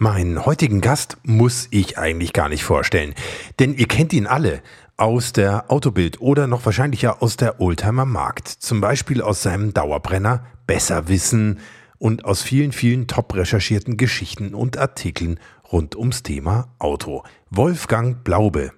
Meinen 0.00 0.46
heutigen 0.46 0.80
Gast 0.80 1.16
muss 1.24 1.66
ich 1.72 1.98
eigentlich 1.98 2.32
gar 2.32 2.48
nicht 2.48 2.62
vorstellen, 2.62 3.14
denn 3.58 3.74
ihr 3.74 3.88
kennt 3.88 4.12
ihn 4.12 4.28
alle 4.28 4.62
aus 4.96 5.32
der 5.32 5.72
Autobild 5.72 6.20
oder 6.20 6.46
noch 6.46 6.64
wahrscheinlicher 6.64 7.20
aus 7.20 7.36
der 7.36 7.60
Oldtimer 7.60 8.04
Markt. 8.04 8.46
Zum 8.46 8.80
Beispiel 8.80 9.20
aus 9.20 9.42
seinem 9.42 9.74
Dauerbrenner 9.74 10.46
Besser 10.68 11.08
Wissen 11.08 11.58
und 11.98 12.24
aus 12.24 12.42
vielen, 12.42 12.70
vielen 12.70 13.08
top 13.08 13.34
recherchierten 13.34 13.96
Geschichten 13.96 14.54
und 14.54 14.78
Artikeln 14.78 15.40
rund 15.72 15.96
ums 15.96 16.22
Thema 16.22 16.68
Auto. 16.78 17.24
Wolfgang 17.50 18.22
Blaube 18.22 18.70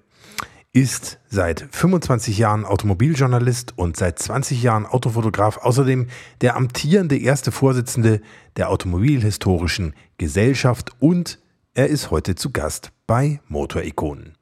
ist 0.73 1.19
seit 1.29 1.67
25 1.71 2.37
Jahren 2.37 2.63
Automobiljournalist 2.63 3.77
und 3.77 3.97
seit 3.97 4.19
20 4.19 4.63
Jahren 4.63 4.85
Autofotograf, 4.85 5.57
außerdem 5.57 6.07
der 6.39 6.55
amtierende 6.55 7.17
erste 7.17 7.51
Vorsitzende 7.51 8.21
der 8.55 8.69
Automobilhistorischen 8.69 9.93
Gesellschaft 10.17 10.91
und 10.99 11.39
er 11.73 11.87
ist 11.87 12.09
heute 12.09 12.35
zu 12.35 12.51
Gast 12.51 12.91
bei 13.05 13.41
Motorikonen. 13.49 14.37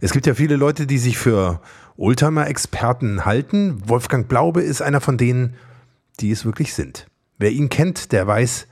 Es 0.00 0.12
gibt 0.12 0.26
ja 0.26 0.34
viele 0.34 0.56
Leute, 0.56 0.86
die 0.86 0.98
sich 0.98 1.16
für 1.16 1.60
Oldtimer-Experten 1.96 3.24
halten. 3.24 3.82
Wolfgang 3.88 4.28
Blaube 4.28 4.60
ist 4.60 4.82
einer 4.82 5.00
von 5.00 5.16
denen, 5.16 5.54
die 6.20 6.30
es 6.30 6.44
wirklich 6.44 6.74
sind. 6.74 7.06
Wer 7.38 7.50
ihn 7.52 7.70
kennt, 7.70 8.12
der 8.12 8.26
weiß, 8.26 8.66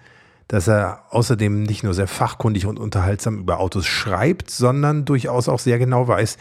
dass 0.48 0.68
er 0.68 1.04
außerdem 1.10 1.62
nicht 1.62 1.82
nur 1.82 1.94
sehr 1.94 2.06
fachkundig 2.06 2.66
und 2.66 2.78
unterhaltsam 2.78 3.38
über 3.38 3.60
Autos 3.60 3.86
schreibt, 3.86 4.50
sondern 4.50 5.06
durchaus 5.06 5.48
auch 5.48 5.58
sehr 5.58 5.78
genau 5.78 6.06
weiß, 6.06 6.36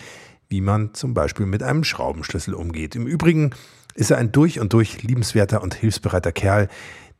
wie 0.50 0.62
man 0.62 0.94
zum 0.94 1.14
Beispiel 1.14 1.46
mit 1.46 1.64
einem 1.64 1.84
Schraubenschlüssel 1.84 2.54
umgeht. 2.54 2.96
Im 2.96 3.08
Übrigen 3.08 3.52
ist 3.96 4.12
er 4.12 4.18
ein 4.18 4.32
durch 4.32 4.60
und 4.60 4.74
durch 4.74 5.04
liebenswerter 5.04 5.62
und 5.62 5.74
hilfsbereiter 5.74 6.32
Kerl, 6.32 6.68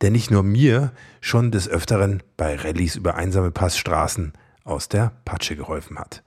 der 0.02 0.12
nicht 0.12 0.32
nur 0.32 0.44
mir 0.44 0.92
schon 1.22 1.52
des 1.52 1.70
Öfteren 1.70 2.24
bei 2.38 2.56
Rallyes 2.56 2.96
über 2.96 3.16
einsame 3.16 3.52
Passstraßen 3.52 4.34
aus 4.64 4.90
der 4.90 5.12
Patsche 5.26 5.56
geholfen 5.56 6.00
hat. 6.00 6.24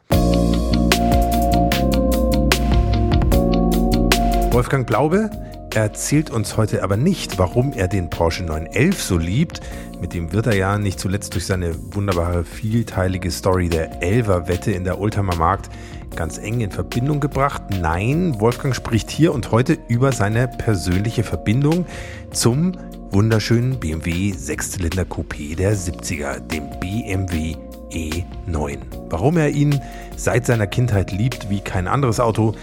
Wolfgang 4.53 4.87
Blaube 4.87 5.31
erzählt 5.75 6.31
uns 6.31 6.57
heute 6.57 6.83
aber 6.83 6.97
nicht, 6.97 7.39
warum 7.39 7.75
er 7.75 7.89
den 7.89 8.09
Porsche 8.09 8.45
911 8.45 9.03
so 9.03 9.19
liebt. 9.19 9.61
Mit 10.01 10.15
dem 10.15 10.33
wird 10.33 10.47
er 10.47 10.57
ja 10.57 10.79
nicht 10.79 10.99
zuletzt 10.99 11.35
durch 11.35 11.45
seine 11.45 11.75
wunderbare, 11.95 12.45
vielteilige 12.45 13.31
Story 13.31 13.69
der 13.69 14.03
Elver-Wette 14.03 14.73
in 14.73 14.85
der 14.85 14.99
Oldtimer 14.99 15.37
Markt 15.37 15.69
ganz 16.15 16.39
eng 16.39 16.61
in 16.61 16.71
Verbindung 16.71 17.21
gebracht. 17.21 17.63
Nein, 17.81 18.41
Wolfgang 18.41 18.75
spricht 18.75 19.11
hier 19.11 19.35
und 19.35 19.51
heute 19.51 19.79
über 19.89 20.13
seine 20.13 20.49
persönliche 20.49 21.25
Verbindung 21.25 21.87
zum 22.31 22.73
wunderschönen 23.11 23.81
BMW 23.81 24.33
Sechszylinder 24.33 25.05
Coupé 25.05 25.57
der 25.57 25.77
70er, 25.77 26.41
dem 26.41 26.71
BMW 26.81 27.57
E9. 27.91 28.79
Warum 29.09 29.37
er 29.37 29.51
ihn 29.51 29.81
seit 30.17 30.47
seiner 30.47 30.67
Kindheit 30.67 31.13
liebt 31.13 31.51
wie 31.51 31.61
kein 31.61 31.89
anderes 31.89 32.21
Auto, 32.21 32.55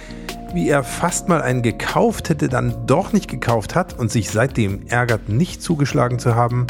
wie 0.53 0.69
er 0.69 0.83
fast 0.83 1.29
mal 1.29 1.41
einen 1.41 1.63
gekauft 1.63 2.29
hätte, 2.29 2.47
dann 2.49 2.85
doch 2.85 3.13
nicht 3.13 3.27
gekauft 3.27 3.75
hat 3.75 3.97
und 3.97 4.11
sich 4.11 4.29
seitdem 4.29 4.85
ärgert, 4.87 5.29
nicht 5.29 5.63
zugeschlagen 5.63 6.19
zu 6.19 6.35
haben, 6.35 6.67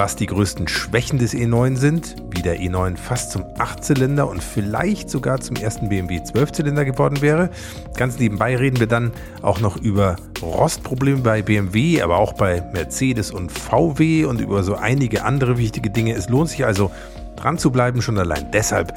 was 0.00 0.16
die 0.16 0.24
größten 0.24 0.66
Schwächen 0.66 1.18
des 1.18 1.34
E9 1.34 1.76
sind, 1.76 2.16
wie 2.30 2.40
der 2.40 2.58
E9 2.58 2.96
fast 2.96 3.32
zum 3.32 3.42
8-Zylinder 3.42 4.30
und 4.30 4.42
vielleicht 4.42 5.10
sogar 5.10 5.42
zum 5.42 5.56
ersten 5.56 5.90
BMW 5.90 6.20
12-Zylinder 6.20 6.86
geworden 6.86 7.20
wäre. 7.20 7.50
Ganz 7.98 8.18
nebenbei 8.18 8.56
reden 8.56 8.80
wir 8.80 8.86
dann 8.86 9.12
auch 9.42 9.60
noch 9.60 9.76
über 9.76 10.16
Rostprobleme 10.40 11.18
bei 11.18 11.42
BMW, 11.42 12.00
aber 12.00 12.16
auch 12.16 12.32
bei 12.32 12.62
Mercedes 12.72 13.30
und 13.30 13.52
VW 13.52 14.24
und 14.24 14.40
über 14.40 14.62
so 14.62 14.74
einige 14.74 15.22
andere 15.22 15.58
wichtige 15.58 15.90
Dinge. 15.90 16.14
Es 16.14 16.30
lohnt 16.30 16.48
sich 16.48 16.64
also 16.64 16.90
dran 17.36 17.58
zu 17.58 17.70
bleiben, 17.70 18.00
schon 18.00 18.16
allein 18.16 18.50
deshalb, 18.54 18.94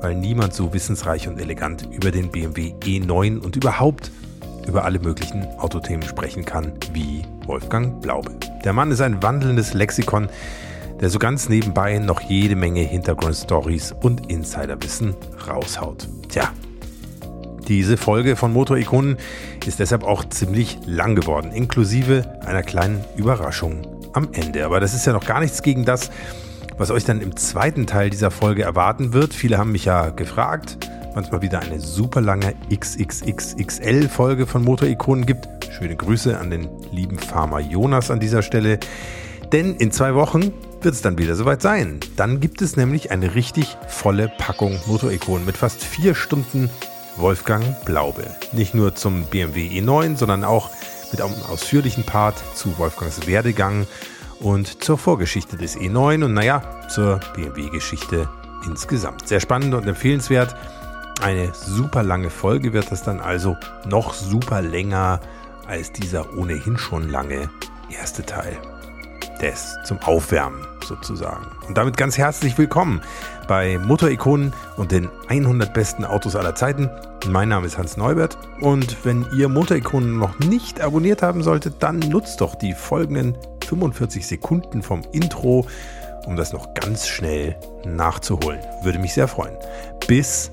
weil 0.00 0.14
niemand 0.14 0.54
so 0.54 0.72
wissensreich 0.72 1.26
und 1.26 1.40
elegant 1.40 1.88
über 1.90 2.12
den 2.12 2.30
BMW 2.30 2.72
E9 2.84 3.40
und 3.40 3.56
überhaupt 3.56 4.12
über 4.66 4.84
alle 4.84 4.98
möglichen 4.98 5.46
Autothemen 5.58 6.06
sprechen 6.06 6.44
kann 6.44 6.72
wie 6.92 7.22
Wolfgang 7.46 8.00
Blaube. 8.00 8.32
Der 8.64 8.72
Mann 8.72 8.90
ist 8.90 9.00
ein 9.00 9.22
wandelndes 9.22 9.74
Lexikon, 9.74 10.28
der 11.00 11.10
so 11.10 11.18
ganz 11.18 11.48
nebenbei 11.48 11.98
noch 11.98 12.20
jede 12.20 12.56
Menge 12.56 12.80
Hintergrundstories 12.80 13.94
und 14.02 14.30
Insiderwissen 14.30 15.14
raushaut. 15.46 16.08
Tja, 16.28 16.50
diese 17.68 17.96
Folge 17.96 18.36
von 18.36 18.52
Motorikonen 18.52 19.16
ist 19.66 19.80
deshalb 19.80 20.04
auch 20.04 20.24
ziemlich 20.28 20.78
lang 20.86 21.16
geworden, 21.16 21.50
inklusive 21.52 22.40
einer 22.44 22.62
kleinen 22.62 23.04
Überraschung 23.16 23.82
am 24.12 24.28
Ende. 24.32 24.64
Aber 24.64 24.80
das 24.80 24.94
ist 24.94 25.06
ja 25.06 25.12
noch 25.12 25.26
gar 25.26 25.40
nichts 25.40 25.62
gegen 25.62 25.84
das, 25.84 26.10
was 26.78 26.90
euch 26.90 27.04
dann 27.04 27.20
im 27.20 27.36
zweiten 27.36 27.86
Teil 27.86 28.10
dieser 28.10 28.30
Folge 28.30 28.62
erwarten 28.62 29.12
wird. 29.12 29.34
Viele 29.34 29.58
haben 29.58 29.72
mich 29.72 29.84
ja 29.84 30.10
gefragt, 30.10 30.78
manchmal 31.16 31.40
wieder 31.40 31.60
eine 31.60 31.80
super 31.80 32.20
lange 32.20 32.54
XXXXL-Folge 32.70 34.46
von 34.46 34.62
Motorikonen 34.62 35.24
gibt. 35.24 35.48
Schöne 35.72 35.96
Grüße 35.96 36.38
an 36.38 36.50
den 36.50 36.68
lieben 36.92 37.18
Farmer 37.18 37.58
Jonas 37.58 38.10
an 38.10 38.20
dieser 38.20 38.42
Stelle. 38.42 38.78
Denn 39.50 39.76
in 39.76 39.90
zwei 39.90 40.14
Wochen 40.14 40.52
wird 40.82 40.94
es 40.94 41.00
dann 41.00 41.16
wieder 41.16 41.34
soweit 41.34 41.62
sein. 41.62 42.00
Dann 42.16 42.38
gibt 42.38 42.60
es 42.60 42.76
nämlich 42.76 43.10
eine 43.10 43.34
richtig 43.34 43.78
volle 43.88 44.30
Packung 44.36 44.78
Motorikonen 44.86 45.46
mit 45.46 45.56
fast 45.56 45.82
vier 45.82 46.14
Stunden 46.14 46.68
Wolfgang 47.16 47.64
Blaube. 47.86 48.26
Nicht 48.52 48.74
nur 48.74 48.94
zum 48.94 49.24
BMW 49.24 49.68
E9, 49.68 50.16
sondern 50.16 50.44
auch 50.44 50.70
mit 51.12 51.22
einem 51.22 51.34
ausführlichen 51.50 52.04
Part 52.04 52.36
zu 52.54 52.76
Wolfgangs 52.76 53.26
Werdegang 53.26 53.86
und 54.38 54.84
zur 54.84 54.98
Vorgeschichte 54.98 55.56
des 55.56 55.78
E9 55.78 56.24
und 56.24 56.34
naja, 56.34 56.62
zur 56.88 57.20
BMW-Geschichte 57.34 58.28
insgesamt. 58.66 59.26
Sehr 59.26 59.40
spannend 59.40 59.72
und 59.74 59.86
empfehlenswert. 59.86 60.54
Eine 61.20 61.52
super 61.54 62.02
lange 62.02 62.28
Folge 62.28 62.72
wird 62.72 62.92
das 62.92 63.02
dann 63.02 63.20
also 63.20 63.56
noch 63.86 64.12
super 64.12 64.60
länger 64.60 65.20
als 65.66 65.90
dieser 65.90 66.36
ohnehin 66.36 66.76
schon 66.76 67.08
lange 67.08 67.48
erste 67.90 68.24
Teil. 68.24 68.56
Des 69.40 69.76
zum 69.84 69.98
Aufwärmen 70.00 70.66
sozusagen. 70.84 71.46
Und 71.66 71.76
damit 71.78 71.96
ganz 71.96 72.18
herzlich 72.18 72.56
willkommen 72.58 73.00
bei 73.48 73.78
Motorikonen 73.78 74.52
und 74.76 74.92
den 74.92 75.08
100 75.28 75.72
besten 75.72 76.04
Autos 76.04 76.36
aller 76.36 76.54
Zeiten. 76.54 76.90
Mein 77.26 77.48
Name 77.48 77.66
ist 77.66 77.78
Hans 77.78 77.96
Neubert 77.96 78.36
und 78.60 79.04
wenn 79.04 79.26
ihr 79.36 79.48
Motorikonen 79.48 80.18
noch 80.18 80.38
nicht 80.38 80.80
abonniert 80.80 81.22
haben 81.22 81.42
solltet, 81.42 81.82
dann 81.82 81.98
nutzt 81.98 82.40
doch 82.40 82.54
die 82.54 82.74
folgenden 82.74 83.36
45 83.66 84.26
Sekunden 84.26 84.82
vom 84.82 85.02
Intro, 85.12 85.66
um 86.26 86.36
das 86.36 86.52
noch 86.52 86.74
ganz 86.74 87.08
schnell 87.08 87.56
nachzuholen. 87.84 88.60
Würde 88.82 88.98
mich 88.98 89.14
sehr 89.14 89.28
freuen. 89.28 89.56
Bis 90.06 90.52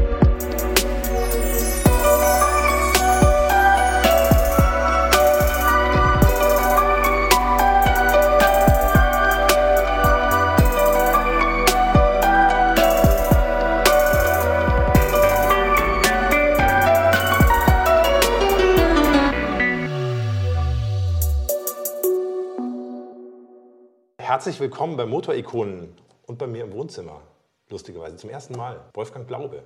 Herzlich 24.41 24.59
willkommen 24.59 24.97
bei 24.97 25.05
Motorikonen 25.05 25.95
und 26.25 26.39
bei 26.39 26.47
mir 26.47 26.63
im 26.63 26.73
Wohnzimmer. 26.73 27.21
Lustigerweise 27.69 28.15
zum 28.15 28.31
ersten 28.31 28.57
Mal. 28.57 28.79
Wolfgang 28.95 29.27
Blaube. 29.27 29.61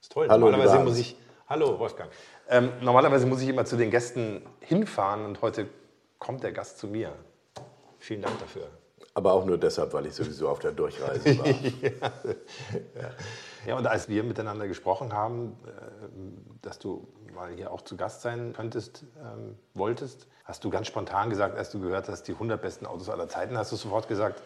Ist 0.00 0.12
toll. 0.12 0.26
Hallo, 0.30 0.46
normalerweise 0.46 0.82
muss 0.82 0.98
ich. 0.98 1.14
Hallo, 1.46 1.78
Wolfgang. 1.78 2.10
Ähm, 2.48 2.70
normalerweise 2.80 3.26
muss 3.26 3.42
ich 3.42 3.50
immer 3.50 3.66
zu 3.66 3.76
den 3.76 3.90
Gästen 3.90 4.40
hinfahren 4.60 5.26
und 5.26 5.42
heute 5.42 5.68
kommt 6.18 6.42
der 6.42 6.52
Gast 6.52 6.78
zu 6.78 6.86
mir. 6.86 7.12
Vielen 7.98 8.22
Dank 8.22 8.40
dafür. 8.40 8.68
Aber 9.12 9.34
auch 9.34 9.44
nur 9.44 9.58
deshalb, 9.58 9.92
weil 9.92 10.06
ich 10.06 10.14
sowieso 10.14 10.48
auf 10.48 10.58
der 10.58 10.72
Durchreise 10.72 11.38
war. 11.38 11.46
ja. 11.46 12.10
ja, 13.66 13.76
und 13.76 13.86
als 13.86 14.08
wir 14.08 14.24
miteinander 14.24 14.68
gesprochen 14.68 15.12
haben, 15.12 15.58
äh, 15.66 16.62
dass 16.62 16.78
du 16.78 17.06
mal 17.34 17.52
hier 17.52 17.70
auch 17.70 17.82
zu 17.82 17.98
Gast 17.98 18.22
sein 18.22 18.54
könntest, 18.54 19.04
ähm, 19.22 19.58
wolltest, 19.74 20.28
hast 20.48 20.64
du 20.64 20.70
ganz 20.70 20.86
spontan 20.86 21.28
gesagt, 21.28 21.58
als 21.58 21.70
du 21.70 21.78
gehört 21.78 22.08
hast, 22.08 22.22
die 22.24 22.32
100 22.32 22.60
besten 22.60 22.86
Autos 22.86 23.10
aller 23.10 23.28
Zeiten, 23.28 23.56
hast 23.58 23.70
du 23.70 23.76
sofort 23.76 24.08
gesagt, 24.08 24.42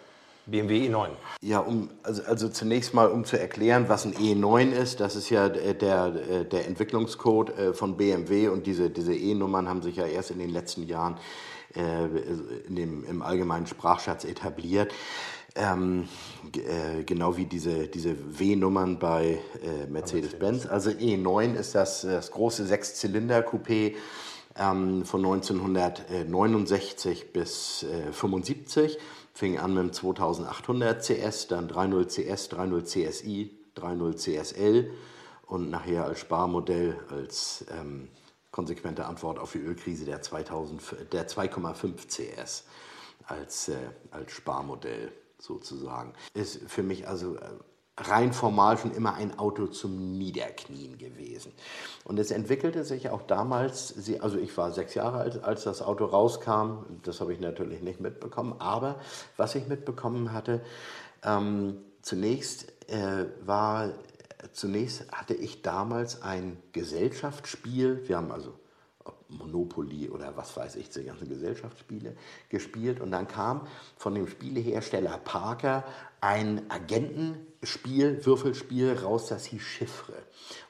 BMW 0.47 0.89
E9. 0.89 1.11
Ja, 1.41 1.61
um, 1.61 1.89
also, 2.03 2.23
also 2.25 2.49
zunächst 2.49 2.93
mal, 2.93 3.09
um 3.09 3.25
zu 3.25 3.39
erklären, 3.39 3.89
was 3.89 4.05
ein 4.05 4.15
E9 4.15 4.73
ist, 4.73 4.99
das 4.99 5.15
ist 5.15 5.31
ja 5.31 5.49
der, 5.49 5.75
der, 5.75 6.11
der 6.45 6.67
Entwicklungscode 6.67 7.57
äh, 7.57 7.73
von 7.73 7.97
BMW 7.97 8.49
und 8.49 8.67
diese, 8.67 8.91
diese 8.91 9.15
E-Nummern 9.15 9.69
haben 9.69 9.83
sich 9.83 9.95
ja 9.95 10.05
erst 10.05 10.33
in 10.33 10.41
den 10.41 10.51
letzten 10.51 10.89
Jahren 10.89 11.17
äh, 11.77 12.07
in 12.67 12.75
dem, 12.75 13.05
im 13.05 13.23
allgemeinen 13.23 13.69
Sprachschatz 13.69 14.25
etabliert. 14.25 14.93
Ähm, 15.55 16.09
äh, 16.57 17.05
genau 17.05 17.37
wie 17.37 17.45
diese, 17.45 17.87
diese 17.87 18.17
W-Nummern 18.41 18.99
bei 18.99 19.39
äh, 19.63 19.87
Mercedes-Benz. 19.89 20.67
Also 20.67 20.91
E9 20.91 21.55
ist 21.55 21.77
das, 21.77 22.03
das 22.03 22.33
große 22.33 22.65
Sechszylinder-Coupé 22.65 23.95
ähm, 24.57 25.05
von 25.05 25.25
1969 25.25 27.33
bis 27.33 27.85
äh, 27.85 28.13
75 28.13 28.99
fing 29.35 29.59
an 29.59 29.75
mit 29.75 29.83
dem 29.83 29.93
2800 29.93 31.03
CS, 31.03 31.49
dann 31.49 31.69
3.0 31.69 32.07
CS, 32.07 32.51
3.0 32.51 32.85
CSI, 32.85 33.59
3.0 33.77 34.17
CSL 34.17 34.91
und 35.47 35.71
nachher 35.71 36.05
als 36.05 36.21
Sparmodell, 36.21 36.99
als 37.11 37.65
ähm, 37.71 38.09
konsequente 38.51 39.07
Antwort 39.07 39.39
auf 39.39 39.53
die 39.53 39.59
Ölkrise 39.59 40.05
der, 40.05 40.19
der 40.19 41.29
2,5 41.29 42.09
CS 42.09 42.65
als, 43.27 43.69
äh, 43.69 43.77
als 44.11 44.33
Sparmodell 44.33 45.13
sozusagen. 45.39 46.13
Ist 46.35 46.61
für 46.69 46.83
mich 46.83 47.09
also 47.09 47.37
äh, 47.37 47.49
rein 48.09 48.33
formal 48.33 48.79
schon 48.79 48.93
immer 48.93 49.15
ein 49.15 49.39
Auto 49.39 49.67
zum 49.67 50.13
Niederknien 50.13 50.99
gewesen. 50.99 51.53
Und 52.05 52.19
es 52.19 52.31
entwickelte 52.31 52.85
sich 52.85 53.11
auch 53.11 53.23
damals, 53.23 53.95
also 54.21 54.39
ich 54.39 54.57
war 54.57 54.73
sechs 54.73 54.95
Jahre 54.95 55.19
alt, 55.19 55.45
als 55.45 55.65
das 55.65 55.83
Auto 55.83 56.05
rauskam, 56.05 56.85
das 57.03 57.21
habe 57.21 57.33
ich 57.33 57.41
natürlich 57.41 57.83
nicht 57.83 58.01
mitbekommen, 58.01 58.55
aber 58.59 59.01
was 59.37 59.55
ich 59.55 59.67
mitbekommen 59.69 60.33
hatte, 60.33 60.61
ähm, 61.25 61.79
zunächst 62.03 62.69
äh, 62.91 63.27
war, 63.45 63.91
zunächst 64.53 65.11
hatte 65.13 65.35
ich 65.35 65.63
damals 65.63 66.23
ein 66.23 66.59
Gesellschaftsspiel, 66.73 68.09
wir 68.09 68.17
haben 68.17 68.33
also 68.33 68.53
Monopoly 69.39 70.11
oder 70.11 70.37
was 70.37 70.57
weiß 70.57 70.77
ich, 70.77 70.91
die 70.91 71.05
ganzen 71.05 71.29
Gesellschaftsspiele 71.29 72.17
gespielt. 72.49 73.01
Und 73.01 73.11
dann 73.11 73.29
kam 73.29 73.67
von 73.97 74.15
dem 74.15 74.27
Spielehersteller 74.27 75.19
Parker 75.19 75.85
ein 76.21 76.71
Agentenspiel, 77.63 78.25
Würfelspiel 78.27 78.93
raus, 78.93 79.29
das 79.29 79.47
hieß 79.47 79.63
Chiffre. 79.63 80.15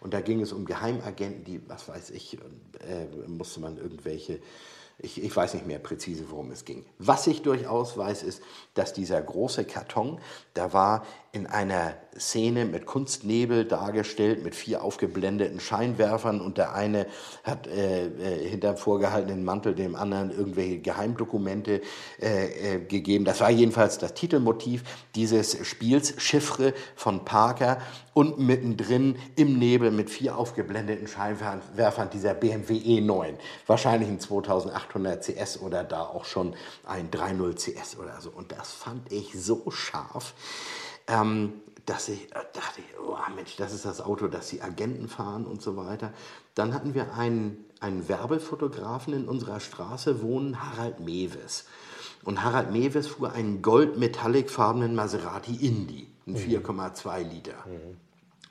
Und 0.00 0.12
da 0.12 0.20
ging 0.20 0.40
es 0.40 0.52
um 0.52 0.66
Geheimagenten, 0.66 1.44
die, 1.44 1.60
was 1.68 1.88
weiß 1.88 2.10
ich, 2.10 2.38
äh, 2.86 3.06
musste 3.26 3.60
man 3.60 3.78
irgendwelche 3.78 4.40
ich, 4.98 5.20
ich, 5.20 5.34
weiß 5.34 5.54
nicht 5.54 5.66
mehr 5.66 5.80
präzise, 5.80 6.30
worum 6.30 6.52
es 6.52 6.64
ging. 6.64 6.84
Was 6.98 7.26
ich 7.26 7.42
durchaus 7.42 7.96
weiß, 7.96 8.22
ist, 8.22 8.40
dass 8.74 8.92
dieser 8.92 9.20
große 9.20 9.64
Karton, 9.64 10.20
da 10.54 10.72
war 10.72 11.04
in 11.32 11.46
einer 11.46 11.96
Szene 12.18 12.66
mit 12.66 12.84
Kunstnebel 12.84 13.64
dargestellt, 13.64 14.44
mit 14.44 14.54
vier 14.54 14.82
aufgeblendeten 14.82 15.60
Scheinwerfern 15.60 16.40
und 16.40 16.58
der 16.58 16.74
eine 16.74 17.06
hat 17.42 17.66
äh, 17.66 18.06
äh, 18.06 18.48
hinterm 18.48 18.76
vorgehaltenen 18.76 19.44
Mantel 19.44 19.74
dem 19.74 19.96
anderen 19.96 20.30
irgendwelche 20.30 20.78
Geheimdokumente 20.78 21.80
äh, 22.20 22.74
äh, 22.74 22.80
gegeben. 22.80 23.24
Das 23.24 23.40
war 23.40 23.50
jedenfalls 23.50 23.98
das 23.98 24.14
Titelmotiv 24.14 24.82
dieses 25.14 25.66
Spiels, 25.66 26.14
Chiffre 26.18 26.74
von 26.96 27.24
Parker 27.24 27.78
und 28.12 28.38
mittendrin 28.38 29.16
im 29.36 29.58
Nebel 29.58 29.90
mit 29.90 30.10
vier 30.10 30.36
aufgeblendeten 30.36 31.08
Scheinwerfern 31.08 32.10
dieser 32.10 32.34
BMW 32.34 32.74
E9. 32.74 33.34
Wahrscheinlich 33.66 34.08
ein 34.10 34.20
2800 34.20 35.24
CS 35.24 35.60
oder 35.60 35.82
da 35.82 36.02
auch 36.02 36.26
schon 36.26 36.54
ein 36.84 37.10
3.0 37.10 37.54
CS 37.54 37.98
oder 37.98 38.20
so. 38.20 38.30
Und 38.30 38.52
das 38.52 38.72
fand 38.72 39.10
ich 39.10 39.32
so 39.34 39.70
scharf 39.70 40.34
ähm, 41.08 41.61
dass 41.86 42.08
ich 42.08 42.24
äh, 42.32 42.40
dachte, 42.52 42.82
oh 43.04 43.16
Mensch, 43.34 43.56
das 43.56 43.72
ist 43.72 43.84
das 43.84 44.00
Auto, 44.00 44.28
das 44.28 44.48
die 44.48 44.62
Agenten 44.62 45.08
fahren 45.08 45.46
und 45.46 45.62
so 45.62 45.76
weiter. 45.76 46.12
Dann 46.54 46.74
hatten 46.74 46.94
wir 46.94 47.14
einen, 47.14 47.64
einen 47.80 48.08
Werbefotografen 48.08 49.14
in 49.14 49.28
unserer 49.28 49.60
Straße 49.60 50.22
wohnen, 50.22 50.62
Harald 50.62 51.00
Mewes. 51.00 51.64
Und 52.24 52.44
Harald 52.44 52.70
Mewes 52.70 53.08
fuhr 53.08 53.32
einen 53.32 53.62
gold-metallic-farbenen 53.62 54.94
Maserati 54.94 55.54
Indy, 55.56 56.06
ein 56.26 56.36
4,2 56.36 57.24
mhm. 57.24 57.30
Liter. 57.30 57.64
Mhm. 57.66 57.96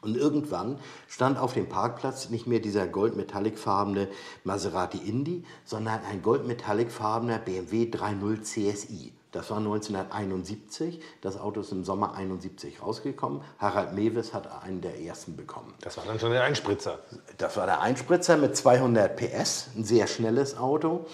Und 0.02 0.18
irgendwann 0.18 0.80
stand 1.08 1.38
auf 1.38 1.54
dem 1.54 1.70
Parkplatz 1.70 2.30
nicht 2.30 2.48
mehr 2.48 2.60
dieser 2.60 2.88
gold-metallic-farbene 2.88 4.08
Maserati 4.44 4.98
Indy, 4.98 5.44
sondern 5.64 6.02
ein 6.10 6.24
gold-metallic-farbener 6.24 7.38
BMW 7.38 7.84
3.0 7.84 8.42
CSI. 8.42 9.14
Das 9.32 9.50
war 9.50 9.58
1971. 9.58 11.02
Das 11.22 11.40
Auto 11.40 11.62
ist 11.62 11.72
im 11.72 11.86
Sommer 11.86 12.16
71 12.16 12.82
rausgekommen. 12.82 13.42
Harald 13.60 13.94
Mewes 13.94 14.34
hat 14.34 14.64
einen 14.64 14.82
der 14.82 15.00
ersten 15.00 15.38
bekommen. 15.38 15.74
Das 15.82 15.98
war 15.98 16.04
dann 16.06 16.20
schon 16.20 16.32
der 16.32 16.44
Einspritzer. 16.44 17.00
Das 17.38 17.56
war 17.56 17.66
der 17.66 17.82
Einspritzer 17.82 18.36
mit 18.36 18.58
200 18.58 19.16
PS, 19.16 19.70
ein 19.76 19.86
sehr 19.86 20.08
schnelles 20.08 20.58
Auto. 20.58 21.06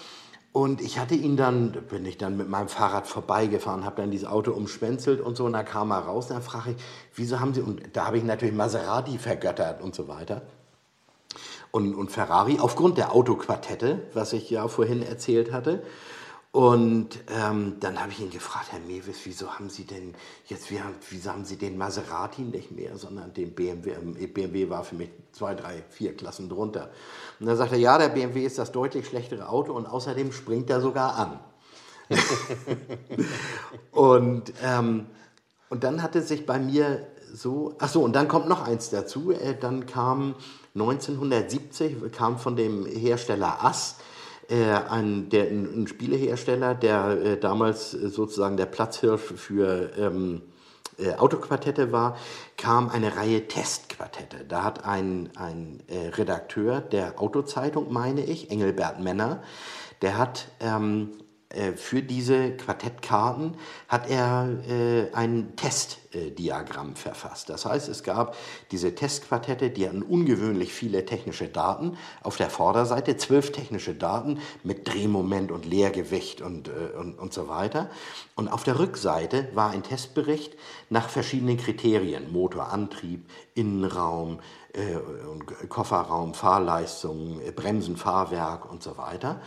Und 0.50 0.80
ich 0.80 0.98
hatte 0.98 1.14
ihn 1.14 1.36
dann, 1.36 1.70
bin 1.88 2.04
ich 2.06 2.18
dann 2.18 2.36
mit 2.36 2.48
meinem 2.48 2.68
Fahrrad 2.68 3.06
vorbeigefahren, 3.06 3.84
habe 3.84 4.02
dann 4.02 4.10
dieses 4.10 4.26
Auto 4.26 4.50
umschwänzelt 4.50 5.20
und 5.20 5.36
so, 5.36 5.44
und 5.44 5.52
da 5.52 5.62
kam 5.62 5.92
er 5.92 5.98
raus, 5.98 6.26
und 6.26 6.36
dann 6.36 6.42
frage 6.42 6.72
ich, 6.72 6.76
wieso 7.14 7.38
haben 7.38 7.54
Sie, 7.54 7.60
und 7.60 7.80
da 7.92 8.06
habe 8.06 8.18
ich 8.18 8.24
natürlich 8.24 8.54
Maserati 8.54 9.18
vergöttert 9.18 9.80
und 9.82 9.94
so 9.94 10.08
weiter. 10.08 10.42
Und, 11.70 11.94
und 11.94 12.10
Ferrari, 12.10 12.58
aufgrund 12.58 12.98
der 12.98 13.14
Autoquartette, 13.14 14.02
was 14.14 14.32
ich 14.32 14.48
ja 14.50 14.66
vorhin 14.66 15.02
erzählt 15.02 15.52
hatte. 15.52 15.82
Und 16.50 17.10
ähm, 17.28 17.76
dann 17.78 18.00
habe 18.00 18.10
ich 18.10 18.20
ihn 18.20 18.30
gefragt, 18.30 18.68
Herr 18.70 18.80
Mewis, 18.80 19.18
wieso 19.24 19.52
haben 19.52 19.68
Sie 19.68 19.84
denn 19.84 20.14
jetzt, 20.46 20.70
wie, 20.70 20.80
wieso 21.10 21.30
haben 21.30 21.44
Sie 21.44 21.56
den 21.56 21.76
Maserati 21.76 22.40
nicht 22.40 22.70
mehr, 22.70 22.96
sondern 22.96 23.34
den 23.34 23.54
BMW? 23.54 23.92
Ähm, 23.92 24.14
BMW 24.14 24.70
war 24.70 24.82
für 24.82 24.94
mich 24.94 25.10
zwei, 25.32 25.54
drei, 25.54 25.82
vier 25.90 26.16
Klassen 26.16 26.48
drunter. 26.48 26.90
Und 27.38 27.46
dann 27.46 27.56
sagte 27.56 27.76
er, 27.76 27.80
ja, 27.80 27.98
der 27.98 28.08
BMW 28.08 28.44
ist 28.46 28.58
das 28.58 28.72
deutlich 28.72 29.06
schlechtere 29.06 29.48
Auto 29.48 29.74
und 29.74 29.86
außerdem 29.86 30.32
springt 30.32 30.70
er 30.70 30.80
sogar 30.80 31.16
an. 31.16 31.38
und, 33.92 34.52
ähm, 34.62 35.06
und 35.68 35.84
dann 35.84 36.02
hatte 36.02 36.22
sich 36.22 36.46
bei 36.46 36.58
mir 36.58 37.06
so, 37.30 37.76
ach 37.78 37.90
so, 37.90 38.02
und 38.02 38.14
dann 38.14 38.26
kommt 38.26 38.48
noch 38.48 38.62
eins 38.62 38.88
dazu. 38.88 39.32
Äh, 39.32 39.54
dann 39.58 39.84
kam 39.84 40.34
1970, 40.74 42.10
kam 42.12 42.38
von 42.38 42.56
dem 42.56 42.86
Hersteller 42.86 43.64
Ass, 43.64 43.96
ein, 44.54 45.28
der, 45.28 45.44
ein 45.44 45.86
Spielehersteller, 45.86 46.74
der 46.74 47.08
äh, 47.10 47.36
damals 47.38 47.90
sozusagen 47.90 48.56
der 48.56 48.66
Platzhirsch 48.66 49.34
für 49.36 49.90
ähm, 49.98 50.42
äh, 50.98 51.14
Autoquartette 51.14 51.92
war, 51.92 52.16
kam 52.56 52.88
eine 52.88 53.16
Reihe 53.16 53.46
Testquartette. 53.46 54.44
Da 54.46 54.64
hat 54.64 54.84
ein, 54.84 55.30
ein 55.36 55.82
äh, 55.86 56.08
Redakteur 56.08 56.80
der 56.80 57.20
Autozeitung, 57.20 57.92
meine 57.92 58.24
ich, 58.24 58.50
Engelbert 58.50 59.00
Männer, 59.00 59.42
der 60.02 60.18
hat 60.18 60.48
ähm, 60.60 61.10
äh, 61.12 61.27
für 61.76 62.02
diese 62.02 62.50
Quartettkarten 62.58 63.54
hat 63.88 64.10
er 64.10 64.50
äh, 64.68 65.10
ein 65.14 65.56
Testdiagramm 65.56 66.94
verfasst. 66.94 67.48
Das 67.48 67.64
heißt, 67.64 67.88
es 67.88 68.02
gab 68.02 68.36
diese 68.70 68.94
Testquartette, 68.94 69.70
die 69.70 69.88
hatten 69.88 70.02
ungewöhnlich 70.02 70.74
viele 70.74 71.06
technische 71.06 71.48
Daten. 71.48 71.96
Auf 72.22 72.36
der 72.36 72.50
Vorderseite 72.50 73.16
zwölf 73.16 73.50
technische 73.50 73.94
Daten 73.94 74.40
mit 74.62 74.86
Drehmoment 74.86 75.50
und 75.50 75.64
Leergewicht 75.64 76.42
und, 76.42 76.68
äh, 76.68 76.98
und, 76.98 77.18
und 77.18 77.32
so 77.32 77.48
weiter. 77.48 77.88
Und 78.34 78.48
auf 78.48 78.64
der 78.64 78.78
Rückseite 78.78 79.48
war 79.54 79.70
ein 79.70 79.82
Testbericht 79.82 80.54
nach 80.90 81.08
verschiedenen 81.08 81.56
Kriterien. 81.56 82.30
Motor, 82.30 82.72
Antrieb, 82.72 83.24
Innenraum, 83.54 84.40
Kofferraum, 85.68 86.34
Fahrleistung, 86.34 87.40
Bremsen, 87.56 87.96
Fahrwerk 87.96 88.70
und 88.70 88.82
so 88.82 88.96
weiter. 88.98 89.40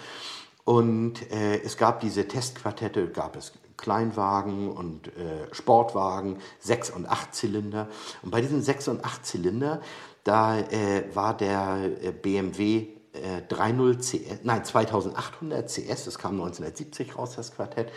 Und 0.64 1.32
äh, 1.32 1.62
es 1.62 1.78
gab 1.78 2.00
diese 2.02 2.28
Testquartette, 2.28 3.08
gab 3.08 3.36
es 3.36 3.54
Kleinwagen 3.78 4.70
und 4.70 5.08
äh, 5.08 5.54
Sportwagen, 5.54 6.38
sechs 6.60 6.90
und 6.90 7.08
acht 7.08 7.34
Zylinder. 7.34 7.88
Und 8.22 8.32
bei 8.32 8.42
diesen 8.42 8.62
sechs 8.62 8.88
und 8.88 9.04
acht 9.04 9.26
Zylinder, 9.26 9.82
da 10.24 10.60
äh, 10.60 11.04
war 11.14 11.36
der 11.36 11.90
BMW 12.22 12.88
äh, 13.14 13.42
3.0 13.50 14.00
CS, 14.00 14.40
nein 14.44 14.64
2800 14.64 15.68
CS, 15.68 16.06
das 16.06 16.18
kam 16.18 16.34
1970 16.34 17.18
raus, 17.18 17.34
das 17.36 17.54
Quartett, 17.54 17.92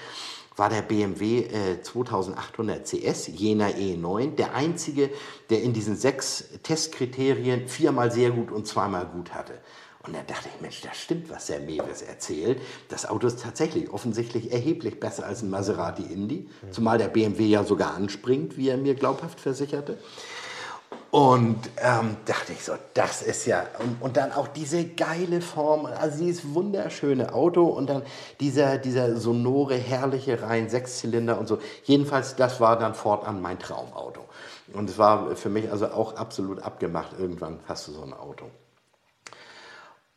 war 0.56 0.68
der 0.68 0.82
BMW 0.82 1.40
äh, 1.40 1.82
2800 1.82 2.86
CS, 2.86 3.28
jener 3.28 3.70
E9, 3.70 4.36
der 4.36 4.54
einzige, 4.54 5.10
der 5.50 5.62
in 5.62 5.72
diesen 5.72 5.96
sechs 5.96 6.44
Testkriterien 6.62 7.68
viermal 7.68 8.10
sehr 8.10 8.30
gut 8.30 8.50
und 8.50 8.66
zweimal 8.66 9.06
gut 9.06 9.34
hatte. 9.34 9.54
Und 10.06 10.14
da 10.14 10.20
dachte 10.26 10.48
ich, 10.54 10.60
Mensch, 10.60 10.82
das 10.82 10.98
stimmt, 10.98 11.30
was 11.30 11.46
der 11.46 11.60
Mewes 11.60 12.02
erzählt. 12.02 12.60
Das 12.88 13.08
Auto 13.08 13.26
ist 13.26 13.40
tatsächlich 13.40 13.90
offensichtlich 13.90 14.52
erheblich 14.52 15.00
besser 15.00 15.24
als 15.26 15.42
ein 15.42 15.48
Maserati 15.48 16.02
Indy, 16.02 16.48
zumal 16.70 16.98
der 16.98 17.08
BMW 17.08 17.46
ja 17.46 17.64
sogar 17.64 17.94
anspringt, 17.94 18.58
wie 18.58 18.68
er 18.68 18.76
mir 18.76 18.94
glaubhaft 18.94 19.40
versicherte. 19.40 19.98
Und 21.10 21.70
ähm, 21.76 22.16
dachte 22.24 22.52
ich 22.52 22.64
so, 22.64 22.72
das 22.94 23.22
ist 23.22 23.46
ja, 23.46 23.66
und, 23.78 24.02
und, 24.02 24.16
dann 24.16 24.32
auch 24.32 24.48
diese 24.48 24.84
geile 24.84 25.40
Form, 25.40 25.86
also 25.86 26.24
dieses 26.24 26.52
wunderschöne 26.54 27.32
Auto 27.32 27.66
und 27.66 27.88
dann 27.88 28.02
dieser, 28.40 28.78
dieser 28.78 29.16
sonore, 29.16 29.76
herrliche 29.76 30.42
Reihen, 30.42 30.68
Sechszylinder 30.68 31.38
und 31.38 31.46
so. 31.46 31.60
Jedenfalls, 31.84 32.34
das 32.34 32.60
war 32.60 32.76
dann 32.80 32.94
fortan 32.94 33.40
mein 33.40 33.60
Traumauto. 33.60 34.22
Und 34.72 34.90
es 34.90 34.98
war 34.98 35.36
für 35.36 35.50
mich 35.50 35.70
also 35.70 35.86
auch 35.86 36.16
absolut 36.16 36.60
abgemacht, 36.60 37.12
irgendwann 37.16 37.60
hast 37.68 37.86
du 37.86 37.92
so 37.92 38.02
ein 38.02 38.12
Auto. 38.12 38.46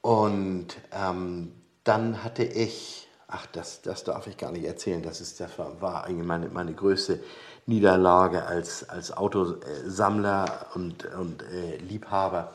Und 0.08 0.68
ähm, 0.94 1.52
dann 1.84 2.24
hatte 2.24 2.46
ich, 2.46 3.10
ach, 3.28 3.46
das, 3.48 3.82
das 3.82 4.06
darf 4.06 4.26
ich 4.28 4.38
gar 4.38 4.54
nicht 4.54 4.64
erzählen, 4.64 5.04
das, 5.04 5.20
ist, 5.20 5.42
das 5.42 5.50
war, 5.58 6.06
eigentlich 6.06 6.26
meine, 6.26 6.48
meine 6.48 6.74
größte 6.74 7.20
Niederlage 7.66 8.46
als, 8.46 8.88
als 8.88 9.12
Autosammler 9.12 10.68
und, 10.76 11.14
und 11.14 11.44
äh, 11.52 11.76
Liebhaber. 11.80 12.54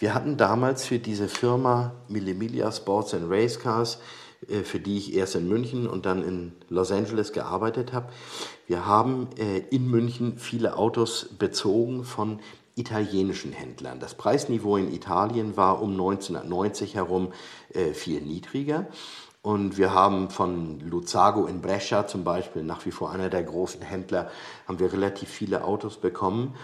Wir 0.00 0.14
hatten 0.14 0.36
damals 0.36 0.84
für 0.84 0.98
diese 0.98 1.28
Firma 1.28 1.92
Millimilia 2.08 2.72
Sports 2.72 3.14
and 3.14 3.30
Race 3.30 3.60
Cars, 3.60 4.00
äh, 4.48 4.64
für 4.64 4.80
die 4.80 4.98
ich 4.98 5.14
erst 5.14 5.36
in 5.36 5.48
München 5.48 5.86
und 5.86 6.06
dann 6.06 6.24
in 6.24 6.56
Los 6.70 6.90
Angeles 6.90 7.32
gearbeitet 7.32 7.92
habe, 7.92 8.08
wir 8.66 8.86
haben 8.86 9.28
äh, 9.36 9.58
in 9.70 9.88
München 9.88 10.38
viele 10.38 10.76
Autos 10.76 11.28
bezogen 11.38 12.02
von 12.02 12.40
italienischen 12.76 13.52
Händlern. 13.52 14.00
Das 14.00 14.14
Preisniveau 14.14 14.76
in 14.76 14.92
Italien 14.92 15.56
war 15.56 15.82
um 15.82 15.92
1990 15.92 16.94
herum 16.94 17.32
äh, 17.74 17.92
viel 17.92 18.20
niedriger. 18.20 18.86
Und 19.42 19.78
wir 19.78 19.94
haben 19.94 20.28
von 20.28 20.80
Luzago 20.80 21.46
in 21.46 21.62
Brescia 21.62 22.06
zum 22.06 22.24
Beispiel, 22.24 22.62
nach 22.62 22.84
wie 22.84 22.90
vor 22.90 23.10
einer 23.10 23.30
der 23.30 23.42
großen 23.42 23.80
Händler, 23.80 24.30
haben 24.68 24.78
wir 24.78 24.92
relativ 24.92 25.30
viele 25.30 25.64
Autos 25.64 25.96
bekommen. 25.96 26.54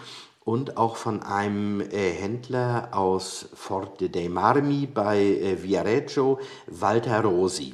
Und 0.45 0.77
auch 0.77 0.95
von 0.95 1.23
einem 1.23 1.81
äh, 1.81 2.11
Händler 2.11 2.89
aus 2.91 3.49
Forte 3.53 4.09
dei 4.09 4.29
Marmi 4.29 4.85
bei 4.85 5.19
äh, 5.19 5.61
Viareggio, 5.61 6.39
Walter 6.67 7.21
Rosi. 7.21 7.73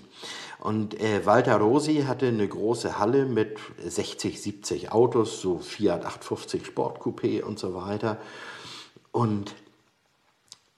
Und 0.63 0.97
äh, 1.01 1.25
Walter 1.25 1.57
Rosi 1.57 2.05
hatte 2.07 2.27
eine 2.27 2.47
große 2.47 2.97
Halle 2.97 3.25
mit 3.25 3.57
60, 3.85 4.41
70 4.41 4.93
Autos, 4.93 5.41
so 5.41 5.59
Fiat 5.59 6.05
850 6.05 6.63
Sportcoupé 6.65 7.43
und 7.43 7.59
so 7.59 7.75
weiter. 7.75 8.17
Und 9.11 9.55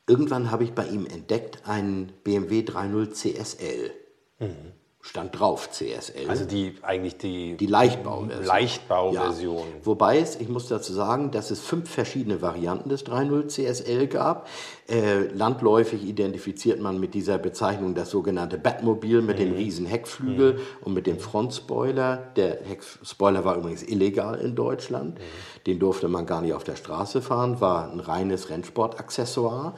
irgendwann 0.07 0.49
habe 0.49 0.63
ich 0.63 0.73
bei 0.73 0.87
ihm 0.87 1.05
entdeckt 1.05 1.67
einen 1.67 2.11
BMW 2.23 2.61
3.0 2.61 3.11
CSL. 3.11 3.91
Mhm. 4.39 4.71
Stand 5.07 5.39
drauf 5.39 5.69
CSL. 5.69 6.27
Also 6.27 6.45
die 6.45 6.77
eigentlich 6.81 7.19
die, 7.19 7.55
die 7.57 7.67
Leichtbauversion. 7.67 8.43
Leichtbauversion. 8.43 9.57
Ja. 9.57 9.85
Wobei 9.85 10.17
es, 10.17 10.35
ich 10.35 10.49
muss 10.49 10.67
dazu 10.67 10.93
sagen, 10.93 11.29
dass 11.29 11.51
es 11.51 11.59
fünf 11.59 11.91
verschiedene 11.91 12.41
Varianten 12.41 12.89
des 12.89 13.05
3.0 13.05 13.47
CSL 13.47 14.07
gab. 14.07 14.47
Äh, 14.89 15.27
landläufig 15.27 16.03
identifiziert 16.03 16.81
man 16.81 16.99
mit 16.99 17.13
dieser 17.13 17.37
Bezeichnung 17.37 17.93
das 17.93 18.09
sogenannte 18.09 18.57
Batmobil 18.57 19.21
mit 19.21 19.37
mhm. 19.37 19.43
den 19.43 19.53
riesen 19.53 19.85
Heckflügel 19.85 20.53
mhm. 20.53 20.59
und 20.81 20.93
mit 20.95 21.05
dem 21.05 21.19
Frontspoiler. 21.19 22.17
Der 22.35 22.61
Heckspoiler 22.63 23.45
war 23.45 23.57
übrigens 23.57 23.83
illegal 23.83 24.39
in 24.39 24.55
Deutschland. 24.55 25.19
Mhm. 25.19 25.63
Den 25.67 25.77
durfte 25.77 26.07
man 26.07 26.25
gar 26.25 26.41
nicht 26.41 26.53
auf 26.55 26.63
der 26.63 26.77
Straße 26.77 27.21
fahren, 27.21 27.61
war 27.61 27.91
ein 27.91 27.99
reines 27.99 28.49
Rennsportaccessoire. 28.49 29.75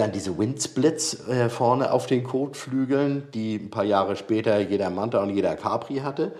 Dann 0.00 0.12
diese 0.12 0.38
Windsplits 0.38 1.28
äh, 1.28 1.50
vorne 1.50 1.92
auf 1.92 2.06
den 2.06 2.24
Kotflügeln, 2.24 3.28
die 3.34 3.56
ein 3.56 3.68
paar 3.68 3.84
Jahre 3.84 4.16
später 4.16 4.58
jeder 4.58 4.88
Manta 4.88 5.22
und 5.22 5.28
jeder 5.28 5.54
Capri 5.56 5.96
hatte. 5.96 6.32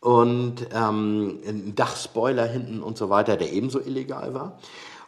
Und 0.00 0.68
ähm, 0.74 1.40
ein 1.46 1.74
Dachspoiler 1.74 2.44
hinten 2.44 2.82
und 2.82 2.98
so 2.98 3.08
weiter, 3.08 3.38
der 3.38 3.52
ebenso 3.54 3.80
illegal 3.80 4.34
war. 4.34 4.58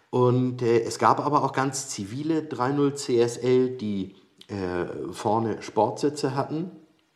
Und 0.08 0.62
äh, 0.62 0.80
es 0.80 0.98
gab 0.98 1.20
aber 1.20 1.44
auch 1.44 1.52
ganz 1.52 1.88
zivile 1.90 2.40
3.0 2.40 2.94
CSL, 2.94 3.76
die 3.76 4.16
äh, 4.48 5.12
vorne 5.12 5.60
Sportsitze 5.60 6.34
hatten, 6.34 6.70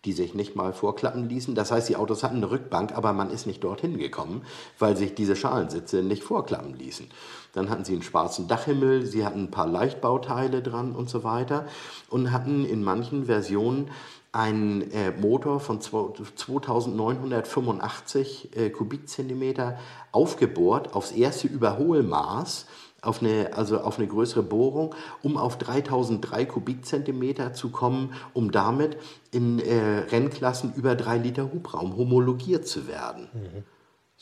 die 0.04 0.12
sich 0.12 0.34
nicht 0.34 0.56
mal 0.56 0.74
vorklappen 0.74 1.26
ließen. 1.26 1.54
Das 1.54 1.72
heißt, 1.72 1.88
die 1.88 1.96
Autos 1.96 2.22
hatten 2.22 2.36
eine 2.36 2.50
Rückbank, 2.50 2.92
aber 2.92 3.14
man 3.14 3.30
ist 3.30 3.46
nicht 3.46 3.64
dorthin 3.64 3.96
gekommen, 3.96 4.42
weil 4.78 4.94
sich 4.94 5.14
diese 5.14 5.36
Schalensitze 5.36 6.02
nicht 6.02 6.22
vorklappen 6.22 6.74
ließen. 6.74 7.08
Dann 7.54 7.70
hatten 7.70 7.84
sie 7.84 7.92
einen 7.92 8.02
schwarzen 8.02 8.48
Dachhimmel, 8.48 9.06
sie 9.06 9.24
hatten 9.24 9.44
ein 9.44 9.50
paar 9.50 9.66
Leichtbauteile 9.66 10.60
dran 10.60 10.92
und 10.92 11.08
so 11.08 11.24
weiter 11.24 11.64
und 12.10 12.32
hatten 12.32 12.62
in 12.64 12.84
manchen 12.84 13.24
Versionen 13.26 13.90
einen 14.32 14.90
äh, 14.90 15.12
Motor 15.12 15.60
von 15.60 15.80
2985 15.80 18.56
äh, 18.56 18.70
Kubikzentimeter 18.70 19.78
aufgebohrt 20.10 20.94
aufs 20.94 21.12
erste 21.12 21.46
Überholmaß 21.46 22.66
auf 23.00 23.22
eine, 23.22 23.52
also 23.54 23.78
auf 23.80 23.98
eine 23.98 24.08
größere 24.08 24.42
Bohrung, 24.42 24.96
um 25.22 25.36
auf 25.36 25.56
3003 25.58 26.46
Kubikzentimeter 26.46 27.52
zu 27.52 27.70
kommen, 27.70 28.14
um 28.32 28.50
damit 28.50 28.96
in 29.30 29.60
äh, 29.60 29.98
Rennklassen 30.10 30.74
über 30.74 30.96
3 30.96 31.18
Liter 31.18 31.52
Hubraum 31.52 31.96
homologiert 31.96 32.66
zu 32.66 32.88
werden. 32.88 33.28
Mhm. 33.32 33.62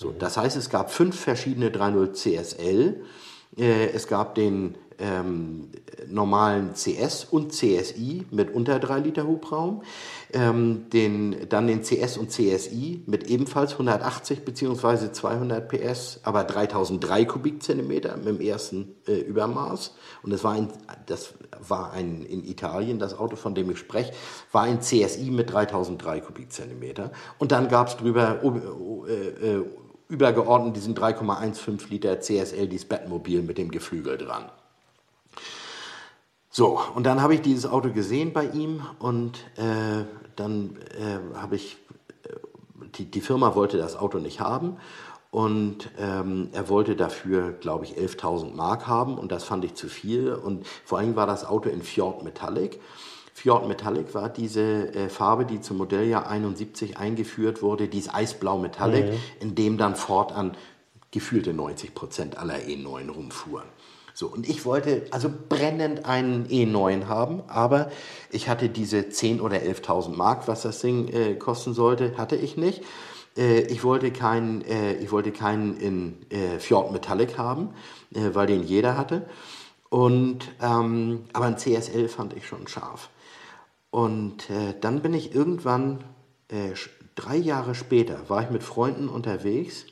So, 0.02 0.10
das 0.10 0.36
heißt, 0.36 0.56
es 0.56 0.68
gab 0.68 0.90
fünf 0.90 1.16
verschiedene 1.16 1.70
3.0 1.70 2.12
CSL. 2.12 3.04
Äh, 3.56 3.90
es 3.90 4.08
gab 4.08 4.34
den 4.34 4.74
ähm, 4.98 5.68
normalen 6.08 6.74
CS 6.74 7.24
und 7.30 7.52
CSI 7.52 8.26
mit 8.30 8.52
unter 8.52 8.78
3 8.78 8.98
Liter 8.98 9.26
Hubraum, 9.26 9.82
ähm, 10.32 10.90
den, 10.92 11.48
dann 11.48 11.66
den 11.66 11.82
CS 11.82 12.18
und 12.18 12.30
CSI 12.30 13.02
mit 13.06 13.30
ebenfalls 13.30 13.72
180 13.72 14.44
bzw. 14.44 15.12
200 15.12 15.68
PS, 15.68 16.20
aber 16.24 16.44
3003 16.44 17.24
Kubikzentimeter 17.24 18.16
mit 18.16 18.26
dem 18.26 18.40
ersten 18.40 18.96
äh, 19.06 19.20
Übermaß. 19.20 19.94
Und 20.22 20.32
das 20.32 20.42
war, 20.44 20.52
ein, 20.52 20.68
das 21.06 21.34
war 21.60 21.92
ein, 21.92 22.24
in 22.24 22.44
Italien, 22.44 22.98
das 22.98 23.16
Auto, 23.16 23.36
von 23.36 23.54
dem 23.54 23.70
ich 23.70 23.78
spreche, 23.78 24.12
war 24.50 24.62
ein 24.62 24.80
CSI 24.80 25.30
mit 25.30 25.52
3003 25.52 26.20
Kubikzentimeter. 26.20 27.12
Und 27.38 27.52
dann 27.52 27.68
gab 27.68 27.88
es 27.88 27.96
drüber 27.96 28.40
äh, 28.42 29.56
äh, 29.58 29.64
übergeordnet 30.12 30.76
diesen 30.76 30.94
3,15 30.94 31.88
Liter 31.88 32.20
CSL, 32.20 32.68
dieses 32.68 32.84
mit 33.46 33.56
dem 33.56 33.70
Geflügel 33.70 34.18
dran. 34.18 34.50
So, 36.50 36.78
und 36.94 37.04
dann 37.04 37.22
habe 37.22 37.34
ich 37.34 37.40
dieses 37.40 37.64
Auto 37.64 37.90
gesehen 37.90 38.34
bei 38.34 38.44
ihm 38.44 38.82
und 38.98 39.38
äh, 39.56 40.04
dann 40.36 40.76
äh, 40.98 41.38
habe 41.38 41.56
ich, 41.56 41.78
äh, 42.24 42.34
die, 42.98 43.06
die 43.06 43.22
Firma 43.22 43.54
wollte 43.54 43.78
das 43.78 43.96
Auto 43.96 44.18
nicht 44.18 44.40
haben 44.40 44.76
und 45.30 45.88
ähm, 45.98 46.50
er 46.52 46.68
wollte 46.68 46.94
dafür, 46.94 47.52
glaube 47.52 47.86
ich, 47.86 47.96
11.000 47.96 48.54
Mark 48.54 48.86
haben 48.86 49.16
und 49.16 49.32
das 49.32 49.44
fand 49.44 49.64
ich 49.64 49.74
zu 49.74 49.88
viel 49.88 50.34
und 50.34 50.66
vor 50.84 50.98
allem 50.98 51.16
war 51.16 51.26
das 51.26 51.46
Auto 51.46 51.70
in 51.70 51.80
Fjord 51.80 52.22
Metallic. 52.22 52.78
Fjord 53.42 53.66
Metallic 53.66 54.14
war 54.14 54.28
diese 54.28 54.94
äh, 54.94 55.08
Farbe, 55.08 55.44
die 55.44 55.60
zum 55.60 55.78
Modelljahr 55.78 56.28
71 56.28 56.96
eingeführt 56.96 57.60
wurde, 57.60 57.88
dieses 57.88 58.14
Eisblau 58.14 58.56
Metallic, 58.56 59.06
mhm. 59.06 59.18
in 59.40 59.54
dem 59.56 59.78
dann 59.78 59.96
fortan 59.96 60.56
gefühlte 61.10 61.52
90 61.52 61.92
Prozent 61.92 62.38
aller 62.38 62.54
E9 62.54 63.10
rumfuhren. 63.10 63.66
So, 64.14 64.28
und 64.28 64.48
ich 64.48 64.64
wollte 64.64 65.06
also 65.10 65.28
brennend 65.48 66.04
einen 66.04 66.46
E9 66.46 67.06
haben, 67.06 67.42
aber 67.48 67.90
ich 68.30 68.48
hatte 68.48 68.68
diese 68.68 68.98
10.000 68.98 69.40
oder 69.40 69.56
11.000 69.56 70.14
Mark, 70.14 70.46
was 70.46 70.62
das 70.62 70.80
Ding 70.80 71.08
äh, 71.08 71.34
kosten 71.34 71.74
sollte, 71.74 72.16
hatte 72.16 72.36
ich 72.36 72.56
nicht. 72.56 72.84
Äh, 73.36 73.62
ich 73.62 73.82
wollte 73.82 74.12
keinen, 74.12 74.62
äh, 74.62 74.94
ich 74.98 75.10
wollte 75.10 75.32
keinen 75.32 75.76
in 75.78 76.16
äh, 76.30 76.60
Fjord 76.60 76.92
Metallic 76.92 77.38
haben, 77.38 77.70
äh, 78.14 78.20
weil 78.34 78.46
den 78.46 78.62
jeder 78.62 78.96
hatte. 78.96 79.26
Und, 79.90 80.48
ähm, 80.62 81.24
aber 81.32 81.46
ein 81.46 81.58
CSL 81.58 82.08
fand 82.08 82.34
ich 82.36 82.46
schon 82.46 82.68
scharf. 82.68 83.08
Und 83.92 84.50
äh, 84.50 84.74
dann 84.80 85.02
bin 85.02 85.14
ich 85.14 85.34
irgendwann, 85.34 86.02
drei 87.14 87.36
Jahre 87.36 87.74
später, 87.74 88.28
war 88.28 88.42
ich 88.42 88.50
mit 88.50 88.62
Freunden 88.62 89.08
unterwegs 89.08 89.86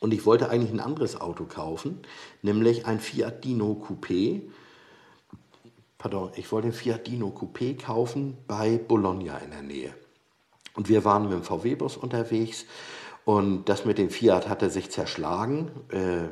und 0.00 0.12
ich 0.12 0.26
wollte 0.26 0.50
eigentlich 0.50 0.72
ein 0.72 0.80
anderes 0.80 1.18
Auto 1.18 1.44
kaufen, 1.44 2.02
nämlich 2.42 2.86
ein 2.86 3.00
Fiat 3.00 3.44
Dino 3.44 3.82
Coupé. 3.88 4.42
Pardon, 5.96 6.30
ich 6.36 6.50
wollte 6.52 6.68
ein 6.68 6.72
Fiat 6.74 7.06
Dino 7.06 7.28
Coupé 7.28 7.80
kaufen 7.80 8.36
bei 8.46 8.76
Bologna 8.76 9.38
in 9.38 9.50
der 9.50 9.62
Nähe. 9.62 9.94
Und 10.74 10.88
wir 10.88 11.04
waren 11.04 11.22
mit 11.22 11.32
dem 11.32 11.42
VW-Bus 11.42 11.96
unterwegs 11.96 12.66
und 13.24 13.68
das 13.68 13.84
mit 13.84 13.96
dem 13.96 14.10
Fiat 14.10 14.48
hatte 14.48 14.68
sich 14.68 14.90
zerschlagen. 14.90 15.70
Äh, 15.90 16.24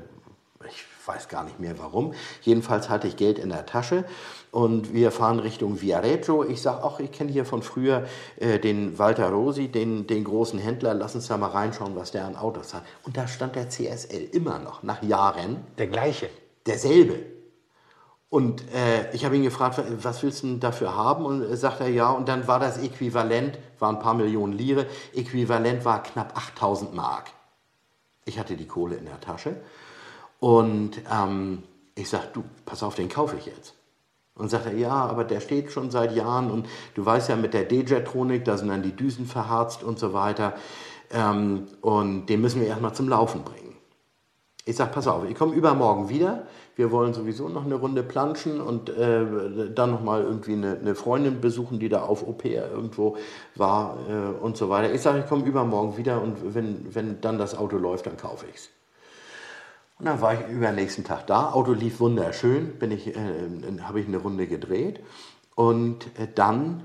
ich 0.68 0.84
weiß 1.06 1.28
gar 1.28 1.44
nicht 1.44 1.60
mehr 1.60 1.78
warum. 1.78 2.14
Jedenfalls 2.42 2.88
hatte 2.88 3.08
ich 3.08 3.16
Geld 3.16 3.38
in 3.38 3.48
der 3.48 3.66
Tasche 3.66 4.04
und 4.52 4.92
wir 4.92 5.10
fahren 5.10 5.38
Richtung 5.38 5.80
Viareggio. 5.80 6.44
Ich 6.44 6.60
sage, 6.60 6.84
ach, 6.84 7.00
ich 7.00 7.10
kenne 7.10 7.32
hier 7.32 7.46
von 7.46 7.62
früher 7.62 8.06
äh, 8.36 8.58
den 8.58 8.98
Walter 8.98 9.30
Rosi, 9.30 9.68
den, 9.68 10.06
den 10.06 10.24
großen 10.24 10.58
Händler. 10.58 10.92
Lass 10.92 11.14
uns 11.14 11.26
da 11.26 11.38
mal 11.38 11.48
reinschauen, 11.48 11.96
was 11.96 12.10
der 12.10 12.26
an 12.26 12.36
Autos 12.36 12.74
hat. 12.74 12.82
Und 13.02 13.16
da 13.16 13.26
stand 13.26 13.56
der 13.56 13.70
CSL 13.70 14.28
immer 14.32 14.58
noch, 14.58 14.82
nach 14.82 15.02
Jahren. 15.02 15.64
Der 15.78 15.86
gleiche. 15.86 16.28
Derselbe. 16.66 17.20
Und 18.28 18.62
äh, 18.74 19.10
ich 19.14 19.24
habe 19.24 19.36
ihn 19.36 19.42
gefragt, 19.42 19.82
was 20.02 20.22
willst 20.22 20.42
du 20.42 20.48
denn 20.48 20.60
dafür 20.60 20.94
haben? 20.94 21.24
Und 21.24 21.42
äh, 21.42 21.56
sagt 21.56 21.80
er 21.80 21.88
ja. 21.88 22.10
Und 22.10 22.28
dann 22.28 22.46
war 22.46 22.60
das 22.60 22.76
Äquivalent, 22.76 23.58
war 23.78 23.88
ein 23.88 24.00
paar 24.00 24.14
Millionen 24.14 24.52
Lire, 24.52 24.84
Äquivalent 25.14 25.86
war 25.86 26.02
knapp 26.02 26.36
8000 26.36 26.94
Mark. 26.94 27.30
Ich 28.26 28.38
hatte 28.38 28.54
die 28.56 28.66
Kohle 28.66 28.96
in 28.96 29.06
der 29.06 29.18
Tasche 29.18 29.56
Und 30.40 31.00
ähm, 31.10 31.62
ich 31.94 32.10
sage, 32.10 32.28
du, 32.34 32.44
pass 32.66 32.82
auf, 32.82 32.94
den 32.96 33.08
kaufe 33.08 33.36
ich 33.38 33.46
jetzt. 33.46 33.76
Und 34.34 34.50
sagt 34.50 34.66
er, 34.66 34.74
ja, 34.74 34.90
aber 34.90 35.24
der 35.24 35.40
steht 35.40 35.70
schon 35.72 35.90
seit 35.90 36.16
Jahren 36.16 36.50
und 36.50 36.66
du 36.94 37.04
weißt 37.04 37.28
ja 37.28 37.36
mit 37.36 37.52
der 37.52 37.64
D-Jetronik, 37.64 38.44
da 38.44 38.56
sind 38.56 38.68
dann 38.68 38.82
die 38.82 38.96
Düsen 38.96 39.26
verharzt 39.26 39.82
und 39.82 39.98
so 39.98 40.14
weiter. 40.14 40.54
Ähm, 41.10 41.66
und 41.82 42.26
den 42.26 42.40
müssen 42.40 42.60
wir 42.60 42.68
erstmal 42.68 42.94
zum 42.94 43.08
Laufen 43.08 43.42
bringen. 43.42 43.76
Ich 44.64 44.76
sage, 44.76 44.92
pass 44.92 45.08
auf, 45.08 45.28
ich 45.28 45.34
komme 45.34 45.54
übermorgen 45.54 46.08
wieder. 46.08 46.46
Wir 46.76 46.90
wollen 46.90 47.12
sowieso 47.12 47.48
noch 47.48 47.66
eine 47.66 47.74
Runde 47.74 48.02
planschen 48.02 48.60
und 48.60 48.88
äh, 48.88 49.70
dann 49.74 49.90
nochmal 49.90 50.22
irgendwie 50.22 50.52
eine, 50.54 50.78
eine, 50.78 50.94
Freundin 50.94 51.40
besuchen, 51.40 51.78
die 51.78 51.88
da 51.88 52.02
auf 52.02 52.26
Au 52.26 52.34
irgendwo 52.42 53.16
war 53.56 53.98
äh, 54.08 54.42
und 54.42 54.56
so 54.56 54.70
weiter. 54.70 54.94
Ich 54.94 55.02
sage, 55.02 55.18
ich 55.18 55.26
komme 55.26 55.44
übermorgen 55.44 55.98
wieder 55.98 56.22
und 56.22 56.54
wenn, 56.54 56.94
wenn 56.94 57.20
dann 57.20 57.38
das 57.38 57.58
Auto 57.58 57.76
läuft, 57.76 58.06
dann 58.06 58.16
kaufe 58.16 58.46
ich 58.48 58.54
es. 58.54 58.70
Und 60.02 60.06
dann 60.06 60.20
war 60.20 60.34
ich 60.34 60.40
über 60.48 60.66
den 60.66 60.74
nächsten 60.74 61.04
Tag 61.04 61.28
da. 61.28 61.52
Auto 61.52 61.74
lief 61.74 62.00
wunderschön, 62.00 62.76
bin 62.76 62.90
ich, 62.90 63.14
äh, 63.14 63.14
habe 63.82 64.00
ich 64.00 64.08
eine 64.08 64.16
Runde 64.16 64.48
gedreht. 64.48 64.98
Und 65.54 66.06
äh, 66.18 66.26
dann 66.34 66.82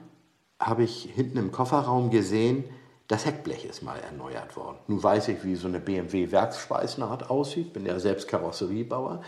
habe 0.59 0.83
ich 0.83 1.09
hinten 1.15 1.39
im 1.39 1.51
Kofferraum 1.51 2.11
gesehen, 2.11 2.65
das 3.07 3.25
Heckblech 3.25 3.65
ist 3.65 3.81
mal 3.81 3.97
erneuert 3.97 4.55
worden. 4.55 4.77
Nun 4.85 5.01
weiß 5.01 5.29
ich, 5.29 5.43
wie 5.43 5.55
so 5.55 5.67
eine 5.67 5.79
BMW-Werksschweißnaht 5.79 7.31
aussieht, 7.31 7.73
bin 7.73 7.87
ja 7.87 7.99
selbst 7.99 8.27
Karosseriebauer. 8.27 9.23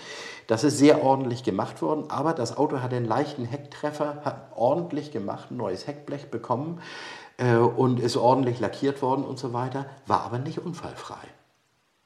Das 0.45 0.63
ist 0.63 0.77
sehr 0.77 1.03
ordentlich 1.03 1.41
gemacht 1.43 1.81
worden, 1.81 2.11
aber 2.11 2.33
das 2.33 2.55
Auto 2.55 2.81
hat 2.81 2.93
einen 2.93 3.07
leichten 3.07 3.45
Hecktreffer, 3.45 4.21
hat 4.23 4.51
ordentlich 4.55 5.11
gemacht, 5.11 5.49
ein 5.49 5.57
neues 5.57 5.87
Heckblech 5.87 6.29
bekommen 6.29 6.79
äh, 7.37 7.55
und 7.55 7.99
ist 7.99 8.17
ordentlich 8.17 8.59
lackiert 8.59 9.01
worden 9.01 9.25
und 9.25 9.39
so 9.39 9.51
weiter, 9.51 9.87
war 10.05 10.21
aber 10.25 10.37
nicht 10.37 10.59
unfallfrei. 10.59 11.38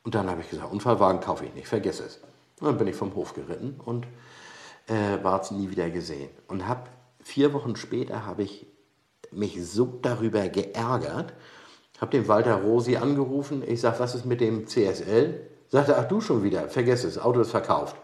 Und 0.03 0.15
dann 0.15 0.29
habe 0.29 0.41
ich 0.41 0.49
gesagt, 0.49 0.71
Unfallwagen 0.71 1.21
kaufe 1.21 1.45
ich 1.45 1.53
nicht, 1.53 1.67
vergiss 1.67 1.99
es. 1.99 2.19
Und 2.59 2.67
dann 2.67 2.77
bin 2.77 2.87
ich 2.87 2.95
vom 2.95 3.15
Hof 3.15 3.33
geritten 3.33 3.79
und 3.83 4.05
äh, 4.87 5.23
war 5.23 5.41
es 5.41 5.51
nie 5.51 5.69
wieder 5.69 5.89
gesehen. 5.89 6.29
Und 6.47 6.67
habe 6.67 6.89
vier 7.21 7.53
Wochen 7.53 7.75
später 7.75 8.25
habe 8.25 8.43
ich 8.43 8.67
mich 9.31 9.65
so 9.65 9.99
darüber 10.01 10.47
geärgert, 10.49 11.33
habe 11.99 12.11
den 12.11 12.27
Walter 12.27 12.55
Rosi 12.55 12.97
angerufen. 12.97 13.63
Ich 13.65 13.81
sage, 13.81 13.99
was 13.99 14.13
ist 14.15 14.25
mit 14.25 14.41
dem 14.41 14.67
CSL? 14.67 15.49
Sagte, 15.69 15.97
ach 15.97 16.07
du 16.07 16.21
schon 16.21 16.43
wieder, 16.43 16.67
vergiss 16.67 17.03
es, 17.03 17.17
Auto 17.17 17.41
ist 17.41 17.51
verkauft. 17.51 17.95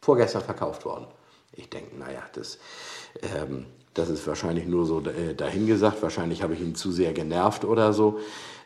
Vorgestern 0.00 0.42
verkauft 0.42 0.84
worden. 0.84 1.06
Ich 1.52 1.68
denke, 1.68 1.96
naja, 1.96 2.22
das, 2.32 2.58
ähm, 3.22 3.66
das 3.94 4.08
ist 4.08 4.26
wahrscheinlich 4.26 4.66
nur 4.66 4.86
so 4.86 5.00
äh, 5.00 5.34
dahingesagt. 5.34 6.02
Wahrscheinlich 6.02 6.42
habe 6.42 6.54
ich 6.54 6.60
ihn 6.60 6.74
zu 6.74 6.90
sehr 6.90 7.12
genervt 7.12 7.64
oder 7.64 7.92
so. 7.92 8.18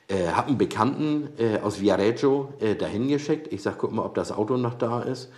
Äh, 0.09 0.29
habe 0.29 0.49
einen 0.49 0.59
Bekannten 0.59 1.31
äh, 1.37 1.59
aus 1.59 1.81
Viareggio 1.81 2.55
äh, 2.61 2.77
dahin 2.77 3.09
geschickt. 3.09 3.53
Ich 3.53 3.63
sage, 3.63 3.79
guck 3.81 3.91
mal, 3.93 4.05
ob 4.05 4.15
das 4.15 4.31
Auto 4.31 4.57
noch 4.57 4.75
da 4.75 5.03
ist. 5.03 5.31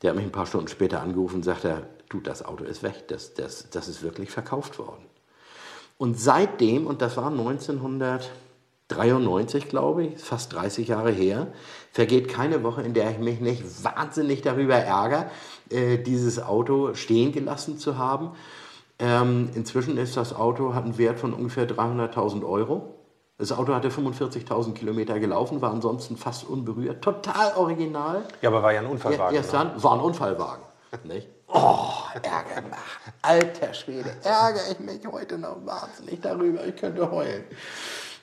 Der 0.00 0.10
hat 0.10 0.16
mich 0.16 0.24
ein 0.24 0.32
paar 0.32 0.46
Stunden 0.46 0.68
später 0.68 1.02
angerufen 1.02 1.36
und 1.36 1.42
sagt, 1.42 1.64
er, 1.64 1.82
du, 2.08 2.20
das 2.20 2.42
Auto 2.44 2.64
ist 2.64 2.82
weg. 2.82 3.06
Das, 3.08 3.34
das, 3.34 3.68
das 3.70 3.88
ist 3.88 4.02
wirklich 4.02 4.30
verkauft 4.30 4.78
worden. 4.78 5.04
Und 5.98 6.18
seitdem, 6.18 6.86
und 6.86 7.02
das 7.02 7.18
war 7.18 7.26
1993, 7.26 9.68
glaube 9.68 10.04
ich, 10.04 10.18
fast 10.18 10.54
30 10.54 10.88
Jahre 10.88 11.10
her, 11.10 11.48
vergeht 11.90 12.28
keine 12.28 12.62
Woche, 12.62 12.80
in 12.82 12.94
der 12.94 13.10
ich 13.10 13.18
mich 13.18 13.40
nicht 13.40 13.84
wahnsinnig 13.84 14.40
darüber 14.40 14.76
ärgere, 14.76 15.30
äh, 15.68 15.98
dieses 15.98 16.40
Auto 16.40 16.94
stehen 16.94 17.32
gelassen 17.32 17.76
zu 17.78 17.98
haben. 17.98 18.30
Ähm, 19.00 19.50
inzwischen 19.54 19.98
ist 19.98 20.16
das 20.16 20.34
Auto, 20.34 20.74
hat 20.74 20.84
einen 20.84 20.96
Wert 20.96 21.18
von 21.18 21.34
ungefähr 21.34 21.68
300.000 21.68 22.48
Euro. 22.48 22.94
Das 23.40 23.52
Auto 23.52 23.72
hatte 23.72 23.88
45.000 23.88 24.74
Kilometer 24.74 25.20
gelaufen, 25.20 25.60
war 25.60 25.70
ansonsten 25.70 26.16
fast 26.16 26.44
unberührt, 26.48 27.02
total 27.02 27.54
original. 27.56 28.24
Ja, 28.42 28.48
aber 28.48 28.64
war 28.64 28.72
ja 28.72 28.80
ein 28.80 28.86
Unfallwagen. 28.86 29.32
Ja, 29.32 29.40
erst 29.40 29.52
ne? 29.52 29.58
dann 29.60 29.82
war 29.82 29.92
ein 29.92 30.00
Unfallwagen. 30.00 30.64
Nicht? 31.04 31.28
Oh, 31.46 31.86
Ärger. 32.14 32.66
Alter 33.22 33.74
Schwede, 33.74 34.10
ärgere 34.24 34.72
ich 34.72 34.80
mich 34.80 35.06
heute 35.06 35.38
noch 35.38 35.64
wahnsinnig 35.64 36.20
darüber. 36.20 36.66
Ich 36.66 36.74
könnte 36.74 37.08
heulen. 37.10 37.44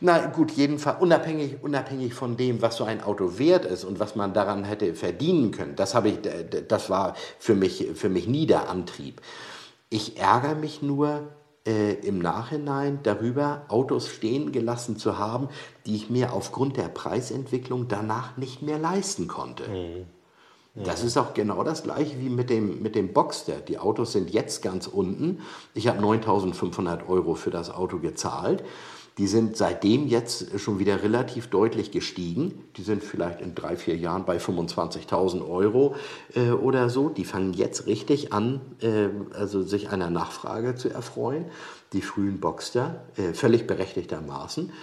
Na 0.02 0.26
gut, 0.26 0.52
jedenfalls 0.52 1.02
unabhängig, 1.02 1.64
unabhängig 1.64 2.14
von 2.14 2.36
dem, 2.36 2.62
was 2.62 2.76
so 2.76 2.84
ein 2.84 3.02
Auto 3.02 3.38
wert 3.38 3.64
ist 3.64 3.86
und 3.86 4.02
was 4.02 4.18
man 4.18 4.34
daran 4.34 4.66
hätte 4.66 4.94
verdienen 4.96 5.52
können, 5.52 5.78
das, 5.78 5.96
habe 5.96 6.10
ich, 6.10 6.20
das 6.68 6.90
war 6.90 7.16
für 7.40 7.56
mich, 7.56 7.88
für 7.96 8.10
mich 8.10 8.28
nie 8.28 8.48
der 8.48 8.68
Antrieb. 8.68 9.22
Ich 9.90 10.20
ärgere 10.20 10.56
mich 10.56 10.82
nur, 10.82 11.30
äh, 11.66 11.94
im 11.94 12.20
Nachhinein 12.20 13.00
darüber, 13.04 13.66
Autos 13.70 14.08
stehen 14.08 14.52
gelassen 14.52 14.98
zu 14.98 15.18
haben, 15.18 15.50
die 15.86 15.96
ich 15.96 16.10
mir 16.10 16.34
aufgrund 16.34 16.78
der 16.78 16.90
Preisentwicklung 16.90 17.88
danach 17.88 18.38
nicht 18.38 18.62
mehr 18.62 18.78
leisten 18.78 19.28
konnte. 19.28 19.68
Mhm. 19.68 20.06
Das 20.84 21.04
ist 21.04 21.18
auch 21.18 21.34
genau 21.34 21.64
das 21.64 21.84
gleiche 21.84 22.20
wie 22.20 22.28
mit 22.28 22.50
dem, 22.50 22.82
mit 22.82 22.96
dem 22.96 23.14
Boxster. 23.14 23.62
Die 23.62 23.78
Autos 23.78 24.12
sind 24.12 24.30
jetzt 24.32 24.62
ganz 24.62 24.88
unten. 24.88 25.40
Ich 25.74 25.88
habe 25.88 26.02
9500 26.02 27.08
Euro 27.08 27.36
für 27.36 27.50
das 27.50 27.70
Auto 27.70 28.00
gezahlt. 28.00 28.62
Die 29.18 29.28
sind 29.28 29.56
seitdem 29.56 30.08
jetzt 30.08 30.60
schon 30.60 30.78
wieder 30.78 31.02
relativ 31.02 31.48
deutlich 31.48 31.92
gestiegen. 31.92 32.66
Die 32.76 32.84
sind 32.84 33.02
vielleicht 33.02 33.40
in 33.40 33.56
drei, 33.56 33.78
vier 33.78 33.96
Jahren 33.96 34.26
bei 34.26 34.38
25.000 34.38 35.48
Euro 35.48 35.96
äh, 36.36 36.52
oder 36.52 36.90
so. 36.90 37.08
Die 37.08 37.24
fangen 37.24 37.54
jetzt 37.54 37.88
richtig 37.88 38.34
an, 38.34 38.60
äh, 38.82 39.08
also 39.34 39.64
sich 39.64 39.90
einer 39.90 40.10
Nachfrage 40.10 40.76
zu 40.76 40.90
erfreuen. 40.90 41.46
Die 41.94 42.02
frühen 42.02 42.42
Boxster, 42.42 43.06
äh, 43.16 43.34
völlig 43.34 43.68
berechtigtermaßen. 43.68 44.74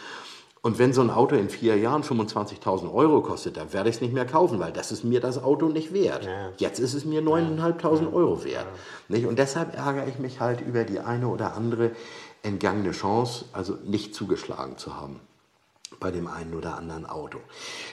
Und 0.64 0.78
wenn 0.78 0.92
so 0.92 1.00
ein 1.00 1.10
Auto 1.10 1.34
in 1.34 1.50
vier 1.50 1.76
Jahren 1.76 2.04
25.000 2.04 2.94
Euro 2.94 3.20
kostet, 3.20 3.56
dann 3.56 3.72
werde 3.72 3.90
ich 3.90 3.96
es 3.96 4.00
nicht 4.00 4.14
mehr 4.14 4.26
kaufen, 4.26 4.60
weil 4.60 4.72
das 4.72 4.92
ist 4.92 5.02
mir 5.02 5.20
das 5.20 5.42
Auto 5.42 5.66
nicht 5.68 5.92
wert. 5.92 6.24
Ja. 6.24 6.50
Jetzt 6.56 6.78
ist 6.78 6.94
es 6.94 7.04
mir 7.04 7.20
9.500 7.20 8.02
ja. 8.02 8.12
Euro 8.12 8.44
wert. 8.44 8.66
Ja. 9.08 9.28
Und 9.28 9.40
deshalb 9.40 9.76
ärgere 9.76 10.06
ich 10.06 10.20
mich 10.20 10.38
halt 10.38 10.60
über 10.60 10.84
die 10.84 11.00
eine 11.00 11.26
oder 11.26 11.56
andere 11.56 11.90
entgangene 12.42 12.92
Chance, 12.92 13.46
also 13.52 13.78
nicht 13.84 14.14
zugeschlagen 14.14 14.78
zu 14.78 14.96
haben 14.96 15.20
bei 16.00 16.10
dem 16.10 16.26
einen 16.26 16.54
oder 16.54 16.76
anderen 16.76 17.06
Auto. 17.06 17.38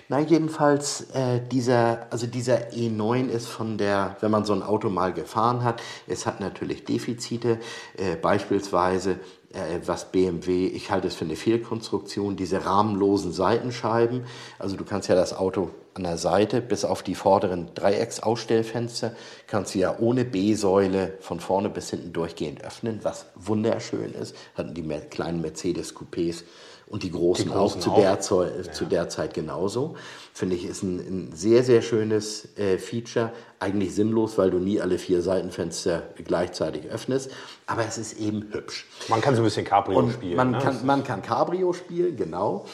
Na 0.08 0.20
jedenfalls 0.20 1.12
äh, 1.12 1.42
dieser, 1.52 2.08
also 2.10 2.28
dieser 2.28 2.72
E9 2.72 3.28
ist 3.28 3.48
von 3.48 3.78
der, 3.78 4.18
wenn 4.20 4.32
man 4.32 4.46
so 4.46 4.54
ein 4.54 4.64
Auto 4.64 4.90
mal 4.90 5.14
gefahren 5.14 5.64
hat, 5.64 5.82
es 6.08 6.26
hat 6.26 6.40
natürlich 6.40 6.86
Defizite, 6.86 7.60
äh, 7.98 8.16
beispielsweise 8.16 9.20
äh, 9.54 9.80
was 9.86 10.12
BMW, 10.12 10.68
ich 10.68 10.92
halte 10.92 11.08
es 11.08 11.16
für 11.16 11.26
eine 11.26 11.36
Fehlkonstruktion, 11.36 12.36
diese 12.36 12.66
rahmenlosen 12.66 13.32
Seitenscheiben. 13.32 14.26
Also 14.58 14.76
du 14.76 14.86
kannst 14.86 15.08
ja 15.08 15.16
das 15.16 15.36
Auto 15.36 15.70
an 16.00 16.04
der 16.04 16.18
Seite 16.18 16.62
bis 16.62 16.86
auf 16.86 17.04
die 17.04 17.14
vorderen 17.14 17.74
Dreiecksausstellfenster 17.76 19.12
kannst 19.48 19.76
du 19.76 19.80
ja 19.80 19.98
ohne 20.00 20.24
B-Säule 20.24 21.18
von 21.20 21.42
vorne 21.42 21.70
bis 21.70 21.90
hinten 21.90 22.14
durchgehend 22.14 22.64
öffnen, 22.64 23.00
was 23.04 23.26
wunderschön 23.36 24.14
ist. 24.14 24.34
Hatten 24.56 24.74
die 24.74 24.84
kleinen 25.10 25.42
Mercedes-Coupés 25.42 26.44
und 26.88 27.04
die 27.04 27.12
großen, 27.12 27.46
die 27.46 27.52
großen 27.52 27.82
auch, 27.82 27.96
zu. 27.96 28.02
Der, 28.02 28.20
zu, 28.22 28.44
ja. 28.44 28.72
zu 28.72 28.86
der 28.86 29.10
Zeit 29.10 29.34
genauso. 29.34 29.96
Finde 30.34 30.56
ich, 30.56 30.66
ist 30.66 30.84
ein, 30.84 31.00
ein 31.00 31.32
sehr, 31.36 31.64
sehr 31.64 31.82
schönes 31.82 32.58
äh, 32.58 32.78
Feature. 32.78 33.34
Eigentlich 33.60 33.94
sinnlos, 33.94 34.38
weil 34.38 34.52
du 34.52 34.58
nie 34.58 34.80
alle 34.80 34.98
vier 34.98 35.22
Seitenfenster 35.22 36.04
gleichzeitig 36.24 36.88
öffnest. 36.88 37.30
Aber 37.68 37.86
es 37.86 37.98
ist 37.98 38.18
eben 38.20 38.48
hübsch. 38.54 38.88
Man 39.10 39.20
kann 39.20 39.36
so 39.36 39.42
ein 39.42 39.44
bisschen 39.44 39.66
Cabrio 39.66 40.00
und 40.00 40.14
spielen. 40.14 40.38
Man, 40.38 40.52
ne? 40.52 40.60
kann, 40.60 40.86
man 40.86 41.04
kann 41.04 41.22
Cabrio 41.22 41.74
spielen, 41.74 42.16
genau. 42.16 42.66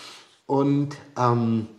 Und 0.45 0.95
ähm, 1.17 1.67
äh, 1.71 1.74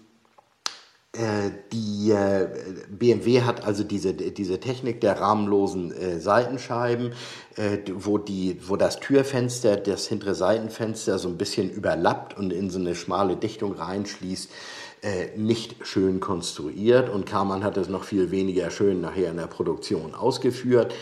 die 1.73 2.11
äh, 2.11 2.49
BMW 2.91 3.43
hat 3.43 3.65
also 3.65 3.85
diese, 3.85 4.13
diese 4.15 4.61
Technik 4.61 5.01
der 5.01 5.21
rahmenlosen 5.21 5.93
äh, 5.93 6.21
Seitenscheiben, 6.21 7.13
äh, 7.57 7.79
wo, 7.95 8.19
die, 8.19 8.59
wo 8.67 8.77
das 8.77 9.01
Türfenster, 9.01 9.77
das 9.77 10.07
hintere 10.07 10.35
Seitenfenster 10.35 11.19
so 11.19 11.29
ein 11.29 11.39
bisschen 11.39 11.71
überlappt 11.71 12.37
und 12.37 12.53
in 12.53 12.71
so 12.71 12.79
eine 12.79 12.95
schmale 12.95 13.37
Dichtung 13.37 13.73
reinschließt, 13.73 14.51
äh, 15.03 15.37
nicht 15.37 15.87
schön 15.87 16.21
konstruiert. 16.21 17.09
Und 17.09 17.25
Karmann 17.25 17.65
hat 17.65 17.77
es 17.77 17.89
noch 17.89 18.05
viel 18.05 18.31
weniger 18.31 18.71
schön 18.71 19.01
nachher 19.01 19.31
in 19.31 19.39
der 19.39 19.47
Produktion 19.47 20.15
ausgeführt. 20.15 20.93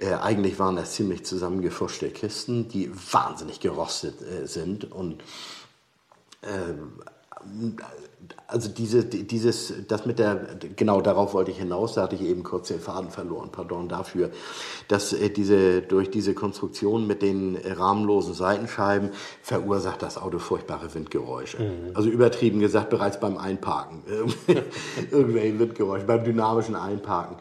Äh, 0.00 0.14
eigentlich 0.14 0.58
waren 0.58 0.76
das 0.76 0.94
ziemlich 0.94 1.24
zusammengefuschte 1.24 2.10
Kisten, 2.10 2.68
die 2.68 2.90
wahnsinnig 3.12 3.60
gerostet 3.60 4.16
sind 4.44 4.90
und 4.90 5.22
also 8.46 8.68
diese, 8.68 9.04
dieses, 9.04 9.72
das 9.88 10.06
mit 10.06 10.18
der, 10.18 10.58
genau 10.76 11.00
darauf 11.00 11.34
wollte 11.34 11.50
ich 11.50 11.58
hinaus, 11.58 11.94
da 11.94 12.02
hatte 12.02 12.16
ich 12.16 12.22
eben 12.22 12.42
kurz 12.42 12.68
den 12.68 12.80
Faden 12.80 13.10
verloren, 13.10 13.50
pardon 13.50 13.88
dafür, 13.88 14.30
dass 14.88 15.12
äh, 15.12 15.30
diese, 15.30 15.82
durch 15.82 16.10
diese 16.10 16.34
Konstruktion 16.34 17.06
mit 17.06 17.22
den 17.22 17.56
rahmenlosen 17.56 18.34
Seitenscheiben 18.34 19.10
verursacht 19.42 20.02
das 20.02 20.18
Auto 20.18 20.38
furchtbare 20.38 20.92
Windgeräusche. 20.94 21.62
Mhm. 21.62 21.90
Also 21.94 22.10
übertrieben 22.10 22.60
gesagt, 22.60 22.90
bereits 22.90 23.20
beim 23.20 23.36
Einparken, 23.36 24.02
irgendwelche 25.10 25.58
Windgeräusche, 25.58 26.04
beim 26.04 26.24
dynamischen 26.24 26.74
Einparken. 26.74 27.36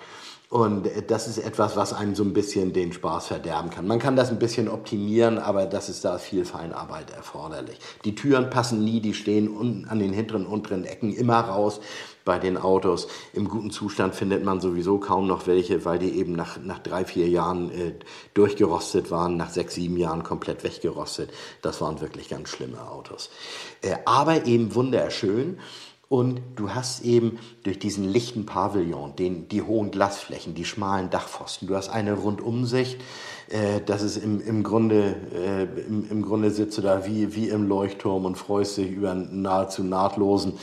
Und 0.50 0.88
äh, 0.88 1.04
das 1.04 1.28
ist 1.28 1.38
etwas, 1.38 1.76
was 1.76 1.94
einem 1.94 2.16
so 2.16 2.24
ein 2.24 2.34
bisschen 2.34 2.74
den 2.74 2.92
Spaß 2.92 3.28
verderben 3.28 3.70
kann. 3.70 3.88
Man 3.88 4.00
kann 4.00 4.16
das 4.16 4.30
ein 4.30 4.40
bisschen 4.40 4.68
optimieren, 4.68 5.38
aber 5.38 5.66
das 5.68 5.90
ist 5.90 6.04
da 6.04 6.18
viel 6.18 6.44
Feinarbeit 6.44 7.12
erforderlich. 7.12 7.78
Die 8.04 8.16
Türen 8.16 8.50
passen 8.50 8.84
nie, 8.84 9.00
die 9.00 9.14
stehen 9.14 9.48
unten 9.48 9.88
an 9.88 10.00
den 10.00 10.12
hinteren, 10.12 10.48
unteren 10.48 10.86
Ecken 10.86 11.14
immer 11.14 11.40
raus 11.40 11.80
bei 12.26 12.40
den 12.40 12.58
Autos. 12.58 13.08
Im 13.34 13.48
guten 13.48 13.70
Zustand 13.70 14.16
findet 14.16 14.44
man 14.44 14.60
sowieso 14.60 14.98
kaum 14.98 15.28
noch 15.28 15.46
welche, 15.46 15.86
weil 15.86 16.00
die 16.00 16.18
eben 16.18 16.34
nach, 16.34 16.58
nach 16.62 16.80
drei, 16.80 17.06
vier 17.06 17.28
Jahren 17.28 17.72
äh, 17.72 17.94
durchgerostet 18.34 19.12
waren, 19.12 19.38
nach 19.38 19.50
sechs, 19.52 19.76
sieben 19.76 19.98
Jahren 19.98 20.24
komplett 20.24 20.64
weggerostet. 20.64 21.32
Das 21.62 21.80
waren 21.80 22.02
wirklich 22.02 22.28
ganz 22.28 22.50
schlimme 22.50 22.90
Autos. 22.90 23.30
Äh, 23.82 23.98
aber 24.06 24.46
eben 24.48 24.74
wunderschön. 24.74 25.60
Und 26.10 26.41
du 26.56 26.74
hast 26.74 27.06
eben 27.06 27.38
durch 27.62 27.78
diesen 27.78 28.04
lichten 28.04 28.48
Pavillon, 28.48 29.15
den, 29.15 29.48
die 29.48 29.62
hohen 29.62 29.91
Glasflächen, 29.91 30.56
die 30.56 30.65
schmalen 30.65 31.12
Dachpfosten, 31.12 31.67
du 31.67 31.76
hast 31.76 31.89
eine 31.89 32.13
Rundumsicht, 32.13 33.00
äh, 33.50 33.80
das 33.86 34.02
ist 34.02 34.17
im, 34.17 34.41
im 34.41 34.63
Grunde, 34.63 35.15
äh, 35.36 35.63
im, 35.88 36.10
im 36.10 36.22
Grunde 36.24 36.50
sitzt 36.50 36.80
du 36.80 36.82
da 36.82 37.06
wie, 37.06 37.36
wie 37.36 37.50
im 37.50 37.67
Leuchtturm 37.67 38.26
und 38.26 38.39
freust 38.39 38.78
dich 38.78 38.89
über 38.89 39.12
einen 39.12 39.43
nahezu 39.43 39.84
nahtlosen 39.84 40.54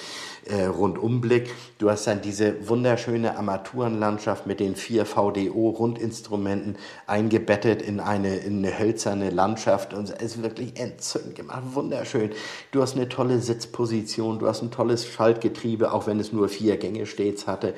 äh, 0.48 0.64
Rundumblick. 0.64 1.50
Du 1.78 1.90
hast 1.90 2.06
dann 2.06 2.22
diese 2.22 2.68
wunderschöne 2.68 3.37
Armaturenlandschaft 3.37 4.46
mit 4.46 4.61
den 4.61 4.76
vier 4.76 5.04
VDO-Rundinstrumenten 5.06 6.76
eingebettet 7.06 7.82
in 7.82 8.00
eine, 8.00 8.37
in 8.37 8.59
eine 8.59 8.78
hölzerne 8.78 9.30
Landschaft 9.30 9.94
und 9.94 10.11
es 10.11 10.37
ist 10.37 10.42
wirklich 10.42 10.78
entzündend 10.78 11.35
gemacht, 11.35 11.62
wunderschön. 11.72 12.30
Du 12.70 12.82
hast 12.82 12.96
eine 12.96 13.09
tolle 13.09 13.40
Sitzposition, 13.40 14.38
du 14.38 14.46
hast 14.46 14.62
ein 14.62 14.70
tolles 14.70 15.06
Schaltgetriebe, 15.06 15.92
auch 15.92 16.06
wenn 16.06 16.20
es 16.20 16.32
nur 16.32 16.48
vier 16.48 16.76
Gänge 16.76 17.06
stets 17.06 17.46
hatte. 17.46 17.74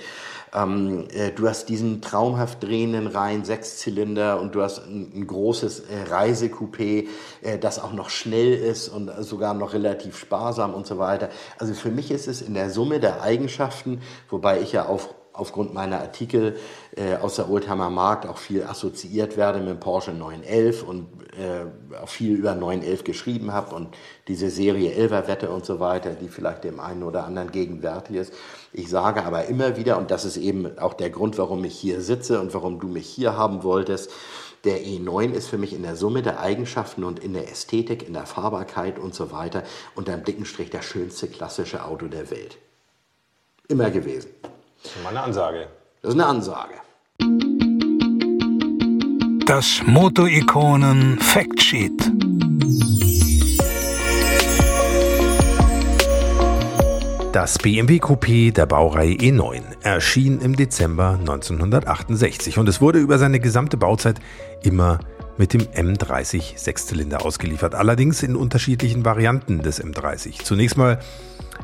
Ähm, 0.55 1.07
äh, 1.13 1.31
du 1.31 1.49
hast 1.49 1.69
diesen 1.69 2.01
traumhaft 2.01 2.63
drehenden 2.63 3.07
Reihen 3.07 3.45
Sechszylinder 3.45 4.41
und 4.41 4.55
du 4.55 4.63
hast 4.63 4.79
ein, 4.81 5.13
ein 5.15 5.27
großes 5.27 5.81
äh, 5.81 6.11
Reisecoupé, 6.11 7.09
äh, 7.43 7.59
das 7.59 7.79
auch 7.79 7.93
noch 7.93 8.11
schnell 8.11 8.55
ist 8.55 8.89
und 8.89 9.11
sogar 9.21 9.55
noch 9.55 9.73
relativ 9.73 10.19
sparsam 10.19 10.75
und 10.75 10.87
so 10.87 10.99
weiter. 10.99 11.29
Also 11.59 11.75
für 11.75 11.91
mich 11.91 12.11
ist 12.11 12.29
es 12.29 12.43
in 12.43 12.55
der 12.55 12.71
Summe 12.71 13.01
der 13.01 13.23
Eigenschaften, 13.23 14.01
wobei 14.29 14.61
ich 14.61 14.73
ja 14.73 14.87
auf 14.87 15.15
aufgrund 15.39 15.73
meiner 15.73 16.01
Artikel 16.01 16.57
äh, 16.97 17.15
aus 17.17 17.37
der 17.37 17.49
Oldtimer 17.49 17.91
Markt 17.91 18.27
auch 18.27 18.39
viel 18.39 18.65
assoziiert 18.65 19.37
werde 19.37 19.61
mit 19.61 19.69
dem 19.69 19.81
Porsche 19.81 20.13
911 20.13 20.83
und 20.83 21.07
äh, 21.39 21.97
auch 22.03 22.09
viel 22.09 22.35
über 22.35 22.55
911 22.55 23.05
geschrieben 23.05 23.53
habe 23.53 23.75
und 23.75 23.89
diese 24.27 24.51
Serie 24.51 24.93
Elverwette 24.93 25.51
und 25.51 25.65
so 25.65 25.81
weiter, 25.81 26.11
die 26.11 26.29
vielleicht 26.29 26.65
dem 26.65 26.81
einen 26.81 27.03
oder 27.03 27.25
anderen 27.25 27.53
gegenwärtig 27.53 28.17
ist. 28.17 28.33
Ich 28.73 28.89
sage 28.89 29.25
aber 29.25 29.47
immer 29.47 29.77
wieder, 29.77 29.99
und 29.99 30.11
das 30.11 30.25
ist 30.25 30.37
eben 30.37 30.79
auch 30.79 30.95
der 30.95 31.11
Grund, 31.11 31.39
warum 31.39 31.65
ich 31.65 31.79
hier 31.79 32.01
sitze 32.01 32.41
und 32.41 32.53
warum 32.55 32.81
du 32.81 32.89
mich 32.89 33.07
hier 33.07 33.37
haben 33.37 33.63
wolltest, 33.63 34.11
der 34.65 34.81
E9 34.81 35.33
ist 35.33 35.49
für 35.49 35.59
mich 35.59 35.73
in 35.73 35.83
der 35.83 35.97
Summe 35.97 36.23
der 36.23 36.41
Eigenschaften 36.41 37.05
und 37.05 37.21
in 37.21 37.33
der 37.33 37.51
Ästhetik, 37.51 38.07
in 38.07 38.15
der 38.15 38.27
Fahrbarkeit 38.27 38.99
und 38.99 39.15
so 39.15 39.31
weiter 39.31 39.63
unter 39.95 40.13
dem 40.13 40.25
dicken 40.25 40.45
Strich 40.45 40.71
das 40.71 40.85
schönste 40.85 41.29
klassische 41.29 41.85
Auto 41.85 42.09
der 42.09 42.31
Welt. 42.31 42.59
Immer 43.69 43.91
gewesen. 43.91 44.31
Das 44.83 44.93
ist 44.93 45.03
mal 45.03 45.11
eine 45.11 45.23
Ansage. 45.23 45.69
Das 46.03 46.15
ist 46.15 46.21
eine 46.21 46.27
Ansage. 46.27 46.75
Das 49.49 49.81
Moto-Ikonen 49.87 51.19
Factsheet. 51.21 52.13
Das 57.33 57.57
BMW 57.57 57.97
Coupé 57.97 58.53
der 58.53 58.67
Baureihe 58.67 59.15
E9 59.15 59.63
erschien 59.81 60.43
im 60.43 60.55
Dezember 60.55 61.17
1968 61.19 62.59
und 62.59 62.69
es 62.69 62.83
wurde 62.83 62.99
über 62.99 63.17
seine 63.17 63.41
gesamte 63.41 63.79
Bauzeit 63.79 64.21
immer 64.65 64.99
mit 65.39 65.55
dem 65.55 65.63
M30 65.63 66.59
Sechszylinder 66.59 67.25
ausgeliefert, 67.25 67.75
allerdings 67.75 68.23
in 68.23 68.37
unterschiedlichen 68.37 69.07
Varianten 69.07 69.63
des 69.63 69.83
M30. 69.83 70.45
Zunächst 70.45 70.77
mal 70.77 70.99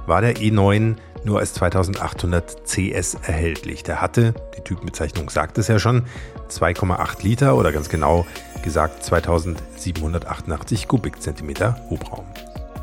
war 0.06 0.20
der 0.20 0.36
E9 0.36 0.96
nur 1.24 1.38
als 1.38 1.54
2800 1.54 2.66
CS 2.66 3.14
erhältlich. 3.26 3.82
Der 3.82 4.00
hatte, 4.00 4.34
die 4.56 4.60
Typenbezeichnung 4.62 5.30
sagt 5.30 5.58
es 5.58 5.68
ja 5.68 5.78
schon, 5.78 6.04
2,8 6.50 7.22
Liter 7.22 7.56
oder 7.56 7.72
ganz 7.72 7.88
genau 7.88 8.26
gesagt 8.62 9.04
2788 9.04 10.88
Kubikzentimeter 10.88 11.80
Hubraum. 11.88 12.26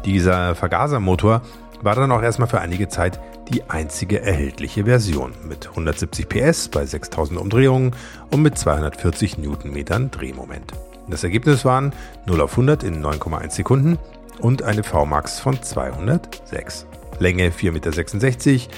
Dieser 0.06 0.56
Vergasermotor 0.56 1.42
war 1.82 1.96
dann 1.96 2.12
auch 2.12 2.22
erstmal 2.22 2.48
für 2.48 2.62
einige 2.62 2.88
Zeit 2.90 3.20
die 3.50 3.70
einzige 3.70 4.22
erhältliche 4.22 4.86
Version 4.86 5.34
mit 5.48 5.68
170 5.70 6.30
PS 6.30 6.70
bei 6.70 6.86
6000 6.86 7.40
Umdrehungen 7.40 7.96
und 8.32 8.42
mit 8.42 8.58
240 8.58 9.38
Newtonmetern 9.38 10.10
Drehmoment. 10.12 10.74
Das 11.10 11.24
Ergebnis 11.24 11.66
waren 11.66 11.94
0 12.26 12.42
auf 12.42 12.52
100 12.52 12.84
in 12.84 13.04
9,1 13.04 13.52
Sekunden 13.52 13.98
und 14.40 14.64
eine 14.64 14.84
VMAX 14.84 15.40
von 15.40 15.62
206. 15.62 16.86
Länge 17.22 17.50
4,66 17.52 18.52
Meter, 18.52 18.76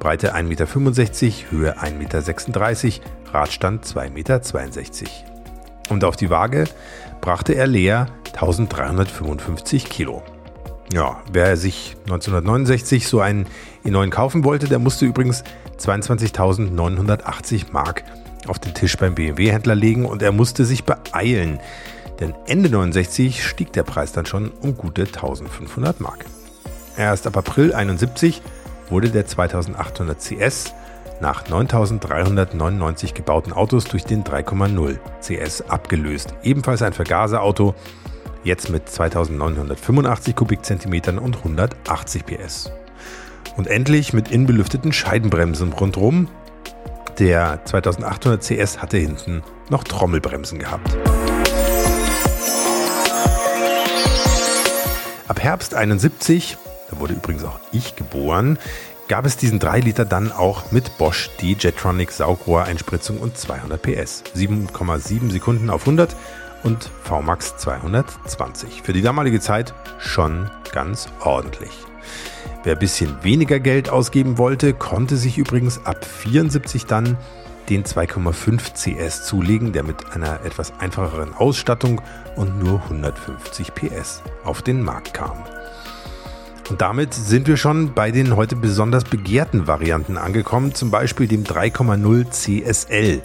Breite 0.00 0.34
1,65 0.34 0.42
Meter, 0.42 1.50
Höhe 1.50 1.78
1,36 1.78 2.84
Meter, 2.84 3.00
Radstand 3.32 3.86
2,62 3.86 4.10
Meter. 4.10 4.40
Und 5.90 6.04
auf 6.04 6.16
die 6.16 6.28
Waage 6.28 6.64
brachte 7.20 7.54
er 7.54 7.66
leer 7.66 8.08
1355 8.32 9.88
Kilo. 9.88 10.22
Ja, 10.92 11.22
wer 11.32 11.56
sich 11.56 11.96
1969 12.04 13.06
so 13.06 13.20
einen 13.20 13.46
E9 13.84 14.10
kaufen 14.10 14.44
wollte, 14.44 14.68
der 14.68 14.78
musste 14.78 15.06
übrigens 15.06 15.44
22.980 15.78 17.66
Mark 17.72 18.04
auf 18.46 18.58
den 18.58 18.74
Tisch 18.74 18.96
beim 18.96 19.14
BMW-Händler 19.14 19.74
legen 19.74 20.04
und 20.04 20.20
er 20.20 20.32
musste 20.32 20.64
sich 20.64 20.84
beeilen, 20.84 21.60
denn 22.20 22.34
Ende 22.46 22.68
69 22.68 23.42
stieg 23.46 23.72
der 23.72 23.84
Preis 23.84 24.12
dann 24.12 24.26
schon 24.26 24.50
um 24.60 24.76
gute 24.76 25.02
1500 25.02 26.00
Mark. 26.00 26.26
Erst 26.96 27.26
ab 27.26 27.36
April 27.36 27.74
71 27.74 28.40
wurde 28.88 29.10
der 29.10 29.26
2800 29.26 30.20
CS 30.20 30.74
nach 31.20 31.48
9399 31.48 33.14
gebauten 33.14 33.52
Autos 33.52 33.84
durch 33.84 34.04
den 34.04 34.22
3,0 34.22 34.98
CS 35.20 35.62
abgelöst. 35.62 36.34
Ebenfalls 36.42 36.82
ein 36.82 36.92
Vergaserauto, 36.92 37.74
jetzt 38.44 38.70
mit 38.70 38.88
2985 38.88 40.36
Kubikzentimetern 40.36 41.18
und 41.18 41.38
180 41.38 42.26
PS. 42.26 42.70
Und 43.56 43.66
endlich 43.66 44.12
mit 44.12 44.30
innenbelüfteten 44.30 44.92
Scheibenbremsen 44.92 45.72
rundherum. 45.72 46.28
Der 47.18 47.64
2800 47.64 48.42
CS 48.42 48.82
hatte 48.82 48.98
hinten 48.98 49.42
noch 49.70 49.84
Trommelbremsen 49.84 50.58
gehabt. 50.58 50.96
Ab 55.26 55.42
Herbst 55.42 55.74
71, 55.74 56.58
da 56.90 56.98
wurde 56.98 57.14
übrigens 57.14 57.44
auch 57.44 57.58
ich 57.72 57.96
geboren, 57.96 58.58
gab 59.08 59.26
es 59.26 59.36
diesen 59.36 59.58
3 59.58 59.80
Liter 59.80 60.04
dann 60.04 60.32
auch 60.32 60.72
mit 60.72 60.96
Bosch 60.98 61.30
D-Jetronic 61.40 62.10
Saugrohreinspritzung 62.10 63.18
und 63.18 63.36
200 63.36 63.80
PS. 63.80 64.24
7,7 64.34 65.30
Sekunden 65.30 65.70
auf 65.70 65.82
100 65.82 66.14
und 66.62 66.90
VMAX 67.02 67.56
220. 67.58 68.82
Für 68.82 68.92
die 68.92 69.02
damalige 69.02 69.40
Zeit 69.40 69.74
schon 69.98 70.50
ganz 70.72 71.08
ordentlich. 71.20 71.72
Wer 72.64 72.74
ein 72.74 72.78
bisschen 72.78 73.22
weniger 73.22 73.60
Geld 73.60 73.90
ausgeben 73.90 74.38
wollte, 74.38 74.72
konnte 74.72 75.16
sich 75.16 75.36
übrigens 75.36 75.84
ab 75.84 76.04
74 76.04 76.86
dann 76.86 77.18
den 77.68 77.84
2,5 77.84 78.74
CS 78.74 79.24
zulegen, 79.24 79.72
der 79.72 79.84
mit 79.84 80.12
einer 80.14 80.44
etwas 80.44 80.72
einfacheren 80.78 81.34
Ausstattung 81.34 82.00
und 82.36 82.58
nur 82.58 82.82
150 82.82 83.74
PS 83.74 84.22
auf 84.44 84.62
den 84.62 84.82
Markt 84.82 85.14
kam. 85.14 85.44
Und 86.70 86.80
damit 86.80 87.12
sind 87.12 87.46
wir 87.46 87.56
schon 87.56 87.92
bei 87.94 88.10
den 88.10 88.36
heute 88.36 88.56
besonders 88.56 89.04
begehrten 89.04 89.66
Varianten 89.66 90.16
angekommen, 90.16 90.74
zum 90.74 90.90
Beispiel 90.90 91.28
dem 91.28 91.44
3,0 91.44 92.30
CSL. 92.30 93.22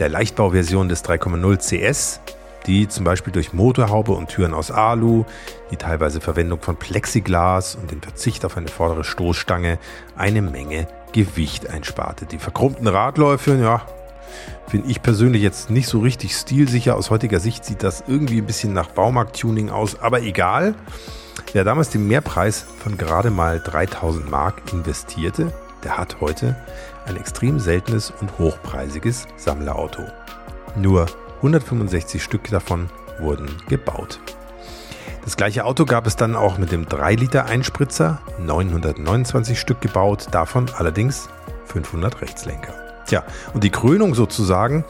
Der 0.00 0.08
Leichtbauversion 0.08 0.88
des 0.88 1.04
3,0 1.04 1.58
CS 1.58 2.20
die 2.66 2.88
zum 2.88 3.04
Beispiel 3.04 3.32
durch 3.32 3.52
Motorhaube 3.52 4.12
und 4.12 4.28
Türen 4.28 4.54
aus 4.54 4.70
Alu, 4.70 5.24
die 5.70 5.76
teilweise 5.76 6.20
Verwendung 6.20 6.60
von 6.60 6.76
Plexiglas 6.76 7.76
und 7.76 7.90
den 7.90 8.02
Verzicht 8.02 8.44
auf 8.44 8.56
eine 8.56 8.68
vordere 8.68 9.04
Stoßstange 9.04 9.78
eine 10.16 10.42
Menge 10.42 10.88
Gewicht 11.12 11.70
einsparte. 11.70 12.26
Die 12.26 12.38
verkrummten 12.38 12.88
Radläufe, 12.88 13.56
ja, 13.56 13.82
finde 14.68 14.90
ich 14.90 15.00
persönlich 15.00 15.42
jetzt 15.42 15.70
nicht 15.70 15.88
so 15.88 16.00
richtig 16.00 16.34
stilsicher. 16.34 16.96
Aus 16.96 17.10
heutiger 17.10 17.40
Sicht 17.40 17.64
sieht 17.64 17.82
das 17.82 18.04
irgendwie 18.06 18.38
ein 18.38 18.46
bisschen 18.46 18.72
nach 18.72 18.88
Baumarkt-Tuning 18.88 19.70
aus, 19.70 20.00
aber 20.00 20.22
egal. 20.22 20.74
Wer 21.56 21.64
damals 21.64 21.88
den 21.88 22.06
Mehrpreis 22.06 22.66
von 22.84 22.98
gerade 22.98 23.30
mal 23.30 23.60
3000 23.60 24.30
Mark 24.30 24.74
investierte, 24.74 25.54
der 25.82 25.96
hat 25.96 26.20
heute 26.20 26.54
ein 27.06 27.16
extrem 27.16 27.58
seltenes 27.58 28.12
und 28.20 28.38
hochpreisiges 28.38 29.26
Sammlerauto. 29.38 30.02
Nur 30.76 31.06
165 31.36 32.22
Stück 32.22 32.50
davon 32.50 32.90
wurden 33.20 33.46
gebaut. 33.70 34.20
Das 35.24 35.38
gleiche 35.38 35.64
Auto 35.64 35.86
gab 35.86 36.06
es 36.06 36.16
dann 36.16 36.36
auch 36.36 36.58
mit 36.58 36.72
dem 36.72 36.84
3-Liter-Einspritzer, 36.84 38.20
929 38.38 39.58
Stück 39.58 39.80
gebaut, 39.80 40.26
davon 40.32 40.66
allerdings 40.76 41.30
500 41.68 42.20
Rechtslenker. 42.20 42.74
Tja, 43.06 43.24
und 43.54 43.64
die 43.64 43.70
Krönung 43.70 44.14
sozusagen 44.14 44.84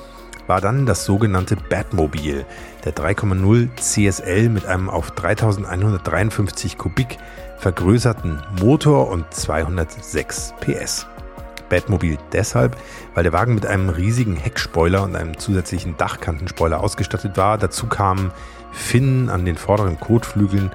war 0.49 0.61
dann 0.61 0.85
das 0.87 1.05
sogenannte 1.05 1.57
Batmobil, 1.57 2.45
der 2.87 2.95
3,0 2.95 3.69
CSL 3.77 4.49
mit 4.49 4.65
einem 4.65 4.89
auf 4.89 5.11
3153 5.11 6.79
Kubik 6.79 7.19
vergrößerten 7.59 8.41
Motor 8.61 9.09
und 9.09 9.33
206 9.35 10.55
PS. 10.61 11.07
Batmobil 11.69 12.17
deshalb, 12.33 12.77
weil 13.15 13.25
der 13.25 13.33
Wagen 13.33 13.57
mit 13.57 13.67
einem 13.67 13.89
riesigen 13.89 14.37
Heckspoiler 14.37 15.03
und 15.03 15.17
einem 15.17 15.37
zusätzlichen 15.37 15.97
Dachkantenspoiler 15.97 16.79
ausgestattet 16.79 17.37
war. 17.37 17.59
Dazu 17.59 17.89
kamen 17.89 18.31
Finnen 18.71 19.31
an 19.31 19.45
den 19.45 19.57
vorderen 19.57 19.99
Kotflügeln, 19.99 20.71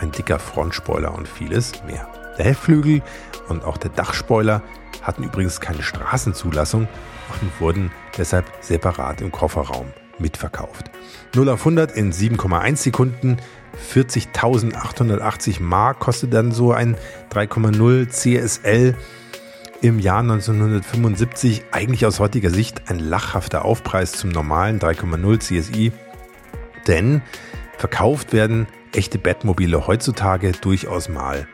ein 0.00 0.10
dicker 0.10 0.40
Frontspoiler 0.40 1.14
und 1.14 1.28
vieles 1.28 1.72
mehr. 1.84 2.08
Der 2.38 2.46
Heckflügel 2.46 3.02
und 3.48 3.64
auch 3.64 3.76
der 3.76 3.90
Dachspoiler 3.90 4.62
hatten 5.02 5.22
übrigens 5.22 5.60
keine 5.60 5.82
Straßenzulassung 5.82 6.88
und 7.40 7.60
wurden 7.60 7.92
deshalb 8.18 8.46
separat 8.60 9.20
im 9.20 9.30
Kofferraum 9.30 9.86
mitverkauft. 10.18 10.90
0 11.34 11.48
auf 11.48 11.60
100 11.60 11.92
in 11.92 12.12
7,1 12.12 12.76
Sekunden, 12.76 13.38
40.880 13.92 15.62
Mark 15.62 16.00
kostet 16.00 16.34
dann 16.34 16.52
so 16.52 16.72
ein 16.72 16.96
3,0 17.32 18.08
CSL 18.08 18.94
im 19.80 19.98
Jahr 19.98 20.20
1975 20.20 21.64
eigentlich 21.72 22.06
aus 22.06 22.20
heutiger 22.20 22.50
Sicht 22.50 22.82
ein 22.88 22.98
lachhafter 22.98 23.64
Aufpreis 23.64 24.12
zum 24.12 24.30
normalen 24.30 24.78
3,0 24.78 25.38
CSI, 25.40 25.92
denn 26.86 27.22
verkauft 27.78 28.32
werden 28.32 28.68
echte 28.94 29.18
Bettmobile 29.18 29.86
heutzutage 29.86 30.52
durchaus 30.52 31.08
mal 31.08 31.48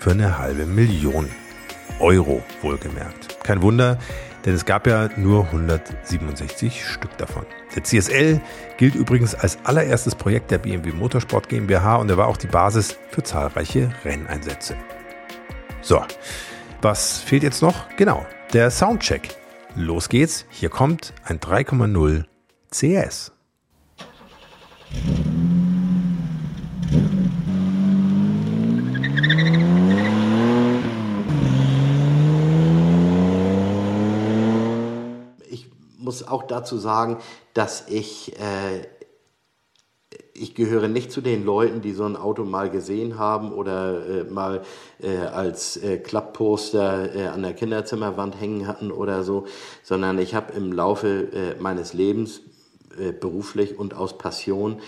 für 0.00 0.10
eine 0.10 0.38
halbe 0.38 0.66
Million 0.66 1.28
Euro 2.00 2.42
wohlgemerkt. 2.62 3.44
Kein 3.44 3.62
Wunder, 3.62 3.98
denn 4.48 4.54
es 4.54 4.64
gab 4.64 4.86
ja 4.86 5.10
nur 5.16 5.44
167 5.44 6.82
Stück 6.82 7.14
davon. 7.18 7.44
Der 7.76 7.84
CSL 7.84 8.40
gilt 8.78 8.94
übrigens 8.94 9.34
als 9.34 9.58
allererstes 9.64 10.14
Projekt 10.14 10.50
der 10.50 10.56
BMW 10.56 10.92
Motorsport 10.92 11.50
GmbH 11.50 11.96
und 11.96 12.08
er 12.08 12.16
war 12.16 12.28
auch 12.28 12.38
die 12.38 12.46
Basis 12.46 12.96
für 13.10 13.22
zahlreiche 13.22 13.90
Renneinsätze. 14.06 14.74
So, 15.82 16.02
was 16.80 17.18
fehlt 17.18 17.42
jetzt 17.42 17.60
noch? 17.60 17.94
Genau, 17.98 18.24
der 18.54 18.70
Soundcheck. 18.70 19.36
Los 19.76 20.08
geht's, 20.08 20.46
hier 20.48 20.70
kommt 20.70 21.12
ein 21.24 21.40
3,0 21.40 22.24
CS. 22.70 23.32
Muss 36.08 36.26
auch 36.26 36.44
dazu 36.44 36.78
sagen, 36.78 37.18
dass 37.52 37.86
ich, 37.86 38.34
äh, 38.40 38.86
ich 40.32 40.54
gehöre 40.54 40.88
nicht 40.88 41.12
zu 41.12 41.20
den 41.20 41.44
Leuten, 41.44 41.82
die 41.82 41.92
so 41.92 42.04
ein 42.04 42.16
Auto 42.16 42.46
mal 42.46 42.70
gesehen 42.70 43.18
haben 43.18 43.52
oder 43.52 44.08
äh, 44.08 44.24
mal 44.24 44.62
äh, 45.02 45.18
als 45.18 45.76
äh, 45.76 45.98
Klappposter 45.98 47.14
äh, 47.14 47.26
an 47.26 47.42
der 47.42 47.52
Kinderzimmerwand 47.52 48.40
hängen 48.40 48.66
hatten 48.66 48.90
oder 48.90 49.22
so, 49.22 49.44
sondern 49.82 50.18
ich 50.18 50.34
habe 50.34 50.54
im 50.54 50.72
Laufe 50.72 51.28
äh, 51.30 51.60
meines 51.60 51.92
Lebens 51.92 52.40
beruflich 53.20 53.78
und 53.78 53.94
aus 53.94 54.18
Passion 54.18 54.80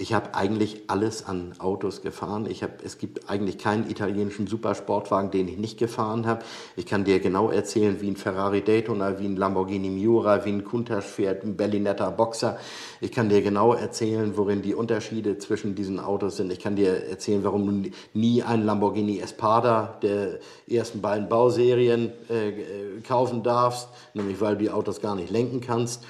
ich 0.00 0.14
habe 0.14 0.34
eigentlich 0.34 0.82
alles 0.86 1.26
an 1.26 1.54
Autos 1.58 2.02
gefahren. 2.02 2.46
Ich 2.48 2.62
hab, 2.62 2.84
es 2.84 2.98
gibt 2.98 3.28
eigentlich 3.28 3.58
keinen 3.58 3.90
italienischen 3.90 4.46
Supersportwagen, 4.46 5.32
den 5.32 5.48
ich 5.48 5.58
nicht 5.58 5.76
gefahren 5.76 6.24
habe. 6.24 6.44
Ich 6.76 6.86
kann 6.86 7.04
dir 7.04 7.18
genau 7.18 7.50
erzählen, 7.50 8.00
wie 8.00 8.08
ein 8.08 8.16
Ferrari 8.16 8.62
Daytona, 8.62 9.18
wie 9.18 9.26
ein 9.26 9.36
Lamborghini 9.36 9.90
Miura, 9.90 10.44
wie 10.44 10.50
ein 10.50 10.64
Countach 10.64 11.02
fährt, 11.02 11.42
ein 11.42 11.56
Berlinetta 11.56 12.10
Boxer. 12.10 12.58
Ich 13.00 13.10
kann 13.10 13.28
dir 13.28 13.42
genau 13.42 13.74
erzählen, 13.74 14.36
worin 14.36 14.62
die 14.62 14.74
Unterschiede 14.74 15.38
zwischen 15.38 15.74
diesen 15.74 15.98
Autos 15.98 16.36
sind. 16.36 16.52
Ich 16.52 16.60
kann 16.60 16.76
dir 16.76 17.08
erzählen, 17.08 17.42
warum 17.42 17.82
du 17.82 17.90
nie 18.14 18.44
einen 18.44 18.64
Lamborghini 18.64 19.18
Espada 19.18 19.98
der 20.02 20.38
ersten 20.70 21.00
beiden 21.00 21.28
Bauserien 21.28 22.12
äh, 22.30 22.50
äh 22.50 23.00
kaufen 23.06 23.42
darfst, 23.42 23.88
nämlich 24.14 24.40
weil 24.40 24.54
du 24.54 24.64
die 24.64 24.70
Autos 24.70 25.00
gar 25.00 25.16
nicht 25.16 25.30
lenken 25.30 25.60
kannst. 25.60 26.04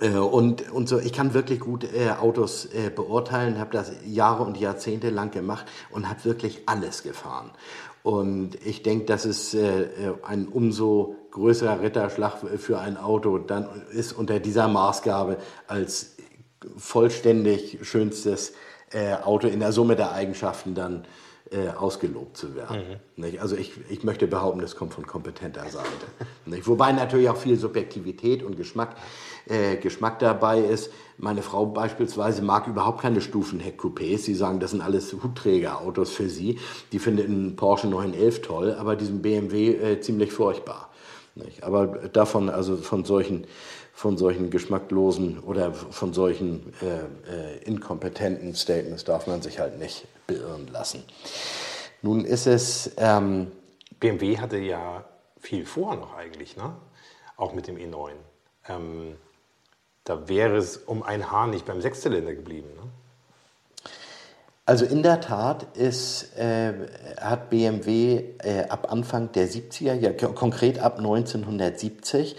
Äh, 0.00 0.10
und, 0.16 0.70
und 0.70 0.88
so, 0.88 0.98
ich 0.98 1.12
kann 1.12 1.34
wirklich 1.34 1.60
gut 1.60 1.84
äh, 1.84 2.10
Autos 2.10 2.66
äh, 2.66 2.90
beurteilen, 2.90 3.58
habe 3.58 3.70
das 3.72 3.92
Jahre 4.04 4.42
und 4.44 4.58
Jahrzehnte 4.58 5.10
lang 5.10 5.30
gemacht 5.30 5.66
und 5.90 6.08
habe 6.08 6.24
wirklich 6.24 6.62
alles 6.66 7.02
gefahren. 7.02 7.50
Und 8.02 8.56
ich 8.66 8.82
denke, 8.82 9.06
dass 9.06 9.24
es 9.24 9.54
äh, 9.54 9.86
ein 10.22 10.46
umso 10.48 11.16
größerer 11.30 11.80
Ritterschlag 11.80 12.34
für 12.58 12.78
ein 12.78 12.96
Auto 12.96 13.38
dann 13.38 13.66
ist 13.90 14.12
unter 14.12 14.40
dieser 14.40 14.68
Maßgabe 14.68 15.38
als 15.66 16.16
vollständig 16.76 17.78
schönstes 17.82 18.52
äh, 18.90 19.14
Auto 19.14 19.48
in 19.48 19.60
der 19.60 19.72
Summe 19.72 19.96
der 19.96 20.12
Eigenschaften 20.12 20.74
dann 20.74 21.06
äh, 21.50 21.68
ausgelobt 21.68 22.36
zu 22.36 22.54
werden. 22.54 23.00
Mhm. 23.16 23.38
Also 23.38 23.56
ich, 23.56 23.72
ich 23.90 24.02
möchte 24.02 24.26
behaupten, 24.26 24.60
das 24.60 24.76
kommt 24.76 24.94
von 24.94 25.06
kompetenter 25.06 25.68
Seite. 25.70 25.88
Wobei 26.46 26.92
natürlich 26.92 27.28
auch 27.28 27.36
viel 27.36 27.56
Subjektivität 27.56 28.42
und 28.42 28.56
Geschmack, 28.56 28.96
äh, 29.46 29.76
Geschmack 29.76 30.18
dabei 30.18 30.60
ist. 30.60 30.90
Meine 31.18 31.42
Frau 31.42 31.66
beispielsweise 31.66 32.42
mag 32.42 32.66
überhaupt 32.66 33.00
keine 33.00 33.20
Stufenheck-Coupés. 33.20 34.18
Sie 34.18 34.34
sagen, 34.34 34.60
das 34.60 34.72
sind 34.72 34.80
alles 34.80 35.12
Hutträgerautos 35.12 36.10
für 36.10 36.28
sie. 36.28 36.58
Die 36.92 36.98
findet 36.98 37.28
einen 37.28 37.56
Porsche 37.56 37.86
911 37.86 38.42
toll, 38.42 38.76
aber 38.78 38.96
diesen 38.96 39.22
BMW 39.22 39.74
äh, 39.74 40.00
ziemlich 40.00 40.32
furchtbar. 40.32 40.90
Nicht? 41.34 41.62
Aber 41.62 41.86
davon, 41.86 42.48
also 42.48 42.76
von 42.76 43.04
solchen 43.04 43.46
von 43.96 44.18
solchen 44.18 44.50
geschmacklosen 44.50 45.38
oder 45.38 45.72
von 45.72 46.12
solchen 46.12 46.74
äh, 46.82 47.04
äh, 47.32 47.58
inkompetenten 47.64 48.54
Statements 48.56 49.04
darf 49.04 49.28
man 49.28 49.40
sich 49.40 49.60
halt 49.60 49.78
nicht 49.78 50.06
beirren 50.26 50.66
lassen. 50.66 51.04
Nun 52.02 52.24
ist 52.24 52.48
es. 52.48 52.90
Ähm, 52.96 53.52
BMW 54.00 54.38
hatte 54.38 54.58
ja 54.58 55.04
viel 55.38 55.64
vor 55.64 55.94
noch 55.94 56.16
eigentlich, 56.16 56.56
ne? 56.56 56.74
auch 57.36 57.54
mit 57.54 57.68
dem 57.68 57.76
E9. 57.76 58.10
Ähm, 58.68 59.16
da 60.04 60.28
wäre 60.28 60.56
es 60.56 60.76
um 60.76 61.02
ein 61.02 61.30
Haar 61.30 61.46
nicht 61.46 61.66
beim 61.66 61.80
Sechszylinder 61.80 62.34
geblieben. 62.34 62.68
Ne? 62.76 62.90
Also 64.66 64.86
in 64.86 65.02
der 65.02 65.20
Tat 65.20 65.66
ist, 65.76 66.36
äh, 66.38 66.72
hat 67.20 67.50
BMW 67.50 68.22
äh, 68.38 68.64
ab 68.68 68.90
Anfang 68.90 69.30
der 69.32 69.48
70er, 69.48 69.94
ja, 69.94 70.12
konkret 70.12 70.78
ab 70.78 70.98
1970, 70.98 72.36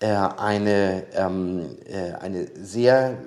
äh, 0.00 0.06
eine, 0.06 1.04
ähm, 1.14 1.76
äh, 1.84 2.12
eine 2.14 2.46
sehr, 2.54 3.18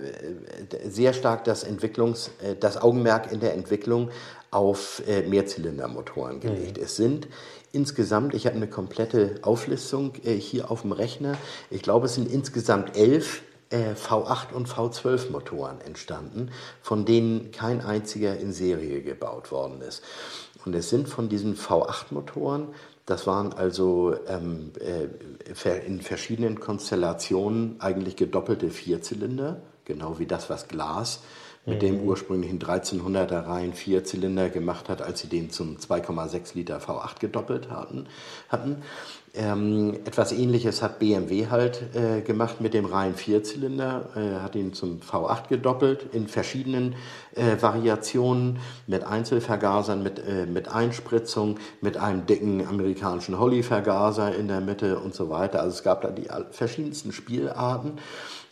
äh, 0.71 0.89
sehr 0.89 1.13
stark 1.13 1.43
das, 1.43 1.65
Entwicklungs-, 1.65 2.31
das 2.59 2.81
Augenmerk 2.81 3.31
in 3.31 3.39
der 3.39 3.53
Entwicklung 3.53 4.09
auf 4.49 5.01
Mehrzylindermotoren 5.27 6.39
gelegt. 6.39 6.77
Mhm. 6.77 6.83
Es 6.83 6.95
sind 6.95 7.27
insgesamt, 7.71 8.35
ich 8.35 8.45
habe 8.45 8.55
eine 8.55 8.67
komplette 8.67 9.35
Auflistung 9.41 10.13
hier 10.23 10.69
auf 10.69 10.81
dem 10.81 10.91
Rechner, 10.91 11.33
ich 11.71 11.81
glaube 11.81 12.05
es 12.05 12.13
sind 12.13 12.31
insgesamt 12.31 12.95
elf 12.95 13.41
V8 13.73 14.53
und 14.53 14.67
V12 14.67 15.31
Motoren 15.31 15.81
entstanden, 15.81 16.51
von 16.81 17.05
denen 17.05 17.51
kein 17.51 17.81
einziger 17.81 18.37
in 18.37 18.53
Serie 18.53 19.01
gebaut 19.01 19.51
worden 19.51 19.81
ist. 19.81 20.03
Und 20.65 20.73
es 20.75 20.89
sind 20.89 21.09
von 21.09 21.29
diesen 21.29 21.57
V8 21.57 22.05
Motoren 22.11 22.69
das 23.05 23.27
waren 23.27 23.51
also 23.53 24.15
ähm, 24.27 24.71
äh, 24.79 25.85
in 25.85 26.01
verschiedenen 26.01 26.59
Konstellationen 26.59 27.75
eigentlich 27.79 28.15
gedoppelte 28.15 28.69
Vierzylinder, 28.69 29.61
genau 29.83 30.19
wie 30.19 30.25
das, 30.25 30.49
was 30.49 30.69
Glas 30.69 31.21
mit 31.65 31.77
mhm. 31.77 31.79
dem 31.79 32.01
ursprünglichen 32.01 32.59
1300er 32.59 33.45
Reihen 33.45 33.73
Vierzylinder 33.73 34.49
gemacht 34.49 34.87
hat, 34.87 35.01
als 35.01 35.19
sie 35.19 35.27
den 35.27 35.49
zum 35.49 35.77
2,6 35.77 36.55
Liter 36.55 36.77
V8 36.79 37.19
gedoppelt 37.19 37.69
hatten. 37.69 38.07
hatten. 38.47 38.83
Ähm, 39.35 39.95
etwas 40.05 40.31
ähnliches 40.31 40.83
hat 40.83 40.99
BMW 40.99 41.47
halt 41.47 41.95
äh, 41.95 42.21
gemacht 42.21 42.61
mit 42.61 42.75
dem 42.75 42.85
reinen 42.85 43.15
Vierzylinder, 43.15 44.09
äh, 44.15 44.43
hat 44.43 44.53
ihn 44.53 44.73
zum 44.73 44.99
V8 44.99 45.47
gedoppelt 45.49 46.05
in 46.13 46.27
verschiedenen 46.27 46.93
äh, 47.33 47.59
Variationen 47.59 48.59
mit 48.85 49.03
Einzelvergasern, 49.03 50.03
mit, 50.03 50.19
äh, 50.19 50.45
mit 50.45 50.67
Einspritzung, 50.67 51.57
mit 51.81 51.97
einem 51.97 52.27
dicken 52.27 52.63
amerikanischen 52.67 53.39
Holly-Vergaser 53.39 54.35
in 54.35 54.47
der 54.47 54.61
Mitte 54.61 54.99
und 54.99 55.15
so 55.15 55.31
weiter. 55.31 55.61
Also 55.61 55.77
es 55.77 55.83
gab 55.83 56.01
da 56.01 56.11
die 56.11 56.27
verschiedensten 56.51 57.11
Spielarten 57.11 57.93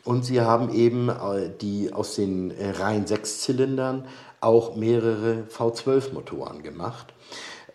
und 0.03 0.25
sie 0.25 0.41
haben 0.41 0.73
eben 0.73 1.09
äh, 1.09 1.51
die 1.61 1.93
aus 1.93 2.15
den 2.15 2.49
äh, 2.49 2.71
reinen 2.71 3.05
Sechszylindern 3.05 4.05
auch 4.39 4.75
mehrere 4.75 5.43
V12-Motoren 5.55 6.63
gemacht. 6.63 7.13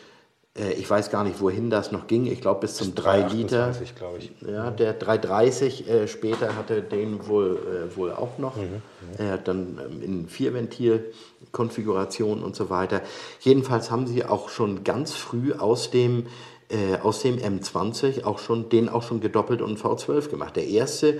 äh, 0.58 0.74
ich 0.74 0.90
weiß 0.90 1.12
gar 1.12 1.24
nicht, 1.24 1.40
wohin 1.42 1.70
das 1.70 1.92
noch 1.92 2.08
ging. 2.08 2.26
Ich 2.26 2.42
glaube, 2.42 2.62
bis 2.62 2.74
zum 2.76 2.96
3 2.96 3.28
Liter. 3.28 3.72
ich. 4.20 4.32
Ja, 4.48 4.72
der 4.72 4.94
330 4.94 5.90
äh, 5.90 6.08
später 6.08 6.56
hatte 6.56 6.82
den 6.82 7.28
wohl, 7.28 7.92
äh, 7.92 7.96
wohl 7.96 8.12
auch 8.12 8.38
noch. 8.38 8.56
Mhm, 8.56 8.64
mhm. 8.64 8.82
äh, 9.18 9.38
dann 9.44 9.80
ähm, 9.84 10.02
in 10.02 10.28
Vierventil-Konfiguration 10.28 12.44
und 12.44 12.56
so 12.56 12.70
weiter. 12.70 13.02
Jedenfalls 13.42 13.92
haben 13.92 14.08
sie 14.08 14.24
auch 14.26 14.50
schon 14.50 14.84
ganz 14.84 15.14
früh 15.14 15.54
aus 15.54 15.92
dem 15.92 16.28
äh, 16.70 16.98
aus 17.02 17.22
dem 17.22 17.38
M20 17.38 18.26
auch 18.26 18.40
schon, 18.40 18.68
den 18.68 18.90
auch 18.90 19.04
schon 19.04 19.22
gedoppelt 19.22 19.62
und 19.62 19.80
V12 19.80 20.28
gemacht. 20.28 20.58
Der 20.58 20.68
erste, 20.68 21.18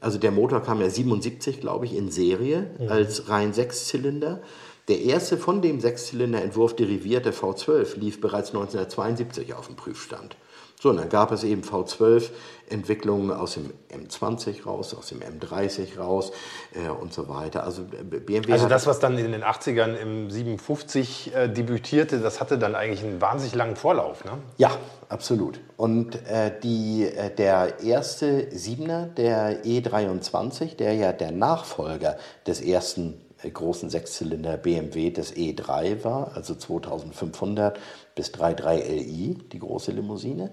also 0.00 0.18
der 0.18 0.30
Motor 0.30 0.62
kam 0.62 0.80
ja 0.80 0.88
77, 0.88 1.60
glaube 1.60 1.86
ich, 1.86 1.96
in 1.96 2.10
Serie 2.10 2.70
mhm. 2.78 2.88
als 2.88 3.28
rein 3.28 3.52
Sechszylinder. 3.52 4.40
Der 4.88 5.02
erste 5.02 5.36
von 5.36 5.60
dem 5.60 5.80
Sechszylinder-Entwurf 5.80 6.74
derivierte 6.74 7.32
V12 7.32 7.98
lief 7.98 8.20
bereits 8.20 8.48
1972 8.50 9.54
auf 9.54 9.66
dem 9.66 9.76
Prüfstand. 9.76 10.36
So, 10.80 10.90
und 10.90 10.96
dann 10.96 11.08
gab 11.08 11.32
es 11.32 11.42
eben 11.44 11.62
V12-Entwicklungen 12.68 13.30
aus 13.30 13.54
dem 13.54 13.72
M20 13.90 14.64
raus, 14.64 14.94
aus 14.94 15.08
dem 15.08 15.20
M30 15.20 15.98
raus 15.98 16.32
äh, 16.74 16.88
und 16.88 17.12
so 17.12 17.28
weiter. 17.28 17.64
Also 17.64 17.82
äh, 17.82 18.02
BMW. 18.02 18.52
Also 18.52 18.68
das, 18.68 18.86
was 18.86 19.00
dann 19.00 19.18
in 19.18 19.32
den 19.32 19.42
80ern 19.42 19.96
im 19.96 20.30
57 20.30 21.34
äh, 21.34 21.48
debütierte, 21.48 22.20
das 22.20 22.40
hatte 22.40 22.58
dann 22.58 22.74
eigentlich 22.74 23.02
einen 23.02 23.20
wahnsinnig 23.20 23.54
langen 23.54 23.76
Vorlauf, 23.76 24.24
ne? 24.24 24.32
Ja, 24.56 24.70
absolut. 25.08 25.60
Und 25.76 26.16
äh, 26.26 26.52
die, 26.62 27.04
äh, 27.04 27.34
der 27.34 27.80
erste 27.80 28.48
Siebener, 28.56 29.06
der 29.06 29.64
E23, 29.64 30.76
der 30.76 30.94
ja 30.94 31.12
der 31.12 31.32
Nachfolger 31.32 32.16
des 32.46 32.60
ersten 32.60 33.20
großen 33.40 33.88
Sechszylinder 33.88 34.56
BMW 34.56 35.10
des 35.10 35.32
E3 35.36 36.02
war, 36.02 36.32
also 36.34 36.56
2500 36.56 37.78
bis 38.16 38.32
33 38.32 38.88
Li, 38.88 39.38
die 39.52 39.60
große 39.60 39.92
Limousine. 39.92 40.50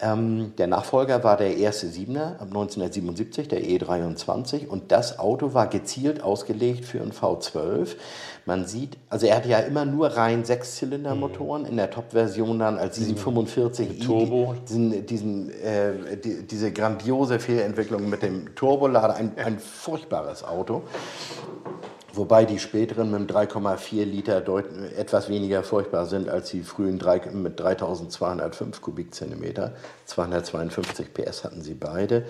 Ähm, 0.00 0.54
der 0.58 0.66
Nachfolger 0.66 1.22
war 1.22 1.36
der 1.36 1.56
erste 1.56 1.86
Siebener 1.88 2.36
ab 2.40 2.48
1977, 2.48 3.48
der 3.48 3.62
E23, 3.62 4.66
und 4.66 4.90
das 4.90 5.18
Auto 5.18 5.54
war 5.54 5.68
gezielt 5.68 6.22
ausgelegt 6.22 6.84
für 6.84 7.00
ein 7.00 7.12
V12. 7.12 7.96
Man 8.46 8.66
sieht, 8.66 8.98
also 9.08 9.26
er 9.26 9.36
hatte 9.36 9.48
ja 9.48 9.58
immer 9.60 9.84
nur 9.84 10.08
rein 10.08 10.44
Sechszylindermotoren, 10.44 11.62
mhm. 11.62 11.68
in 11.68 11.76
der 11.76 11.90
Top-Version 11.90 12.58
dann 12.58 12.78
als 12.78 13.00
745i. 13.00 14.04
Turbo. 14.04 14.54
Diesen, 14.68 15.06
diesen, 15.06 15.50
äh, 15.50 16.16
die, 16.16 16.46
diese 16.46 16.72
grandiose 16.72 17.38
Fehlentwicklung 17.38 18.10
mit 18.10 18.22
dem 18.22 18.54
Turbolader, 18.54 19.14
ein, 19.14 19.32
ein 19.36 19.58
furchtbares 19.58 20.44
Auto. 20.44 20.82
Wobei 22.16 22.44
die 22.44 22.60
späteren 22.60 23.10
mit 23.10 23.30
3,4 23.30 24.04
Liter 24.04 24.42
etwas 24.96 25.28
weniger 25.28 25.64
furchtbar 25.64 26.06
sind 26.06 26.28
als 26.28 26.50
die 26.50 26.62
frühen 26.62 26.98
3, 26.98 27.30
mit 27.32 27.58
3205 27.58 28.80
Kubikzentimeter. 28.80 29.72
252 30.06 31.12
PS 31.12 31.42
hatten 31.42 31.62
sie 31.62 31.74
beide. 31.74 32.24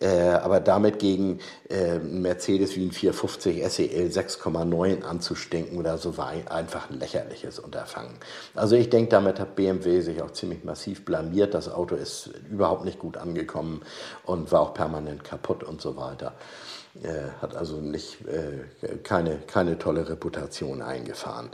Äh, 0.00 0.30
aber 0.30 0.60
damit 0.60 0.98
gegen 0.98 1.38
äh, 1.70 1.98
Mercedes 1.98 2.74
wie 2.76 2.84
ein 2.84 2.92
450 2.92 3.64
SEL 3.70 4.08
6,9 4.08 5.02
anzustinken 5.02 5.78
oder 5.78 5.98
so 5.98 6.16
war 6.18 6.32
einfach 6.50 6.90
ein 6.90 6.98
lächerliches 6.98 7.60
Unterfangen. 7.60 8.14
Also 8.54 8.74
ich 8.74 8.90
denke, 8.90 9.10
damit 9.10 9.38
hat 9.38 9.54
BMW 9.54 10.00
sich 10.00 10.20
auch 10.20 10.32
ziemlich 10.32 10.64
massiv 10.64 11.04
blamiert. 11.04 11.54
Das 11.54 11.72
Auto 11.72 11.94
ist 11.94 12.30
überhaupt 12.50 12.84
nicht 12.84 12.98
gut 12.98 13.16
angekommen 13.16 13.82
und 14.24 14.50
war 14.50 14.60
auch 14.60 14.74
permanent 14.74 15.22
kaputt 15.22 15.62
und 15.62 15.80
so 15.80 15.96
weiter. 15.96 16.34
Äh, 17.02 17.30
hat 17.42 17.56
also 17.56 17.80
nicht, 17.80 18.18
äh, 18.26 18.96
keine, 19.02 19.38
keine 19.38 19.78
tolle 19.78 20.08
Reputation 20.08 20.80
eingefahren. 20.80 21.50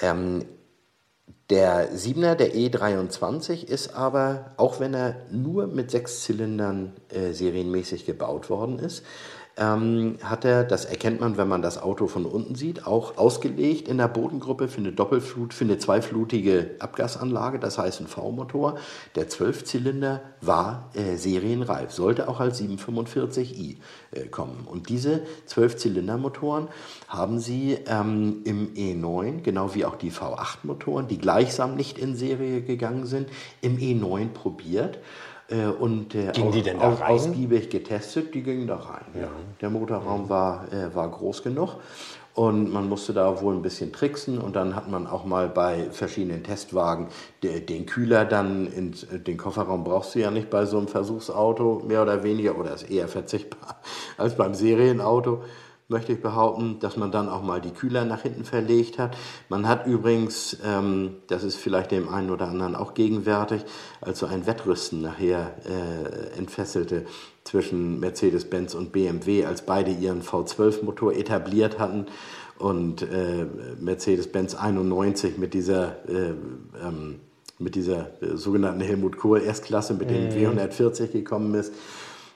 Ähm, 0.00 0.44
der 1.50 1.92
7er, 1.92 2.34
der 2.34 2.54
E23, 2.54 3.64
ist 3.64 3.94
aber, 3.94 4.52
auch 4.56 4.80
wenn 4.80 4.94
er 4.94 5.16
nur 5.30 5.66
mit 5.66 5.90
sechs 5.90 6.24
Zylindern 6.24 6.92
äh, 7.08 7.32
serienmäßig 7.32 8.04
gebaut 8.04 8.50
worden 8.50 8.78
ist, 8.78 9.04
ähm, 9.58 10.18
hat 10.22 10.44
er, 10.44 10.64
das 10.64 10.84
erkennt 10.84 11.20
man, 11.20 11.36
wenn 11.36 11.48
man 11.48 11.62
das 11.62 11.82
Auto 11.82 12.06
von 12.06 12.24
unten 12.24 12.54
sieht, 12.54 12.86
auch 12.86 13.18
ausgelegt 13.18 13.88
in 13.88 13.98
der 13.98 14.08
Bodengruppe 14.08 14.68
für 14.68 14.78
eine 14.78 14.92
Doppelflut, 14.92 15.52
für 15.52 15.64
eine 15.64 15.78
zweiflutige 15.78 16.76
Abgasanlage, 16.78 17.58
das 17.58 17.76
heißt 17.76 18.00
ein 18.00 18.06
V-Motor. 18.06 18.78
Der 19.16 19.28
Zwölfzylinder 19.28 20.22
war 20.40 20.90
äh, 20.94 21.16
serienreif, 21.16 21.90
sollte 21.90 22.28
auch 22.28 22.40
als 22.40 22.60
745i 22.60 23.76
äh, 24.12 24.26
kommen. 24.26 24.66
Und 24.66 24.88
diese 24.88 25.22
Zwölfzylindermotoren 25.46 26.68
haben 27.08 27.40
sie 27.40 27.78
ähm, 27.86 28.42
im 28.44 28.74
E9, 28.74 29.42
genau 29.42 29.74
wie 29.74 29.84
auch 29.84 29.96
die 29.96 30.12
V8-Motoren, 30.12 31.08
die 31.08 31.18
gleichsam 31.18 31.74
nicht 31.74 31.98
in 31.98 32.14
Serie 32.14 32.62
gegangen 32.62 33.06
sind, 33.06 33.28
im 33.60 33.76
E9 33.76 34.28
probiert 34.28 34.98
und 35.56 36.14
äh, 36.14 36.32
Ging 36.32 36.50
die 36.52 36.62
denn 36.62 36.78
da 36.78 36.90
rein? 36.90 37.14
ausgiebig 37.14 37.70
getestet, 37.70 38.34
die 38.34 38.42
gingen 38.42 38.66
da 38.66 38.76
rein. 38.76 39.04
Ja. 39.14 39.28
Der 39.60 39.70
Motorraum 39.70 40.28
war, 40.28 40.70
äh, 40.72 40.94
war 40.94 41.08
groß 41.10 41.42
genug 41.42 41.76
und 42.34 42.72
man 42.72 42.88
musste 42.88 43.12
da 43.12 43.40
wohl 43.40 43.54
ein 43.54 43.62
bisschen 43.62 43.92
tricksen 43.92 44.38
und 44.38 44.54
dann 44.54 44.76
hat 44.76 44.88
man 44.88 45.06
auch 45.06 45.24
mal 45.24 45.48
bei 45.48 45.88
verschiedenen 45.90 46.44
Testwagen 46.44 47.08
den 47.42 47.86
Kühler 47.86 48.24
dann 48.24 48.66
in 48.68 48.94
den 49.24 49.36
Kofferraum 49.36 49.84
brauchst 49.84 50.14
du 50.14 50.20
ja 50.20 50.30
nicht 50.30 50.48
bei 50.50 50.64
so 50.64 50.78
einem 50.78 50.86
Versuchsauto, 50.86 51.82
mehr 51.88 52.02
oder 52.02 52.22
weniger, 52.22 52.56
oder 52.56 52.74
ist 52.74 52.90
eher 52.90 53.08
verzichtbar 53.08 53.80
als 54.18 54.36
beim 54.36 54.54
Serienauto 54.54 55.42
möchte 55.88 56.12
ich 56.12 56.20
behaupten, 56.20 56.78
dass 56.80 56.98
man 56.98 57.10
dann 57.10 57.30
auch 57.30 57.42
mal 57.42 57.62
die 57.62 57.70
Kühler 57.70 58.04
nach 58.04 58.22
hinten 58.22 58.44
verlegt 58.44 58.98
hat. 58.98 59.16
Man 59.48 59.66
hat 59.66 59.86
übrigens, 59.86 60.58
ähm, 60.62 61.16
das 61.28 61.42
ist 61.42 61.56
vielleicht 61.56 61.90
dem 61.92 62.10
einen 62.10 62.30
oder 62.30 62.48
anderen 62.48 62.76
auch 62.76 62.92
gegenwärtig, 62.92 63.64
als 64.02 64.18
so 64.18 64.26
ein 64.26 64.46
Wettrüsten 64.46 65.00
nachher 65.00 65.54
äh, 65.64 66.38
entfesselte 66.38 67.06
zwischen 67.44 68.00
Mercedes-Benz 68.00 68.74
und 68.74 68.92
BMW, 68.92 69.46
als 69.46 69.62
beide 69.62 69.90
ihren 69.90 70.22
V12-Motor 70.22 71.14
etabliert 71.14 71.78
hatten 71.78 72.04
und 72.58 73.00
äh, 73.02 73.46
Mercedes-Benz 73.80 74.54
91 74.54 75.38
mit 75.38 75.54
dieser 75.54 76.06
äh, 76.06 76.34
ähm, 76.82 77.20
mit 77.58 77.74
dieser 77.74 78.22
äh, 78.22 78.36
sogenannten 78.36 78.80
Helmut 78.80 79.16
Kohl 79.16 79.40
Erstklasse 79.40 79.94
mit 79.94 80.10
dem 80.10 80.26
mhm. 80.26 80.58
W140 80.58 81.08
gekommen 81.08 81.54
ist. 81.54 81.72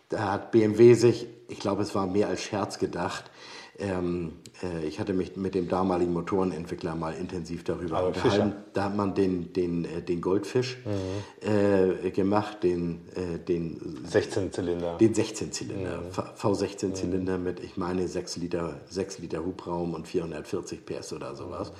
Da 0.08 0.32
hat 0.32 0.50
BMW 0.50 0.94
sich, 0.94 1.26
ich 1.48 1.60
glaube, 1.60 1.82
es 1.82 1.94
war 1.94 2.06
mehr 2.06 2.28
als 2.28 2.42
Scherz 2.42 2.78
gedacht, 2.78 3.30
ähm, 3.78 4.32
äh, 4.62 4.86
ich 4.86 5.00
hatte 5.00 5.14
mich 5.14 5.36
mit 5.36 5.54
dem 5.54 5.68
damaligen 5.68 6.12
Motorenentwickler 6.12 6.94
mal 6.94 7.14
intensiv 7.14 7.64
darüber 7.64 7.98
Aber 7.98 8.08
unterhalten. 8.08 8.50
Fischer. 8.50 8.62
Da 8.74 8.84
hat 8.84 8.96
man 8.96 9.14
den, 9.14 9.52
den, 9.52 9.84
äh, 9.84 10.02
den 10.02 10.20
Goldfisch 10.20 10.78
mhm. 10.84 12.04
äh, 12.06 12.10
gemacht, 12.10 12.62
den, 12.62 13.00
äh, 13.14 13.38
den 13.38 14.04
16-Zylinder. 14.06 14.98
Den 14.98 15.14
16-Zylinder, 15.14 16.02
mhm. 16.02 16.38
V16-Zylinder 16.38 17.38
mhm. 17.38 17.44
mit, 17.44 17.60
ich 17.60 17.76
meine, 17.76 18.06
6 18.06 18.36
Liter, 18.36 18.80
6 18.90 19.18
Liter 19.20 19.44
Hubraum 19.44 19.94
und 19.94 20.06
440 20.06 20.84
PS 20.84 21.14
oder 21.14 21.34
sowas. 21.34 21.72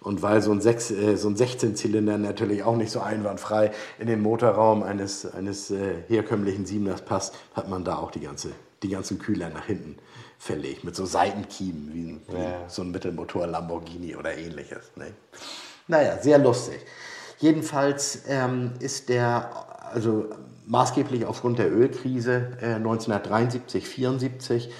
Und 0.00 0.22
weil 0.22 0.40
so 0.40 0.52
ein, 0.52 0.60
äh, 0.60 1.16
so 1.16 1.28
ein 1.28 1.36
16-Zylinder 1.36 2.16
natürlich 2.16 2.62
auch 2.62 2.76
nicht 2.76 2.90
so 2.90 3.00
einwandfrei 3.00 3.72
in 3.98 4.06
den 4.06 4.22
Motorraum 4.22 4.82
eines, 4.82 5.26
eines 5.26 5.70
äh, 5.70 6.02
herkömmlichen 6.08 6.64
Siebeners 6.64 7.02
passt, 7.02 7.34
hat 7.54 7.68
man 7.68 7.84
da 7.84 7.96
auch 7.96 8.10
die, 8.10 8.20
ganze, 8.20 8.52
die 8.82 8.88
ganzen 8.88 9.18
Kühler 9.18 9.50
nach 9.50 9.66
hinten 9.66 9.96
verlegt, 10.46 10.84
mit 10.84 10.96
so 10.96 11.04
Seitenkiemen, 11.04 11.92
wie, 11.92 12.34
wie 12.34 12.42
ja. 12.42 12.68
so 12.68 12.82
ein 12.82 12.90
Mittelmotor 12.90 13.46
Lamborghini 13.46 14.16
oder 14.16 14.36
ähnliches. 14.36 14.92
Ne? 14.96 15.12
Naja, 15.88 16.18
sehr 16.22 16.38
lustig. 16.38 16.80
Jedenfalls 17.38 18.22
ähm, 18.28 18.72
ist 18.80 19.08
der, 19.08 19.50
also 19.92 20.26
maßgeblich 20.66 21.26
aufgrund 21.26 21.58
der 21.58 21.70
Ölkrise 21.70 22.52
äh, 22.60 22.74
1973, 22.74 23.86
74, 23.86 24.70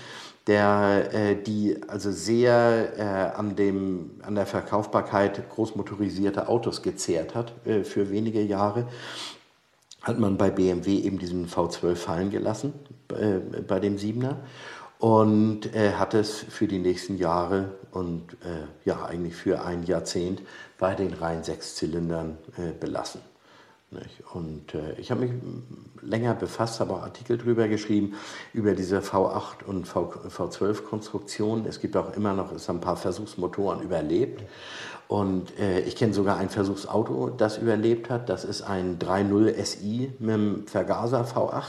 der, 0.47 1.11
äh, 1.13 1.37
die 1.43 1.77
also 1.89 2.11
sehr 2.11 2.93
äh, 2.97 3.39
an, 3.39 3.57
dem, 3.57 4.13
an 4.23 4.37
der 4.37 4.47
Verkaufbarkeit 4.47 5.51
großmotorisierter 5.51 6.49
Autos 6.49 6.83
gezehrt 6.83 7.35
hat 7.35 7.53
äh, 7.67 7.85
für 7.85 8.11
wenige 8.11 8.41
Jahre, 8.41 8.87
hat 10.03 10.19
man 10.19 10.37
bei 10.37 10.51
BMW 10.51 11.01
eben 11.01 11.19
diesen 11.19 11.49
V12 11.49 11.97
fallen 11.97 12.31
gelassen, 12.31 12.73
äh, 13.11 13.39
bei 13.61 13.81
dem 13.81 13.99
Siebener 13.99 14.39
und 14.99 15.75
äh, 15.75 15.93
hat 15.93 16.15
es 16.15 16.39
für 16.39 16.67
die 16.67 16.79
nächsten 16.79 17.19
Jahre 17.19 17.73
und 17.91 18.35
äh, 18.45 18.67
ja 18.85 19.05
eigentlich 19.05 19.37
für 19.37 19.63
ein 19.63 19.85
Jahrzehnt 19.85 20.43
bei 20.79 20.95
den 20.95 21.13
reinen 21.13 21.45
Sechszylindern 21.45 22.39
äh, 22.57 22.73
belassen. 22.73 23.21
Nicht? 23.91 24.23
Und 24.35 24.75
äh, 24.75 24.95
ich 24.99 25.11
habe 25.11 25.27
mich 25.27 25.33
länger 26.03 26.35
befasst, 26.35 26.81
habe 26.81 26.95
auch 26.95 27.03
Artikel 27.03 27.39
drüber 27.39 27.69
geschrieben, 27.69 28.15
über 28.53 28.75
diese 28.75 28.99
V8 28.99 29.65
und 29.65 29.87
v, 29.87 30.13
V12-Konstruktion. 30.29 31.67
Es 31.67 31.81
gibt 31.81 31.97
auch 31.97 32.17
immer 32.17 32.35
noch, 32.35 32.53
es 32.53 32.69
ein 32.69 32.81
paar 32.81 32.97
Versuchsmotoren 32.97 33.83
überlebt. 33.83 34.43
Und 35.09 35.57
äh, 35.61 35.81
ich 35.81 35.95
kenne 35.95 36.15
sogar 36.15 36.37
ein 36.39 36.51
Versuchsauto, 36.51 37.31
das 37.31 37.59
überlebt 37.59 38.11
hat. 38.11 38.29
Das 38.29 38.45
ist 38.45 38.63
ein 38.63 38.99
3.0 38.99 39.65
SI 39.65 40.13
mit 40.19 40.35
einem 40.35 40.67
Vergaser 40.67 41.25
V8 41.25 41.63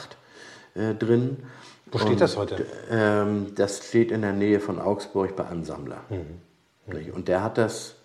äh, 0.73 0.95
drin. 0.95 1.37
Wo 1.91 1.97
steht 1.97 2.11
und, 2.11 2.21
das 2.21 2.37
heute? 2.37 2.65
Ähm, 2.89 3.53
das 3.55 3.87
steht 3.87 4.11
in 4.11 4.21
der 4.21 4.33
Nähe 4.33 4.59
von 4.59 4.79
Augsburg 4.79 5.35
bei 5.35 5.45
einem 5.47 5.63
Sammler. 5.63 6.01
Mhm. 6.09 6.17
Mhm. 6.87 7.13
Und 7.13 7.27
der 7.27 7.43
hat 7.43 7.57
das 7.57 7.97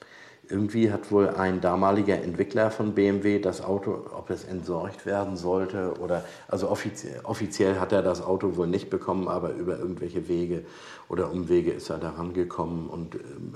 irgendwie 0.52 0.92
hat 0.92 1.10
wohl 1.10 1.30
ein 1.30 1.60
damaliger 1.60 2.20
Entwickler 2.20 2.70
von 2.70 2.94
BMW 2.94 3.38
das 3.38 3.62
Auto, 3.62 4.06
ob 4.12 4.28
es 4.30 4.44
entsorgt 4.44 5.06
werden 5.06 5.36
sollte 5.36 5.94
oder, 6.00 6.24
also 6.48 6.68
offiziell, 6.68 7.20
offiziell 7.24 7.80
hat 7.80 7.92
er 7.92 8.02
das 8.02 8.22
Auto 8.22 8.56
wohl 8.56 8.66
nicht 8.66 8.90
bekommen, 8.90 9.28
aber 9.28 9.52
über 9.52 9.78
irgendwelche 9.78 10.28
Wege 10.28 10.64
oder 11.08 11.30
Umwege 11.30 11.72
ist 11.72 11.90
er 11.90 11.98
daran 11.98 12.34
gekommen 12.34 12.88
und 12.88 13.14
ähm, 13.14 13.54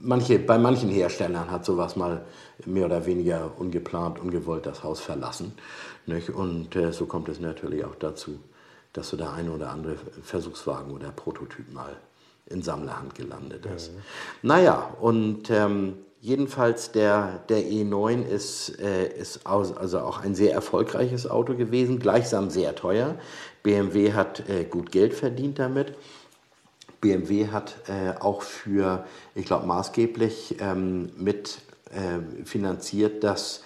manche, 0.00 0.38
bei 0.38 0.58
manchen 0.58 0.88
Herstellern 0.88 1.50
hat 1.50 1.64
sowas 1.64 1.96
mal 1.96 2.22
mehr 2.64 2.86
oder 2.86 3.04
weniger 3.04 3.50
ungeplant, 3.58 4.18
ungewollt 4.18 4.66
das 4.66 4.82
Haus 4.82 5.00
verlassen. 5.00 5.52
Nicht? 6.06 6.30
Und 6.30 6.74
äh, 6.74 6.92
so 6.92 7.06
kommt 7.06 7.28
es 7.28 7.38
natürlich 7.38 7.84
auch 7.84 7.96
dazu, 7.96 8.38
dass 8.98 9.10
so 9.10 9.16
der 9.16 9.32
eine 9.32 9.52
oder 9.52 9.70
andere 9.70 9.94
Versuchswagen 10.22 10.92
oder 10.92 11.10
Prototyp 11.10 11.72
mal 11.72 11.96
in 12.46 12.62
Sammlerhand 12.62 13.14
gelandet 13.14 13.64
ist. 13.66 13.92
Mhm. 13.92 13.98
Naja, 14.42 14.94
und 15.00 15.50
ähm, 15.50 15.98
jedenfalls 16.20 16.90
der, 16.90 17.44
der 17.48 17.60
E9 17.60 18.26
ist, 18.26 18.80
äh, 18.80 19.06
ist 19.06 19.46
also 19.46 20.00
auch 20.00 20.20
ein 20.20 20.34
sehr 20.34 20.52
erfolgreiches 20.52 21.30
Auto 21.30 21.54
gewesen, 21.54 22.00
gleichsam 22.00 22.50
sehr 22.50 22.74
teuer. 22.74 23.14
BMW 23.62 24.14
hat 24.14 24.48
äh, 24.48 24.64
gut 24.64 24.90
Geld 24.90 25.14
verdient 25.14 25.60
damit. 25.60 25.94
BMW 27.00 27.48
hat 27.48 27.76
äh, 27.86 28.18
auch 28.18 28.42
für, 28.42 29.04
ich 29.36 29.44
glaube, 29.44 29.66
maßgeblich 29.66 30.56
ähm, 30.58 31.10
mit 31.16 31.58
äh, 31.90 32.44
finanziert, 32.44 33.22
dass 33.22 33.62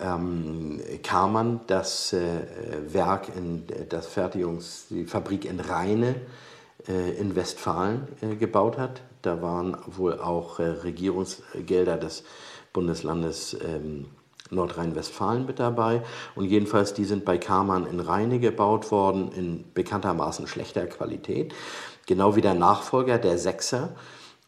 ähm, 0.00 0.80
Karmann 1.02 1.60
das 1.66 2.12
äh, 2.12 2.20
Werk 2.88 3.28
in 3.36 3.64
das 3.88 4.06
Fertigungs, 4.06 4.86
die 4.90 5.04
Fabrik 5.04 5.44
in 5.44 5.60
Rheine 5.60 6.16
äh, 6.88 7.12
in 7.18 7.34
Westfalen 7.34 8.06
äh, 8.20 8.36
gebaut 8.36 8.78
hat. 8.78 9.02
Da 9.22 9.42
waren 9.42 9.76
wohl 9.86 10.20
auch 10.20 10.58
äh, 10.58 10.64
Regierungsgelder 10.64 11.96
des 11.96 12.24
Bundeslandes 12.72 13.56
ähm, 13.64 14.06
Nordrhein-Westfalen 14.50 15.46
mit 15.46 15.58
dabei. 15.58 16.02
Und 16.34 16.44
jedenfalls, 16.44 16.94
die 16.94 17.04
sind 17.04 17.24
bei 17.24 17.38
Kamann 17.38 17.86
in 17.86 18.00
Rheine 18.00 18.38
gebaut 18.38 18.90
worden, 18.90 19.32
in 19.32 19.64
bekanntermaßen 19.74 20.46
schlechter 20.46 20.86
Qualität. 20.86 21.54
Genau 22.06 22.36
wie 22.36 22.40
der 22.42 22.54
Nachfolger, 22.54 23.18
der 23.18 23.38
Sechser. 23.38 23.96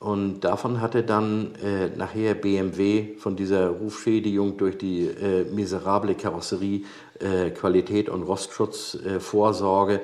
Und 0.01 0.41
davon 0.41 0.81
hatte 0.81 1.03
dann 1.03 1.57
äh, 1.57 1.89
nachher 1.89 2.35
BMW 2.35 3.17
von 3.17 3.35
dieser 3.35 3.69
Rufschädigung 3.69 4.57
durch 4.57 4.79
die 4.79 5.07
äh, 5.07 5.45
miserable 5.53 6.15
Karosserie, 6.15 6.85
äh, 7.19 7.51
Qualität 7.51 8.09
und 8.09 8.23
Rostschutzvorsorge 8.23 10.01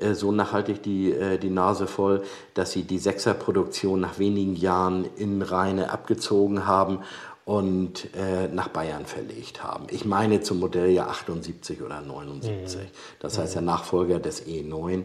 äh, 0.00 0.14
so 0.14 0.32
nachhaltig 0.32 0.82
die, 0.82 1.12
äh, 1.12 1.38
die 1.38 1.50
Nase 1.50 1.86
voll, 1.86 2.22
dass 2.54 2.72
sie 2.72 2.82
die 2.82 2.98
Sechserproduktion 2.98 4.00
nach 4.00 4.18
wenigen 4.18 4.56
Jahren 4.56 5.06
in 5.16 5.42
Rheine 5.42 5.90
abgezogen 5.90 6.66
haben 6.66 7.00
und 7.44 8.14
äh, 8.14 8.48
nach 8.48 8.68
Bayern 8.68 9.06
verlegt 9.06 9.62
haben. 9.62 9.86
Ich 9.90 10.04
meine 10.04 10.40
zum 10.42 10.58
Modelljahr 10.60 11.08
78 11.08 11.80
oder 11.82 12.00
79. 12.00 12.80
Mhm. 12.80 12.86
Das 13.20 13.38
heißt, 13.38 13.54
der 13.54 13.62
Nachfolger 13.62 14.18
des 14.18 14.46
E9, 14.46 15.04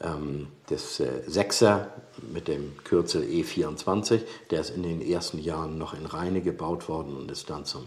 ähm, 0.00 0.48
des 0.70 1.00
äh, 1.00 1.22
Sechser 1.26 1.88
mit 2.32 2.48
dem 2.48 2.76
Kürzel 2.84 3.22
E24, 3.22 4.20
der 4.50 4.60
ist 4.60 4.70
in 4.70 4.82
den 4.82 5.00
ersten 5.00 5.38
Jahren 5.38 5.78
noch 5.78 5.94
in 5.94 6.06
Rheine 6.06 6.40
gebaut 6.40 6.88
worden 6.88 7.16
und 7.16 7.30
ist 7.30 7.50
dann 7.50 7.64
zum 7.64 7.86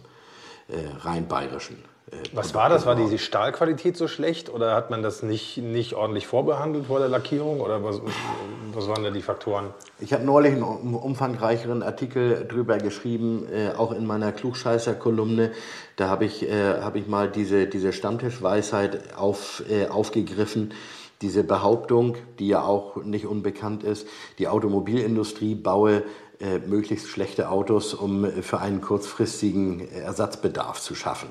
äh, 0.68 0.78
rhein-bayerischen 1.04 1.84
äh, 2.12 2.16
was 2.34 2.54
war 2.54 2.70
das? 2.70 2.86
War 2.86 2.96
die 2.96 3.18
Stahlqualität 3.18 3.98
so 3.98 4.08
schlecht 4.08 4.50
oder 4.50 4.76
hat 4.76 4.90
man 4.90 5.04
das 5.04 5.24
nicht, 5.24 5.58
nicht 5.58 5.94
ordentlich 5.94 6.28
vorbehandelt 6.28 6.88
vor 6.88 7.00
der 7.00 7.10
Lackierung 7.10 7.62
oder 7.62 7.84
was, 7.84 8.02
was 8.74 8.88
waren 8.88 9.04
da 9.04 9.12
die 9.12 9.22
Faktoren? 9.22 9.74
Ich 10.00 10.14
habe 10.14 10.24
neulich 10.24 10.54
einen 10.54 10.64
umfangreicheren 10.64 11.84
Artikel 11.84 12.46
drüber 12.48 12.78
geschrieben, 12.78 13.48
äh, 13.52 13.78
auch 13.78 13.92
in 13.92 14.06
meiner 14.06 14.32
Klugscheißer-Kolumne. 14.32 15.52
Da 15.96 16.10
habe 16.10 16.26
ich, 16.26 16.44
äh, 16.44 16.82
hab 16.82 16.96
ich 16.96 17.08
mal 17.08 17.30
diese, 17.30 17.68
diese 17.68 17.94
Stammtischweisheit 17.94 19.16
auf, 19.16 19.64
äh, 19.70 19.88
aufgegriffen. 19.88 20.74
Diese 21.22 21.44
Behauptung, 21.44 22.16
die 22.40 22.48
ja 22.48 22.64
auch 22.64 22.98
nicht 23.04 23.26
unbekannt 23.26 23.84
ist, 23.84 24.08
die 24.38 24.48
Automobilindustrie 24.48 25.56
baue 25.56 26.04
äh, 26.40 26.60
möglichst 26.60 27.10
schlechte 27.10 27.50
Autos, 27.50 27.94
um 27.94 28.26
für 28.42 28.60
einen 28.60 28.82
kurzfristigen 28.82 29.90
Ersatzbedarf 29.90 30.80
zu 30.80 30.96
schaffen 30.96 31.30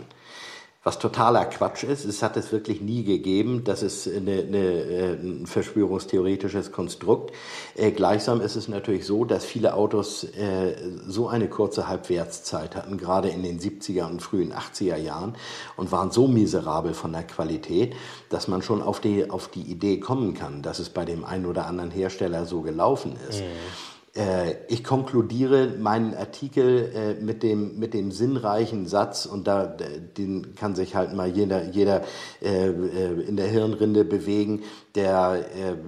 was 0.89 0.99
totaler 0.99 1.45
Quatsch 1.45 1.85
ist. 1.85 2.07
Es 2.07 2.23
hat 2.23 2.39
es 2.39 2.51
wirklich 2.51 2.81
nie 2.81 3.05
gegeben. 3.05 3.63
Das 3.63 3.83
ist 3.83 4.09
eine, 4.09 4.39
eine, 4.39 4.59
äh, 4.59 5.13
ein 5.13 5.47
verschwörungstheoretisches 5.47 6.73
Konstrukt. 6.73 7.35
Äh, 7.75 7.91
gleichsam 7.91 8.41
ist 8.41 8.57
es 8.57 8.69
natürlich 8.69 9.05
so, 9.05 9.27
dass 9.27 9.45
viele 9.45 9.75
Autos 9.75 10.25
äh, 10.25 10.77
so 11.07 11.29
eine 11.29 11.49
kurze 11.51 11.89
Halbwertszeit 11.89 12.75
hatten, 12.75 12.97
gerade 12.97 13.29
in 13.29 13.43
den 13.43 13.61
70er 13.61 14.07
und 14.07 14.23
frühen 14.23 14.55
80er 14.55 14.97
Jahren 14.97 15.35
und 15.77 15.93
waren 15.93 16.11
so 16.11 16.27
miserabel 16.27 16.95
von 16.95 17.13
der 17.13 17.25
Qualität, 17.25 17.95
dass 18.31 18.49
man 18.49 18.63
schon 18.63 18.81
auf 18.81 18.99
die, 18.99 19.29
auf 19.29 19.49
die 19.49 19.71
Idee 19.71 20.01
kommen 20.01 20.33
kann, 20.33 20.63
dass 20.63 20.79
es 20.79 20.89
bei 20.89 21.05
dem 21.05 21.23
einen 21.23 21.45
oder 21.45 21.67
anderen 21.67 21.91
Hersteller 21.91 22.47
so 22.47 22.63
gelaufen 22.63 23.15
ist. 23.29 23.41
Mhm. 23.41 23.98
Äh, 24.19 24.57
ich 24.67 24.83
konkludiere 24.83 25.75
meinen 25.79 26.13
Artikel 26.13 26.91
äh, 26.93 27.15
mit, 27.23 27.45
dem, 27.45 27.79
mit 27.79 27.95
dem 27.95 28.11
sinnreichen 28.11 28.89
Satz, 28.89 29.27
und 29.27 29.47
da, 29.47 29.65
den 29.67 30.57
kann 30.57 30.75
sich 30.75 30.97
halt 30.97 31.15
mal 31.15 31.29
jeder, 31.29 31.67
jeder 31.67 32.03
äh, 32.43 32.67
in 32.67 33.37
der 33.37 33.47
Hirnrinde 33.47 34.05
bewegen, 34.05 34.65
der 34.97 35.45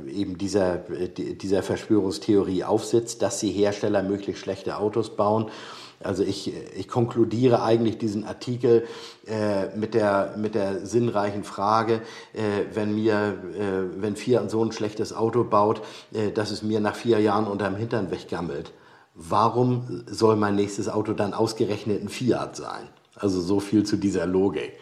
eben 0.09 0.39
dieser, 0.39 0.77
dieser 0.77 1.65
Verschwörungstheorie 1.65 2.63
aufsitzt, 2.63 3.23
dass 3.23 3.41
die 3.41 3.51
Hersteller 3.51 4.05
möglichst 4.05 4.43
schlechte 4.43 4.77
Autos 4.77 5.17
bauen 5.17 5.51
also 6.03 6.23
ich, 6.23 6.53
ich 6.77 6.89
konkludiere 6.89 7.63
eigentlich 7.63 7.99
diesen 7.99 8.25
Artikel 8.25 8.87
äh, 9.27 9.77
mit, 9.77 9.93
der, 9.93 10.35
mit 10.39 10.55
der 10.55 10.87
sinnreichen 10.87 11.45
Frage, 11.45 12.01
äh, 12.33 12.65
wenn 12.73 12.95
mir, 12.95 13.39
äh, 13.55 14.01
wenn 14.01 14.17
Fiat 14.17 14.51
so 14.51 14.65
ein 14.65 14.73
schlechtes 14.73 15.13
Auto 15.13 15.45
baut, 15.45 15.83
äh, 16.13 16.31
dass 16.31 16.51
es 16.51 16.63
mir 16.63 16.81
nach 16.81 16.95
vier 16.95 17.21
Jahren 17.21 17.47
unterm 17.47 17.77
Hintern 17.77 18.11
weggammelt. 18.11 18.73
Warum 19.15 20.05
soll 20.07 20.37
mein 20.37 20.55
nächstes 20.57 20.89
Auto 20.89 21.13
dann 21.13 21.35
ausgerechnet 21.35 22.03
ein 22.03 22.09
Fiat 22.09 22.57
sein? 22.57 22.89
Also 23.15 23.43
so 23.43 23.61
viel 23.61 23.85
zu 23.85 23.99
dieser 23.99 24.25
Logik, 24.25 24.73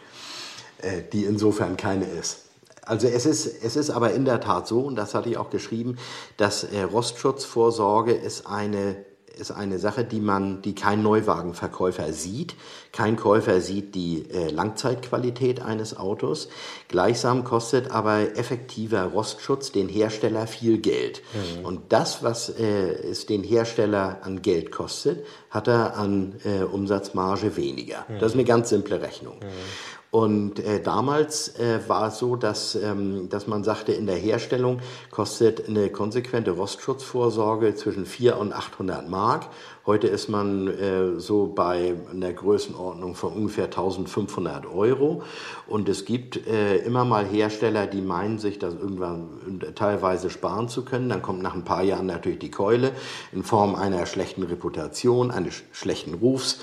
äh, 0.81 1.01
die 1.11 1.25
insofern 1.25 1.75
keine 1.75 2.05
ist. 2.05 2.45
Also 2.85 3.07
es 3.07 3.25
ist, 3.25 3.61
es 3.63 3.75
ist 3.75 3.89
aber 3.89 4.13
in 4.13 4.23
der 4.23 4.39
Tat 4.39 4.67
so, 4.67 4.79
und 4.79 4.95
das 4.95 5.13
hatte 5.13 5.29
ich 5.29 5.37
auch 5.37 5.49
geschrieben, 5.49 5.97
dass 6.37 6.63
äh, 6.63 6.81
Rostschutzvorsorge 6.81 8.13
ist 8.13 8.47
eine 8.47 8.95
ist 9.37 9.51
eine 9.51 9.79
Sache, 9.79 10.03
die 10.03 10.19
man, 10.19 10.61
die 10.61 10.75
kein 10.75 11.03
Neuwagenverkäufer 11.03 12.13
sieht. 12.13 12.55
Kein 12.91 13.15
Käufer 13.15 13.61
sieht 13.61 13.95
die 13.95 14.29
äh, 14.31 14.49
Langzeitqualität 14.49 15.61
eines 15.61 15.97
Autos. 15.97 16.49
Gleichsam 16.87 17.43
kostet 17.43 17.91
aber 17.91 18.37
effektiver 18.37 19.03
Rostschutz 19.03 19.71
den 19.71 19.89
Hersteller 19.89 20.47
viel 20.47 20.79
Geld. 20.79 21.21
Mhm. 21.33 21.65
Und 21.65 21.81
das, 21.89 22.23
was 22.23 22.49
äh, 22.49 22.63
es 22.63 23.25
den 23.25 23.43
Hersteller 23.43 24.19
an 24.23 24.41
Geld 24.41 24.71
kostet, 24.71 25.25
hat 25.49 25.67
er 25.67 25.97
an 25.97 26.35
äh, 26.43 26.63
Umsatzmarge 26.63 27.55
weniger. 27.57 28.05
Mhm. 28.07 28.19
Das 28.19 28.31
ist 28.31 28.35
eine 28.35 28.45
ganz 28.45 28.69
simple 28.69 29.01
Rechnung. 29.01 29.35
Mhm. 29.35 29.98
Und 30.11 30.59
äh, 30.59 30.81
damals 30.81 31.59
äh, 31.59 31.81
war 31.87 32.07
es 32.07 32.17
so, 32.17 32.35
dass, 32.35 32.73
ähm, 32.73 33.29
dass 33.29 33.45
man 33.45 33.63
sagte, 33.63 33.91
in 33.91 34.07
der 34.07 34.15
Herstellung 34.15 34.79
kostet 35.11 35.69
eine 35.69 35.89
konsequente 35.91 36.51
Rostschutzvorsorge 36.51 37.75
zwischen 37.75 38.07
400 38.07 38.41
und 38.41 38.53
800 38.53 39.07
Mark. 39.07 39.47
Heute 39.85 40.07
ist 40.07 40.27
man 40.27 40.67
äh, 40.67 41.19
so 41.19 41.47
bei 41.47 41.93
einer 42.11 42.33
Größenordnung 42.33 43.13
von 43.13 43.33
ungefähr 43.33 43.65
1500 43.65 44.65
Euro. 44.65 45.21
Und 45.67 45.87
es 45.89 46.05
gibt 46.05 46.47
äh, 46.47 46.77
immer 46.77 47.05
mal 47.05 47.25
Hersteller, 47.25 47.85
die 47.85 48.01
meinen, 48.01 48.39
sich 48.39 48.57
das 48.57 48.73
irgendwann 48.73 49.29
teilweise 49.75 50.31
sparen 50.31 50.69
zu 50.69 50.85
können. 50.85 51.09
Dann 51.09 51.21
kommt 51.21 51.43
nach 51.43 51.53
ein 51.53 51.65
paar 51.65 51.83
Jahren 51.83 52.07
natürlich 52.07 52.39
die 52.39 52.51
Keule 52.51 52.93
in 53.31 53.43
Form 53.43 53.75
einer 53.75 54.07
schlechten 54.07 54.41
Reputation, 54.41 55.29
eines 55.29 55.61
schlechten 55.71 56.15
Rufs 56.15 56.61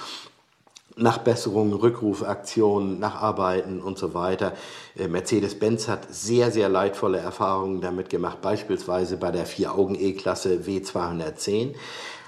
Nachbesserungen, 0.97 1.75
Rückrufaktionen, 1.75 2.99
Nacharbeiten 2.99 3.83
und 3.83 3.99
so 3.99 4.15
weiter. 4.15 4.53
Äh, 4.99 5.09
Mercedes-Benz 5.09 5.89
hat 5.89 6.07
sehr, 6.11 6.51
sehr 6.51 6.71
leidvolle 6.71 7.19
Erfahrungen 7.19 7.83
damit 7.83 8.09
gemacht, 8.09 8.41
beispielsweise 8.41 9.19
bei 9.19 9.31
der 9.31 9.45
Vier-Augen-E-Klasse 9.45 10.61
W210. 10.67 11.75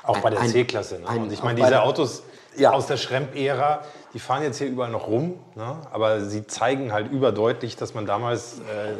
Auch 0.03 0.19
bei 0.19 0.31
der 0.31 0.41
C-Klasse. 0.47 1.01
Ne? 1.01 1.07
Und 1.21 1.33
ich 1.33 1.43
meine, 1.43 1.61
diese 1.61 1.83
Autos, 1.83 2.23
ja. 2.59 2.73
aus 2.73 2.87
der 2.87 2.97
Schremp-Ära. 2.97 3.83
Die 4.15 4.19
fahren 4.19 4.43
jetzt 4.43 4.57
hier 4.57 4.69
überall 4.69 4.91
noch 4.91 5.07
rum, 5.07 5.35
ne? 5.55 5.77
aber 5.93 6.25
sie 6.25 6.47
zeigen 6.47 6.93
halt 6.93 7.13
überdeutlich, 7.13 7.77
dass 7.77 7.93
man 7.93 8.07
damals 8.07 8.55
äh, 8.61 8.95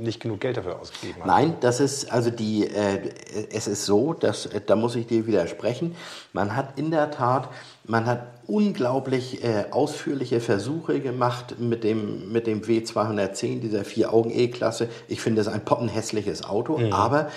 nicht 0.00 0.20
genug 0.20 0.40
Geld 0.40 0.56
dafür 0.56 0.78
ausgegeben 0.78 1.20
hat. 1.20 1.26
Nein, 1.26 1.56
das 1.60 1.80
ist 1.80 2.12
also 2.12 2.30
die. 2.30 2.68
Äh, 2.68 3.10
es 3.50 3.66
ist 3.66 3.84
so, 3.84 4.12
dass 4.12 4.46
äh, 4.46 4.60
da 4.64 4.76
muss 4.76 4.94
ich 4.94 5.08
dir 5.08 5.26
widersprechen. 5.26 5.96
Man 6.32 6.54
hat 6.54 6.78
in 6.78 6.92
der 6.92 7.10
Tat, 7.10 7.48
man 7.86 8.06
hat 8.06 8.26
unglaublich 8.46 9.42
äh, 9.42 9.66
ausführliche 9.70 10.40
Versuche 10.40 11.00
gemacht 11.00 11.58
mit 11.58 11.84
dem, 11.84 12.30
mit 12.32 12.46
dem 12.46 12.62
W210, 12.62 13.60
dieser 13.60 13.84
Vier-Augen-E-Klasse. 13.84 14.88
Ich 15.08 15.20
finde 15.20 15.40
es 15.40 15.48
ein 15.48 15.64
poppenhässliches 15.64 16.44
Auto, 16.44 16.78
mhm. 16.78 16.92
aber 16.92 17.30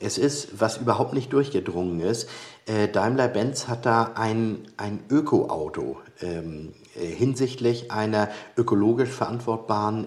es 0.00 0.18
ist, 0.18 0.60
was 0.60 0.78
überhaupt 0.78 1.12
nicht 1.12 1.32
durchgedrungen 1.32 2.00
ist, 2.00 2.28
äh, 2.66 2.88
Daimler-Benz 2.88 3.68
hat 3.68 3.86
da 3.86 4.12
ein, 4.14 4.68
ein 4.76 5.00
Öko-Auto 5.10 5.98
ähm, 6.22 6.72
äh, 6.96 7.06
hinsichtlich 7.06 7.90
einer 7.90 8.28
ökologisch 8.56 9.10
verantwortbaren 9.10 10.06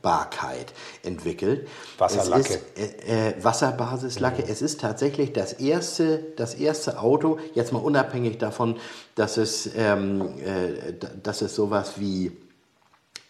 Entsorgbarkeit 0.00 0.72
entwickelt. 1.02 1.68
Wasserlacke. 1.98 2.60
Ist, 2.74 3.06
äh, 3.06 3.28
äh, 3.30 3.44
Wasserbasislacke. 3.44 4.42
Mhm. 4.42 4.48
Es 4.50 4.62
ist 4.62 4.80
tatsächlich 4.80 5.32
das 5.32 5.54
erste, 5.54 6.24
das 6.36 6.54
erste 6.54 7.00
Auto, 7.00 7.38
jetzt 7.54 7.72
mal 7.72 7.80
unabhängig 7.80 8.38
davon, 8.38 8.76
dass 9.14 9.36
es, 9.36 9.70
ähm, 9.76 10.22
äh, 10.44 10.94
dass 11.22 11.42
es 11.42 11.54
sowas 11.54 11.94
wie 11.98 12.32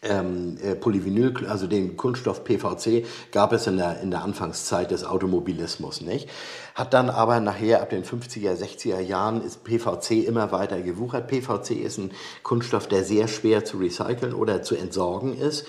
ähm, 0.02 0.56
äh, 0.62 0.74
Polyvinyl, 0.74 1.46
also 1.46 1.66
den 1.66 1.96
Kunststoff 1.96 2.44
PVC, 2.44 3.04
gab 3.32 3.52
es 3.52 3.66
in 3.66 3.76
der, 3.76 4.00
in 4.00 4.10
der 4.10 4.22
Anfangszeit 4.22 4.90
des 4.90 5.04
Automobilismus 5.04 6.00
nicht. 6.00 6.28
Hat 6.74 6.94
dann 6.94 7.10
aber 7.10 7.40
nachher 7.40 7.82
ab 7.82 7.90
den 7.90 8.04
50er, 8.04 8.54
60er 8.54 9.00
Jahren 9.00 9.42
ist 9.42 9.64
PVC 9.64 10.26
immer 10.26 10.52
weiter 10.52 10.80
gewuchert. 10.80 11.28
PVC 11.28 11.72
ist 11.72 11.98
ein 11.98 12.12
Kunststoff, 12.42 12.88
der 12.88 13.04
sehr 13.04 13.28
schwer 13.28 13.64
zu 13.64 13.78
recyceln 13.78 14.32
oder 14.32 14.62
zu 14.62 14.74
entsorgen 14.74 15.36
ist. 15.36 15.66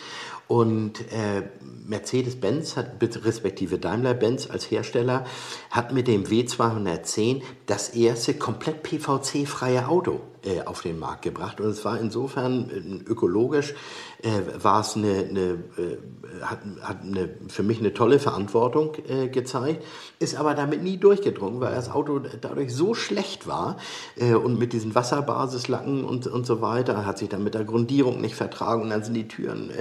Und 0.51 0.99
äh, 1.13 1.43
Mercedes-Benz 1.87 2.75
hat, 2.75 3.01
respektive 3.23 3.79
Daimler-Benz 3.79 4.49
als 4.49 4.69
Hersteller, 4.69 5.23
hat 5.69 5.93
mit 5.93 6.09
dem 6.09 6.25
W210 6.25 7.41
das 7.67 7.87
erste 7.91 8.33
komplett 8.33 8.83
PVC-freie 8.83 9.87
Auto 9.87 10.19
äh, 10.43 10.59
auf 10.63 10.81
den 10.81 10.99
Markt 10.99 11.21
gebracht. 11.21 11.61
Und 11.61 11.69
es 11.69 11.85
war 11.85 11.97
insofern 11.97 12.69
äh, 12.69 13.09
ökologisch, 13.09 13.75
äh, 14.23 14.63
war 14.63 14.81
es 14.81 14.95
eine, 14.95 15.27
eine 15.29 15.41
äh, 15.77 15.97
hat, 16.43 16.59
hat 16.81 17.03
eine, 17.03 17.29
für 17.47 17.63
mich 17.63 17.79
eine 17.79 17.93
tolle 17.93 18.19
Verantwortung 18.19 18.93
äh, 19.07 19.27
gezeigt, 19.27 19.83
ist 20.19 20.35
aber 20.35 20.53
damit 20.53 20.83
nie 20.83 20.97
durchgedrungen, 20.97 21.59
weil 21.59 21.75
das 21.75 21.91
Auto 21.91 22.19
dadurch 22.19 22.73
so 22.73 22.93
schlecht 22.93 23.47
war 23.47 23.77
äh, 24.15 24.33
und 24.33 24.57
mit 24.57 24.73
diesen 24.73 24.95
Wasserbasislacken 24.95 26.03
und, 26.03 26.27
und 26.27 26.45
so 26.45 26.61
weiter, 26.61 27.05
hat 27.05 27.17
sich 27.17 27.29
dann 27.29 27.43
mit 27.43 27.53
der 27.53 27.63
Grundierung 27.63 28.21
nicht 28.21 28.35
vertragen 28.35 28.83
und 28.83 28.89
dann 28.89 29.03
sind 29.03 29.13
die 29.15 29.27
Türen 29.27 29.71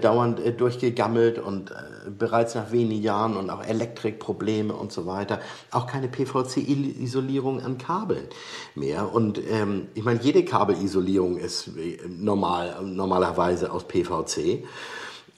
dauernd 0.00 0.40
durchgegammelt 0.58 1.38
und 1.38 1.72
bereits 2.18 2.54
nach 2.54 2.72
wenigen 2.72 3.02
Jahren 3.02 3.36
und 3.36 3.50
auch 3.50 3.64
Elektrikprobleme 3.64 4.74
und 4.74 4.92
so 4.92 5.06
weiter, 5.06 5.40
auch 5.70 5.86
keine 5.86 6.08
PVC-Isolierung 6.08 7.60
an 7.60 7.78
Kabeln 7.78 8.24
mehr. 8.74 9.12
Und 9.12 9.40
ähm, 9.50 9.88
ich 9.94 10.04
meine, 10.04 10.20
jede 10.20 10.44
Kabelisolierung 10.44 11.36
ist 11.36 11.68
äh, 11.68 11.98
normal, 12.08 12.76
normalerweise 12.84 13.41
aus 13.42 13.84
PVC. 13.88 14.64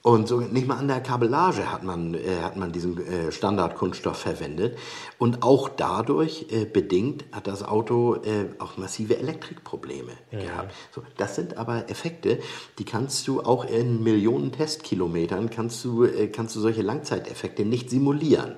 Und 0.07 0.29
so 0.29 0.39
nicht 0.39 0.69
mal 0.69 0.77
an 0.77 0.87
der 0.87 1.01
Kabellage 1.01 1.73
hat 1.73 1.83
man, 1.83 2.13
äh, 2.13 2.43
hat 2.43 2.59
man 2.59 2.73
diesen 2.73 2.99
äh, 2.99 3.33
Standardkunststoff 3.33 4.19
verwendet. 4.19 4.77
Und 5.17 5.43
auch 5.43 5.71
dadurch 5.71 6.49
äh, 6.51 6.67
bedingt 6.67 7.25
hat 7.33 7.47
das 7.47 7.63
Auto 7.63 8.17
äh, 8.17 8.51
auch 8.59 8.77
massive 8.77 9.17
Elektrikprobleme 9.17 10.13
ja. 10.31 10.41
gehabt. 10.41 10.75
So, 10.95 11.03
das 11.17 11.37
sind 11.37 11.57
aber 11.57 11.89
Effekte, 11.89 12.39
die 12.79 12.85
kannst 12.85 13.27
du 13.27 13.41
auch 13.41 13.65
in 13.65 14.03
Millionen 14.03 14.53
Testkilometern, 14.53 15.49
kannst 15.49 15.83
du, 15.87 16.05
äh, 16.05 16.29
kannst 16.29 16.55
du 16.55 16.61
solche 16.61 16.83
Langzeiteffekte 16.83 17.65
nicht 17.65 17.89
simulieren. 17.89 18.57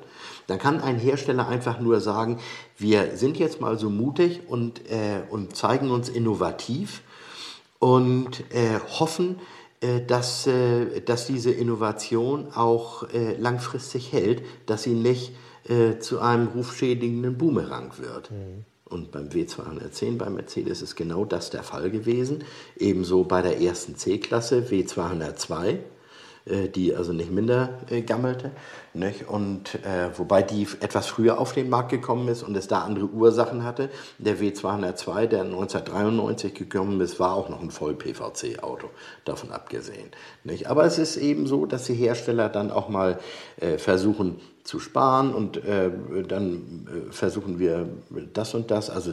Dann 0.49 0.59
kann 0.59 0.81
ein 0.81 0.99
Hersteller 0.99 1.47
einfach 1.47 1.79
nur 1.79 2.01
sagen, 2.01 2.41
wir 2.77 3.17
sind 3.17 3.37
jetzt 3.37 3.61
mal 3.61 3.79
so 3.79 3.89
mutig 3.89 4.41
und, 4.49 4.91
äh, 4.91 5.23
und 5.31 5.55
zeigen 5.55 5.93
uns 5.93 6.09
innovativ 6.09 7.03
und 7.79 8.45
äh, 8.53 8.79
hoffen, 8.99 9.41
äh, 9.81 10.01
dass, 10.01 10.47
äh, 10.47 11.01
dass 11.01 11.27
diese 11.27 11.51
Innovation 11.51 12.49
auch 12.55 13.07
langfristig 13.39 14.13
hält, 14.13 14.43
dass 14.67 14.83
sie 14.85 14.95
nicht 14.95 15.33
zu 15.99 16.21
einem 16.21 16.47
rufschädigenden 16.47 17.37
Boomerang 17.37 17.99
wird. 17.99 18.31
Mhm. 18.31 18.65
Und 18.85 19.11
beim 19.11 19.31
W210 19.31 20.17
bei 20.17 20.31
Mercedes 20.31 20.81
ist 20.81 20.95
genau 20.95 21.25
das 21.25 21.51
der 21.51 21.65
Fall 21.65 21.91
gewesen. 21.91 22.45
Ebenso 22.79 23.25
bei 23.25 23.43
der 23.43 23.61
ersten 23.61 23.97
C-Klasse 23.97 24.65
W202 24.71 25.79
äh, 26.47 26.69
die 26.69 26.95
also 26.95 27.13
nicht 27.13 27.31
minder 27.31 27.81
gammelte. 28.07 28.53
Nicht? 28.97 29.29
Und 29.29 29.75
äh, 29.85 30.09
wobei 30.17 30.43
die 30.43 30.67
etwas 30.81 31.07
früher 31.07 31.39
auf 31.39 31.53
den 31.53 31.69
Markt 31.69 31.91
gekommen 31.91 32.29
ist 32.29 32.43
und 32.43 32.57
es 32.57 32.67
da 32.67 32.81
andere 32.81 33.07
Ursachen 33.07 33.63
hatte. 33.63 33.91
Der 34.17 34.39
W202, 34.39 35.27
der 35.27 35.43
1993 35.43 36.55
gekommen 36.55 36.99
ist, 37.03 37.21
war 37.21 37.35
auch 37.35 37.51
noch 37.51 37.61
ein 37.61 37.71
Voll-PVC-Auto, 37.71 38.89
davon 39.27 39.53
abgesehen. 39.53 40.11
Nicht? 40.45 40.71
Aber 40.71 40.87
es 40.87 40.99
ist 40.99 41.19
eben 41.19 41.47
so, 41.47 41.67
dass 41.67 41.85
die 41.85 41.95
Hersteller 41.95 42.49
dann 42.49 42.71
auch 42.71 42.89
mal 42.89 43.19
äh, 43.61 43.77
versuchen, 43.77 44.41
zu 44.67 44.81
sparen 44.81 45.33
und 45.33 45.59
äh, 45.65 45.91
dann 46.27 46.89
äh, 46.89 47.13
versuchen 47.13 47.61
wir 47.61 47.89
das 48.33 48.53
und 48.53 48.73
das. 48.73 48.91
Also 48.91 49.13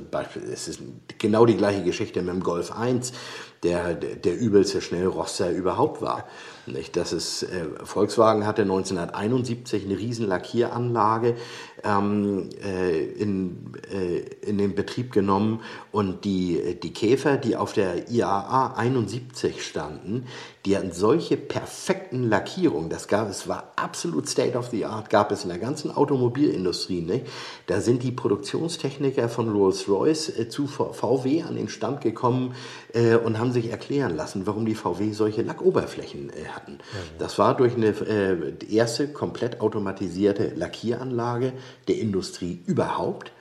es 0.51 0.67
ist 0.67 0.81
genau 1.19 1.45
die 1.45 1.55
gleiche 1.55 1.83
Geschichte 1.83 2.23
mit 2.23 2.33
dem 2.33 2.41
Golf 2.41 2.71
1, 2.71 3.13
der 3.61 3.93
der 3.93 4.39
übelste 4.39 4.81
Schnellroster 4.81 5.51
überhaupt 5.51 6.01
war. 6.01 6.25
Nicht? 6.65 6.95
Das 6.95 7.13
ist, 7.13 7.43
äh, 7.43 7.65
Volkswagen 7.83 8.47
hatte 8.47 8.63
1971 8.63 9.72
eine 9.81 9.97
riesen 9.97 10.27
Lackieranlage 10.27 11.35
ähm, 11.83 12.49
äh, 12.63 13.03
in, 13.03 13.73
äh, 13.91 14.19
in 14.47 14.57
den 14.57 14.75
Betrieb 14.75 15.11
genommen 15.11 15.61
und 15.91 16.25
die, 16.25 16.79
die 16.81 16.93
Käfer, 16.93 17.37
die 17.37 17.55
auf 17.55 17.73
der 17.73 18.09
IAA 18.09 18.73
71 18.75 19.65
standen, 19.65 20.25
die 20.65 20.77
hatten 20.77 20.93
solche 20.93 21.35
perfekten 21.35 22.29
Lackierungen, 22.29 22.89
das 22.89 23.09
gab, 23.09 23.29
es 23.29 23.49
war 23.49 23.73
absolut 23.75 24.29
State 24.29 24.57
of 24.57 24.69
the 24.69 24.85
Art, 24.85 25.09
gab 25.09 25.31
es 25.31 25.43
in 25.43 25.49
der 25.49 25.59
ganzen 25.59 25.91
Automobilindustrie. 25.91 27.01
Nicht? 27.01 27.25
Da 27.67 27.81
sind 27.81 28.01
die 28.01 28.11
Produktionstechniker 28.11 29.27
von 29.27 29.51
Rolls-Royce 29.51 30.39
äh, 30.39 30.47
zu 30.47 30.67
VW 30.67 31.41
an 31.41 31.55
den 31.55 31.67
Stand 31.67 31.99
gekommen 31.99 32.55
äh, 32.93 33.15
und 33.15 33.39
haben 33.39 33.51
sich 33.51 33.71
erklären 33.71 34.15
lassen, 34.15 34.47
warum 34.47 34.65
die 34.65 34.75
VW 34.75 35.11
solche 35.11 35.41
Lackoberflächen 35.41 36.29
äh, 36.29 36.47
hatten. 36.47 36.73
Mhm. 36.73 37.19
Das 37.19 37.37
war 37.37 37.57
durch 37.57 37.75
eine 37.75 37.87
äh, 37.87 38.53
erste 38.73 39.09
komplett 39.09 39.59
automatisierte 39.59 40.53
Lackieranlage 40.55 41.51
der 41.87 41.97
Industrie 41.99 42.59
überhaupt. 42.65 43.31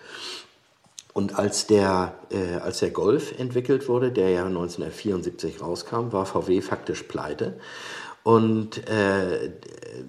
Und 1.13 1.39
als 1.39 1.67
der, 1.67 2.15
äh, 2.31 2.57
als 2.57 2.79
der 2.79 2.91
Golf 2.91 3.39
entwickelt 3.39 3.89
wurde, 3.89 4.13
der 4.13 4.31
ja 4.31 4.47
1974 4.47 5.61
rauskam, 5.61 6.13
war 6.13 6.25
VW 6.25 6.63
faktisch 6.63 7.03
pleite. 7.03 7.59
Und 8.25 8.89
äh, 8.89 9.51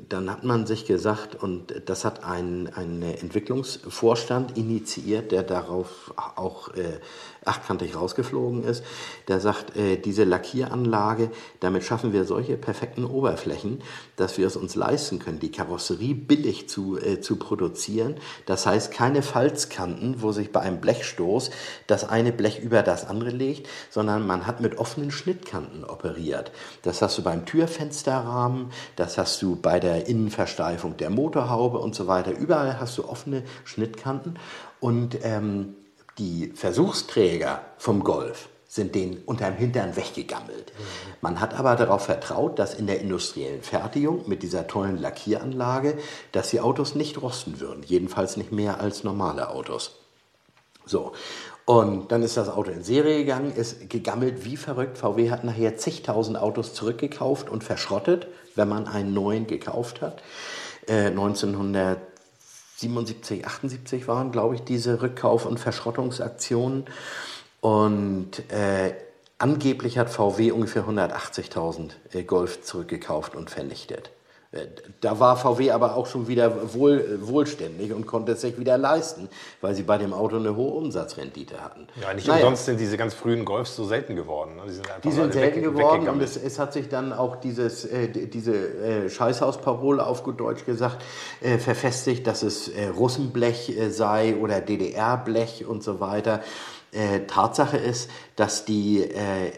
dann 0.08 0.30
hat 0.30 0.44
man 0.44 0.68
sich 0.68 0.86
gesagt, 0.86 1.42
und 1.42 1.74
das 1.88 2.06
hat 2.06 2.24
ein, 2.24 2.70
ein 2.74 3.02
Entwicklungsvorstand 3.02 4.56
initiiert, 4.56 5.32
der 5.32 5.42
darauf 5.42 6.14
auch 6.36 6.70
äh, 6.76 7.00
achtkantig 7.46 7.96
rausgeflogen 7.96 8.64
ist, 8.64 8.84
der 9.28 9.40
sagt, 9.40 9.76
äh, 9.76 9.98
diese 9.98 10.24
Lackieranlage, 10.24 11.32
damit 11.60 11.84
schaffen 11.84 12.14
wir 12.14 12.26
solche 12.26 12.58
perfekten 12.58 13.06
Oberflächen, 13.06 13.82
dass 14.16 14.38
wir 14.38 14.48
es 14.48 14.56
uns 14.56 14.76
leisten 14.76 15.20
können, 15.20 15.40
die 15.40 15.52
Karosserie 15.52 16.16
billig 16.16 16.70
zu, 16.70 16.98
äh, 16.98 17.20
zu 17.22 17.38
produzieren. 17.38 18.16
Das 18.46 18.66
heißt, 18.66 18.92
keine 18.92 19.22
Falzkanten, 19.22 20.22
wo 20.22 20.32
sich 20.32 20.52
bei 20.52 20.62
einem 20.62 20.82
Blechstoß 20.82 21.52
das 21.88 22.08
eine 22.08 22.32
Blech 22.32 22.60
über 22.60 22.84
das 22.84 23.08
andere 23.08 23.32
legt, 23.32 23.68
sondern 23.90 24.26
man 24.26 24.48
hat 24.48 24.62
mit 24.62 24.78
offenen 24.78 25.12
Schnittkanten 25.12 25.84
operiert. 25.84 26.52
Das 26.82 27.02
hast 27.02 27.18
du 27.18 27.24
beim 27.24 27.46
Türfensterrahmen, 27.46 28.72
das 28.96 29.18
hast 29.18 29.42
du 29.42 29.56
bei 29.56 29.80
der 29.80 30.08
Innenversteifung 30.08 30.98
der 30.98 31.10
Motorhaube 31.10 31.80
und 31.80 31.96
so 31.96 32.08
weiter. 32.08 32.32
Überall 32.32 32.80
hast 32.80 32.98
du 32.98 33.06
offene 33.06 33.44
Schnittkanten 33.66 34.40
und 34.80 35.18
ähm, 35.24 35.76
die 36.18 36.52
Versuchsträger 36.56 37.62
vom 37.78 38.04
Golf 38.04 38.50
sind 38.68 38.96
den 38.96 39.20
unterm 39.20 39.54
Hintern 39.54 39.96
weggegammelt. 39.96 40.74
Man 41.22 41.40
hat 41.40 41.54
aber 41.54 41.76
darauf 41.76 42.06
vertraut, 42.06 42.58
dass 42.58 42.74
in 42.74 42.88
der 42.88 43.02
industriellen 43.02 43.62
Fertigung 43.62 44.28
mit 44.28 44.42
dieser 44.42 44.66
tollen 44.66 44.98
Lackieranlage, 44.98 45.96
dass 46.32 46.50
die 46.50 46.60
Autos 46.60 46.96
nicht 46.96 47.22
rosten 47.22 47.60
würden. 47.60 47.84
Jedenfalls 47.84 48.36
nicht 48.36 48.52
mehr 48.52 48.80
als 48.80 49.04
normale 49.04 49.50
Autos. 49.50 50.00
So. 50.88 51.14
Und 51.66 52.12
dann 52.12 52.24
ist 52.24 52.36
das 52.36 52.50
Auto 52.50 52.72
in 52.72 52.84
Serie 52.84 53.20
gegangen, 53.20 53.54
ist 53.56 53.90
gegammelt 53.90 54.44
wie 54.44 54.58
verrückt. 54.58 54.98
VW 54.98 55.30
hat 55.30 55.44
nachher 55.44 55.78
zigtausend 55.78 56.38
Autos 56.38 56.74
zurückgekauft 56.74 57.50
und 57.50 57.64
verschrottet, 57.64 58.28
wenn 58.56 58.68
man 58.68 58.88
einen 58.88 59.14
neuen 59.14 59.46
gekauft 59.46 60.02
hat. 60.02 60.24
Äh, 60.88 61.08
1900 61.08 62.00
77, 62.84 63.46
78 63.46 64.08
waren, 64.08 64.32
glaube 64.32 64.56
ich, 64.56 64.62
diese 64.62 65.02
Rückkauf- 65.02 65.46
und 65.46 65.60
Verschrottungsaktionen. 65.60 66.86
Und 67.62 68.52
äh, 68.52 68.94
angeblich 69.38 69.98
hat 69.98 70.10
VW 70.10 70.52
ungefähr 70.52 70.86
180.000 70.86 71.92
äh, 72.12 72.24
Golf 72.24 72.62
zurückgekauft 72.64 73.36
und 73.36 73.50
vernichtet. 73.50 74.12
Äh, 74.54 74.68
da 75.02 75.20
war 75.20 75.36
VW 75.36 75.72
aber 75.72 75.96
auch 75.96 76.06
schon 76.06 76.28
wieder 76.28 76.74
wohl, 76.74 77.20
wohlständig 77.22 77.92
und 77.92 78.06
konnte 78.06 78.34
es 78.34 78.42
sich 78.42 78.58
wieder 78.60 78.78
leisten, 78.78 79.28
weil 79.62 79.74
sie 79.74 79.84
bei 79.84 79.98
dem 79.98 80.14
Auto 80.14 80.38
eine 80.38 80.56
hohe 80.56 80.74
Umsatzrendite 80.74 81.62
hatten. 81.62 81.88
Ja, 82.02 82.14
nicht 82.14 82.28
naja. 82.28 82.46
umsonst 82.46 82.66
sind 82.66 82.80
diese 82.80 82.98
ganz 82.98 83.14
frühen 83.14 83.46
Golfs 83.46 83.76
so 83.76 83.86
selten 83.86 84.16
geworden. 84.16 84.56
Ne? 84.58 84.64
Die 84.68 84.74
sind, 84.74 84.88
die 85.04 85.12
sind 85.12 85.34
selten 85.34 85.62
geworden 85.64 86.08
und 86.08 86.22
es, 86.22 86.38
es, 86.38 86.60
hat 86.60 86.74
sich 86.74 86.88
dann 86.88 87.14
auch 87.14 87.38
dieses, 87.38 87.86
äh, 87.86 88.08
diese 88.08 88.54
äh, 88.54 89.10
Scheißhausparole 89.10 90.06
auf 90.06 90.24
gut 90.24 90.40
Deutsch 90.40 90.66
gesagt 90.66 91.04
äh, 91.42 91.58
verfestigt, 91.58 92.28
dass 92.28 92.44
es 92.44 92.68
äh, 92.68 92.88
Russenblech 92.88 93.78
äh, 93.78 93.90
sei 93.90 94.36
oder 94.36 94.62
DDR-Blech 94.62 95.66
und 95.66 95.84
so 95.84 96.00
weiter. 96.00 96.42
Äh, 96.92 97.22
Tatsache 97.22 97.78
ist, 97.78 98.10
dass 98.36 98.66
die, 98.66 99.04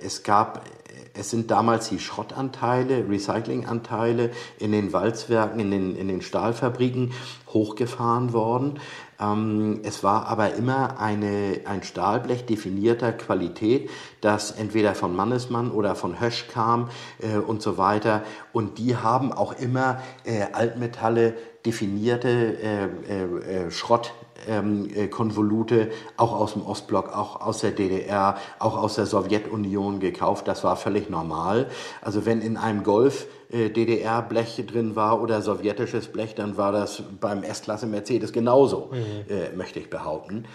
es 0.01 0.23
gab 0.23 0.61
es 1.17 1.29
sind 1.29 1.51
damals 1.51 1.89
die 1.89 1.99
Schrottanteile, 1.99 3.09
Recyclinganteile 3.09 4.31
in 4.59 4.71
den 4.71 4.93
Walzwerken, 4.93 5.59
in 5.59 5.71
den, 5.71 5.95
in 5.95 6.07
den 6.07 6.21
Stahlfabriken 6.21 7.13
hochgefahren 7.53 8.33
worden. 8.33 8.79
Ähm, 9.19 9.79
es 9.83 10.03
war 10.03 10.27
aber 10.27 10.55
immer 10.55 10.99
eine, 10.99 11.61
ein 11.65 11.83
Stahlblech 11.83 12.45
definierter 12.45 13.13
Qualität, 13.13 13.89
das 14.21 14.51
entweder 14.51 14.93
von 14.93 15.15
Mannesmann 15.15 15.71
oder 15.71 15.95
von 15.95 16.19
Hösch 16.19 16.47
kam 16.47 16.89
äh, 17.19 17.37
und 17.37 17.61
so 17.61 17.77
weiter. 17.77 18.23
Und 18.51 18.77
die 18.77 18.97
haben 18.97 19.31
auch 19.31 19.57
immer 19.59 20.01
äh, 20.25 20.45
Altmetalle 20.51 21.33
definierte 21.65 22.29
äh, 22.29 22.85
äh, 23.09 23.67
äh 23.67 23.71
Schrott 23.71 24.13
Konvolute 25.09 25.89
auch 26.17 26.33
aus 26.33 26.53
dem 26.53 26.65
Ostblock, 26.65 27.15
auch 27.15 27.41
aus 27.41 27.59
der 27.59 27.71
DDR, 27.71 28.37
auch 28.59 28.77
aus 28.77 28.95
der 28.95 29.05
Sowjetunion 29.05 29.99
gekauft. 29.99 30.47
Das 30.47 30.63
war 30.63 30.75
völlig 30.75 31.09
normal. 31.09 31.67
Also 32.01 32.25
wenn 32.25 32.41
in 32.41 32.57
einem 32.57 32.83
Golf 32.83 33.27
äh, 33.51 33.69
DDR-Blech 33.69 34.63
drin 34.67 34.95
war 34.95 35.21
oder 35.21 35.41
sowjetisches 35.41 36.07
Blech, 36.07 36.35
dann 36.35 36.57
war 36.57 36.71
das 36.71 37.03
beim 37.19 37.43
S-Klasse 37.43 37.87
Mercedes 37.87 38.33
genauso, 38.33 38.91
mhm. 38.91 39.31
äh, 39.31 39.55
möchte 39.55 39.79
ich 39.79 39.89
behaupten. 39.89 40.45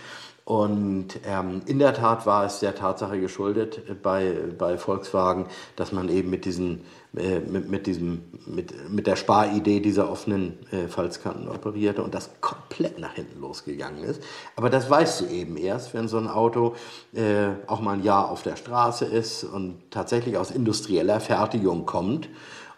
Und 0.44 1.20
ähm, 1.28 1.62
in 1.66 1.78
der 1.78 1.94
Tat 1.94 2.26
war 2.26 2.44
es 2.44 2.58
der 2.58 2.74
Tatsache 2.74 3.20
geschuldet 3.20 3.82
äh, 3.88 3.94
bei, 3.94 4.34
bei 4.58 4.78
Volkswagen, 4.78 5.46
dass 5.76 5.92
man 5.92 6.08
eben 6.08 6.28
mit, 6.30 6.44
diesen, 6.44 6.84
äh, 7.16 7.40
mit, 7.40 7.68
mit, 7.70 7.86
diesem, 7.86 8.22
mit, 8.46 8.90
mit 8.90 9.06
der 9.06 9.16
Sparidee 9.16 9.80
dieser 9.80 10.10
offenen 10.10 10.58
äh, 10.70 10.88
Falzkanten 10.88 11.48
operierte 11.48 12.02
und 12.02 12.14
das 12.14 12.30
komplett 12.40 12.98
nach 12.98 13.14
hinten 13.14 13.40
losgegangen 13.40 14.04
ist. 14.04 14.22
Aber 14.56 14.70
das 14.70 14.88
weißt 14.88 15.22
du 15.22 15.26
eben 15.26 15.56
erst, 15.56 15.92
wenn 15.94 16.08
so 16.08 16.18
ein 16.18 16.28
Auto 16.28 16.74
äh, 17.12 17.48
auch 17.66 17.80
mal 17.80 17.94
ein 17.94 18.02
Jahr 18.02 18.30
auf 18.30 18.42
der 18.42 18.56
Straße 18.56 19.04
ist 19.04 19.44
und 19.44 19.78
tatsächlich 19.90 20.36
aus 20.36 20.50
industrieller 20.50 21.20
Fertigung 21.20 21.86
kommt. 21.86 22.28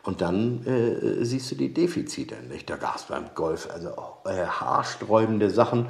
Und 0.04 0.20
dann 0.20 0.66
äh, 0.66 1.24
siehst 1.24 1.52
du 1.52 1.54
die 1.54 1.72
Defizite 1.72 2.34
nicht. 2.48 2.68
Da 2.68 2.76
gab 2.76 2.96
es 2.96 3.04
beim 3.04 3.26
Golf 3.34 3.68
also 3.72 3.90
äh, 4.24 4.46
haarsträubende 4.46 5.48
Sachen. 5.48 5.86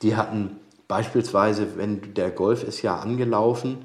Die 0.00 0.16
hatten 0.16 0.60
Beispielsweise, 0.90 1.76
wenn 1.76 2.14
der 2.14 2.32
Golf 2.32 2.64
ist 2.64 2.82
ja 2.82 2.98
angelaufen, 2.98 3.84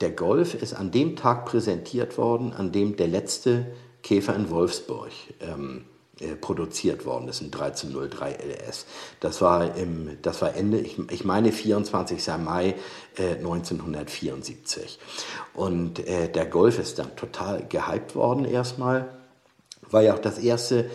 der, 0.00 0.10
Golf 0.10 0.54
ist 0.54 0.74
an 0.74 0.90
dem 0.90 1.16
Tag 1.16 1.46
präsentiert 1.46 2.18
worden, 2.18 2.52
an 2.52 2.72
dem 2.72 2.96
der 2.96 3.08
letzte 3.08 3.66
Käfer 4.02 4.34
in 4.34 4.50
Wolfsburg 4.50 5.10
ähm, 5.40 5.84
äh, 6.20 6.34
produziert 6.34 7.04
worden 7.04 7.28
ist, 7.28 7.42
ein 7.42 7.52
1303 7.52 8.38
LS. 8.38 8.86
Das 9.20 9.42
war, 9.42 9.76
im, 9.76 10.16
das 10.22 10.40
war 10.40 10.54
Ende, 10.54 10.78
ich, 10.78 10.98
ich 11.10 11.24
meine 11.24 11.52
24. 11.52 12.26
Mai 12.38 12.74
äh, 13.16 13.34
1974. 13.34 14.98
Und 15.52 15.98
äh, 16.06 16.30
der 16.30 16.46
Golf 16.46 16.78
ist 16.78 16.98
dann 16.98 17.14
total 17.16 17.66
gehypt 17.68 18.14
worden 18.14 18.46
erstmal 18.46 19.15
war 19.90 20.02
ja 20.02 20.14
auch 20.14 20.18
das 20.18 20.38
erste, 20.38 20.90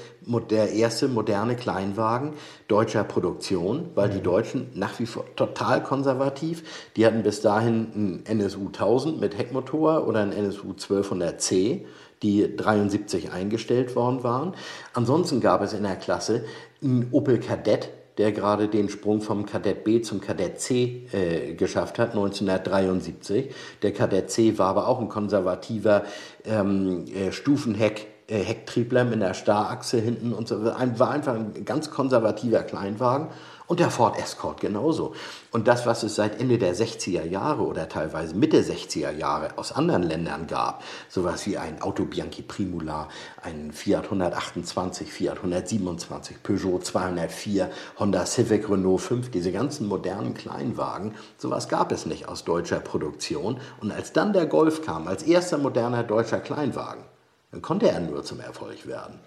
der 0.50 0.72
erste 0.72 1.08
moderne 1.08 1.56
Kleinwagen 1.56 2.34
deutscher 2.68 3.04
Produktion, 3.04 3.90
weil 3.96 4.10
die 4.10 4.20
mhm. 4.20 4.24
Deutschen 4.24 4.70
nach 4.74 5.00
wie 5.00 5.06
vor 5.06 5.26
total 5.36 5.84
konservativ, 5.84 6.64
die 6.96 7.06
hatten 7.06 7.24
bis 7.24 7.42
dahin 7.42 8.24
einen 8.26 8.26
NSU 8.26 8.68
1000 8.68 9.20
mit 9.20 9.38
Heckmotor 9.38 10.08
oder 10.08 10.22
einen 10.22 10.34
NSU 10.34 10.74
1200C, 10.74 11.86
die 12.22 12.56
73 12.56 13.32
eingestellt 13.32 13.96
worden 13.96 14.24
waren. 14.24 14.54
Ansonsten 14.94 15.42
gab 15.42 15.62
es 15.62 15.74
in 15.74 15.84
der 15.84 15.96
Klasse 15.96 16.46
einen 16.84 17.08
Opel 17.12 17.40
Kadett, 17.40 17.90
der 18.18 18.32
gerade 18.32 18.68
den 18.68 18.90
Sprung 18.90 19.22
vom 19.22 19.46
Kadett 19.46 19.84
B 19.84 20.02
zum 20.02 20.22
Kadett 20.22 20.60
C 20.60 21.08
äh, 21.12 21.54
geschafft 21.54 21.98
hat, 21.98 22.12
1973. 22.12 23.54
Der 23.82 23.94
Kadett 23.94 24.30
C 24.30 24.58
war 24.58 24.68
aber 24.68 24.88
auch 24.88 25.00
ein 25.00 25.10
konservativer 25.10 26.04
ähm, 26.46 27.06
äh, 27.08 27.32
Stufenheck 27.32 28.08
Hecktriebler 28.38 29.04
mit 29.04 29.22
der 29.22 29.34
Starrachse 29.34 30.00
hinten 30.00 30.34
und 30.34 30.48
so. 30.48 30.64
War 30.64 30.78
einfach 31.10 31.36
ein 31.36 31.66
ganz 31.66 31.92
konservativer 31.92 32.64
Kleinwagen. 32.64 33.28
Und 33.72 33.80
der 33.80 33.90
Ford 33.90 34.20
Escort 34.20 34.60
genauso. 34.60 35.14
Und 35.52 35.70
das, 35.70 35.86
was 35.86 36.04
es 36.04 36.16
seit 36.16 36.42
Ende 36.42 36.58
der 36.58 36.76
60er 36.76 37.24
Jahre 37.24 37.62
oder 37.62 37.88
teilweise 37.88 38.36
Mitte 38.36 38.62
60er 38.62 39.12
Jahre 39.12 39.58
aus 39.58 39.72
anderen 39.72 40.04
Ländern 40.04 40.46
gab, 40.46 40.84
sowas 41.08 41.46
wie 41.46 41.58
ein 41.58 41.82
Auto 41.82 42.04
Bianchi 42.04 42.42
Primula, 42.42 43.08
ein 43.42 43.72
Fiat 43.72 44.04
128, 44.04 45.10
Fiat 45.10 45.38
127, 45.38 46.44
Peugeot 46.44 46.80
204, 46.80 47.72
Honda 47.98 48.26
Civic, 48.26 48.70
Renault 48.70 49.00
5, 49.00 49.32
diese 49.32 49.54
ganzen 49.54 49.88
modernen 49.88 50.34
Kleinwagen, 50.34 51.16
sowas 51.38 51.70
gab 51.70 51.94
es 51.94 52.06
nicht 52.06 52.28
aus 52.28 52.44
deutscher 52.44 52.82
Produktion. 52.82 53.58
Und 53.80 53.94
als 53.94 54.12
dann 54.12 54.34
der 54.34 54.48
Golf 54.48 54.82
kam, 54.86 55.08
als 55.08 55.24
erster 55.24 55.58
moderner 55.58 56.04
deutscher 56.04 56.42
Kleinwagen, 56.42 57.06
dann 57.52 57.62
konnte 57.62 57.90
er 57.90 58.00
nur 58.00 58.24
zum 58.24 58.40
Erfolg 58.40 58.88
werden. 58.88 59.20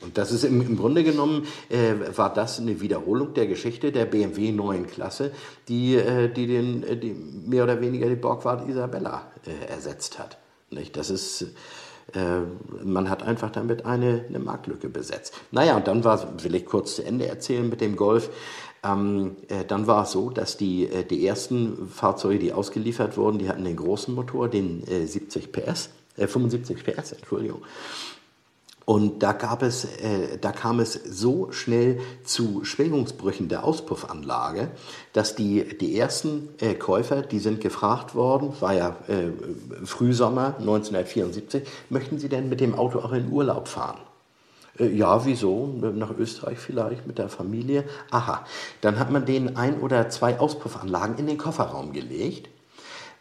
Und 0.00 0.16
das 0.16 0.32
ist 0.32 0.44
im, 0.44 0.62
im 0.62 0.76
Grunde 0.76 1.04
genommen, 1.04 1.46
äh, 1.68 1.94
war 2.16 2.32
das 2.32 2.58
eine 2.58 2.80
Wiederholung 2.80 3.34
der 3.34 3.46
Geschichte 3.46 3.92
der 3.92 4.06
BMW 4.06 4.50
neuen 4.52 4.86
Klasse, 4.86 5.32
die, 5.68 5.94
äh, 5.94 6.32
die, 6.32 6.46
den, 6.46 6.82
äh, 6.84 6.96
die 6.96 7.12
mehr 7.12 7.64
oder 7.64 7.80
weniger 7.80 8.08
die 8.08 8.16
Borgward 8.16 8.66
Isabella 8.68 9.30
äh, 9.46 9.70
ersetzt 9.70 10.18
hat. 10.18 10.38
Nicht? 10.70 10.96
Das 10.96 11.10
ist, 11.10 11.42
äh, 12.14 12.40
man 12.82 13.10
hat 13.10 13.22
einfach 13.22 13.50
damit 13.50 13.84
eine, 13.84 14.24
eine 14.28 14.38
Marktlücke 14.38 14.88
besetzt. 14.88 15.34
Naja, 15.50 15.76
und 15.76 15.86
dann 15.86 16.02
war, 16.02 16.42
will 16.42 16.54
ich 16.54 16.64
kurz 16.64 16.96
zu 16.96 17.04
Ende 17.04 17.26
erzählen 17.26 17.68
mit 17.68 17.82
dem 17.82 17.96
Golf, 17.96 18.30
ähm, 18.82 19.36
äh, 19.48 19.64
dann 19.66 19.86
war 19.86 20.04
es 20.04 20.12
so, 20.12 20.30
dass 20.30 20.56
die, 20.56 20.86
äh, 20.86 21.04
die 21.04 21.26
ersten 21.26 21.88
Fahrzeuge, 21.88 22.38
die 22.38 22.52
ausgeliefert 22.54 23.18
wurden, 23.18 23.38
die 23.38 23.50
hatten 23.50 23.64
den 23.64 23.76
großen 23.76 24.14
Motor, 24.14 24.48
den 24.48 24.86
äh, 24.86 25.04
70 25.04 25.52
PS 25.52 25.90
äh, 26.18 26.26
75 26.26 26.84
PS, 26.84 27.12
Entschuldigung. 27.12 27.62
Und 28.88 29.22
da, 29.22 29.32
gab 29.32 29.62
es, 29.62 29.84
äh, 29.84 30.38
da 30.40 30.50
kam 30.50 30.80
es 30.80 30.94
so 30.94 31.52
schnell 31.52 32.00
zu 32.24 32.64
Schwingungsbrüchen 32.64 33.50
der 33.50 33.64
Auspuffanlage, 33.64 34.70
dass 35.12 35.34
die, 35.34 35.76
die 35.76 35.98
ersten 35.98 36.48
äh, 36.58 36.72
Käufer, 36.72 37.20
die 37.20 37.38
sind 37.38 37.60
gefragt 37.60 38.14
worden, 38.14 38.54
war 38.60 38.72
ja 38.72 38.96
äh, 39.08 39.84
Frühsommer 39.84 40.54
1974, 40.58 41.68
möchten 41.90 42.18
Sie 42.18 42.30
denn 42.30 42.48
mit 42.48 42.60
dem 42.60 42.74
Auto 42.74 43.00
auch 43.00 43.12
in 43.12 43.30
Urlaub 43.30 43.68
fahren? 43.68 43.98
Äh, 44.78 44.86
ja, 44.86 45.22
wieso? 45.26 45.66
Nach 45.66 46.16
Österreich 46.16 46.56
vielleicht 46.56 47.06
mit 47.06 47.18
der 47.18 47.28
Familie. 47.28 47.84
Aha, 48.10 48.46
dann 48.80 48.98
hat 48.98 49.10
man 49.10 49.26
denen 49.26 49.56
ein 49.56 49.82
oder 49.82 50.08
zwei 50.08 50.40
Auspuffanlagen 50.40 51.18
in 51.18 51.26
den 51.26 51.36
Kofferraum 51.36 51.92
gelegt 51.92 52.48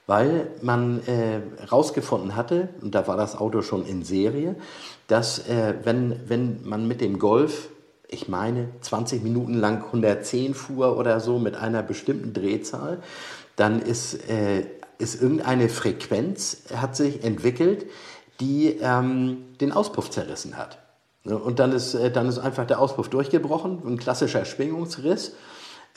weil 0.07 0.47
man 0.61 1.05
äh, 1.05 1.41
rausgefunden 1.69 2.35
hatte, 2.35 2.69
und 2.81 2.95
da 2.95 3.07
war 3.07 3.17
das 3.17 3.37
Auto 3.37 3.61
schon 3.61 3.85
in 3.85 4.03
Serie, 4.03 4.55
dass 5.07 5.47
äh, 5.47 5.75
wenn, 5.83 6.17
wenn 6.27 6.67
man 6.67 6.87
mit 6.87 7.01
dem 7.01 7.19
Golf, 7.19 7.69
ich 8.07 8.29
meine 8.29 8.69
20 8.81 9.21
Minuten 9.21 9.53
lang 9.53 9.83
110 9.83 10.53
fuhr 10.53 10.97
oder 10.97 11.19
so 11.19 11.39
mit 11.39 11.55
einer 11.55 11.83
bestimmten 11.83 12.33
Drehzahl, 12.33 12.99
dann 13.57 13.81
ist, 13.81 14.29
äh, 14.29 14.65
ist 14.97 15.21
irgendeine 15.21 15.67
Frequenz, 15.67 16.63
hat 16.73 16.95
sich 16.95 17.23
entwickelt, 17.25 17.85
die 18.39 18.77
ähm, 18.81 19.43
den 19.59 19.73
Auspuff 19.73 20.09
zerrissen 20.09 20.57
hat. 20.57 20.79
Und 21.25 21.59
dann 21.59 21.73
ist, 21.73 21.95
äh, 21.95 22.11
dann 22.11 22.29
ist 22.29 22.39
einfach 22.39 22.65
der 22.65 22.79
Auspuff 22.79 23.09
durchgebrochen, 23.09 23.81
ein 23.85 23.97
klassischer 23.97 24.45
Schwingungsriss. 24.45 25.33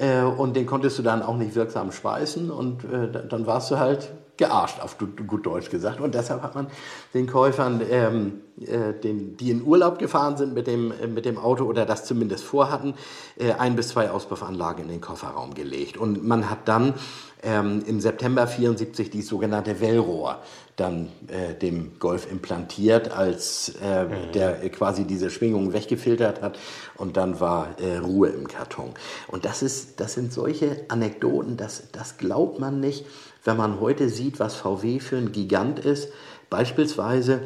Äh, 0.00 0.22
und 0.22 0.56
den 0.56 0.66
konntest 0.66 0.98
du 0.98 1.02
dann 1.02 1.22
auch 1.22 1.36
nicht 1.36 1.54
wirksam 1.54 1.92
speisen 1.92 2.50
und 2.50 2.84
äh, 2.84 3.10
dann 3.28 3.46
warst 3.46 3.70
du 3.70 3.78
halt 3.78 4.10
gearscht, 4.38 4.80
auf 4.80 4.96
gut 4.98 5.44
Deutsch 5.44 5.68
gesagt. 5.68 6.00
Und 6.00 6.14
deshalb 6.14 6.42
hat 6.42 6.54
man 6.54 6.68
den 7.12 7.26
Käufern, 7.26 7.82
ähm, 7.90 8.40
äh, 8.58 8.94
den, 8.94 9.36
die 9.36 9.50
in 9.50 9.62
Urlaub 9.62 9.98
gefahren 9.98 10.38
sind 10.38 10.54
mit 10.54 10.66
dem, 10.66 10.92
äh, 10.92 11.06
mit 11.06 11.26
dem 11.26 11.36
Auto 11.36 11.64
oder 11.64 11.84
das 11.84 12.06
zumindest 12.06 12.44
vorhatten, 12.44 12.94
äh, 13.38 13.52
ein 13.52 13.76
bis 13.76 13.88
zwei 13.88 14.10
Auspuffanlagen 14.10 14.84
in 14.84 14.88
den 14.88 15.02
Kofferraum 15.02 15.52
gelegt. 15.52 15.98
Und 15.98 16.26
man 16.26 16.48
hat 16.48 16.66
dann 16.68 16.94
ähm, 17.42 17.82
im 17.86 18.00
September 18.00 18.46
74 18.46 19.10
die 19.10 19.22
sogenannte 19.22 19.80
Wellrohr 19.80 20.40
dann 20.76 21.08
äh, 21.28 21.54
dem 21.54 21.98
Golf 21.98 22.30
implantiert, 22.30 23.10
als 23.10 23.74
äh, 23.82 24.04
mhm. 24.04 24.32
der 24.32 24.68
quasi 24.70 25.04
diese 25.04 25.30
Schwingungen 25.30 25.72
weggefiltert 25.72 26.42
hat 26.42 26.58
und 26.96 27.16
dann 27.16 27.40
war 27.40 27.76
äh, 27.80 27.98
Ruhe 27.98 28.28
im 28.28 28.48
Karton. 28.48 28.94
Und 29.28 29.44
das, 29.44 29.62
ist, 29.62 30.00
das 30.00 30.14
sind 30.14 30.32
solche 30.32 30.84
Anekdoten, 30.88 31.56
das, 31.56 31.84
das 31.92 32.18
glaubt 32.18 32.58
man 32.58 32.80
nicht, 32.80 33.04
wenn 33.44 33.56
man 33.56 33.80
heute 33.80 34.08
sieht, 34.08 34.38
was 34.38 34.54
VW 34.54 35.00
für 35.00 35.16
ein 35.16 35.32
Gigant 35.32 35.78
ist. 35.78 36.08
Beispielsweise 36.50 37.42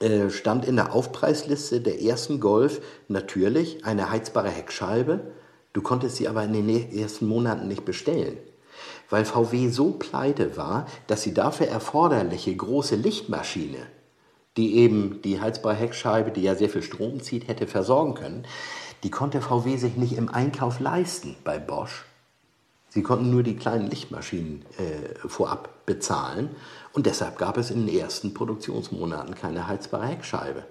äh, 0.00 0.30
stand 0.30 0.64
in 0.64 0.76
der 0.76 0.94
Aufpreisliste 0.94 1.80
der 1.80 2.00
ersten 2.02 2.40
Golf 2.40 2.80
natürlich 3.08 3.84
eine 3.84 4.10
heizbare 4.10 4.50
Heckscheibe. 4.50 5.20
Du 5.72 5.82
konntest 5.82 6.16
sie 6.16 6.28
aber 6.28 6.44
in 6.44 6.52
den 6.52 6.92
ersten 6.92 7.26
Monaten 7.26 7.68
nicht 7.68 7.84
bestellen 7.84 8.38
weil 9.10 9.24
VW 9.24 9.68
so 9.68 9.90
pleite 9.92 10.56
war, 10.56 10.86
dass 11.06 11.22
sie 11.22 11.34
dafür 11.34 11.66
erforderliche 11.66 12.54
große 12.54 12.96
Lichtmaschine, 12.96 13.86
die 14.56 14.76
eben 14.76 15.20
die 15.22 15.40
heizbare 15.40 15.74
Heckscheibe, 15.74 16.30
die 16.30 16.42
ja 16.42 16.54
sehr 16.54 16.70
viel 16.70 16.82
Strom 16.82 17.20
zieht, 17.20 17.48
hätte 17.48 17.66
versorgen 17.66 18.14
können, 18.14 18.46
die 19.02 19.10
konnte 19.10 19.40
VW 19.40 19.76
sich 19.76 19.96
nicht 19.96 20.16
im 20.16 20.28
Einkauf 20.28 20.80
leisten 20.80 21.36
bei 21.44 21.58
Bosch. 21.58 22.04
Sie 22.88 23.02
konnten 23.02 23.30
nur 23.30 23.42
die 23.42 23.56
kleinen 23.56 23.88
Lichtmaschinen 23.88 24.64
äh, 24.78 25.28
vorab 25.28 25.86
bezahlen 25.86 26.50
und 26.92 27.06
deshalb 27.06 27.38
gab 27.38 27.56
es 27.56 27.70
in 27.70 27.86
den 27.86 27.96
ersten 27.96 28.34
Produktionsmonaten 28.34 29.34
keine 29.34 29.68
heizbare 29.68 30.06
Heckscheibe. 30.06 30.64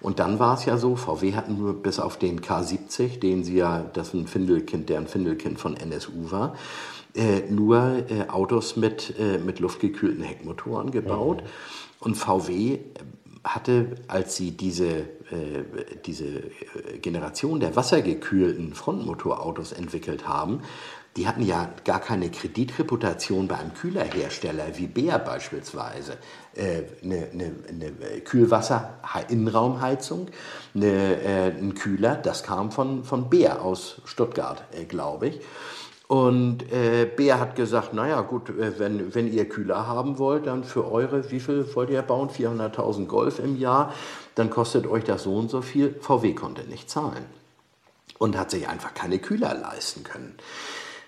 Und 0.00 0.18
dann 0.18 0.38
war 0.38 0.54
es 0.54 0.64
ja 0.64 0.76
so, 0.76 0.96
VW 0.96 1.34
hatten 1.34 1.58
nur 1.58 1.82
bis 1.82 1.98
auf 1.98 2.18
den 2.18 2.40
K70, 2.40 3.20
den 3.20 3.44
sie 3.44 3.56
ja, 3.56 3.84
das 3.92 4.14
ein 4.14 4.26
Findelkind, 4.26 4.88
der 4.88 4.98
ein 4.98 5.06
Findelkind 5.06 5.58
von 5.58 5.76
NSU 5.76 6.30
war, 6.30 6.56
äh, 7.14 7.42
nur 7.50 8.04
äh, 8.10 8.28
Autos 8.28 8.76
mit, 8.76 9.14
äh, 9.18 9.38
mit 9.38 9.60
luftgekühlten 9.60 10.22
Heckmotoren 10.22 10.90
gebaut. 10.90 11.42
Mhm. 11.42 11.48
Und 12.00 12.14
VW 12.16 12.78
hatte, 13.44 13.96
als 14.08 14.36
sie 14.36 14.52
diese, 14.52 14.88
äh, 14.88 15.64
diese 16.04 16.24
äh, 16.26 16.98
Generation 17.00 17.60
der 17.60 17.76
wassergekühlten 17.76 18.74
Frontmotorautos 18.74 19.72
entwickelt 19.72 20.26
haben, 20.26 20.60
die 21.16 21.28
hatten 21.28 21.42
ja 21.42 21.70
gar 21.84 22.00
keine 22.00 22.30
Kreditreputation 22.30 23.46
bei 23.46 23.56
einem 23.56 23.74
Kühlerhersteller 23.74 24.76
wie 24.76 24.88
Beer 24.88 25.18
beispielsweise. 25.18 26.18
Äh, 26.54 26.82
eine, 27.02 27.28
eine, 27.32 27.52
eine 27.68 27.92
Kühlwasser-Innenraumheizung, 28.20 30.28
eine, 30.74 31.22
äh, 31.22 31.50
ein 31.50 31.74
Kühler, 31.74 32.16
das 32.16 32.42
kam 32.42 32.72
von, 32.72 33.04
von 33.04 33.30
Beer 33.30 33.62
aus 33.62 34.02
Stuttgart, 34.04 34.64
äh, 34.72 34.84
glaube 34.84 35.28
ich. 35.28 35.40
Und 36.06 36.70
äh, 36.70 37.06
Bär 37.06 37.40
hat 37.40 37.56
gesagt, 37.56 37.94
naja 37.94 38.20
gut, 38.20 38.50
äh, 38.50 38.78
wenn, 38.78 39.14
wenn 39.14 39.32
ihr 39.32 39.48
Kühler 39.48 39.86
haben 39.86 40.18
wollt, 40.18 40.46
dann 40.46 40.62
für 40.62 40.90
eure, 40.90 41.30
wie 41.30 41.40
viel 41.40 41.66
wollt 41.74 41.90
ihr 41.90 42.02
bauen? 42.02 42.28
400.000 42.28 43.06
Golf 43.06 43.38
im 43.38 43.58
Jahr, 43.58 43.94
dann 44.34 44.50
kostet 44.50 44.86
euch 44.86 45.04
das 45.04 45.22
so 45.22 45.34
und 45.34 45.50
so 45.50 45.62
viel. 45.62 45.94
VW 46.00 46.34
konnte 46.34 46.68
nicht 46.68 46.90
zahlen 46.90 47.24
und 48.18 48.36
hat 48.36 48.50
sich 48.50 48.68
einfach 48.68 48.92
keine 48.92 49.18
Kühler 49.18 49.54
leisten 49.54 50.04
können. 50.04 50.34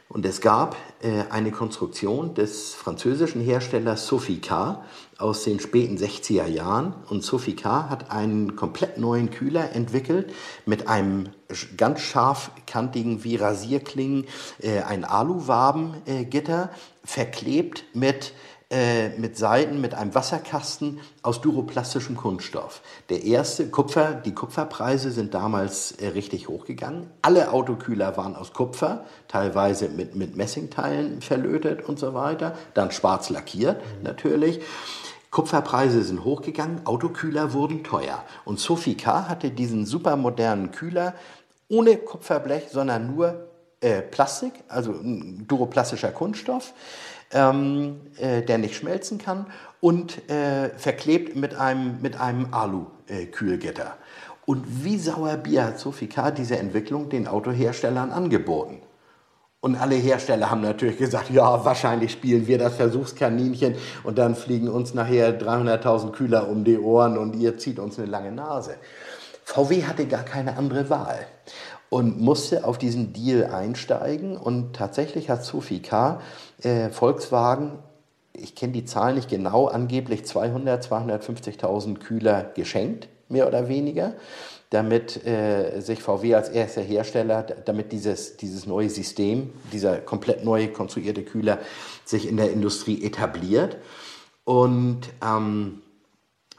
Und 0.09 0.25
es 0.25 0.41
gab 0.41 0.77
äh, 1.03 1.25
eine 1.31 1.51
Konstruktion 1.51 2.35
des 2.35 2.75
französischen 2.75 3.41
Herstellers 3.41 4.07
Sofica 4.07 4.85
aus 5.19 5.43
den 5.43 5.59
späten 5.59 5.97
60er 5.97 6.47
Jahren. 6.47 6.95
Und 7.09 7.25
Sofica 7.25 7.89
hat 7.89 8.13
einen 8.13 8.55
komplett 8.55 8.99
neuen 8.99 9.31
Kühler 9.31 9.73
entwickelt 9.73 10.33
mit 10.65 10.87
einem 10.87 11.31
ganz 11.77 12.01
scharfkantigen 12.01 13.25
wie 13.25 13.35
Rasierklingen, 13.35 14.27
äh, 14.61 14.83
ein 14.83 15.05
Aluwabengitter, 15.05 16.71
äh, 16.73 17.07
verklebt 17.07 17.85
mit 17.93 18.33
äh, 18.69 19.11
mit 19.11 19.37
Seiten 19.37 19.81
mit 19.81 19.95
einem 19.95 20.13
Wasserkasten 20.17 20.99
aus 21.23 21.41
duroplastischem 21.41 22.17
Kunststoff. 22.17 22.83
Der 23.11 23.23
erste 23.23 23.69
Kupfer, 23.71 24.15
die 24.15 24.35
Kupferpreise 24.35 25.13
sind 25.13 25.35
damals 25.35 25.93
äh, 25.93 26.09
richtig 26.09 26.49
hochgegangen. 26.49 27.09
Alle 27.23 27.53
Autokühler 27.53 28.17
waren 28.17 28.35
aus 28.35 28.53
Kupfer, 28.53 29.05
teilweise 29.29 29.89
mit, 29.89 30.17
mit 30.17 30.37
Messingteilen 30.37 31.23
verlötet 31.23 31.89
und 31.89 32.01
so 32.01 32.13
weiter. 32.13 32.57
Dann 32.75 32.91
schwarz 32.91 33.31
lackiert 33.31 33.77
mhm. 33.77 34.03
natürlich. 34.03 34.61
Kupferpreise 35.31 36.03
sind 36.03 36.25
hochgegangen, 36.25 36.87
Autokühler 36.87 37.53
wurden 37.53 37.85
teuer. 37.85 38.25
Und 38.45 38.59
Sophie 38.59 38.97
K. 38.97 39.29
hatte 39.29 39.51
diesen 39.51 39.87
supermodernen 39.87 40.73
Kühler 40.73 41.15
ohne 41.69 41.99
Kupferblech, 41.99 42.65
sondern 42.73 43.15
nur 43.15 43.47
äh, 43.81 44.03
Plastik, 44.03 44.55
also 44.67 44.95
duroplastischer 45.03 46.11
Kunststoff 46.11 46.73
ähm, 47.33 48.01
äh, 48.19 48.43
der 48.43 48.59
nicht 48.59 48.77
schmelzen 48.77 49.19
kann 49.19 49.47
und 49.81 50.29
äh, 50.31 50.71
verklebt 50.77 51.37
mit 51.37 51.55
einem, 51.55 52.01
mit 52.01 52.21
einem 52.21 52.53
Alu-Kühlgitter. 52.53 53.97
Und 54.45 54.85
wie 54.85 54.99
sauer 54.99 55.37
Bier 55.37 55.65
hat 55.65 55.79
Sofika 55.79 56.31
diese 56.31 56.57
Entwicklung 56.57 57.09
den 57.09 57.27
Autoherstellern 57.27 58.13
angeboten? 58.13 58.81
Und 59.61 59.75
alle 59.75 59.97
Hersteller 59.97 60.51
haben 60.51 60.61
natürlich 60.61 60.99
gesagt, 60.99 61.31
ja, 61.31 61.65
wahrscheinlich 61.65 62.13
spielen 62.13 62.47
wir 62.47 62.57
das 62.59 62.77
Versuchskaninchen 62.77 63.75
und 64.05 64.17
dann 64.19 64.37
fliegen 64.37 64.69
uns 64.69 64.95
nachher 64.95 65.41
300.000 65.41 66.13
Kühler 66.13 66.49
um 66.49 66.63
die 66.63 66.79
Ohren 66.79 67.19
und 67.19 67.35
ihr 67.35 67.59
zieht 67.59 67.81
uns 67.81 67.99
eine 67.99 68.07
lange 68.07 68.31
Nase. 68.31 68.77
VW 69.43 69.83
hatte 69.85 70.07
gar 70.07 70.23
keine 70.23 70.57
andere 70.57 70.89
Wahl 70.91 71.27
und 71.89 72.21
musste 72.21 72.65
auf 72.65 72.79
diesen 72.79 73.13
Deal 73.13 73.45
einsteigen. 73.45 74.37
Und 74.37 74.75
tatsächlich 74.75 75.31
hat 75.31 75.45
Sophie 75.45 75.81
K. 75.81 76.21
Äh, 76.63 76.91
Volkswagen, 76.91 77.79
ich 78.33 78.55
kenne 78.55 78.73
die 78.73 78.85
Zahlen 78.85 79.17
nicht 79.17 79.29
genau, 79.29 79.67
angeblich 79.67 80.25
200, 80.25 80.85
250.000 80.85 81.99
Kühler 81.99 82.51
geschenkt, 82.55 83.09
mehr 83.29 83.47
oder 83.49 83.69
weniger, 83.69 84.15
damit 84.71 85.25
äh, 85.27 85.81
sich 85.81 86.03
VW 86.03 86.35
als 86.35 86.49
erster 86.49 86.83
Hersteller, 86.83 87.43
damit 87.43 87.93
dieses, 87.93 88.37
dieses 88.37 88.67
neue 88.67 88.91
System, 88.91 89.51
dieser 89.73 89.99
komplett 89.99 90.45
neu 90.45 90.69
konstruierte 90.69 91.23
Kühler 91.23 91.59
sich 92.05 92.29
in 92.29 92.37
der 92.37 92.53
Industrie 92.53 93.03
etabliert. 93.05 93.79
Und 94.45 95.01
ähm, 95.25 95.83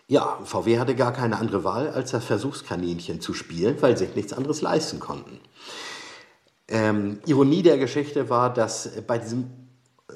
ja, 0.07 0.39
VW 0.43 0.79
hatte 0.79 0.95
gar 0.95 1.11
keine 1.11 1.37
andere 1.37 1.63
Wahl, 1.63 1.89
als 1.89 2.11
das 2.11 2.23
Versuchskaninchen 2.23 3.19
zu 3.19 3.33
spielen, 3.33 3.81
weil 3.81 3.97
sie 3.97 4.05
sich 4.05 4.15
nichts 4.15 4.33
anderes 4.33 4.61
leisten 4.61 4.99
konnten. 4.99 5.39
Ähm, 6.69 7.19
Ironie 7.25 7.61
der 7.61 7.77
Geschichte 7.77 8.29
war, 8.29 8.53
dass 8.53 8.89
bei 9.05 9.17
diesem 9.17 9.66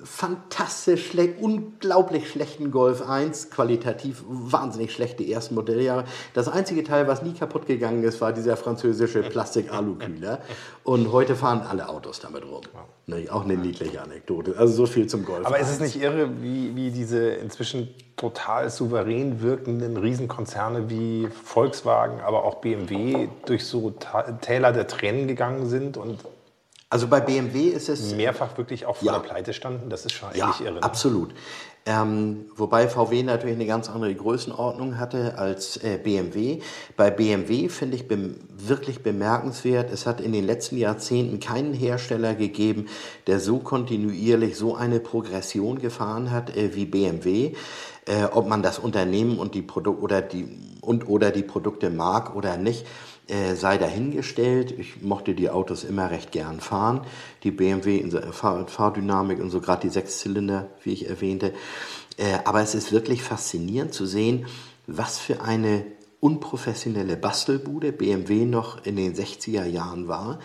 fantastisch, 0.03 1.07
schle 1.07 1.33
unglaublich 1.39 2.29
schlechten 2.29 2.71
Golf 2.71 3.07
1, 3.07 3.49
qualitativ 3.49 4.23
wahnsinnig 4.27 4.93
schlechte 4.93 5.23
ersten 5.23 5.55
Modelljahre. 5.55 6.05
Das 6.33 6.47
einzige 6.47 6.83
Teil, 6.83 7.07
was 7.07 7.21
nie 7.21 7.33
kaputt 7.33 7.65
gegangen 7.67 8.03
ist, 8.03 8.21
war 8.21 8.33
dieser 8.33 8.57
französische 8.57 9.21
Plastik-Alu-Kühler. 9.29 10.39
Und 10.83 11.11
heute 11.11 11.35
fahren 11.35 11.61
alle 11.61 11.89
Autos 11.89 12.19
damit 12.19 12.43
rum. 12.43 12.61
Ne, 13.07 13.27
auch 13.29 13.43
eine 13.43 13.57
niedliche 13.57 14.01
Anekdote. 14.01 14.55
Also 14.57 14.73
so 14.73 14.85
viel 14.85 15.07
zum 15.07 15.25
Golf. 15.25 15.45
Aber 15.45 15.55
1. 15.55 15.67
ist 15.67 15.73
es 15.75 15.79
nicht 15.81 16.01
irre, 16.01 16.41
wie, 16.41 16.75
wie 16.75 16.91
diese 16.91 17.29
inzwischen 17.29 17.89
total 18.15 18.69
souverän 18.69 19.41
wirkenden 19.41 19.97
Riesenkonzerne 19.97 20.89
wie 20.89 21.27
Volkswagen, 21.43 22.21
aber 22.21 22.43
auch 22.43 22.55
BMW 22.55 23.27
durch 23.45 23.65
so 23.65 23.93
Täler 24.41 24.73
der 24.73 24.87
Tränen 24.87 25.27
gegangen 25.27 25.67
sind 25.67 25.97
und 25.97 26.19
also 26.91 27.07
bei 27.07 27.21
BMW 27.21 27.69
ist 27.69 27.87
es. 27.87 28.13
Mehrfach 28.13 28.57
wirklich 28.57 28.85
auch 28.85 28.97
vor 28.97 29.05
ja. 29.05 29.13
der 29.13 29.27
Pleite 29.27 29.53
standen, 29.53 29.89
das 29.89 30.05
ist 30.05 30.11
schon 30.11 30.27
eigentlich 30.27 30.59
ja, 30.59 30.65
irre. 30.65 30.73
Ne? 30.75 30.83
Absolut. 30.83 31.33
Ähm, 31.85 32.45
wobei 32.55 32.87
VW 32.87 33.23
natürlich 33.23 33.55
eine 33.55 33.65
ganz 33.65 33.89
andere 33.89 34.13
Größenordnung 34.13 34.99
hatte 34.99 35.37
als 35.37 35.77
äh, 35.77 35.97
BMW. 35.97 36.59
Bei 36.97 37.09
BMW 37.09 37.69
finde 37.69 37.95
ich 37.95 38.07
be 38.09 38.35
wirklich 38.55 39.01
bemerkenswert, 39.01 39.89
es 39.91 40.05
hat 40.05 40.21
in 40.21 40.33
den 40.33 40.45
letzten 40.45 40.77
Jahrzehnten 40.77 41.39
keinen 41.39 41.73
Hersteller 41.73 42.35
gegeben, 42.35 42.87
der 43.25 43.39
so 43.39 43.57
kontinuierlich 43.57 44.57
so 44.57 44.75
eine 44.75 44.99
Progression 44.99 45.79
gefahren 45.79 46.29
hat 46.29 46.55
äh, 46.55 46.75
wie 46.75 46.85
BMW. 46.85 47.53
Äh, 48.07 48.25
ob 48.25 48.47
man 48.47 48.63
das 48.63 48.79
Unternehmen 48.79 49.37
und 49.37 49.53
die 49.53 49.61
Produkte 49.61 50.01
oder 50.01 50.21
die 50.21 50.47
und 50.81 51.07
oder 51.07 51.29
die 51.29 51.43
Produkte 51.43 51.91
mag 51.91 52.35
oder 52.35 52.57
nicht 52.57 52.85
äh, 53.27 53.55
sei 53.55 53.77
dahingestellt. 53.77 54.71
Ich 54.71 55.01
mochte 55.01 55.35
die 55.35 55.49
Autos 55.49 55.83
immer 55.83 56.09
recht 56.09 56.31
gern 56.31 56.59
fahren. 56.59 57.01
Die 57.43 57.51
BMW 57.51 57.97
in 57.97 58.09
der 58.09 58.33
Fahr 58.33 58.67
Fahrdynamik 58.67 59.39
und 59.39 59.51
so 59.51 59.61
gerade 59.61 59.81
die 59.81 59.93
Sechszylinder, 59.93 60.67
wie 60.83 60.93
ich 60.93 61.09
erwähnte. 61.09 61.53
Äh, 62.17 62.39
aber 62.43 62.61
es 62.61 62.73
ist 62.73 62.91
wirklich 62.91 63.21
faszinierend 63.21 63.93
zu 63.93 64.05
sehen, 64.05 64.47
was 64.87 65.19
für 65.19 65.41
eine 65.41 65.85
unprofessionelle 66.19 67.17
Bastelbude 67.17 67.91
BMW 67.91 68.45
noch 68.45 68.85
in 68.85 68.95
den 68.95 69.13
60er 69.15 69.65
Jahren 69.65 70.07
war 70.07 70.39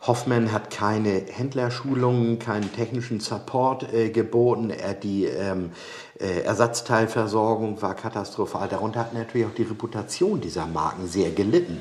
Hoffmann 0.00 0.52
hat 0.52 0.70
keine 0.70 1.24
Händlerschulungen, 1.28 2.38
keinen 2.38 2.72
technischen 2.72 3.18
Support 3.18 3.92
äh, 3.92 4.10
geboten. 4.10 4.70
Er, 4.70 4.94
die 4.94 5.24
ähm, 5.24 5.66
äh, 5.66 5.68
Ersatzteilversorgung 6.20 7.80
war 7.80 7.94
katastrophal. 7.94 8.68
Darunter 8.68 9.00
hat 9.00 9.14
natürlich 9.14 9.46
auch 9.46 9.54
die 9.54 9.62
Reputation 9.62 10.40
dieser 10.40 10.66
Marken 10.66 11.06
sehr 11.06 11.30
gelitten. 11.30 11.80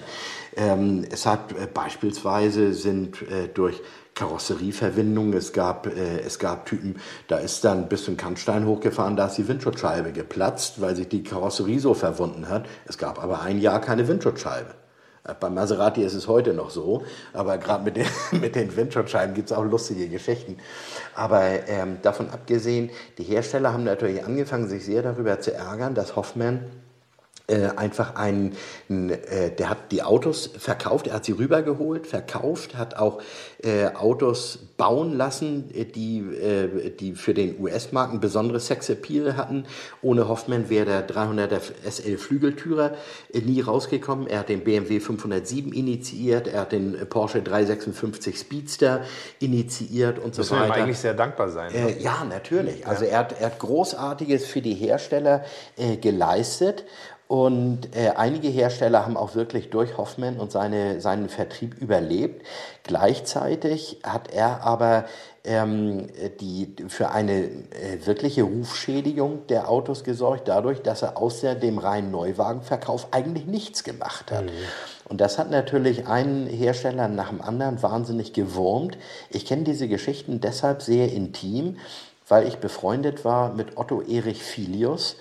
Ähm, 0.57 1.05
es 1.11 1.25
hat 1.25 1.51
äh, 1.51 1.67
beispielsweise 1.71 2.73
sind 2.73 3.21
äh, 3.21 3.47
durch 3.47 3.81
Karosserieverwindung. 4.15 5.33
Es 5.33 5.53
gab, 5.53 5.85
äh, 5.85 6.19
es 6.25 6.39
gab 6.39 6.65
Typen, 6.65 6.95
da 7.27 7.37
ist 7.37 7.63
dann 7.63 7.87
bis 7.87 8.05
zum 8.05 8.17
Kannstein 8.17 8.65
hochgefahren, 8.65 9.15
da 9.15 9.27
ist 9.27 9.37
die 9.37 9.47
Windschutzscheibe 9.47 10.11
geplatzt, 10.11 10.81
weil 10.81 10.95
sich 10.95 11.07
die 11.07 11.23
Karosserie 11.23 11.79
so 11.79 11.93
verwunden 11.93 12.49
hat. 12.49 12.65
Es 12.85 12.97
gab 12.97 13.21
aber 13.23 13.41
ein 13.41 13.61
Jahr 13.61 13.79
keine 13.79 14.07
Windschutzscheibe. 14.07 14.73
Bei 15.39 15.49
Maserati 15.49 16.03
ist 16.03 16.13
es 16.13 16.27
heute 16.27 16.53
noch 16.53 16.69
so, 16.69 17.03
aber 17.33 17.57
gerade 17.57 17.83
mit 17.83 17.97
den, 17.97 18.07
mit 18.41 18.55
den 18.55 18.75
Windschutzscheiben 18.75 19.35
gibt 19.35 19.51
es 19.51 19.57
auch 19.57 19.63
lustige 19.63 20.07
Geschichten. 20.07 20.57
Aber 21.15 21.43
ähm, 21.67 21.97
davon 22.01 22.29
abgesehen, 22.29 22.89
die 23.17 23.23
Hersteller 23.23 23.73
haben 23.73 23.83
natürlich 23.83 24.23
angefangen, 24.23 24.67
sich 24.67 24.85
sehr 24.85 25.01
darüber 25.01 25.39
zu 25.39 25.53
ärgern, 25.53 25.95
dass 25.95 26.15
Hoffmann 26.15 26.65
äh, 27.47 27.69
einfach 27.77 28.15
ein, 28.15 28.53
äh, 28.89 29.51
der 29.51 29.69
hat 29.69 29.91
die 29.91 30.03
Autos 30.03 30.49
verkauft, 30.57 31.07
er 31.07 31.13
hat 31.13 31.25
sie 31.25 31.31
rübergeholt, 31.31 32.05
verkauft, 32.05 32.75
hat 32.75 32.97
auch 32.97 33.21
äh, 33.63 33.87
Autos 33.87 34.59
bauen 34.75 35.15
lassen, 35.15 35.73
äh, 35.73 35.85
die, 35.85 36.19
äh, 36.19 36.89
die 36.91 37.13
für 37.15 37.33
den 37.33 37.59
US-Markt 37.59 38.13
ein 38.13 38.19
besonderes 38.19 38.67
Sexappeal 38.67 39.37
hatten. 39.37 39.65
Ohne 40.01 40.27
Hoffmann 40.27 40.69
wäre 40.69 40.85
der 40.85 41.07
300er 41.07 41.61
SL 41.89 42.17
Flügeltürer 42.17 42.95
äh, 43.33 43.39
nie 43.39 43.61
rausgekommen. 43.61 44.27
Er 44.27 44.39
hat 44.39 44.49
den 44.49 44.65
BMW 44.65 44.99
507 44.99 45.71
initiiert, 45.71 46.47
er 46.47 46.61
hat 46.61 46.73
den 46.73 46.97
Porsche 47.09 47.41
356 47.41 48.37
Speedster 48.37 49.05
initiiert 49.39 50.19
und 50.19 50.37
Müssen 50.37 50.43
so 50.43 50.55
weiter. 50.55 50.67
wir 50.67 50.75
ihm 50.75 50.83
eigentlich 50.83 50.99
sehr 50.99 51.13
dankbar 51.13 51.49
sein. 51.49 51.71
Ne? 51.71 51.97
Ja, 51.99 52.25
natürlich. 52.25 52.85
Also 52.85 53.05
er 53.05 53.19
hat, 53.19 53.39
er 53.39 53.47
hat 53.47 53.59
Großartiges 53.59 54.45
für 54.45 54.61
die 54.61 54.73
Hersteller 54.73 55.45
äh, 55.77 55.95
geleistet. 55.95 56.83
Und 57.27 57.93
äh, 57.93 58.11
einige 58.15 58.47
Hersteller 58.47 59.03
haben 59.03 59.17
auch 59.17 59.35
wirklich 59.35 59.69
durch 59.69 59.97
Hoffmann 59.97 60.37
und 60.37 60.51
seine, 60.51 61.01
seinen 61.01 61.27
Vertrieb 61.27 61.75
überlebt. 61.81 62.45
Gleichzeitig 62.83 63.99
hat 64.03 64.33
er 64.33 64.63
aber 64.63 65.05
ähm, 65.43 66.07
die, 66.39 66.73
für 66.87 67.09
eine 67.09 67.43
äh, 67.43 68.05
wirkliche 68.05 68.43
Rufschädigung 68.43 69.45
der 69.47 69.69
Autos 69.69 70.05
gesorgt, 70.05 70.47
dadurch, 70.47 70.81
dass 70.83 71.01
er 71.01 71.17
außer 71.17 71.55
dem 71.55 71.79
reinen 71.79 72.11
Neuwagenverkauf 72.11 73.07
eigentlich 73.11 73.45
nichts 73.45 73.83
gemacht 73.83 74.31
hat. 74.31 74.45
Mhm. 74.45 74.51
Und 75.09 75.19
das 75.19 75.37
hat 75.37 75.51
natürlich 75.51 76.07
einen 76.07 76.47
Hersteller 76.47 77.09
nach 77.09 77.29
dem 77.29 77.41
anderen 77.41 77.83
wahnsinnig 77.83 78.31
gewurmt. 78.31 78.97
Ich 79.29 79.45
kenne 79.45 79.63
diese 79.63 79.89
Geschichten 79.89 80.39
deshalb 80.39 80.81
sehr 80.81 81.11
intim, 81.11 81.77
weil 82.29 82.47
ich 82.47 82.57
befreundet 82.57 83.25
war 83.25 83.53
mit 83.53 83.77
Otto 83.77 84.01
Erich 84.01 84.43
Filius 84.43 85.17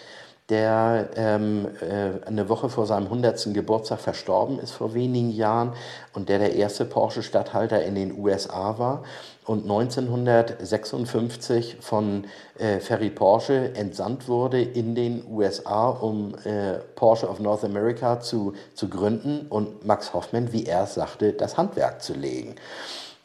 der 0.48 1.10
ähm, 1.16 1.66
äh, 1.80 2.24
eine 2.24 2.48
Woche 2.48 2.68
vor 2.68 2.86
seinem 2.86 3.06
100. 3.06 3.52
Geburtstag 3.52 3.98
verstorben 3.98 4.60
ist 4.60 4.70
vor 4.70 4.94
wenigen 4.94 5.30
Jahren 5.30 5.72
und 6.14 6.28
der 6.28 6.38
der 6.38 6.54
erste 6.54 6.84
Porsche-Statthalter 6.84 7.82
in 7.82 7.96
den 7.96 8.16
USA 8.16 8.78
war 8.78 9.02
und 9.44 9.64
1956 9.64 11.78
von 11.80 12.26
äh, 12.58 12.78
Ferry 12.78 13.10
Porsche 13.10 13.74
entsandt 13.74 14.28
wurde 14.28 14.62
in 14.62 14.94
den 14.94 15.24
USA, 15.28 15.88
um 15.88 16.36
äh, 16.44 16.74
Porsche 16.94 17.28
of 17.28 17.40
North 17.40 17.64
America 17.64 18.20
zu, 18.20 18.52
zu 18.74 18.88
gründen 18.88 19.46
und 19.48 19.84
Max 19.84 20.14
Hoffmann, 20.14 20.52
wie 20.52 20.66
er 20.66 20.86
sagte, 20.86 21.32
das 21.32 21.56
Handwerk 21.56 22.02
zu 22.02 22.14
legen. 22.14 22.54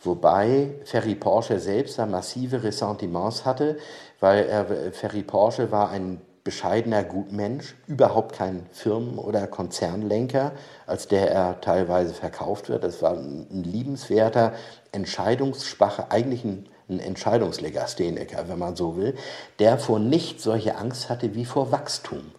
Wobei 0.03 0.71
Ferry 0.85 1.13
Porsche 1.13 1.59
selbst 1.59 1.99
da 1.99 2.07
massive 2.07 2.63
Ressentiments 2.63 3.45
hatte, 3.45 3.77
weil 4.19 4.45
er, 4.45 4.65
Ferry 4.91 5.21
Porsche 5.21 5.71
war 5.71 5.91
ein 5.91 6.19
bescheidener 6.43 7.03
Gutmensch, 7.03 7.75
überhaupt 7.87 8.35
kein 8.35 8.65
Firmen- 8.71 9.19
oder 9.19 9.45
Konzernlenker, 9.47 10.53
als 10.87 11.07
der 11.07 11.31
er 11.31 11.61
teilweise 11.61 12.13
verkauft 12.13 12.69
wird. 12.69 12.83
Das 12.83 13.01
war 13.01 13.13
ein 13.13 13.63
liebenswerter, 13.63 14.53
entscheidungsschwacher, 14.91 16.07
eigentlich 16.09 16.43
ein, 16.43 16.65
ein 16.89 16.99
Entscheidungslegastheniker, 16.99 18.47
wenn 18.47 18.59
man 18.59 18.75
so 18.75 18.97
will, 18.97 19.15
der 19.59 19.77
vor 19.77 19.99
nichts 19.99 20.43
solche 20.43 20.77
Angst 20.77 21.09
hatte 21.09 21.35
wie 21.35 21.45
vor 21.45 21.71
Wachstum 21.71 22.31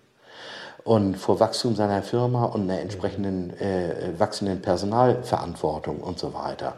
und 0.85 1.17
vor 1.17 1.39
Wachstum 1.39 1.77
seiner 1.77 2.03
Firma 2.03 2.45
und 2.47 2.63
einer 2.63 2.81
entsprechenden 2.81 3.57
äh, 3.61 4.19
wachsenden 4.19 4.61
Personalverantwortung 4.63 6.01
und 6.01 6.19
so 6.19 6.35
weiter. 6.35 6.75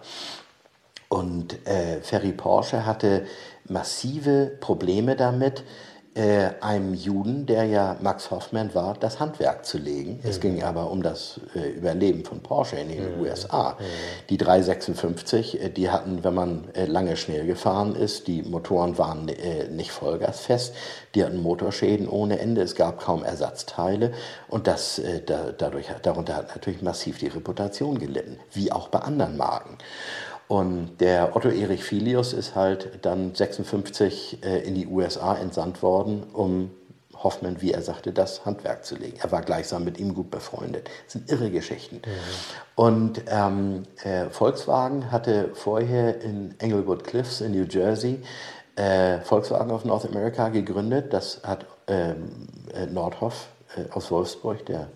Und 1.08 1.66
äh, 1.66 2.00
Ferry 2.02 2.32
Porsche 2.32 2.84
hatte 2.84 3.24
massive 3.66 4.50
Probleme 4.60 5.16
damit, 5.16 5.62
äh, 6.14 6.50
einem 6.60 6.94
Juden, 6.94 7.44
der 7.46 7.64
ja 7.64 7.96
Max 8.00 8.30
Hoffmann 8.30 8.72
war, 8.74 8.94
das 8.94 9.18
Handwerk 9.18 9.66
zu 9.66 9.78
legen. 9.78 10.20
Mhm. 10.22 10.30
Es 10.30 10.40
ging 10.40 10.62
aber 10.62 10.90
um 10.90 11.02
das 11.02 11.40
äh, 11.56 11.70
Überleben 11.70 12.24
von 12.24 12.40
Porsche 12.40 12.76
in 12.76 12.88
den 12.88 13.16
mhm. 13.16 13.22
USA. 13.22 13.70
Mhm. 13.70 13.84
Die 14.30 14.36
356, 14.36 15.60
äh, 15.60 15.70
die 15.70 15.90
hatten, 15.90 16.22
wenn 16.22 16.34
man 16.34 16.68
äh, 16.74 16.84
lange 16.84 17.16
schnell 17.16 17.46
gefahren 17.46 17.96
ist, 17.96 18.28
die 18.28 18.42
Motoren 18.42 18.96
waren 18.96 19.28
äh, 19.28 19.68
nicht 19.68 19.90
vollgasfest, 19.90 20.74
die 21.16 21.24
hatten 21.24 21.42
Motorschäden 21.42 22.08
ohne 22.08 22.38
Ende, 22.38 22.62
es 22.62 22.76
gab 22.76 23.00
kaum 23.00 23.24
Ersatzteile 23.24 24.12
und 24.48 24.68
das, 24.68 25.00
äh, 25.00 25.20
da, 25.20 25.50
dadurch, 25.56 25.86
darunter 26.02 26.36
hat 26.36 26.48
natürlich 26.54 26.80
massiv 26.80 27.18
die 27.18 27.28
Reputation 27.28 27.98
gelitten, 27.98 28.38
wie 28.52 28.70
auch 28.70 28.88
bei 28.88 29.00
anderen 29.00 29.36
Marken. 29.36 29.78
Und 30.48 31.00
der 31.00 31.34
Otto 31.36 31.48
Erich 31.48 31.84
Filius 31.84 32.32
ist 32.32 32.54
halt 32.54 32.98
dann 33.02 33.34
56 33.34 34.44
äh, 34.44 34.58
in 34.60 34.74
die 34.74 34.86
USA 34.86 35.36
entsandt 35.36 35.82
worden, 35.82 36.24
um 36.32 36.70
Hoffmann, 37.22 37.62
wie 37.62 37.72
er 37.72 37.80
sagte, 37.80 38.12
das 38.12 38.44
Handwerk 38.44 38.84
zu 38.84 38.96
legen. 38.96 39.16
Er 39.22 39.32
war 39.32 39.40
gleichsam 39.40 39.84
mit 39.84 39.98
ihm 39.98 40.14
gut 40.14 40.30
befreundet. 40.30 40.90
Das 41.04 41.14
sind 41.14 41.30
irre 41.30 41.50
Geschichten. 41.50 41.96
Mhm. 41.96 42.10
Und 42.74 43.22
ähm, 43.28 43.84
äh, 44.02 44.26
Volkswagen 44.28 45.10
hatte 45.10 45.50
vorher 45.54 46.20
in 46.20 46.54
Englewood 46.58 47.04
Cliffs 47.04 47.40
in 47.40 47.52
New 47.52 47.64
Jersey 47.64 48.20
äh, 48.76 49.20
Volkswagen 49.20 49.70
of 49.70 49.84
North 49.84 50.06
America 50.06 50.48
gegründet. 50.48 51.12
Das 51.12 51.40
hat 51.44 51.66
ähm, 51.86 52.48
äh, 52.74 52.86
Nordhoff 52.86 53.48
äh, 53.76 53.90
aus 53.92 54.10
Wolfsburg, 54.10 54.66
der 54.66 54.88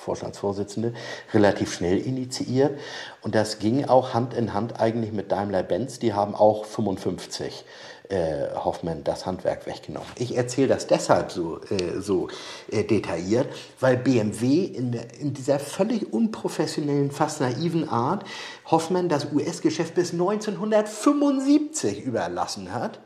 Vorstandsvorsitzende, 0.00 0.94
relativ 1.32 1.74
schnell 1.74 1.98
initiiert. 1.98 2.78
Und 3.22 3.34
das 3.34 3.58
ging 3.58 3.84
auch 3.84 4.14
Hand 4.14 4.34
in 4.34 4.54
Hand 4.54 4.80
eigentlich 4.80 5.12
mit 5.12 5.30
Daimler-Benz. 5.30 5.98
Die 5.98 6.14
haben 6.14 6.34
auch 6.34 6.64
55 6.64 7.64
äh, 8.10 8.48
Hoffmann 8.56 9.04
das 9.04 9.24
Handwerk 9.24 9.66
weggenommen. 9.66 10.08
Ich 10.16 10.36
erzähle 10.36 10.68
das 10.68 10.86
deshalb 10.86 11.30
so, 11.30 11.60
äh, 11.70 12.00
so 12.00 12.28
äh, 12.70 12.82
detailliert, 12.82 13.46
weil 13.78 13.96
BMW 13.96 14.64
in, 14.64 14.94
in 15.20 15.32
dieser 15.32 15.58
völlig 15.58 16.12
unprofessionellen, 16.12 17.10
fast 17.10 17.40
naiven 17.40 17.88
Art 17.88 18.24
Hoffmann 18.66 19.08
das 19.08 19.32
US-Geschäft 19.32 19.94
bis 19.94 20.12
1975 20.12 22.02
überlassen 22.04 22.72
hat. 22.72 23.00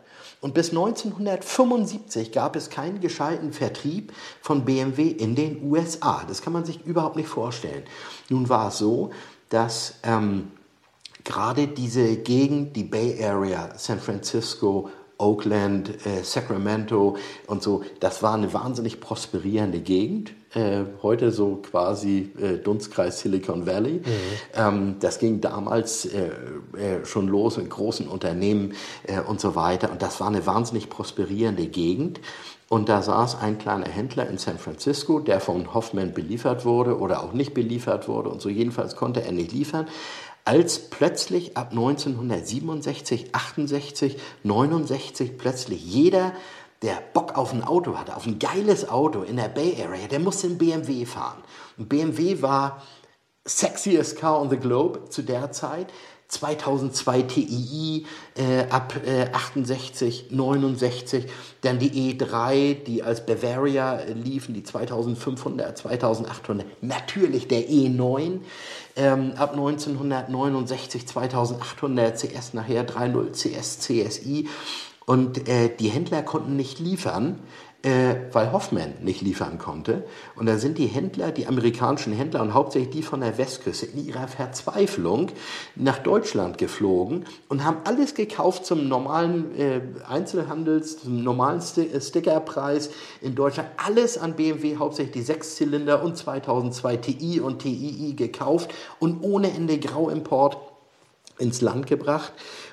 Und 0.45 0.53
bis 0.53 0.73
1975 0.73 2.31
gab 2.31 2.55
es 2.55 2.69
keinen 2.69 3.01
gescheiten 3.01 3.55
Vertrieb 3.55 4.13
von 4.43 4.67
BMW 4.67 5.09
in 5.09 5.35
den 5.35 5.65
USA. 5.65 6.23
Das 6.29 6.43
kann 6.43 6.53
man 6.53 6.67
sich 6.67 6.85
überhaupt 6.85 7.17
nicht 7.17 7.31
vorstellen. 7.31 7.83
Nun 8.29 8.51
war 8.51 8.69
es 8.69 8.77
so, 8.77 9.09
dass 9.49 9.95
ähm, 10.03 10.49
gerade 11.25 11.67
diese 11.67 12.17
Gegend, 12.17 12.77
die 12.77 12.85
Bay 12.85 13.25
Area, 13.25 13.71
San 13.79 13.99
Francisco, 13.99 14.91
Oakland, 15.17 16.05
äh, 16.05 16.23
Sacramento 16.23 17.17
und 17.47 17.63
so, 17.63 17.83
das 18.01 18.23
war 18.23 18.35
eine 18.35 18.53
wahnsinnig 18.53 19.01
prosperierende 19.01 19.81
Gegend. 19.81 20.35
Äh, 20.55 20.85
heute 21.03 21.33
so 21.33 21.57
quasi 21.57 22.31
äh, 22.41 22.59
Dunstkreis 22.59 23.21
Silicon 23.21 23.67
Valley. 23.67 23.95
Mhm. 23.95 24.03
Ähm, 24.55 24.97
das 25.01 25.19
ging 25.19 25.41
damals 25.41 26.07
äh, 26.07 26.29
äh, 26.77 27.05
schon 27.05 27.27
los 27.27 27.59
in 27.59 27.69
großen 27.69 28.07
Unternehmen 28.07 28.75
äh, 29.05 29.21
und 29.21 29.41
so 29.41 29.57
weiter. 29.57 29.91
Und 29.91 30.01
das 30.01 30.21
war 30.21 30.29
eine 30.29 30.47
wahnsinnig 30.47 30.89
prosperierende 30.89 31.67
Gegend. 31.67 32.21
Und 32.69 32.89
da 32.89 33.03
saß 33.03 33.41
ein 33.41 33.59
kleiner 33.59 33.89
Händler 33.89 34.29
in 34.29 34.39
San 34.39 34.59
Francisco, 34.59 35.19
der 35.19 35.41
von 35.41 35.75
Hoffman 35.75 36.15
beliefert 36.15 36.65
wurde 36.65 36.99
oder 36.99 37.23
auch 37.23 37.33
nicht 37.33 37.53
beliefert 37.53 38.07
wurde 38.09 38.31
und 38.31 38.41
so. 38.41 38.49
Jedenfalls 38.49 38.97
konnte 38.97 39.23
er 39.25 39.33
nicht 39.33 39.53
liefern 39.53 39.87
als 40.45 40.79
plötzlich 40.79 41.57
ab 41.57 41.71
1967, 41.71 43.35
68, 43.35 44.19
69 44.43 45.39
plötzlich 45.39 45.83
jeder, 45.83 46.33
der 46.85 47.03
Bock 47.15 47.37
auf 47.37 47.53
ein 47.53 47.65
Auto 47.65 47.97
hatte, 47.97 48.15
auf 48.15 48.27
ein 48.27 48.39
geiles 48.39 48.89
Auto 48.89 49.23
in 49.23 49.37
der 49.37 49.49
Bay 49.49 49.75
Area, 49.83 50.07
der 50.07 50.21
musste 50.21 50.47
in 50.47 50.59
BMW 50.59 51.07
fahren. 51.07 51.43
Und 51.79 51.89
BMW 51.89 52.43
war 52.43 52.83
sexiest 53.47 54.19
car 54.19 54.41
on 54.41 54.51
the 54.51 54.57
globe 54.57 55.09
zu 55.09 55.23
der 55.23 55.51
Zeit. 55.51 55.89
2002 56.29 57.23
TII 57.23 58.07
äh, 58.37 58.69
ab 58.71 58.95
äh, 59.07 59.31
68, 59.33 60.31
69, 60.31 61.27
dann 61.61 61.79
die 61.79 62.15
E3, 62.15 62.75
die 62.83 63.03
als 63.03 63.25
Bavaria 63.25 63.97
äh, 63.97 64.13
liefen, 64.15 64.55
die 64.55 64.63
2500, 64.63 65.79
2800, 65.79 66.67
natürlich 66.83 67.47
der 67.47 67.69
E9 67.69 68.41
ähm, 68.97 69.33
ab 69.37 69.53
1969, 69.53 71.07
2800 71.07 72.19
CS, 72.19 72.55
nachher 72.55 72.87
3.0 72.87 73.33
CS, 73.33 73.81
CSI 73.81 74.49
und 75.07 75.49
äh, 75.49 75.71
die 75.75 75.89
Händler 75.89 76.23
konnten 76.23 76.57
nicht 76.57 76.79
liefern, 76.79 77.39
äh, 77.85 78.33
weil 78.33 78.51
Hoffman 78.51 78.95
nicht 79.03 79.21
liefern 79.21 79.59
konnte. 79.59 80.05
Und 80.37 80.47
da 80.47 80.57
sind 80.57 80.79
die 80.79 80.87
Händler, 80.87 81.33
die 81.33 81.47
amerikanischen 81.47 82.15
Händler 82.15 82.41
und 82.41 82.55
hauptsächlich 82.55 82.91
die 82.91 83.03
von 83.03 83.21
der 83.21 83.37
Westküste 83.37 83.85
in 83.85 84.07
ihrer 84.07 84.27
Verzweiflung 84.27 85.31
nach 85.77 85.99
Deutschland 85.99 86.57
geflogen 86.57 87.27
und 87.49 87.63
haben 87.63 87.79
alles 87.85 88.15
gekauft 88.15 88.65
zum 88.65 88.89
normalen 88.89 89.55
äh, 89.59 89.83
Einzelhandels, 90.09 91.03
zum 91.03 91.23
normalen 91.23 91.61
äh, 91.61 92.01
Stickerpreis 92.01 92.89
in 93.21 93.35
Deutschland. 93.35 93.69
Alles 93.77 94.17
an 94.17 94.35
BMW, 94.35 94.79
hauptsächlich 94.79 95.13
die 95.13 95.23
Sechszylinder 95.23 96.03
und 96.03 96.17
2002 96.17 96.97
Ti 96.97 97.41
und 97.41 97.59
TII 97.59 98.15
gekauft 98.15 98.73
und 98.99 99.23
ohne 99.23 99.53
Ende 99.53 99.79
Grauimport 99.79 100.57
ins 101.37 101.61
Land 101.61 101.87
gebracht 101.87 102.33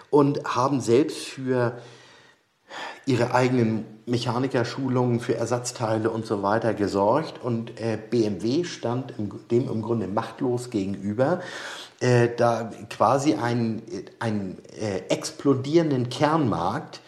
und 0.09 0.43
haben 0.45 0.79
selbst 0.79 1.17
für 1.17 1.81
ihre 3.05 3.33
eigenen 3.33 3.85
Mechanikerschulungen 4.05 5.19
für 5.19 5.35
Ersatzteile 5.35 6.09
und 6.09 6.25
so 6.25 6.43
weiter 6.43 6.73
gesorgt 6.73 7.41
und 7.43 7.79
äh, 7.79 7.97
BMW 7.97 8.63
stand 8.63 9.13
im, 9.17 9.31
dem 9.49 9.69
im 9.69 9.81
Grunde 9.81 10.07
machtlos 10.07 10.69
gegenüber, 10.69 11.39
äh, 11.99 12.29
da 12.35 12.71
quasi 12.89 13.35
einen, 13.35 13.81
einen 14.19 14.57
äh, 14.79 14.99
explodierenden 15.09 16.09
Kernmarkt 16.09 17.01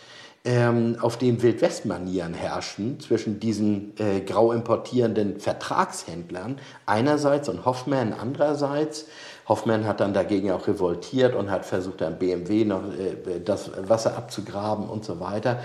ähm, 0.45 0.97
auf 0.99 1.17
dem 1.17 1.41
Wildwestmanieren 1.41 2.33
herrschten 2.33 2.99
zwischen 2.99 3.39
diesen 3.39 3.93
äh, 3.97 4.19
grau 4.21 4.51
importierenden 4.51 5.39
Vertragshändlern 5.39 6.59
einerseits 6.85 7.47
und 7.47 7.65
Hoffmann 7.65 8.13
andererseits. 8.13 9.05
Hoffmann 9.47 9.85
hat 9.85 9.99
dann 9.99 10.13
dagegen 10.13 10.51
auch 10.51 10.67
revoltiert 10.67 11.35
und 11.35 11.51
hat 11.51 11.65
versucht, 11.65 12.01
dann 12.01 12.17
BMW 12.17 12.65
noch 12.65 12.83
äh, 12.83 13.39
das 13.43 13.71
Wasser 13.87 14.17
abzugraben 14.17 14.87
und 14.87 15.03
so 15.03 15.19
weiter. 15.19 15.59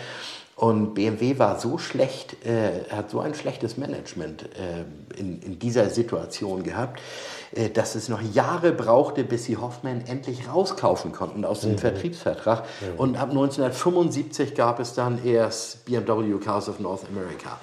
Und 0.58 0.94
BMW 0.94 1.38
war 1.38 1.60
so 1.60 1.78
schlecht, 1.78 2.44
äh, 2.44 2.82
hat 2.90 3.10
so 3.10 3.20
ein 3.20 3.34
schlechtes 3.34 3.76
Management 3.76 4.42
äh, 4.42 5.16
in, 5.16 5.40
in 5.40 5.60
dieser 5.60 5.88
Situation 5.88 6.64
gehabt, 6.64 7.00
äh, 7.54 7.70
dass 7.70 7.94
es 7.94 8.08
noch 8.08 8.20
Jahre 8.20 8.72
brauchte, 8.72 9.22
bis 9.22 9.44
sie 9.44 9.56
Hoffmann 9.56 10.02
endlich 10.08 10.48
rauskaufen 10.48 11.12
konnten 11.12 11.44
aus 11.44 11.60
dem 11.60 11.72
mhm. 11.72 11.78
Vertriebsvertrag. 11.78 12.64
Mhm. 12.64 12.98
Und 12.98 13.16
ab 13.16 13.30
1975 13.30 14.56
gab 14.56 14.80
es 14.80 14.94
dann 14.94 15.24
erst 15.24 15.84
BMW 15.84 16.36
Cars 16.40 16.68
of 16.68 16.80
North 16.80 17.06
America. 17.08 17.60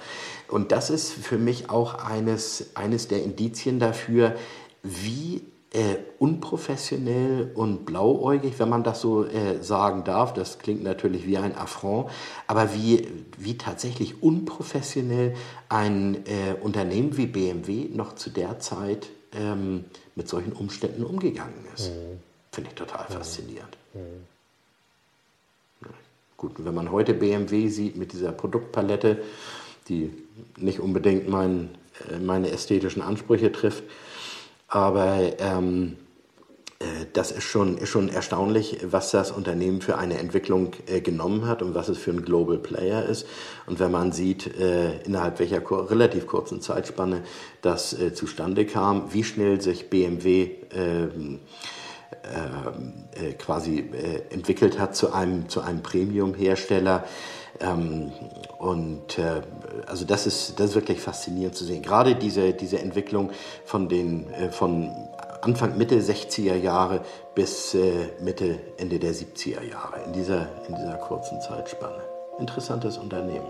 Und 0.48 0.72
das 0.72 0.88
ist 0.88 1.12
für 1.12 1.36
mich 1.36 1.68
auch 1.68 2.02
eines, 2.02 2.70
eines 2.76 3.08
der 3.08 3.22
Indizien 3.22 3.78
dafür, 3.78 4.36
wie 4.82 5.42
äh, 5.72 5.96
unprofessionell 6.18 7.50
und 7.54 7.84
blauäugig, 7.84 8.58
wenn 8.58 8.68
man 8.68 8.84
das 8.84 9.00
so 9.00 9.24
äh, 9.24 9.62
sagen 9.62 10.04
darf. 10.04 10.32
Das 10.32 10.58
klingt 10.58 10.82
natürlich 10.82 11.26
wie 11.26 11.38
ein 11.38 11.56
Affront, 11.56 12.10
aber 12.46 12.72
wie, 12.74 13.06
wie 13.36 13.58
tatsächlich 13.58 14.22
unprofessionell 14.22 15.34
ein 15.68 16.24
äh, 16.26 16.54
Unternehmen 16.60 17.16
wie 17.16 17.26
BMW 17.26 17.88
noch 17.92 18.14
zu 18.14 18.30
der 18.30 18.58
Zeit 18.60 19.08
ähm, 19.32 19.84
mit 20.14 20.28
solchen 20.28 20.52
Umständen 20.52 21.04
umgegangen 21.04 21.64
ist. 21.74 21.90
Mhm. 21.90 22.20
Finde 22.52 22.70
ich 22.70 22.76
total 22.76 23.04
mhm. 23.08 23.12
faszinierend. 23.12 23.76
Mhm. 23.94 24.24
Gut, 26.36 26.52
wenn 26.58 26.74
man 26.74 26.92
heute 26.92 27.14
BMW 27.14 27.68
sieht 27.68 27.96
mit 27.96 28.12
dieser 28.12 28.30
Produktpalette, 28.30 29.22
die 29.88 30.12
nicht 30.56 30.80
unbedingt 30.80 31.28
mein, 31.28 31.70
äh, 32.10 32.18
meine 32.18 32.50
ästhetischen 32.50 33.02
Ansprüche 33.02 33.52
trifft, 33.52 33.84
aber 34.68 35.20
ähm, 35.38 35.96
äh, 36.78 37.06
das 37.12 37.30
ist 37.30 37.44
schon, 37.44 37.78
ist 37.78 37.88
schon 37.88 38.08
erstaunlich, 38.08 38.78
was 38.82 39.10
das 39.10 39.30
Unternehmen 39.30 39.80
für 39.80 39.96
eine 39.96 40.18
Entwicklung 40.18 40.72
äh, 40.86 41.00
genommen 41.00 41.46
hat 41.46 41.62
und 41.62 41.74
was 41.74 41.88
es 41.88 41.98
für 41.98 42.10
ein 42.10 42.22
Global 42.22 42.58
Player 42.58 43.04
ist. 43.04 43.26
Und 43.66 43.80
wenn 43.80 43.90
man 43.90 44.12
sieht, 44.12 44.58
äh, 44.58 45.00
innerhalb 45.02 45.38
welcher 45.38 45.60
kur 45.60 45.90
relativ 45.90 46.26
kurzen 46.26 46.60
Zeitspanne 46.60 47.22
das 47.62 47.98
äh, 47.98 48.12
zustande 48.12 48.66
kam, 48.66 49.12
wie 49.12 49.24
schnell 49.24 49.60
sich 49.60 49.88
BMW 49.88 50.50
ähm, 50.72 51.40
äh, 52.22 53.28
äh, 53.28 53.32
quasi 53.34 53.84
entwickelt 54.30 54.78
hat 54.78 54.94
zu 54.94 55.12
einem, 55.12 55.48
zu 55.48 55.60
einem 55.60 55.82
Premium-Hersteller. 55.82 57.04
Ähm, 57.60 58.12
und 58.58 59.18
äh, 59.18 59.42
also 59.86 60.04
das 60.04 60.26
ist, 60.26 60.58
das 60.58 60.70
ist 60.70 60.74
wirklich 60.74 61.00
faszinierend 61.00 61.56
zu 61.56 61.64
sehen. 61.64 61.82
Gerade 61.82 62.14
diese, 62.14 62.52
diese 62.52 62.78
Entwicklung 62.78 63.30
von, 63.64 63.88
den, 63.88 64.32
äh, 64.32 64.50
von 64.50 64.90
Anfang, 65.42 65.76
Mitte 65.76 65.96
60er 66.00 66.54
Jahre 66.54 67.00
bis 67.34 67.74
äh, 67.74 68.08
Mitte, 68.20 68.58
Ende 68.78 68.98
der 68.98 69.12
70er 69.12 69.62
Jahre 69.62 70.00
in 70.06 70.12
dieser, 70.12 70.46
in 70.68 70.74
dieser 70.74 70.96
kurzen 70.96 71.40
Zeitspanne. 71.40 72.02
Interessantes 72.38 72.98
Unternehmen 72.98 73.46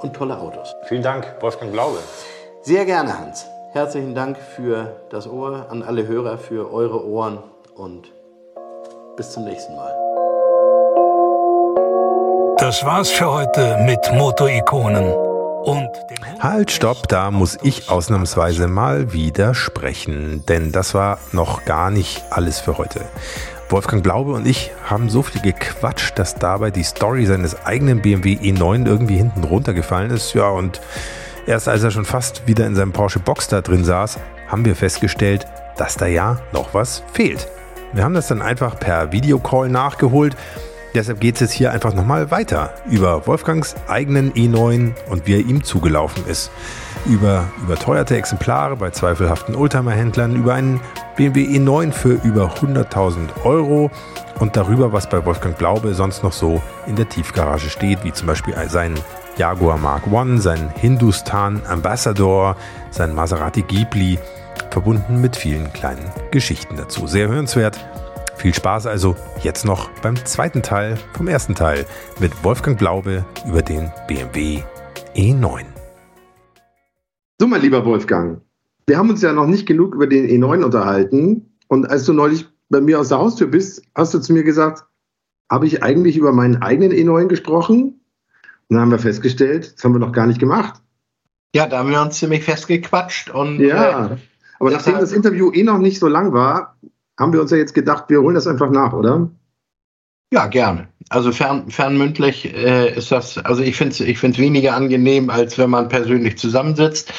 und 0.00 0.14
tolle 0.14 0.38
Autos. 0.38 0.74
Vielen 0.88 1.02
Dank, 1.02 1.36
Wolfgang 1.40 1.72
Glaube. 1.72 1.98
Sehr 2.62 2.84
gerne, 2.84 3.18
Hans. 3.18 3.46
Herzlichen 3.72 4.14
Dank 4.14 4.36
für 4.36 4.96
das 5.10 5.28
Ohr, 5.28 5.66
an 5.70 5.82
alle 5.82 6.06
Hörer 6.06 6.38
für 6.38 6.72
eure 6.72 7.06
Ohren 7.06 7.38
und 7.76 8.12
bis 9.16 9.30
zum 9.30 9.44
nächsten 9.44 9.76
Mal. 9.76 10.09
Das 12.60 12.84
war's 12.84 13.10
für 13.10 13.24
heute 13.24 13.78
mit 13.86 14.12
Motorikonen. 14.12 15.14
Und 15.64 15.88
halt, 16.40 16.70
stopp, 16.70 17.08
da 17.08 17.30
muss 17.30 17.56
ich 17.62 17.88
ausnahmsweise 17.88 18.68
mal 18.68 19.14
widersprechen, 19.14 20.44
denn 20.46 20.70
das 20.70 20.92
war 20.92 21.18
noch 21.32 21.64
gar 21.64 21.90
nicht 21.90 22.22
alles 22.28 22.60
für 22.60 22.76
heute. 22.76 23.00
Wolfgang 23.70 24.02
Glaube 24.02 24.34
und 24.34 24.46
ich 24.46 24.72
haben 24.84 25.08
so 25.08 25.22
viel 25.22 25.40
gequatscht, 25.40 26.18
dass 26.18 26.34
dabei 26.34 26.70
die 26.70 26.82
Story 26.82 27.24
seines 27.24 27.64
eigenen 27.64 28.02
BMW 28.02 28.34
E9 28.34 28.86
irgendwie 28.86 29.16
hinten 29.16 29.44
runtergefallen 29.44 30.10
ist. 30.10 30.34
Ja, 30.34 30.50
und 30.50 30.82
erst 31.46 31.66
als 31.66 31.82
er 31.82 31.90
schon 31.90 32.04
fast 32.04 32.46
wieder 32.46 32.66
in 32.66 32.74
seinem 32.74 32.92
Porsche 32.92 33.20
Boxster 33.20 33.62
drin 33.62 33.84
saß, 33.84 34.18
haben 34.48 34.66
wir 34.66 34.76
festgestellt, 34.76 35.46
dass 35.78 35.96
da 35.96 36.06
ja 36.06 36.38
noch 36.52 36.74
was 36.74 37.04
fehlt. 37.14 37.48
Wir 37.94 38.04
haben 38.04 38.14
das 38.14 38.28
dann 38.28 38.42
einfach 38.42 38.78
per 38.78 39.12
Videocall 39.12 39.70
nachgeholt 39.70 40.36
Deshalb 40.94 41.20
geht 41.20 41.36
es 41.36 41.40
jetzt 41.40 41.52
hier 41.52 41.72
einfach 41.72 41.94
nochmal 41.94 42.30
weiter 42.30 42.74
über 42.90 43.26
Wolfgangs 43.26 43.76
eigenen 43.86 44.32
E9 44.32 44.92
und 45.08 45.26
wie 45.26 45.34
er 45.34 45.40
ihm 45.40 45.62
zugelaufen 45.62 46.26
ist. 46.26 46.50
über 47.06 47.48
überteuerte 47.62 48.16
Exemplare 48.16 48.76
bei 48.76 48.90
zweifelhaften 48.90 49.54
Oldtimer-Händlern, 49.54 50.36
über 50.36 50.54
einen 50.54 50.80
BMW 51.16 51.44
E9 51.44 51.92
für 51.92 52.12
über 52.24 52.54
100.000 52.56 53.44
Euro 53.44 53.90
und 54.38 54.56
darüber, 54.56 54.92
was 54.92 55.08
bei 55.08 55.24
Wolfgang 55.24 55.56
Glaube 55.56 55.94
sonst 55.94 56.22
noch 56.22 56.32
so 56.32 56.62
in 56.86 56.96
der 56.96 57.08
Tiefgarage 57.08 57.70
steht, 57.70 58.04
wie 58.04 58.12
zum 58.12 58.26
Beispiel 58.26 58.54
sein 58.68 58.94
Jaguar 59.36 59.78
Mark 59.78 60.02
I, 60.06 60.38
sein 60.38 60.72
Hindustan 60.76 61.62
Ambassador, 61.68 62.56
sein 62.90 63.14
Maserati 63.14 63.62
Ghibli, 63.62 64.18
verbunden 64.70 65.20
mit 65.20 65.36
vielen 65.36 65.72
kleinen 65.72 66.04
Geschichten 66.30 66.76
dazu. 66.76 67.06
Sehr 67.06 67.28
hörenswert. 67.28 67.78
Viel 68.40 68.54
Spaß 68.54 68.86
also 68.86 69.16
jetzt 69.42 69.66
noch 69.66 69.90
beim 70.00 70.16
zweiten 70.24 70.62
Teil 70.62 70.96
vom 71.12 71.28
ersten 71.28 71.54
Teil 71.54 71.84
mit 72.20 72.42
Wolfgang 72.42 72.78
Glaube 72.78 73.26
über 73.46 73.60
den 73.60 73.92
BMW 74.08 74.62
E9. 75.14 75.66
So, 77.38 77.46
mein 77.46 77.60
lieber 77.60 77.84
Wolfgang, 77.84 78.40
wir 78.86 78.96
haben 78.96 79.10
uns 79.10 79.20
ja 79.20 79.34
noch 79.34 79.46
nicht 79.46 79.66
genug 79.66 79.94
über 79.94 80.06
den 80.06 80.26
E9 80.26 80.64
unterhalten. 80.64 81.54
Und 81.68 81.90
als 81.90 82.06
du 82.06 82.14
neulich 82.14 82.48
bei 82.70 82.80
mir 82.80 82.98
aus 82.98 83.08
der 83.08 83.18
Haustür 83.18 83.46
bist, 83.46 83.82
hast 83.94 84.14
du 84.14 84.20
zu 84.20 84.32
mir 84.32 84.42
gesagt, 84.42 84.86
habe 85.50 85.66
ich 85.66 85.82
eigentlich 85.82 86.16
über 86.16 86.32
meinen 86.32 86.62
eigenen 86.62 86.92
E9 86.92 87.26
gesprochen? 87.26 88.00
Und 88.68 88.70
dann 88.70 88.80
haben 88.80 88.90
wir 88.90 88.98
festgestellt, 88.98 89.74
das 89.76 89.84
haben 89.84 89.92
wir 89.92 89.98
noch 89.98 90.12
gar 90.12 90.26
nicht 90.26 90.40
gemacht. 90.40 90.80
Ja, 91.54 91.66
da 91.66 91.80
haben 91.80 91.90
wir 91.90 92.00
uns 92.00 92.16
ziemlich 92.16 92.44
festgequatscht. 92.44 93.28
Und, 93.28 93.60
ja, 93.60 94.12
äh, 94.12 94.16
aber 94.58 94.70
nachdem 94.70 94.94
das 94.94 95.12
Interview 95.12 95.52
eh 95.52 95.62
noch 95.62 95.78
nicht 95.78 95.98
so 95.98 96.08
lang 96.08 96.32
war, 96.32 96.78
haben 97.20 97.32
wir 97.32 97.40
uns 97.40 97.50
ja 97.50 97.58
jetzt 97.58 97.74
gedacht, 97.74 98.06
wir 98.08 98.20
holen 98.22 98.34
das 98.34 98.46
einfach 98.46 98.70
nach, 98.70 98.92
oder? 98.92 99.30
Ja, 100.32 100.46
gerne. 100.46 100.88
Also 101.10 101.32
fern, 101.32 101.70
fernmündlich 101.70 102.54
äh, 102.54 102.96
ist 102.96 103.12
das, 103.12 103.36
also 103.38 103.62
ich 103.62 103.76
finde 103.76 103.92
es 103.92 104.00
ich 104.00 104.22
weniger 104.38 104.74
angenehm, 104.74 105.28
als 105.28 105.58
wenn 105.58 105.70
man 105.70 105.88
persönlich 105.88 106.38
zusammensitzt. 106.38 107.12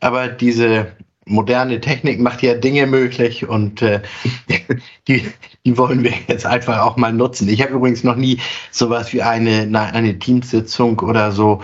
Aber 0.00 0.28
diese 0.28 0.92
moderne 1.28 1.80
Technik 1.80 2.20
macht 2.20 2.42
ja 2.42 2.54
Dinge 2.54 2.86
möglich 2.86 3.48
und 3.48 3.82
äh, 3.82 4.00
die, 5.08 5.22
die 5.64 5.78
wollen 5.78 6.02
wir 6.02 6.12
jetzt 6.28 6.46
einfach 6.46 6.80
auch 6.80 6.96
mal 6.96 7.12
nutzen. 7.12 7.48
Ich 7.48 7.62
habe 7.62 7.74
übrigens 7.74 8.04
noch 8.04 8.16
nie 8.16 8.38
sowas 8.70 9.12
wie 9.12 9.22
eine, 9.22 9.68
eine 9.92 10.18
Teamsitzung 10.18 10.98
oder 11.00 11.32
so 11.32 11.60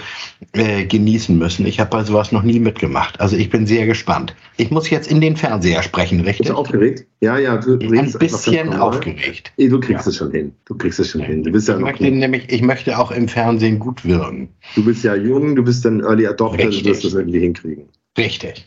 äh, 0.53 0.85
genießen 0.85 1.37
müssen. 1.37 1.67
Ich 1.67 1.81
habe 1.81 1.91
bei 1.91 2.05
sowas 2.05 2.33
noch 2.33 2.43
nie 2.43 2.61
mitgemacht. 2.61 3.21
Also 3.21 3.37
ich 3.37 3.51
bin 3.51 3.67
sehr 3.67 3.87
gespannt. 3.87 4.35
Ich 4.57 4.71
muss 4.71 4.91
jetzt 4.91 5.11
in 5.11 5.21
den 5.21 5.37
Fernseher 5.37 5.83
sprechen, 5.83 6.21
richtig? 6.21 6.39
Bist 6.39 6.51
du 6.51 6.55
aufgeregt? 6.55 7.07
Ja, 7.21 7.39
ja. 7.39 7.57
Du 7.57 7.79
Ein 7.79 8.13
bisschen 8.13 8.73
aufgeregt. 8.75 9.53
Du 9.57 9.81
kriegst 9.81 10.07
ja. 10.07 10.11
es 10.11 10.17
schon 10.17 10.31
hin. 10.31 10.53
Du 10.65 10.77
kriegst 10.77 11.01
es 11.01 11.11
schon 11.11 11.23
hin. 11.23 11.43
Du 11.43 11.51
bist 11.51 11.69
ja 11.69 11.77
ich 11.77 11.83
möchte 11.83 12.11
nämlich, 12.11 12.51
ich 12.53 12.63
möchte 12.63 12.99
auch 12.99 13.11
im 13.11 13.29
Fernsehen 13.29 13.79
gut 13.79 14.05
wirken. 14.05 14.49
Du 14.75 14.85
bist 14.85 15.03
ja 15.05 15.15
jung, 15.15 15.57
du 15.57 15.63
bist 15.63 15.85
ein 15.87 16.01
Early 16.01 16.27
Adopter, 16.27 16.71
du 16.71 16.85
wirst 16.85 17.05
das 17.05 17.15
irgendwie 17.15 17.41
hinkriegen. 17.41 17.89
Richtig. 18.17 18.67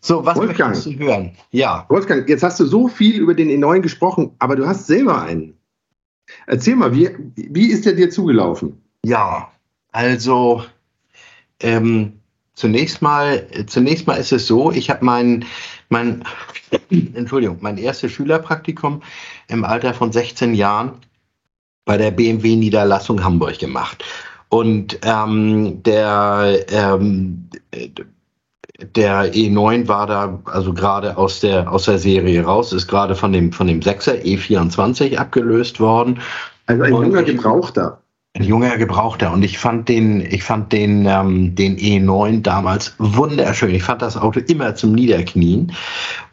So, 0.00 0.24
was 0.24 0.36
Wolfgang, 0.36 0.70
möchtest 0.70 0.98
du 0.98 1.04
hören? 1.04 1.32
Ja. 1.50 1.84
Wolfgang, 1.88 2.28
jetzt 2.28 2.42
hast 2.42 2.58
du 2.58 2.64
so 2.64 2.88
viel 2.88 3.20
über 3.20 3.34
den 3.34 3.50
E9 3.50 3.80
gesprochen, 3.80 4.34
aber 4.38 4.56
du 4.56 4.66
hast 4.66 4.86
selber 4.86 5.20
einen. 5.22 5.54
Erzähl 6.46 6.76
mal, 6.76 6.94
wie, 6.94 7.10
wie 7.36 7.70
ist 7.70 7.84
der 7.84 7.92
dir 7.92 8.10
zugelaufen? 8.10 8.80
Ja, 9.04 9.50
also 9.92 10.64
ähm, 11.60 12.20
zunächst 12.54 13.02
mal, 13.02 13.46
zunächst 13.66 14.06
mal 14.06 14.14
ist 14.14 14.32
es 14.32 14.46
so, 14.46 14.70
ich 14.70 14.88
habe 14.88 15.04
mein, 15.04 15.44
mein, 15.90 16.24
Entschuldigung, 16.90 17.58
mein 17.60 17.76
erstes 17.76 18.12
Schülerpraktikum 18.12 19.02
im 19.48 19.64
Alter 19.64 19.92
von 19.92 20.12
16 20.12 20.54
Jahren 20.54 20.92
bei 21.84 21.98
der 21.98 22.10
BMW 22.10 22.56
Niederlassung 22.56 23.22
Hamburg 23.22 23.58
gemacht. 23.58 24.04
Und 24.48 24.98
ähm, 25.02 25.82
der 25.82 26.64
ähm, 26.70 27.48
der 28.94 29.32
E9 29.32 29.88
war 29.88 30.06
da 30.06 30.38
also 30.46 30.72
gerade 30.72 31.16
aus 31.16 31.40
der, 31.40 31.70
aus 31.70 31.84
der 31.84 31.98
Serie 31.98 32.42
raus, 32.44 32.72
ist 32.72 32.88
gerade 32.88 33.14
von 33.14 33.32
dem, 33.32 33.52
von 33.52 33.66
dem 33.66 33.80
6er 33.80 34.22
E24 34.22 35.16
abgelöst 35.16 35.80
worden. 35.80 36.20
Also 36.66 36.82
ein 36.82 36.92
junger 36.92 37.22
Gebrauchter. 37.22 37.99
Ein 38.34 38.44
junger 38.44 38.78
Gebrauchter. 38.78 39.32
Und 39.32 39.42
ich 39.44 39.58
fand 39.58 39.88
den, 39.88 40.20
ich 40.20 40.44
fand 40.44 40.72
den, 40.72 41.04
ähm, 41.04 41.56
den 41.56 41.76
E9 41.76 42.42
damals 42.42 42.94
wunderschön. 42.98 43.74
Ich 43.74 43.82
fand 43.82 44.02
das 44.02 44.16
Auto 44.16 44.38
immer 44.38 44.76
zum 44.76 44.92
Niederknien. 44.92 45.72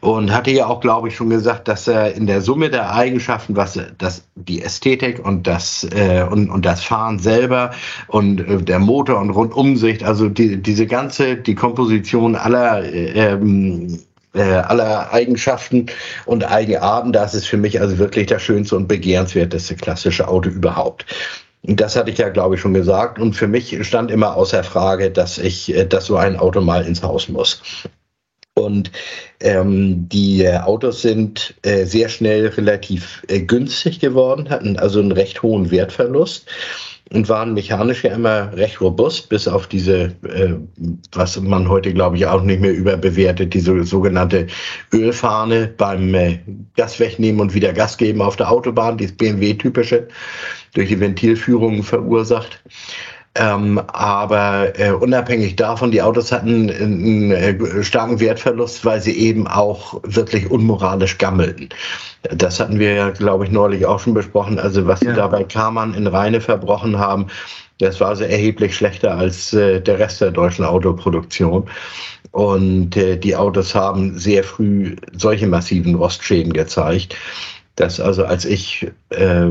Und 0.00 0.32
hatte 0.32 0.52
ja 0.52 0.68
auch, 0.68 0.78
glaube 0.78 1.08
ich, 1.08 1.16
schon 1.16 1.28
gesagt, 1.28 1.66
dass 1.66 1.88
er 1.88 2.14
in 2.14 2.28
der 2.28 2.40
Summe 2.40 2.70
der 2.70 2.94
Eigenschaften, 2.94 3.56
was 3.56 3.80
das, 3.98 4.22
die 4.36 4.62
Ästhetik 4.62 5.18
und 5.24 5.48
das, 5.48 5.88
äh, 5.90 6.24
und, 6.30 6.50
und 6.50 6.64
das 6.64 6.84
Fahren 6.84 7.18
selber 7.18 7.72
und 8.06 8.42
äh, 8.42 8.62
der 8.62 8.78
Motor 8.78 9.18
und 9.18 9.30
Rundumsicht, 9.30 10.04
also 10.04 10.28
die, 10.28 10.62
diese 10.62 10.86
ganze, 10.86 11.34
die 11.34 11.56
Komposition 11.56 12.36
aller, 12.36 12.84
äh, 12.84 13.32
ähm, 13.32 13.98
äh, 14.34 14.42
aller 14.42 15.12
Eigenschaften 15.12 15.86
und 16.26 16.48
Eigenarten, 16.48 17.12
das 17.12 17.34
ist 17.34 17.46
für 17.46 17.56
mich 17.56 17.80
also 17.80 17.98
wirklich 17.98 18.28
das 18.28 18.40
schönste 18.42 18.76
und 18.76 18.86
begehrenswerteste 18.86 19.74
klassische 19.74 20.28
Auto 20.28 20.48
überhaupt. 20.48 21.04
Das 21.62 21.96
hatte 21.96 22.10
ich 22.10 22.18
ja, 22.18 22.28
glaube 22.28 22.54
ich, 22.54 22.60
schon 22.60 22.74
gesagt. 22.74 23.18
Und 23.18 23.34
für 23.34 23.48
mich 23.48 23.76
stand 23.86 24.10
immer 24.10 24.36
außer 24.36 24.62
Frage, 24.64 25.10
dass 25.10 25.38
ich, 25.38 25.74
äh, 25.74 25.86
dass 25.86 26.06
so 26.06 26.16
ein 26.16 26.36
Auto 26.36 26.60
mal 26.60 26.86
ins 26.86 27.02
Haus 27.02 27.28
muss. 27.28 27.60
Und 28.54 28.90
ähm, 29.40 30.08
die 30.08 30.42
äh, 30.42 30.58
Autos 30.58 31.02
sind 31.02 31.54
äh, 31.62 31.84
sehr 31.84 32.08
schnell 32.08 32.48
relativ 32.48 33.22
äh, 33.28 33.40
günstig 33.40 34.00
geworden, 34.00 34.50
hatten 34.50 34.78
also 34.78 34.98
einen 34.98 35.12
recht 35.12 35.42
hohen 35.42 35.70
Wertverlust 35.70 36.48
und 37.10 37.28
waren 37.28 37.54
mechanisch 37.54 38.04
ja 38.04 38.14
immer 38.14 38.52
recht 38.54 38.80
robust, 38.80 39.28
bis 39.28 39.48
auf 39.48 39.66
diese, 39.66 40.14
äh, 40.22 40.54
was 41.12 41.40
man 41.40 41.68
heute, 41.68 41.92
glaube 41.92 42.16
ich, 42.16 42.26
auch 42.26 42.42
nicht 42.42 42.60
mehr 42.60 42.72
überbewertet, 42.72 43.54
diese 43.54 43.82
sogenannte 43.84 44.46
Ölfahne 44.92 45.72
beim 45.76 46.14
äh, 46.14 46.38
Gas 46.76 47.00
wegnehmen 47.00 47.40
und 47.40 47.54
wieder 47.54 47.72
Gas 47.72 47.96
geben 47.96 48.20
auf 48.20 48.36
der 48.36 48.50
Autobahn, 48.50 48.98
dieses 48.98 49.16
BMW-typische, 49.16 50.08
durch 50.74 50.88
die 50.88 51.00
Ventilführung 51.00 51.82
verursacht. 51.82 52.62
Ähm, 53.38 53.80
aber 53.92 54.76
äh, 54.78 54.90
unabhängig 54.90 55.54
davon, 55.54 55.92
die 55.92 56.02
Autos 56.02 56.32
hatten 56.32 56.70
einen, 56.70 57.30
einen 57.30 57.30
äh, 57.30 57.84
starken 57.84 58.18
Wertverlust, 58.18 58.84
weil 58.84 59.00
sie 59.00 59.16
eben 59.16 59.46
auch 59.46 60.00
wirklich 60.02 60.50
unmoralisch 60.50 61.18
gammelten. 61.18 61.68
Das 62.22 62.58
hatten 62.58 62.80
wir 62.80 62.94
ja, 62.94 63.10
glaube 63.10 63.44
ich, 63.44 63.52
neulich 63.52 63.86
auch 63.86 64.00
schon 64.00 64.14
besprochen. 64.14 64.58
Also 64.58 64.88
was 64.88 65.02
ja. 65.02 65.10
sie 65.10 65.16
da 65.16 65.28
bei 65.28 65.46
in 65.96 66.06
Reine 66.08 66.40
verbrochen 66.40 66.98
haben, 66.98 67.28
das 67.78 68.00
war 68.00 68.08
also 68.08 68.24
erheblich 68.24 68.74
schlechter 68.74 69.16
als 69.16 69.52
äh, 69.52 69.80
der 69.80 70.00
Rest 70.00 70.20
der 70.20 70.32
deutschen 70.32 70.64
Autoproduktion. 70.64 71.70
Und 72.32 72.96
äh, 72.96 73.16
die 73.16 73.36
Autos 73.36 73.72
haben 73.72 74.18
sehr 74.18 74.42
früh 74.42 74.96
solche 75.16 75.46
massiven 75.46 75.94
Rostschäden 75.94 76.52
gezeigt 76.52 77.14
dass 77.78 78.00
also 78.00 78.24
als 78.24 78.44
ich 78.44 78.90
äh, 79.10 79.50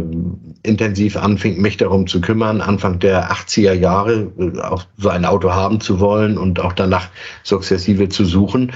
intensiv 0.64 1.16
anfing, 1.16 1.62
mich 1.62 1.78
darum 1.78 2.08
zu 2.08 2.20
kümmern, 2.20 2.62
Anfang 2.62 3.00
der 3.00 3.32
80er 3.32 3.74
Jahre 3.74 4.32
äh, 4.38 4.60
auch 4.60 4.84
so 4.98 5.10
ein 5.10 5.24
Auto 5.24 5.52
haben 5.52 5.80
zu 5.80 6.00
wollen 6.00 6.38
und 6.38 6.60
auch 6.60 6.74
danach 6.74 7.08
sukzessive 7.44 8.10
zu 8.10 8.26
suchen, 8.26 8.74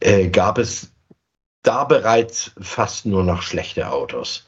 äh, 0.00 0.28
gab 0.28 0.58
es 0.58 0.92
da 1.62 1.84
bereits 1.84 2.52
fast 2.60 3.06
nur 3.06 3.24
noch 3.24 3.42
schlechte 3.42 3.90
Autos. 3.90 4.46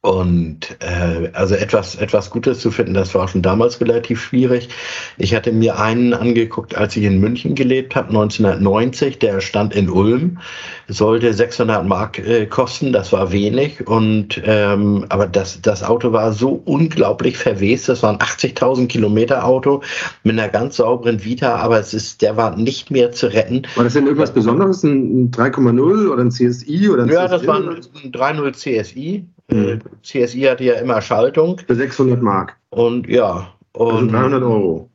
Und 0.00 0.76
äh, 0.78 1.28
also 1.32 1.56
etwas, 1.56 1.96
etwas 1.96 2.30
Gutes 2.30 2.60
zu 2.60 2.70
finden, 2.70 2.94
das 2.94 3.16
war 3.16 3.26
schon 3.26 3.42
damals 3.42 3.80
relativ 3.80 4.22
schwierig. 4.22 4.68
Ich 5.16 5.34
hatte 5.34 5.50
mir 5.52 5.80
einen 5.80 6.14
angeguckt, 6.14 6.76
als 6.76 6.96
ich 6.96 7.02
in 7.02 7.18
München 7.18 7.56
gelebt 7.56 7.96
habe, 7.96 8.10
1990. 8.10 9.18
Der 9.18 9.40
stand 9.40 9.74
in 9.74 9.90
Ulm, 9.90 10.38
sollte 10.86 11.34
600 11.34 11.84
Mark 11.84 12.20
äh, 12.20 12.46
kosten. 12.46 12.92
Das 12.92 13.12
war 13.12 13.32
wenig. 13.32 13.88
Und 13.88 14.40
ähm, 14.44 15.04
aber 15.08 15.26
das, 15.26 15.60
das 15.62 15.82
Auto 15.82 16.12
war 16.12 16.32
so 16.32 16.62
unglaublich 16.64 17.36
verwest. 17.36 17.88
Das 17.88 18.04
war 18.04 18.12
ein 18.12 18.18
80.000 18.18 18.86
Kilometer 18.86 19.44
Auto 19.44 19.82
mit 20.22 20.38
einer 20.38 20.48
ganz 20.48 20.76
sauberen 20.76 21.24
Vita, 21.24 21.56
aber 21.56 21.80
es 21.80 21.92
ist, 21.92 22.22
der 22.22 22.36
war 22.36 22.56
nicht 22.56 22.92
mehr 22.92 23.10
zu 23.10 23.26
retten. 23.32 23.62
War 23.74 23.82
das 23.82 23.94
denn 23.94 24.06
irgendwas 24.06 24.32
Besonderes? 24.32 24.84
Ein 24.84 25.32
3,0 25.32 26.08
oder 26.08 26.22
ein 26.22 26.30
CSI 26.30 26.88
oder 26.88 27.02
ein 27.02 27.08
Ja, 27.08 27.26
CSI? 27.26 27.30
das 27.36 27.46
war 27.48 27.56
ein, 27.56 27.68
ein 27.68 28.12
3.0 28.12 28.52
CSI. 28.52 29.26
Mhm. 29.50 29.80
CSI 30.02 30.42
hatte 30.42 30.64
ja 30.64 30.74
immer 30.74 31.00
Schaltung. 31.00 31.58
Für 31.66 31.74
600 31.74 32.22
Mark. 32.22 32.56
Und 32.70 33.08
ja. 33.08 33.52
Und 33.72 33.94
also 33.94 34.06
300 34.06 34.42
Euro. 34.42 34.90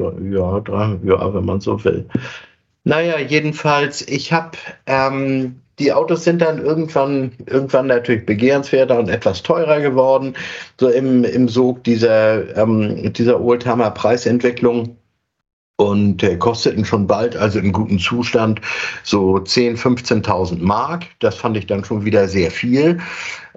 Ja, 0.00 0.60
drei, 0.60 0.98
ja 1.04 1.34
wenn 1.34 1.44
man 1.44 1.60
so 1.60 1.82
will. 1.84 2.06
Naja, 2.84 3.18
jedenfalls, 3.18 4.06
ich 4.06 4.32
habe, 4.32 4.56
ähm, 4.86 5.60
die 5.78 5.92
Autos 5.92 6.24
sind 6.24 6.40
dann 6.40 6.62
irgendwann, 6.62 7.32
irgendwann 7.46 7.88
natürlich 7.88 8.24
begehrenswerter 8.26 8.98
und 8.98 9.08
etwas 9.08 9.42
teurer 9.42 9.80
geworden. 9.80 10.34
So 10.78 10.88
im, 10.88 11.24
im 11.24 11.48
Sog 11.48 11.82
dieser, 11.84 12.56
ähm, 12.56 13.12
dieser 13.12 13.40
Oldtimer-Preisentwicklung 13.40 14.96
und 15.76 16.22
äh, 16.22 16.36
kosteten 16.36 16.84
schon 16.84 17.06
bald, 17.06 17.36
also 17.36 17.58
in 17.58 17.72
gutem 17.72 17.98
Zustand, 17.98 18.60
so 19.02 19.36
10.000, 19.36 20.24
15.000 20.24 20.62
Mark. 20.62 21.04
Das 21.18 21.36
fand 21.36 21.56
ich 21.56 21.66
dann 21.66 21.84
schon 21.84 22.04
wieder 22.04 22.28
sehr 22.28 22.50
viel. 22.50 22.98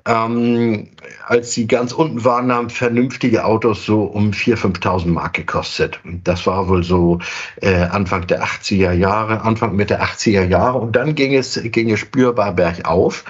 Ähm, 0.06 0.88
als 1.28 1.54
sie 1.54 1.68
ganz 1.68 1.92
unten 1.92 2.24
waren, 2.24 2.52
haben 2.52 2.70
vernünftige 2.70 3.46
Autos 3.46 3.86
so 3.86 4.04
um 4.04 4.32
4.000, 4.32 4.80
5.000 4.80 5.08
Mark 5.08 5.34
gekostet. 5.34 6.00
Das 6.24 6.46
war 6.48 6.68
wohl 6.68 6.84
so 6.84 7.20
äh, 7.62 7.84
Anfang 7.84 8.26
der 8.28 8.44
80er 8.44 8.94
Jahre, 8.94 9.42
Anfang 9.42 9.76
Mitte 9.76 10.02
80er 10.02 10.46
Jahre. 10.46 10.78
Und 10.80 10.96
dann 10.96 11.16
ging 11.16 11.36
es, 11.36 11.60
ging 11.64 11.92
es 11.92 12.00
spürbar 12.00 12.54
bergauf. 12.54 13.26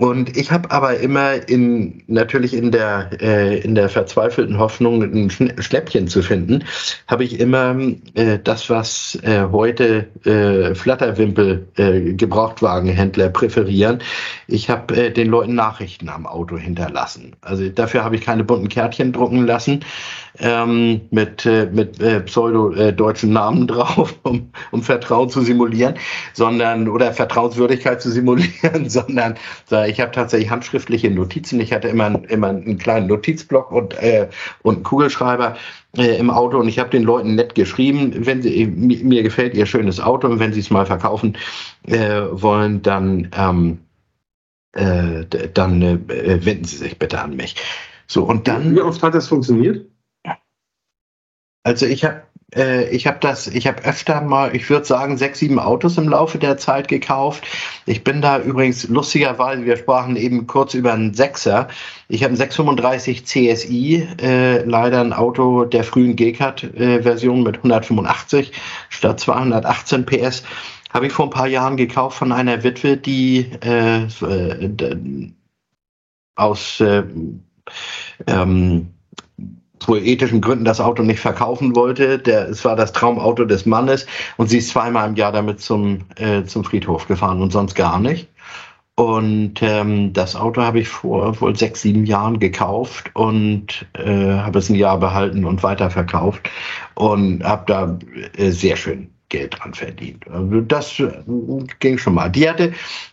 Und 0.00 0.36
ich 0.36 0.52
habe 0.52 0.70
aber 0.70 0.98
immer 0.98 1.48
in 1.48 2.04
natürlich 2.06 2.54
in 2.54 2.70
der 2.70 3.10
äh, 3.20 3.58
in 3.58 3.74
der 3.74 3.88
verzweifelten 3.88 4.56
Hoffnung 4.56 5.02
ein 5.02 5.28
Schläppchen 5.28 6.06
zu 6.06 6.22
finden, 6.22 6.62
habe 7.08 7.24
ich 7.24 7.40
immer 7.40 7.76
äh, 8.14 8.38
das, 8.38 8.70
was 8.70 9.18
äh, 9.24 9.46
heute 9.50 10.06
äh, 10.24 10.76
Flatterwimpel 10.76 11.66
äh, 11.78 12.12
Gebrauchtwagenhändler 12.12 13.30
präferieren. 13.30 14.00
Ich 14.46 14.70
habe 14.70 14.94
äh, 14.96 15.10
den 15.10 15.26
Leuten 15.26 15.56
Nachrichten 15.56 16.08
am 16.10 16.26
Auto 16.26 16.56
hinterlassen. 16.56 17.34
Also 17.40 17.68
dafür 17.68 18.04
habe 18.04 18.14
ich 18.14 18.22
keine 18.22 18.44
bunten 18.44 18.68
Kärtchen 18.68 19.12
drucken 19.12 19.48
lassen 19.48 19.80
ähm, 20.38 21.00
mit 21.10 21.44
äh, 21.44 21.66
mit 21.72 22.00
äh, 22.00 22.20
pseudo-deutschen 22.20 23.30
äh, 23.30 23.32
Namen 23.32 23.66
drauf, 23.66 24.14
um, 24.22 24.52
um 24.70 24.82
Vertrauen 24.82 25.28
zu 25.28 25.40
simulieren, 25.40 25.94
sondern 26.34 26.88
oder 26.88 27.12
Vertrauenswürdigkeit 27.12 28.00
zu 28.00 28.10
simulieren, 28.10 28.88
sondern 28.88 29.34
ich 29.88 30.00
habe 30.00 30.12
tatsächlich 30.12 30.50
handschriftliche 30.50 31.10
Notizen. 31.10 31.60
Ich 31.60 31.72
hatte 31.72 31.88
immer, 31.88 32.22
immer 32.28 32.48
einen 32.48 32.78
kleinen 32.78 33.06
Notizblock 33.06 33.72
und, 33.72 33.94
äh, 33.94 34.28
und 34.62 34.76
einen 34.76 34.84
Kugelschreiber 34.84 35.56
äh, 35.96 36.16
im 36.18 36.30
Auto 36.30 36.58
und 36.58 36.68
ich 36.68 36.78
habe 36.78 36.90
den 36.90 37.02
Leuten 37.02 37.34
nett 37.34 37.54
geschrieben, 37.54 38.12
wenn 38.26 38.42
sie 38.42 38.66
mir, 38.66 39.02
mir 39.04 39.22
gefällt 39.22 39.54
ihr 39.54 39.66
schönes 39.66 40.00
Auto 40.00 40.28
und 40.28 40.38
wenn 40.38 40.52
sie 40.52 40.60
es 40.60 40.70
mal 40.70 40.86
verkaufen 40.86 41.36
äh, 41.86 42.22
wollen, 42.30 42.82
dann 42.82 43.30
ähm, 43.36 43.78
äh, 44.72 45.24
dann 45.54 45.82
äh, 45.82 46.44
wenden 46.44 46.64
sie 46.64 46.76
sich 46.76 46.98
bitte 46.98 47.20
an 47.20 47.36
mich. 47.36 47.56
So 48.06 48.24
und 48.24 48.48
dann. 48.48 48.74
Wie 48.74 48.80
oft 48.80 49.02
hat 49.02 49.14
das 49.14 49.28
funktioniert? 49.28 49.86
Also 51.64 51.86
ich 51.86 52.04
habe 52.04 52.22
ich 52.50 53.06
habe 53.06 53.18
das, 53.20 53.46
ich 53.46 53.66
habe 53.66 53.84
öfter 53.84 54.22
mal, 54.22 54.56
ich 54.56 54.70
würde 54.70 54.86
sagen, 54.86 55.18
sechs, 55.18 55.40
sieben 55.40 55.58
Autos 55.58 55.98
im 55.98 56.08
Laufe 56.08 56.38
der 56.38 56.56
Zeit 56.56 56.88
gekauft. 56.88 57.46
Ich 57.84 58.04
bin 58.04 58.22
da 58.22 58.40
übrigens 58.40 58.88
lustigerweise, 58.88 59.66
wir 59.66 59.76
sprachen 59.76 60.16
eben 60.16 60.46
kurz 60.46 60.72
über 60.72 60.94
einen 60.94 61.12
Sechser. 61.12 61.68
Ich 62.08 62.22
habe 62.22 62.30
einen 62.30 62.38
635 62.38 63.26
CSI, 63.26 64.08
äh, 64.22 64.62
leider 64.62 65.02
ein 65.02 65.12
Auto 65.12 65.66
der 65.66 65.84
frühen 65.84 66.16
G-Cut-Version 66.16 67.42
mit 67.42 67.58
185 67.58 68.52
statt 68.88 69.20
218 69.20 70.06
PS. 70.06 70.42
Habe 70.94 71.06
ich 71.06 71.12
vor 71.12 71.26
ein 71.26 71.30
paar 71.30 71.48
Jahren 71.48 71.76
gekauft 71.76 72.16
von 72.16 72.32
einer 72.32 72.62
Witwe, 72.64 72.96
die 72.96 73.50
äh, 73.62 74.04
äh 74.04 75.32
aus 76.34 76.80
äh, 76.80 77.02
ähm, 78.26 78.94
wohl 79.86 79.98
ethischen 79.98 80.40
Gründen 80.40 80.64
das 80.64 80.80
Auto 80.80 81.02
nicht 81.02 81.20
verkaufen 81.20 81.74
wollte. 81.76 82.18
Der, 82.18 82.48
es 82.48 82.64
war 82.64 82.76
das 82.76 82.92
Traumauto 82.92 83.44
des 83.44 83.66
Mannes 83.66 84.06
und 84.36 84.48
sie 84.48 84.58
ist 84.58 84.70
zweimal 84.70 85.08
im 85.08 85.16
Jahr 85.16 85.32
damit 85.32 85.60
zum, 85.60 86.00
äh, 86.16 86.44
zum 86.44 86.64
Friedhof 86.64 87.06
gefahren 87.06 87.42
und 87.42 87.52
sonst 87.52 87.74
gar 87.74 87.98
nicht. 88.00 88.28
Und 88.98 89.62
ähm, 89.62 90.12
das 90.12 90.34
Auto 90.34 90.60
habe 90.60 90.80
ich 90.80 90.88
vor 90.88 91.40
wohl 91.40 91.54
sechs, 91.54 91.82
sieben 91.82 92.04
Jahren 92.04 92.40
gekauft 92.40 93.12
und 93.14 93.86
äh, 93.92 94.32
habe 94.32 94.58
es 94.58 94.68
ein 94.70 94.74
Jahr 94.74 94.98
behalten 94.98 95.44
und 95.44 95.62
weiterverkauft 95.62 96.50
und 96.96 97.44
habe 97.44 97.62
da 97.68 97.96
äh, 98.36 98.50
sehr 98.50 98.74
schön 98.74 99.08
Geld 99.28 99.56
dran 99.56 99.72
verdient. 99.72 100.26
Also 100.28 100.60
das 100.62 100.98
äh, 100.98 101.12
ging 101.78 101.96
schon 101.96 102.14
mal. 102.14 102.28
Die 102.28 102.50
hatte, 102.50 102.72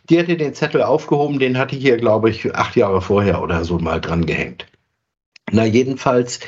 die 0.09 0.17
hatte 0.17 0.35
den 0.37 0.55
Zettel 0.55 0.81
aufgehoben, 0.81 1.37
den 1.37 1.55
hatte 1.55 1.75
ich 1.75 1.83
hier, 1.83 1.97
glaube 1.97 2.31
ich, 2.31 2.55
acht 2.55 2.75
Jahre 2.75 3.01
vorher 3.01 3.43
oder 3.43 3.63
so 3.63 3.77
mal 3.77 4.01
dran 4.01 4.25
gehängt. 4.25 4.65
Na, 5.51 5.65
jedenfalls 5.65 6.39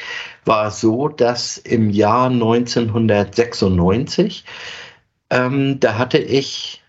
war 0.45 0.68
es 0.68 0.82
so, 0.82 1.07
dass 1.07 1.57
im 1.57 1.90
Jahr 1.91 2.30
1996, 2.30 4.44
ähm, 5.30 5.80
da 5.80 5.98
hatte 5.99 6.18
ich, 6.18 6.82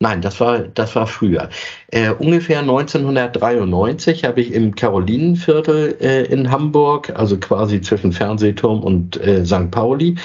nein, 0.00 0.22
das 0.22 0.40
war, 0.40 0.58
das 0.60 0.96
war 0.96 1.06
früher, 1.06 1.50
äh, 1.92 2.10
ungefähr 2.10 2.58
1993 2.60 4.24
habe 4.24 4.40
ich 4.40 4.52
im 4.52 4.74
Karolinenviertel 4.74 5.96
äh, 6.00 6.24
in 6.24 6.50
Hamburg, 6.50 7.10
also 7.10 7.38
quasi 7.38 7.80
zwischen 7.80 8.10
Fernsehturm 8.12 8.82
und 8.82 9.16
äh, 9.18 9.44
St. 9.46 9.70
Pauli, 9.70 10.16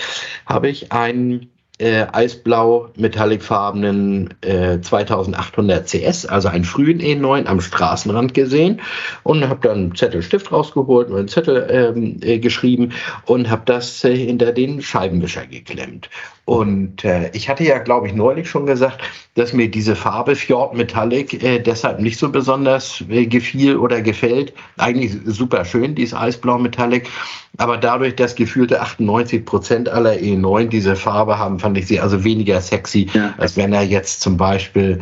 habe 0.47 0.69
ich 0.69 0.91
einen 0.91 1.52
äh, 1.83 2.07
eisblau 2.13 2.89
metallicfarbenen 2.95 4.33
äh, 4.41 4.79
2800 4.79 5.85
CS, 5.85 6.25
also 6.25 6.47
einen 6.47 6.63
frühen 6.63 7.01
E9 7.01 7.45
am 7.45 7.59
Straßenrand 7.59 8.33
gesehen 8.33 8.79
und 9.23 9.49
habe 9.49 9.67
dann 9.67 9.77
einen 9.77 9.95
Zettel 9.95 10.21
Stift 10.21 10.51
rausgeholt 10.53 11.09
und 11.09 11.17
einen 11.17 11.27
Zettel 11.27 11.67
ähm, 11.69 12.19
äh, 12.21 12.39
geschrieben 12.39 12.93
und 13.25 13.49
habe 13.49 13.63
das 13.65 14.01
äh, 14.05 14.15
hinter 14.15 14.53
den 14.53 14.81
Scheibenwischer 14.81 15.45
geklemmt. 15.45 16.09
Und 16.45 17.05
äh, 17.05 17.29
ich 17.33 17.47
hatte 17.47 17.63
ja, 17.63 17.77
glaube 17.77 18.07
ich, 18.07 18.13
neulich 18.13 18.49
schon 18.49 18.65
gesagt, 18.65 19.01
dass 19.35 19.53
mir 19.53 19.71
diese 19.71 19.95
Farbe 19.95 20.35
Fjord 20.35 20.73
Metallic 20.75 21.41
äh, 21.41 21.59
deshalb 21.59 22.01
nicht 22.01 22.19
so 22.19 22.29
besonders 22.29 23.01
äh, 23.09 23.25
gefiel 23.25 23.77
oder 23.77 24.01
gefällt. 24.01 24.53
Eigentlich 24.77 25.13
super 25.25 25.63
schön, 25.63 25.95
dieses 25.95 26.13
Eisblau 26.13 26.57
Metallic. 26.57 27.09
Aber 27.57 27.77
dadurch, 27.77 28.15
dass 28.17 28.35
gefühlte 28.35 28.81
98 28.81 29.45
Prozent 29.45 29.87
aller 29.87 30.13
E9 30.13 30.67
diese 30.67 30.97
Farbe 30.97 31.37
haben, 31.37 31.59
fand 31.59 31.77
ich 31.77 31.87
sie 31.87 32.01
also 32.01 32.23
weniger 32.25 32.59
sexy, 32.59 33.09
ja. 33.13 33.33
als 33.37 33.55
wenn 33.55 33.71
er 33.71 33.83
jetzt 33.83 34.19
zum 34.19 34.35
Beispiel 34.35 35.01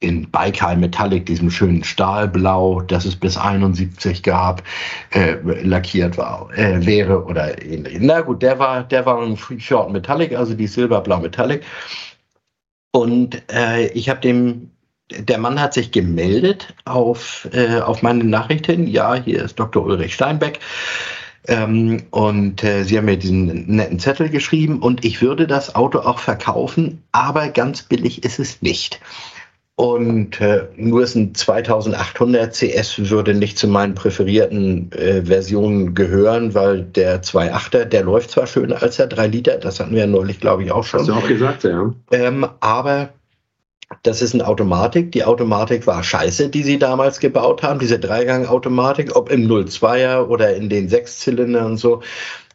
in 0.00 0.30
Baikal 0.30 0.76
Metallic, 0.76 1.26
diesem 1.26 1.50
schönen 1.50 1.82
Stahlblau, 1.82 2.82
das 2.82 3.04
es 3.04 3.16
bis 3.16 3.36
71 3.36 4.22
gab, 4.22 4.62
äh, 5.10 5.36
lackiert 5.62 6.16
war, 6.16 6.50
äh, 6.56 6.84
wäre 6.86 7.24
oder 7.24 7.60
ähnlich. 7.62 7.98
Na 8.00 8.20
gut, 8.20 8.42
der 8.42 8.58
war, 8.58 8.84
der 8.84 9.06
war 9.06 9.20
ein 9.20 9.36
Short 9.58 9.92
Metallic, 9.92 10.36
also 10.36 10.54
die 10.54 10.66
Silberblau 10.66 11.18
Metallic. 11.18 11.64
Und 12.92 13.42
äh, 13.52 13.88
ich 13.88 14.08
habe 14.08 14.20
dem, 14.20 14.70
der 15.10 15.38
Mann 15.38 15.60
hat 15.60 15.74
sich 15.74 15.90
gemeldet 15.90 16.74
auf, 16.84 17.48
äh, 17.52 17.80
auf 17.80 18.02
meine 18.02 18.24
Nachricht 18.24 18.66
hin. 18.66 18.86
Ja, 18.86 19.14
hier 19.14 19.42
ist 19.42 19.58
Dr. 19.58 19.84
Ulrich 19.84 20.14
Steinbeck. 20.14 20.60
Ähm, 21.48 22.02
und 22.10 22.62
äh, 22.62 22.84
sie 22.84 22.98
haben 22.98 23.06
mir 23.06 23.16
diesen 23.16 23.66
netten 23.66 23.98
Zettel 23.98 24.28
geschrieben 24.28 24.80
und 24.80 25.04
ich 25.04 25.22
würde 25.22 25.46
das 25.46 25.74
Auto 25.74 26.00
auch 26.00 26.18
verkaufen, 26.18 27.02
aber 27.12 27.48
ganz 27.48 27.82
billig 27.82 28.22
ist 28.22 28.38
es 28.38 28.60
nicht. 28.60 29.00
Und 29.78 30.40
äh, 30.40 30.64
nur 30.74 31.04
ist 31.04 31.14
ein 31.14 31.36
2800 31.36 32.52
CS 32.52 33.10
würde 33.10 33.32
nicht 33.32 33.56
zu 33.60 33.68
meinen 33.68 33.94
präferierten 33.94 34.90
äh, 34.90 35.22
Versionen 35.24 35.94
gehören, 35.94 36.52
weil 36.52 36.82
der 36.82 37.22
2.8er, 37.22 37.84
der 37.84 38.02
läuft 38.02 38.32
zwar 38.32 38.48
schöner 38.48 38.82
als 38.82 38.96
der 38.96 39.06
3 39.06 39.28
Liter, 39.28 39.56
das 39.56 39.78
hatten 39.78 39.92
wir 39.92 40.00
ja 40.00 40.06
neulich, 40.08 40.40
glaube 40.40 40.64
ich, 40.64 40.72
auch 40.72 40.82
schon. 40.82 40.98
Hast 40.98 41.08
du 41.10 41.12
auch 41.12 41.28
gesagt, 41.28 41.62
ja. 41.62 41.94
Ähm, 42.10 42.44
aber 42.58 43.10
das 44.02 44.20
ist 44.20 44.34
eine 44.34 44.48
Automatik. 44.48 45.12
Die 45.12 45.22
Automatik 45.22 45.86
war 45.86 46.02
scheiße, 46.02 46.48
die 46.48 46.64
sie 46.64 46.80
damals 46.80 47.20
gebaut 47.20 47.62
haben, 47.62 47.78
diese 47.78 48.00
Dreigang-Automatik, 48.00 49.14
ob 49.14 49.30
im 49.30 49.46
02er 49.46 50.26
oder 50.26 50.56
in 50.56 50.68
den 50.68 50.88
Sechszylindern 50.88 51.66
und 51.66 51.76
so. 51.76 52.02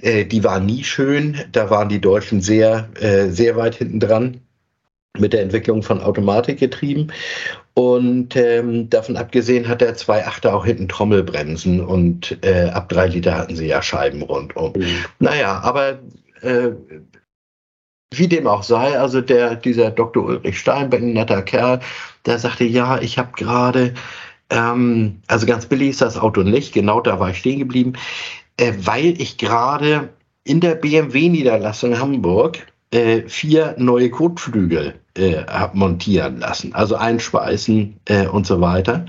Äh, 0.02 0.26
die 0.26 0.44
war 0.44 0.60
nie 0.60 0.84
schön. 0.84 1.38
Da 1.54 1.70
waren 1.70 1.88
die 1.88 2.02
Deutschen 2.02 2.41
sehr, 2.41 2.90
äh, 3.00 3.30
sehr 3.30 3.56
weit 3.56 3.76
hinten 3.76 4.02
dran 4.02 4.41
mit 5.18 5.34
der 5.34 5.41
Entwicklung 5.41 5.84
von 5.84 6.02
Automatik 6.02 6.60
getrieben. 6.60 7.11
Und 7.76 8.35
ähm, 8.35 8.90
davon 8.90 9.18
abgesehen 9.18 9.68
hat 9.68 9.81
der 9.81 9.95
2.8er 9.95 10.49
auch 10.49 10.65
hinten 10.65 10.88
Trommelbremsen 10.88 11.81
und 11.81 12.38
äh, 12.44 12.69
ab 12.69 12.90
drei 12.90 13.07
Liter 13.07 13.35
hatten 13.35 13.56
sie 13.56 13.68
ja 13.68 13.81
Scheiben 13.81 14.22
rundum. 14.22 14.73
Mhm. 14.76 15.06
Naja, 15.19 15.60
aber 15.64 15.99
äh, 16.41 16.72
wie 18.14 18.27
dem 18.27 18.45
auch 18.45 18.64
sei, 18.64 18.99
also 18.99 19.22
der, 19.22 19.56
dieser 19.56 19.90
Dr. 19.90 20.23
Ulrich 20.23 20.60
Steinbeck, 20.60 21.02
ein 21.02 21.14
netter 21.14 21.41
Kerl, 21.41 21.80
der 22.27 22.38
sagte, 22.38 22.64
ja, 22.64 22.99
ich 23.02 23.18
habe 23.18 23.31
gerade, 23.35 23.94
ähm, 24.52 25.22
also 25.27 25.48
ganz 25.48 25.65
billig 25.65 25.90
ist 25.90 26.02
das 26.02 26.18
Auto 26.18 26.44
nicht, 26.44 26.73
genau 26.73 27.02
da 27.02 27.19
war 27.19 27.31
ich 27.31 27.40
stehen 27.40 27.60
geblieben, 27.60 27.94
äh, 28.57 28.73
weil 28.77 29.19
ich 29.19 29.40
gerade 29.40 30.10
in 30.44 30.60
der 30.60 30.76
BMW-Niederlassung 30.76 31.99
Hamburg 31.99 32.60
äh, 32.91 33.23
vier 33.27 33.73
neue 33.80 34.11
Kotflügel 34.11 34.94
äh, 35.15 35.44
habe 35.45 35.77
montieren 35.77 36.40
lassen, 36.40 36.73
also 36.73 36.95
einschweißen 36.95 37.99
äh, 38.06 38.27
und 38.27 38.48
so 38.48 38.61
weiter. 38.61 39.06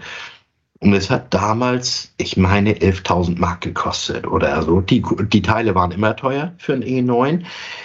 Und 0.85 0.93
es 0.93 1.09
hat 1.09 1.33
damals, 1.33 2.13
ich 2.19 2.37
meine, 2.37 2.75
11.000 2.75 3.39
Mark 3.39 3.63
gekostet 3.63 4.27
oder 4.27 4.61
so. 4.61 4.83
Die, 4.83 5.03
die 5.33 5.41
Teile 5.41 5.75
waren 5.75 5.93
immer 5.93 6.15
teuer 6.15 6.53
für 6.59 6.75
ein 6.75 6.83
E9. 6.83 7.43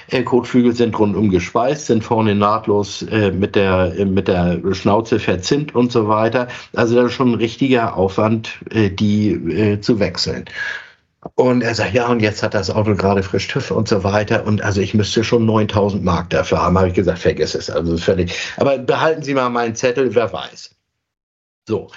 Äh, 0.09 0.23
Kotflügel 0.23 0.75
sind 0.75 0.99
rundum 0.99 1.29
geschweißt, 1.29 1.85
sind 1.85 2.03
vorne 2.03 2.35
nahtlos 2.35 3.03
äh, 3.03 3.31
mit, 3.31 3.55
der, 3.55 3.97
äh, 3.97 4.03
mit 4.03 4.27
der 4.27 4.59
Schnauze 4.73 5.19
verzinnt 5.19 5.73
und 5.75 5.93
so 5.93 6.09
weiter. 6.09 6.49
Also 6.75 6.95
das 6.95 7.05
ist 7.05 7.13
schon 7.13 7.31
ein 7.31 7.35
richtiger 7.35 7.95
Aufwand, 7.95 8.59
äh, 8.69 8.89
die 8.89 9.29
äh, 9.31 9.79
zu 9.79 9.99
wechseln. 10.01 10.43
Und 11.35 11.61
er 11.61 11.75
sagt, 11.75 11.93
ja, 11.93 12.07
und 12.07 12.21
jetzt 12.21 12.43
hat 12.43 12.53
das 12.53 12.69
Auto 12.69 12.95
gerade 12.95 13.23
frisch 13.23 13.47
TÜV 13.47 13.71
und 13.71 13.89
so 13.89 14.03
weiter. 14.03 14.45
Und 14.45 14.61
also 14.61 14.79
ich 14.79 14.93
müsste 14.93 15.23
schon 15.23 15.45
9000 15.45 16.03
Mark 16.03 16.29
dafür 16.29 16.61
haben. 16.61 16.77
Habe 16.77 16.89
ich 16.89 16.93
gesagt, 16.93 17.19
vergiss 17.19 17.55
es. 17.55 17.69
Also 17.69 17.97
völlig. 17.97 18.33
Aber 18.57 18.77
behalten 18.77 19.21
Sie 19.21 19.33
mal 19.33 19.49
meinen 19.49 19.75
Zettel, 19.75 20.15
wer 20.15 20.31
weiß. 20.31 20.75
So. 21.67 21.89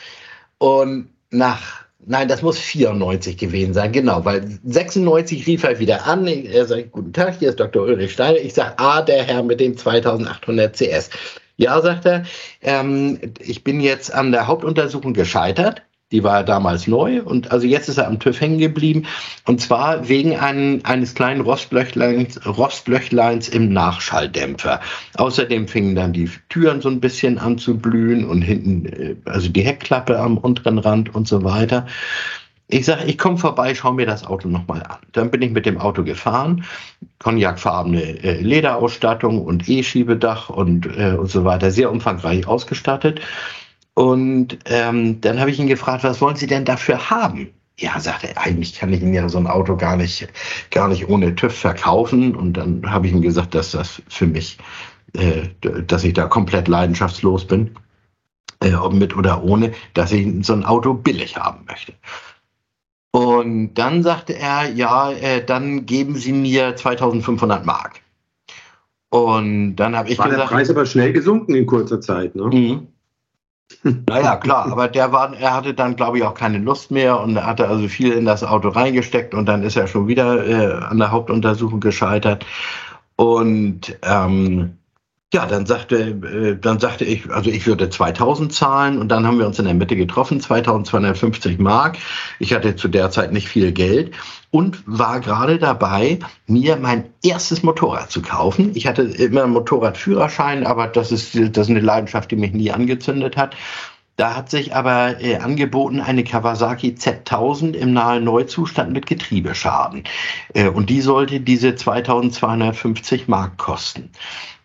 Und 0.58 1.10
nach, 1.30 1.84
nein, 2.04 2.26
das 2.26 2.42
muss 2.42 2.58
94 2.58 3.36
gewesen 3.36 3.74
sein, 3.74 3.92
genau, 3.92 4.24
weil 4.24 4.58
96 4.64 5.46
rief 5.46 5.62
er 5.62 5.78
wieder 5.78 6.06
an. 6.06 6.26
Er 6.26 6.66
sagt, 6.66 6.92
guten 6.92 7.12
Tag, 7.12 7.38
hier 7.38 7.50
ist 7.50 7.60
Dr. 7.60 7.82
Ulrich 7.82 8.12
Steiner. 8.12 8.38
Ich 8.38 8.54
sage, 8.54 8.74
ah, 8.78 9.02
der 9.02 9.22
Herr 9.22 9.42
mit 9.42 9.60
dem 9.60 9.76
2800 9.76 10.76
CS. 10.76 11.10
Ja, 11.56 11.80
sagt 11.80 12.06
er, 12.06 12.24
ähm, 12.60 13.18
ich 13.38 13.62
bin 13.62 13.80
jetzt 13.80 14.12
an 14.12 14.32
der 14.32 14.46
Hauptuntersuchung 14.48 15.14
gescheitert. 15.14 15.82
Die 16.12 16.22
war 16.22 16.44
damals 16.44 16.86
neu 16.86 17.22
und 17.22 17.50
also 17.50 17.66
jetzt 17.66 17.88
ist 17.88 17.98
er 17.98 18.06
am 18.06 18.20
TÜV 18.20 18.40
hängen 18.40 18.58
geblieben. 18.58 19.06
Und 19.46 19.60
zwar 19.60 20.08
wegen 20.08 20.38
ein, 20.38 20.84
eines 20.84 21.14
kleinen 21.14 21.40
Rostlöchleins, 21.40 22.46
Rostlöchleins 22.46 23.48
im 23.48 23.72
Nachschalldämpfer. 23.72 24.80
Außerdem 25.16 25.66
fingen 25.66 25.96
dann 25.96 26.12
die 26.12 26.30
Türen 26.50 26.80
so 26.80 26.88
ein 26.88 27.00
bisschen 27.00 27.38
an 27.38 27.58
zu 27.58 27.76
blühen 27.76 28.24
und 28.24 28.42
hinten, 28.42 28.86
äh, 28.86 29.16
also 29.24 29.48
die 29.48 29.62
Heckklappe 29.62 30.18
am 30.18 30.38
unteren 30.38 30.78
Rand 30.78 31.14
und 31.14 31.26
so 31.26 31.42
weiter. 31.42 31.86
Ich 32.68 32.86
sage, 32.86 33.04
ich 33.04 33.18
komme 33.18 33.36
vorbei, 33.36 33.74
schau 33.74 33.92
mir 33.92 34.06
das 34.06 34.24
Auto 34.24 34.48
nochmal 34.48 34.82
an. 34.82 34.96
Dann 35.12 35.30
bin 35.30 35.42
ich 35.42 35.50
mit 35.50 35.66
dem 35.66 35.78
Auto 35.78 36.04
gefahren, 36.04 36.64
cognacfarbene 37.18 38.02
äh, 38.22 38.40
Lederausstattung 38.40 39.42
und 39.42 39.68
E-Schiebedach 39.68 40.48
und, 40.48 40.86
äh, 40.96 41.14
und 41.18 41.30
so 41.30 41.44
weiter, 41.44 41.70
sehr 41.70 41.90
umfangreich 41.90 42.46
ausgestattet. 42.46 43.20
Und 43.94 44.58
ähm, 44.66 45.20
dann 45.20 45.38
habe 45.40 45.50
ich 45.50 45.58
ihn 45.58 45.66
gefragt, 45.66 46.04
was 46.04 46.20
wollen 46.20 46.36
Sie 46.36 46.46
denn 46.46 46.64
dafür 46.64 47.10
haben? 47.10 47.52
Ja, 47.78 47.98
sagte 48.00 48.28
er, 48.28 48.40
eigentlich 48.40 48.74
kann 48.74 48.92
ich 48.92 49.02
Ihnen 49.02 49.14
ja 49.14 49.28
so 49.28 49.38
ein 49.38 49.46
Auto 49.46 49.76
gar 49.76 49.96
nicht, 49.96 50.28
gar 50.70 50.88
nicht 50.88 51.08
ohne 51.08 51.34
TÜV 51.34 51.54
verkaufen. 51.54 52.34
Und 52.34 52.54
dann 52.54 52.90
habe 52.90 53.06
ich 53.06 53.12
ihm 53.12 53.22
gesagt, 53.22 53.54
dass 53.54 53.72
das 53.72 54.02
für 54.08 54.26
mich, 54.26 54.58
äh, 55.14 55.48
dass 55.86 56.04
ich 56.04 56.14
da 56.14 56.26
komplett 56.26 56.68
leidenschaftslos 56.68 57.46
bin, 57.46 57.74
äh, 58.60 58.74
ob 58.74 58.92
mit 58.92 59.16
oder 59.16 59.42
ohne, 59.42 59.72
dass 59.94 60.12
ich 60.12 60.46
so 60.46 60.52
ein 60.52 60.64
Auto 60.64 60.94
billig 60.94 61.36
haben 61.36 61.64
möchte. 61.66 61.94
Und 63.10 63.74
dann 63.74 64.02
sagte 64.02 64.34
er, 64.34 64.70
ja, 64.70 65.12
äh, 65.12 65.44
dann 65.44 65.84
geben 65.84 66.14
Sie 66.16 66.32
mir 66.32 66.76
2500 66.76 67.66
Mark. 67.66 68.00
Und 69.10 69.76
dann 69.76 69.94
habe 69.94 70.08
ich 70.08 70.18
War 70.18 70.30
gesagt. 70.30 70.50
der 70.50 70.56
Preis 70.56 70.70
aber 70.70 70.86
schnell 70.86 71.12
gesunken 71.12 71.54
in 71.54 71.66
kurzer 71.66 72.00
Zeit, 72.00 72.34
ne? 72.34 72.86
Naja, 74.08 74.36
klar, 74.36 74.70
aber 74.70 74.88
der 74.88 75.12
war, 75.12 75.34
er 75.36 75.54
hatte 75.54 75.74
dann, 75.74 75.96
glaube 75.96 76.18
ich, 76.18 76.24
auch 76.24 76.34
keine 76.34 76.58
Lust 76.58 76.90
mehr 76.90 77.20
und 77.20 77.42
hatte 77.42 77.68
also 77.68 77.88
viel 77.88 78.12
in 78.12 78.24
das 78.24 78.44
Auto 78.44 78.68
reingesteckt 78.68 79.34
und 79.34 79.46
dann 79.46 79.62
ist 79.62 79.76
er 79.76 79.86
schon 79.86 80.08
wieder 80.08 80.46
äh, 80.46 80.84
an 80.84 80.98
der 80.98 81.10
Hauptuntersuchung 81.10 81.80
gescheitert. 81.80 82.46
Und 83.16 83.98
ähm, 84.02 84.78
ja, 85.32 85.46
dann 85.46 85.64
sagte, 85.64 85.96
äh, 85.96 86.56
dann 86.60 86.78
sagte 86.78 87.06
ich, 87.06 87.30
also 87.30 87.48
ich 87.48 87.66
würde 87.66 87.88
2000 87.88 88.52
zahlen 88.52 88.98
und 88.98 89.08
dann 89.08 89.26
haben 89.26 89.38
wir 89.38 89.46
uns 89.46 89.58
in 89.58 89.64
der 89.64 89.74
Mitte 89.74 89.96
getroffen, 89.96 90.40
2250 90.40 91.58
Mark. 91.58 91.96
Ich 92.38 92.52
hatte 92.52 92.76
zu 92.76 92.88
der 92.88 93.10
Zeit 93.10 93.32
nicht 93.32 93.48
viel 93.48 93.72
Geld 93.72 94.12
und 94.50 94.82
war 94.84 95.20
gerade 95.20 95.58
dabei, 95.58 96.18
mir 96.46 96.76
mein 96.76 97.06
erstes 97.24 97.62
Motorrad 97.62 98.10
zu 98.10 98.20
kaufen. 98.20 98.72
Ich 98.74 98.86
hatte 98.86 99.02
immer 99.02 99.44
einen 99.44 99.54
Motorradführerschein, 99.54 100.66
aber 100.66 100.86
das 100.86 101.10
ist, 101.10 101.34
das 101.34 101.66
ist 101.66 101.70
eine 101.70 101.80
Leidenschaft, 101.80 102.30
die 102.30 102.36
mich 102.36 102.52
nie 102.52 102.70
angezündet 102.70 103.38
hat. 103.38 103.56
Da 104.16 104.36
hat 104.36 104.50
sich 104.50 104.74
aber 104.74 105.22
äh, 105.22 105.36
angeboten 105.36 106.02
eine 106.02 106.22
Kawasaki 106.22 106.96
Z1000 106.98 107.72
im 107.72 107.94
nahen 107.94 108.24
Neuzustand 108.24 108.92
mit 108.92 109.06
Getriebeschaden. 109.06 110.04
Äh, 110.52 110.68
und 110.68 110.90
die 110.90 111.00
sollte 111.00 111.40
diese 111.40 111.74
2250 111.74 113.28
Mark 113.28 113.56
kosten. 113.56 114.10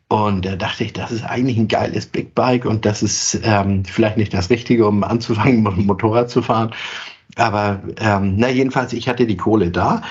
Und 0.09 0.45
da 0.45 0.55
dachte 0.55 0.85
ich, 0.85 0.93
das 0.93 1.11
ist 1.11 1.25
eigentlich 1.25 1.57
ein 1.57 1.67
geiles 1.67 2.05
Big 2.05 2.33
Bike 2.33 2.65
und 2.65 2.85
das 2.85 3.03
ist 3.03 3.41
ähm, 3.43 3.83
vielleicht 3.83 4.17
nicht 4.17 4.33
das 4.33 4.49
Richtige, 4.49 4.87
um 4.87 5.03
anzufangen, 5.03 5.63
mit 5.63 5.75
dem 5.75 5.85
Motorrad 5.85 6.29
zu 6.29 6.41
fahren. 6.41 6.71
Aber 7.35 7.81
ähm, 7.99 8.35
na 8.37 8.49
jedenfalls, 8.49 8.93
ich 8.93 9.09
hatte 9.09 9.27
die 9.27 9.37
Kohle 9.37 9.69
da 9.69 10.01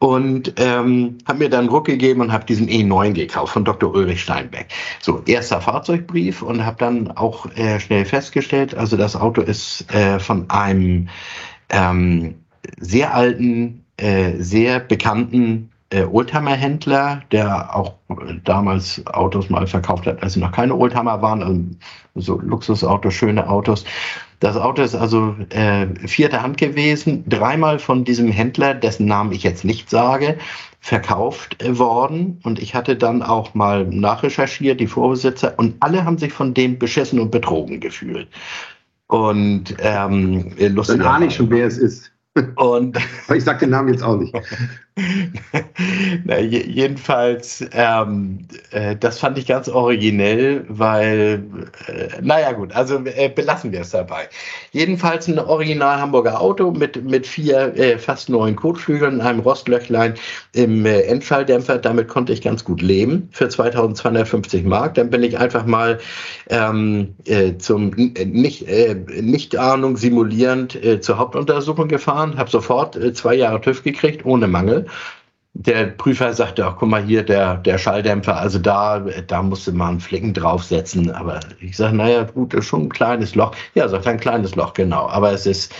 und 0.00 0.54
ähm, 0.56 1.18
habe 1.26 1.38
mir 1.38 1.48
dann 1.48 1.68
Ruck 1.68 1.86
gegeben 1.86 2.20
und 2.20 2.32
habe 2.32 2.44
diesen 2.44 2.68
E9 2.68 3.12
gekauft 3.12 3.52
von 3.52 3.64
Dr. 3.64 3.94
Ulrich 3.94 4.22
Steinbeck. 4.22 4.66
So, 5.00 5.22
erster 5.24 5.60
Fahrzeugbrief 5.60 6.42
und 6.42 6.66
habe 6.66 6.76
dann 6.78 7.10
auch 7.12 7.46
äh, 7.56 7.78
schnell 7.80 8.04
festgestellt, 8.04 8.74
also 8.74 8.96
das 8.96 9.16
Auto 9.16 9.40
ist 9.40 9.90
äh, 9.94 10.18
von 10.18 10.50
einem 10.50 11.08
ähm, 11.70 12.34
sehr 12.78 13.14
alten, 13.14 13.84
äh, 13.96 14.32
sehr 14.38 14.80
bekannten 14.80 15.70
äh, 15.94 16.04
Oldtimer-Händler, 16.04 17.22
der 17.30 17.74
auch 17.74 17.94
damals 18.44 19.04
Autos 19.06 19.48
mal 19.48 19.66
verkauft 19.66 20.06
hat, 20.06 20.22
als 20.22 20.34
sie 20.34 20.40
noch 20.40 20.52
keine 20.52 20.74
Oldtimer 20.74 21.22
waren, 21.22 21.42
also 21.42 21.60
so 22.16 22.40
Luxusautos, 22.40 23.14
schöne 23.14 23.48
Autos. 23.48 23.84
Das 24.40 24.56
Auto 24.56 24.82
ist 24.82 24.94
also 24.94 25.36
äh, 25.50 25.86
vierte 26.06 26.42
Hand 26.42 26.58
gewesen, 26.58 27.24
dreimal 27.28 27.78
von 27.78 28.04
diesem 28.04 28.30
Händler, 28.30 28.74
dessen 28.74 29.06
Namen 29.06 29.32
ich 29.32 29.42
jetzt 29.42 29.64
nicht 29.64 29.88
sage, 29.88 30.36
verkauft 30.80 31.62
äh, 31.62 31.78
worden. 31.78 32.40
Und 32.42 32.60
ich 32.60 32.74
hatte 32.74 32.96
dann 32.96 33.22
auch 33.22 33.54
mal 33.54 33.86
nachrecherchiert, 33.86 34.80
die 34.80 34.86
Vorbesitzer, 34.86 35.54
und 35.56 35.76
alle 35.80 36.04
haben 36.04 36.18
sich 36.18 36.32
von 36.32 36.54
dem 36.54 36.78
beschissen 36.78 37.20
und 37.20 37.30
betrogen 37.30 37.80
gefühlt. 37.80 38.28
Und 39.06 39.76
ähm, 39.78 40.52
lustig. 40.58 40.98
Dann 40.98 41.06
ahne 41.06 41.26
ich 41.26 41.36
schon, 41.36 41.50
wer 41.50 41.66
es 41.66 41.78
ist. 41.78 42.13
Und 42.56 42.98
Aber 43.26 43.36
ich 43.36 43.44
sage 43.44 43.60
den 43.60 43.70
Namen 43.70 43.92
jetzt 43.92 44.02
auch 44.02 44.16
nicht. 44.16 44.34
Na, 46.24 46.38
jedenfalls, 46.38 47.64
ähm, 47.72 48.46
äh, 48.70 48.94
das 48.94 49.18
fand 49.18 49.36
ich 49.38 49.46
ganz 49.46 49.68
originell, 49.68 50.64
weil, 50.68 51.42
äh, 51.88 52.22
naja 52.22 52.52
gut, 52.52 52.72
also 52.72 53.04
äh, 53.04 53.28
belassen 53.28 53.72
wir 53.72 53.80
es 53.80 53.90
dabei. 53.90 54.28
Jedenfalls 54.70 55.26
ein 55.26 55.40
original 55.40 56.00
Hamburger 56.00 56.40
Auto 56.40 56.70
mit, 56.70 57.02
mit 57.04 57.26
vier 57.26 57.76
äh, 57.76 57.98
fast 57.98 58.28
neuen 58.28 58.54
Kotflügeln, 58.54 59.20
einem 59.20 59.40
Rostlöchlein 59.40 60.14
im 60.52 60.86
äh, 60.86 61.00
Endschalldämpfer. 61.02 61.78
Damit 61.78 62.06
konnte 62.06 62.32
ich 62.32 62.40
ganz 62.40 62.64
gut 62.64 62.80
leben 62.80 63.28
für 63.32 63.48
2250 63.48 64.64
Mark. 64.64 64.94
Dann 64.94 65.10
bin 65.10 65.24
ich 65.24 65.38
einfach 65.38 65.66
mal 65.66 65.98
ähm, 66.50 67.16
äh, 67.26 67.56
zum 67.58 67.90
nicht, 67.90 68.66
nicht 69.20 69.56
Ahnung 69.56 69.96
simulierend 69.96 70.78
zur 71.00 71.18
Hauptuntersuchung 71.18 71.88
gefahren, 71.88 72.23
habe 72.36 72.50
sofort 72.50 72.98
zwei 73.14 73.34
Jahre 73.34 73.60
TÜV 73.60 73.82
gekriegt, 73.82 74.24
ohne 74.24 74.46
Mangel 74.46 74.86
der 75.54 75.86
Prüfer 75.86 76.32
sagte 76.34 76.66
auch, 76.66 76.76
guck 76.76 76.88
mal 76.88 77.02
hier, 77.04 77.22
der, 77.22 77.56
der 77.58 77.78
Schalldämpfer, 77.78 78.36
also 78.36 78.58
da, 78.58 78.98
da 78.98 79.42
musste 79.42 79.72
man 79.72 79.88
einen 79.88 80.00
Flicken 80.00 80.34
draufsetzen. 80.34 81.12
Aber 81.12 81.40
ich 81.60 81.76
sage, 81.76 81.96
naja, 81.96 82.24
gut, 82.24 82.54
ist 82.54 82.66
schon 82.66 82.82
ein 82.82 82.88
kleines 82.88 83.36
Loch. 83.36 83.52
Ja, 83.74 83.88
sagt 83.88 84.06
ein 84.08 84.18
kleines 84.18 84.56
Loch, 84.56 84.74
genau. 84.74 85.08
Aber 85.08 85.32
es 85.32 85.46
ist, 85.46 85.72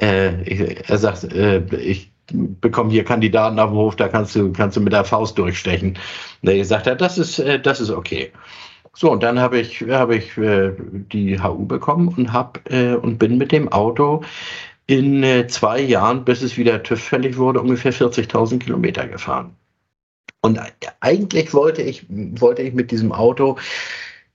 äh, 0.00 0.80
er 0.86 0.98
sagt, 0.98 1.32
äh, 1.32 1.62
ich 1.76 2.10
bekomme 2.32 2.90
hier 2.90 3.04
Kandidaten 3.04 3.58
auf 3.60 3.70
dem 3.70 3.76
Hof, 3.76 3.96
da 3.96 4.08
kannst 4.08 4.34
du, 4.34 4.52
kannst 4.52 4.76
du 4.76 4.80
mit 4.80 4.92
der 4.92 5.04
Faust 5.04 5.38
durchstechen. 5.38 5.96
Nee, 6.42 6.62
sagt 6.64 6.88
er, 6.88 6.96
das 6.96 7.16
ist, 7.16 7.38
äh, 7.38 7.60
das 7.60 7.80
ist 7.80 7.90
okay. 7.90 8.32
So, 8.92 9.12
und 9.12 9.22
dann 9.22 9.38
habe 9.38 9.60
ich, 9.60 9.82
hab 9.88 10.10
ich 10.10 10.36
äh, 10.36 10.72
die 11.12 11.40
HU 11.40 11.66
bekommen 11.66 12.08
und, 12.08 12.32
hab, 12.32 12.60
äh, 12.68 12.94
und 12.94 13.18
bin 13.18 13.38
mit 13.38 13.52
dem 13.52 13.70
Auto 13.70 14.24
in 14.90 15.22
äh, 15.22 15.46
zwei 15.46 15.80
Jahren, 15.80 16.24
bis 16.24 16.42
es 16.42 16.56
wieder 16.56 16.82
TÜV 16.82 17.00
fällig 17.00 17.36
wurde, 17.36 17.60
ungefähr 17.60 17.92
40.000 17.92 18.58
Kilometer 18.58 19.06
gefahren. 19.06 19.54
Und 20.40 20.58
eigentlich 20.98 21.54
wollte 21.54 21.82
ich, 21.82 22.06
wollte 22.08 22.62
ich 22.62 22.74
mit 22.74 22.90
diesem 22.90 23.12
Auto 23.12 23.56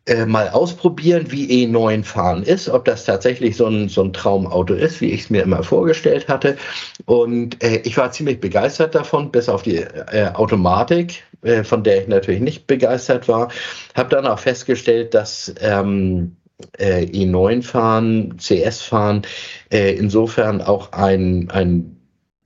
äh, 0.05 0.25
mal 0.25 0.47
ausprobieren, 0.47 1.29
wie 1.29 1.67
E9 1.67 2.05
fahren 2.05 2.43
ist, 2.43 2.69
ob 2.69 2.85
das 2.85 3.03
tatsächlich 3.03 3.57
so 3.57 3.65
ein, 3.65 3.89
so 3.89 4.01
ein 4.01 4.13
Traumauto 4.13 4.75
ist, 4.75 5.01
wie 5.01 5.11
ich 5.11 5.23
es 5.23 5.29
mir 5.29 5.43
immer 5.43 5.61
vorgestellt 5.61 6.29
hatte. 6.29 6.55
Und 7.03 7.61
äh, 7.61 7.81
ich 7.83 7.97
war 7.97 8.11
ziemlich 8.11 8.39
begeistert 8.39 8.95
davon, 8.95 9.31
bis 9.31 9.49
auf 9.49 9.63
die 9.63 9.79
äh, 9.79 10.31
Automatik, 10.35 11.23
äh, 11.41 11.65
von 11.65 11.83
der 11.83 12.03
ich 12.03 12.07
natürlich 12.07 12.39
nicht 12.39 12.65
begeistert 12.65 13.27
war. 13.27 13.51
Habe 13.93 14.09
dann 14.15 14.25
auch 14.25 14.39
festgestellt, 14.39 15.13
dass 15.13 15.53
ähm, 15.59 16.37
äh, 16.77 17.05
E9 17.05 17.63
fahren, 17.63 18.37
CS 18.37 18.81
fahren, 18.81 19.23
äh, 19.71 19.93
insofern 19.95 20.61
auch 20.61 20.91
ein, 20.93 21.49
ein 21.51 21.95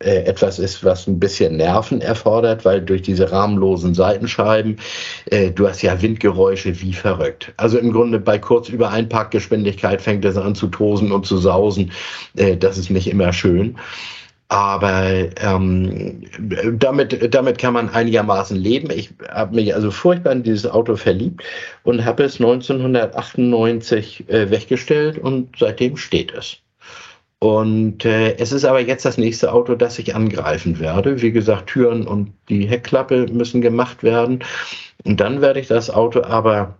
äh, 0.01 0.23
etwas 0.23 0.59
ist, 0.59 0.83
was 0.85 1.07
ein 1.07 1.19
bisschen 1.19 1.57
Nerven 1.57 1.99
erfordert, 1.99 2.63
weil 2.63 2.81
durch 2.81 3.01
diese 3.01 3.31
rahmenlosen 3.31 3.93
Seitenscheiben, 3.93 4.77
äh, 5.25 5.51
du 5.51 5.67
hast 5.67 5.81
ja 5.81 6.01
Windgeräusche 6.01 6.79
wie 6.81 6.93
verrückt. 6.93 7.53
Also 7.57 7.77
im 7.77 7.91
Grunde 7.91 8.19
bei 8.19 8.39
kurz 8.39 8.69
über 8.69 8.91
Einparkgeschwindigkeit 8.91 10.01
fängt 10.01 10.23
es 10.23 10.37
an 10.37 10.55
zu 10.55 10.67
tosen 10.67 11.11
und 11.11 11.25
zu 11.25 11.37
sausen. 11.37 11.91
Äh, 12.37 12.55
das 12.55 12.77
ist 12.77 12.89
nicht 12.89 13.07
immer 13.07 13.33
schön. 13.33 13.77
Aber 14.49 15.29
ähm, 15.41 16.23
damit, 16.73 17.33
damit 17.33 17.59
kann 17.59 17.73
man 17.73 17.89
einigermaßen 17.89 18.57
leben. 18.57 18.89
Ich 18.89 19.11
habe 19.29 19.55
mich 19.55 19.75
also 19.75 19.91
furchtbar 19.91 20.31
in 20.31 20.41
dieses 20.41 20.65
Auto 20.65 20.95
verliebt 20.95 21.43
und 21.83 22.03
habe 22.03 22.23
es 22.23 22.39
1998 22.39 24.27
äh, 24.27 24.49
weggestellt 24.49 25.19
und 25.19 25.55
seitdem 25.59 25.97
steht 25.97 26.33
es. 26.33 26.57
Und 27.37 28.05
äh, 28.05 28.35
es 28.37 28.51
ist 28.51 28.65
aber 28.65 28.81
jetzt 28.81 29.05
das 29.05 29.19
nächste 29.19 29.53
Auto, 29.53 29.75
das 29.75 29.99
ich 29.99 30.15
angreifen 30.15 30.79
werde. 30.79 31.21
Wie 31.21 31.31
gesagt, 31.31 31.67
Türen 31.67 32.07
und 32.07 32.33
die 32.49 32.67
Heckklappe 32.67 33.27
müssen 33.31 33.61
gemacht 33.61 34.01
werden. 34.01 34.39
Und 35.05 35.19
dann 35.19 35.41
werde 35.41 35.59
ich 35.59 35.67
das 35.67 35.91
Auto 35.91 36.23
aber 36.23 36.75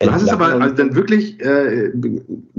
Du 0.00 0.12
hast 0.12 0.22
es 0.22 0.28
aber 0.28 0.46
also 0.46 0.74
dann 0.74 0.94
wirklich, 0.94 1.40
äh, 1.40 1.90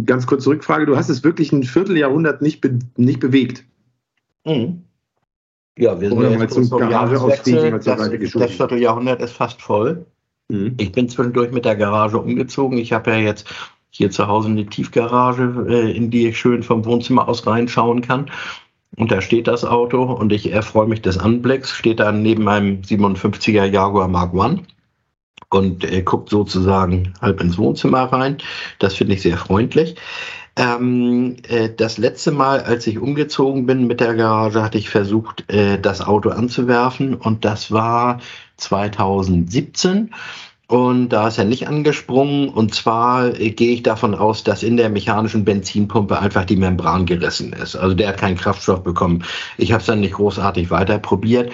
ganz 0.06 0.28
kurz 0.28 0.46
Rückfrage, 0.46 0.86
du 0.86 0.98
hast 0.98 1.10
es 1.10 1.24
wirklich 1.24 1.52
ein 1.54 1.64
Vierteljahrhundert 1.64 2.42
nicht, 2.42 2.60
be 2.60 2.80
nicht 2.98 3.20
bewegt. 3.20 3.64
Mhm. 4.46 4.84
Ja, 5.78 6.00
wir 6.00 6.10
sind 6.10 6.18
Oder 6.18 6.32
ja 6.32 6.38
mal 6.38 6.44
jetzt 6.44 6.56
zum 6.56 6.70
Garageausstieg 6.70 7.72
Das, 7.84 8.32
das 8.34 8.52
Vierteljahrhundert 8.52 9.22
ist 9.22 9.34
fast 9.34 9.62
voll. 9.62 10.06
Mhm. 10.50 10.76
Ich 10.78 10.92
bin 10.92 11.08
zwischendurch 11.08 11.52
mit 11.52 11.66
der 11.66 11.76
Garage 11.76 12.18
umgezogen. 12.18 12.78
Ich 12.78 12.92
habe 12.92 13.12
ja 13.12 13.18
jetzt 13.18 13.48
hier 13.90 14.12
zu 14.12 14.28
Hause 14.28 14.50
eine 14.50 14.66
Tiefgarage, 14.66 15.66
äh, 15.70 15.92
in 15.96 16.12
die 16.12 16.28
ich 16.28 16.38
schön 16.38 16.64
vom 16.64 16.86
Wohnzimmer 16.86 17.28
aus 17.28 17.48
reinschauen 17.48 18.02
kann. 18.02 18.30
Und 18.98 19.12
da 19.12 19.22
steht 19.22 19.48
das 19.48 19.64
Auto 19.64 20.04
und 20.04 20.34
ich 20.34 20.52
erfreue 20.52 20.88
mich 20.88 21.02
des 21.02 21.18
Anblicks. 21.18 21.72
Steht 21.72 22.00
da 22.00 22.12
neben 22.12 22.44
meinem 22.44 22.82
57er 22.82 23.66
Jaguar 23.66 24.08
Mark 24.08 24.34
One 24.34 24.64
und 25.50 25.84
äh, 25.84 26.02
guckt 26.02 26.30
sozusagen 26.30 27.14
halb 27.22 27.42
ins 27.42 27.58
Wohnzimmer 27.58 28.04
rein. 28.04 28.38
Das 28.80 28.96
finde 28.96 29.14
ich 29.14 29.22
sehr 29.22 29.38
freundlich. 29.38 29.96
Ähm, 30.56 31.38
äh, 31.48 31.70
das 31.76 31.98
letzte 31.98 32.32
Mal, 32.32 32.62
als 32.62 32.86
ich 32.88 33.00
umgezogen 33.00 33.66
bin 33.66 33.88
mit 33.88 34.00
der 34.02 34.16
Garage, 34.16 34.62
hatte 34.62 34.78
ich 34.78 34.90
versucht, 34.90 35.50
äh, 35.52 35.80
das 35.80 36.02
Auto 36.02 36.30
anzuwerfen 36.30 37.14
und 37.16 37.46
das 37.46 37.72
war 37.72 38.20
2017. 38.58 40.12
Und 40.68 41.10
da 41.10 41.28
ist 41.30 41.40
er 41.40 41.46
nicht 41.46 41.68
angesprungen. 41.68 42.50
Und 42.50 42.76
zwar 42.76 43.40
äh, 43.40 43.50
gehe 43.52 43.74
ich 43.74 43.84
davon 43.84 44.14
aus, 44.16 44.44
dass 44.44 44.62
in 44.64 44.78
der 44.78 44.90
mechanischen 44.90 45.44
Benzinpumpe 45.46 46.20
einfach 46.20 46.46
die 46.46 46.58
Membran 46.58 47.06
gerissen 47.08 47.54
ist. 47.54 47.76
Also 47.76 47.96
der 47.96 48.10
hat 48.10 48.18
keinen 48.18 48.38
Kraftstoff 48.38 48.84
bekommen. 48.84 49.24
Ich 49.58 49.72
habe 49.72 49.82
es 49.82 49.88
dann 49.88 50.02
nicht 50.02 50.14
großartig 50.14 50.70
weiter 50.70 51.00
probiert. 51.00 51.52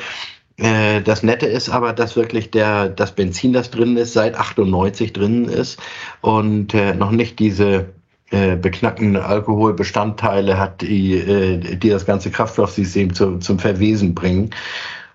Äh, 0.58 1.02
Das 1.02 1.24
Nette 1.24 1.46
ist 1.48 1.70
aber, 1.70 1.94
dass 1.94 2.16
wirklich 2.16 2.52
der, 2.52 2.90
das 2.90 3.14
Benzin, 3.16 3.54
das 3.54 3.72
drin 3.72 3.98
ist, 3.98 4.14
seit 4.14 4.36
98 4.38 5.14
drin 5.14 5.46
ist 5.46 5.80
und 6.22 6.74
äh, 6.74 6.94
noch 6.96 7.12
nicht 7.12 7.40
diese 7.40 7.94
äh, 8.36 8.58
beknackten 8.58 9.16
Alkoholbestandteile 9.16 10.60
hat, 10.60 10.82
die, 10.82 11.14
äh, 11.14 11.78
die 11.78 11.90
das 11.90 12.06
ganze 12.06 12.32
Kraftstoffsystem 12.32 13.14
zu, 13.14 13.38
zum 13.38 13.60
Verwesen 13.60 14.14
bringen 14.14 14.50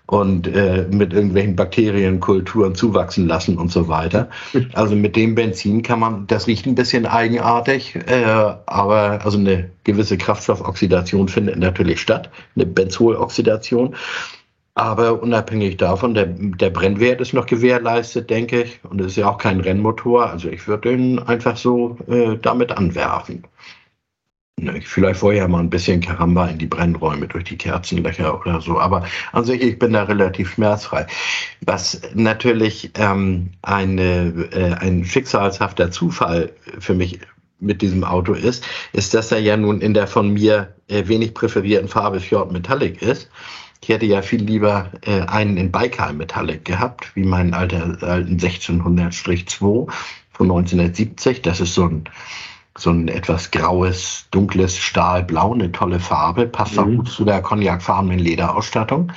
und 0.07 0.47
äh, 0.47 0.87
mit 0.91 1.13
irgendwelchen 1.13 1.55
Bakterienkulturen 1.55 2.73
zuwachsen 2.75 3.27
lassen 3.27 3.57
und 3.57 3.71
so 3.71 3.87
weiter. 3.87 4.29
Also 4.73 4.95
mit 4.95 5.15
dem 5.15 5.35
Benzin 5.35 5.83
kann 5.83 5.99
man, 5.99 6.27
das 6.27 6.47
riecht 6.47 6.65
ein 6.65 6.75
bisschen 6.75 7.05
eigenartig, 7.05 7.95
äh, 7.95 8.25
aber 8.65 9.23
also 9.23 9.37
eine 9.37 9.69
gewisse 9.83 10.17
Kraftstoffoxidation 10.17 11.27
findet 11.27 11.57
natürlich 11.57 12.01
statt, 12.01 12.29
eine 12.55 12.65
Benzoloxidation. 12.65 13.95
Aber 14.73 15.21
unabhängig 15.21 15.77
davon, 15.77 16.13
der, 16.13 16.27
der 16.27 16.69
Brennwert 16.69 17.19
ist 17.19 17.33
noch 17.33 17.45
gewährleistet, 17.45 18.29
denke 18.29 18.63
ich. 18.63 18.79
Und 18.83 19.01
es 19.01 19.07
ist 19.07 19.15
ja 19.17 19.29
auch 19.29 19.37
kein 19.37 19.59
Rennmotor. 19.59 20.29
Also 20.29 20.49
ich 20.49 20.67
würde 20.67 20.93
ihn 20.93 21.19
einfach 21.19 21.57
so 21.57 21.97
äh, 22.07 22.37
damit 22.37 22.71
anwerfen. 22.71 23.43
Ne, 24.61 24.79
vielleicht 24.81 25.19
vorher 25.19 25.47
mal 25.47 25.59
ein 25.59 25.71
bisschen 25.71 26.01
Karamba 26.01 26.47
in 26.47 26.59
die 26.59 26.67
Brennräume 26.67 27.27
durch 27.27 27.45
die 27.45 27.57
Kerzenlöcher 27.57 28.39
oder 28.39 28.61
so. 28.61 28.79
Aber 28.79 29.05
an 29.31 29.43
sich, 29.43 29.61
ich 29.61 29.79
bin 29.79 29.93
da 29.93 30.03
relativ 30.03 30.53
schmerzfrei. 30.53 31.07
Was 31.61 32.01
natürlich 32.13 32.91
ähm, 32.95 33.51
eine, 33.63 34.49
äh, 34.51 34.73
ein 34.75 35.03
schicksalshafter 35.03 35.89
Zufall 35.91 36.51
für 36.79 36.93
mich 36.93 37.19
mit 37.59 37.81
diesem 37.81 38.03
Auto 38.03 38.33
ist, 38.33 38.63
ist, 38.93 39.13
dass 39.13 39.31
er 39.31 39.39
ja 39.39 39.57
nun 39.57 39.81
in 39.81 39.93
der 39.93 40.07
von 40.07 40.31
mir 40.31 40.75
äh, 40.87 41.07
wenig 41.07 41.33
präferierten 41.33 41.87
Farbe 41.89 42.19
Fjord 42.19 42.51
Metallic 42.51 43.01
ist. 43.01 43.29
Ich 43.83 43.89
hätte 43.89 44.05
ja 44.05 44.21
viel 44.21 44.43
lieber 44.43 44.91
äh, 45.05 45.21
einen 45.21 45.57
in 45.57 45.71
Baikal 45.71 46.13
Metallic 46.13 46.65
gehabt, 46.65 47.15
wie 47.15 47.23
meinen 47.23 47.53
alter, 47.55 47.97
alten 48.01 48.37
1600-2 48.37 49.59
von 50.31 50.51
1970. 50.51 51.41
Das 51.41 51.59
ist 51.59 51.73
so 51.73 51.85
ein, 51.85 52.03
so 52.77 52.91
ein 52.91 53.07
etwas 53.07 53.49
graues, 53.49 54.27
dunkles 54.31 54.77
Stahlblau, 54.77 55.53
eine 55.53 55.71
tolle 55.71 55.99
Farbe, 55.99 56.45
passt 56.45 56.77
auch 56.77 56.85
Mhm. 56.85 56.97
gut 56.97 57.09
zu 57.09 57.25
der 57.25 57.41
cognacfarbenen 57.41 58.19
Lederausstattung. 58.19 59.11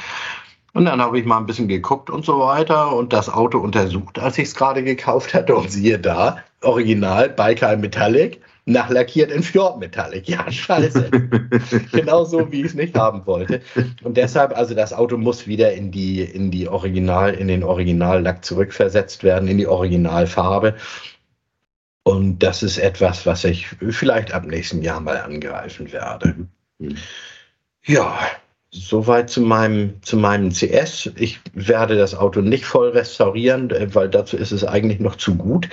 Und 0.73 0.87
dann 0.87 1.01
habe 1.01 1.21
ich 1.21 1.25
mal 1.27 1.37
ein 1.39 1.47
bisschen 1.47 1.69
geguckt 1.69 2.11
und 2.11 2.25
so 2.25 2.41
weiter 2.41 2.97
und 2.97 3.13
das 3.13 3.29
Auto 3.29 3.59
untersucht, 3.59 4.19
als 4.19 4.39
ich 4.39 4.49
es 4.49 4.55
gerade 4.55 4.83
gekauft 4.83 5.35
hatte. 5.35 5.55
Und 5.55 5.71
siehe 5.71 5.99
da, 5.99 6.39
Original 6.63 7.29
Baikal 7.29 7.77
Metallic, 7.77 8.41
nachlackiert 8.67 9.31
in 9.31 9.43
Fjord 9.43 9.79
Metallic. 9.79 10.29
Ja, 10.29 10.51
scheiße. 10.51 11.11
genau 11.93 12.25
so, 12.25 12.51
wie 12.51 12.61
ich 12.61 12.67
es 12.67 12.75
nicht 12.75 12.97
haben 12.97 13.27
wollte. 13.27 13.61
Und 14.03 14.17
deshalb, 14.17 14.57
also 14.57 14.75
das 14.75 14.93
Auto 14.93 15.17
muss 15.17 15.47
wieder 15.47 15.73
in 15.73 15.91
die, 15.91 16.23
in 16.23 16.51
die 16.51 16.69
Original, 16.69 17.35
in 17.35 17.49
den 17.49 17.63
Originallack 17.63 18.45
zurückversetzt 18.45 19.23
werden, 19.23 19.49
in 19.49 19.59
die 19.59 19.67
Originalfarbe. 19.67 20.77
Und 22.05 22.39
das 22.41 22.63
ist 22.63 22.79
etwas, 22.79 23.27
was 23.27 23.45
ich 23.45 23.67
vielleicht 23.67 24.33
ab 24.33 24.47
nächsten 24.47 24.83
Jahr 24.83 25.01
mal 25.01 25.19
angreifen 25.19 25.93
werde. 25.93 26.35
Mhm. 26.79 26.97
Ja, 27.87 28.19
soweit 28.75 29.31
zu 29.31 29.41
meinem, 29.41 29.95
zu 30.03 30.17
meinem 30.17 30.51
CS. 30.51 31.11
Ich 31.17 31.41
werde 31.55 31.97
das 31.97 32.15
Auto 32.15 32.41
nicht 32.41 32.65
voll 32.65 32.91
restaurieren, 32.91 33.71
äh, 33.71 33.95
weil 33.95 34.09
dazu 34.09 34.37
ist 34.37 34.53
es 34.53 34.65
eigentlich 34.65 35.01
noch 35.01 35.17
zu 35.17 35.37
gut. 35.37 35.69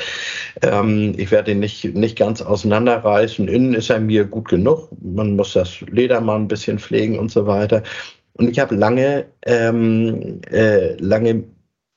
Ähm, 0.62 1.14
ich 1.18 1.32
werde 1.32 1.52
ihn 1.52 1.60
nicht, 1.60 1.84
nicht 1.96 2.18
ganz 2.18 2.42
auseinanderreißen. 2.42 3.48
Innen 3.48 3.74
ist 3.74 3.90
er 3.90 4.00
mir 4.00 4.26
gut 4.26 4.50
genug. 4.50 4.90
Man 5.02 5.36
muss 5.36 5.54
das 5.54 5.82
Leder 5.82 6.22
mal 6.22 6.36
ein 6.36 6.48
bisschen 6.48 6.80
pflegen 6.80 7.18
und 7.18 7.32
so 7.32 7.48
weiter. 7.48 7.82
Und 8.34 8.50
ich 8.50 8.60
habe 8.60 8.76
lange, 8.76 9.26
ähm, 9.46 10.42
äh, 10.52 10.96
lange 10.98 11.44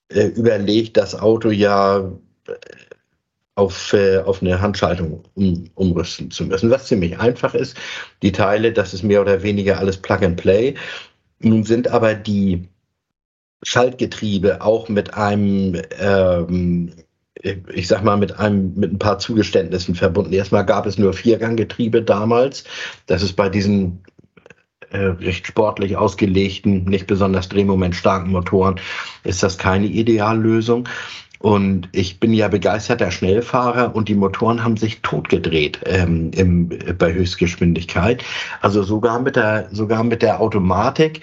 äh, 0.08 0.26
überlegt, 0.28 0.96
das 0.96 1.14
Auto 1.14 1.50
ja 1.50 2.10
auf, 3.56 3.92
äh, 3.92 4.18
auf 4.18 4.42
eine 4.42 4.60
Handschaltung 4.60 5.22
um, 5.34 5.70
umrüsten 5.74 6.30
zu 6.30 6.44
müssen, 6.44 6.70
was 6.70 6.86
ziemlich 6.86 7.18
einfach 7.18 7.54
ist. 7.54 7.76
Die 8.22 8.32
Teile, 8.32 8.72
das 8.72 8.94
ist 8.94 9.02
mehr 9.02 9.20
oder 9.20 9.42
weniger 9.42 9.78
alles 9.78 9.96
Plug 9.96 10.22
and 10.22 10.36
Play. 10.36 10.74
Nun 11.40 11.64
sind 11.64 11.88
aber 11.88 12.14
die 12.14 12.68
Schaltgetriebe 13.62 14.60
auch 14.60 14.88
mit 14.88 15.14
einem, 15.14 15.80
ähm, 15.98 16.92
ich 17.72 17.88
sag 17.88 18.02
mal, 18.02 18.16
mit 18.16 18.38
einem, 18.38 18.74
mit 18.74 18.92
ein 18.92 18.98
paar 18.98 19.18
Zugeständnissen 19.18 19.94
verbunden. 19.94 20.32
Erstmal 20.32 20.66
gab 20.66 20.86
es 20.86 20.98
nur 20.98 21.12
Vierganggetriebe 21.12 22.02
damals. 22.02 22.64
Das 23.06 23.22
ist 23.22 23.34
bei 23.34 23.48
diesen 23.48 24.02
äh, 24.90 25.06
recht 25.06 25.46
sportlich 25.46 25.96
ausgelegten, 25.96 26.84
nicht 26.84 27.06
besonders 27.06 27.48
drehmomentstarken 27.48 28.30
Motoren, 28.30 28.80
ist 29.24 29.42
das 29.42 29.58
keine 29.58 29.86
Ideallösung. 29.86 30.88
Und 31.44 31.90
ich 31.92 32.20
bin 32.20 32.32
ja 32.32 32.48
begeisterter 32.48 33.10
Schnellfahrer 33.10 33.94
und 33.94 34.08
die 34.08 34.14
Motoren 34.14 34.64
haben 34.64 34.78
sich 34.78 35.02
totgedreht 35.02 35.78
ähm, 35.84 36.30
im, 36.34 36.70
bei 36.96 37.12
Höchstgeschwindigkeit. 37.12 38.24
Also 38.62 38.82
sogar 38.82 39.20
mit 39.20 39.36
der, 39.36 39.68
sogar 39.70 40.04
mit 40.04 40.22
der 40.22 40.40
Automatik 40.40 41.20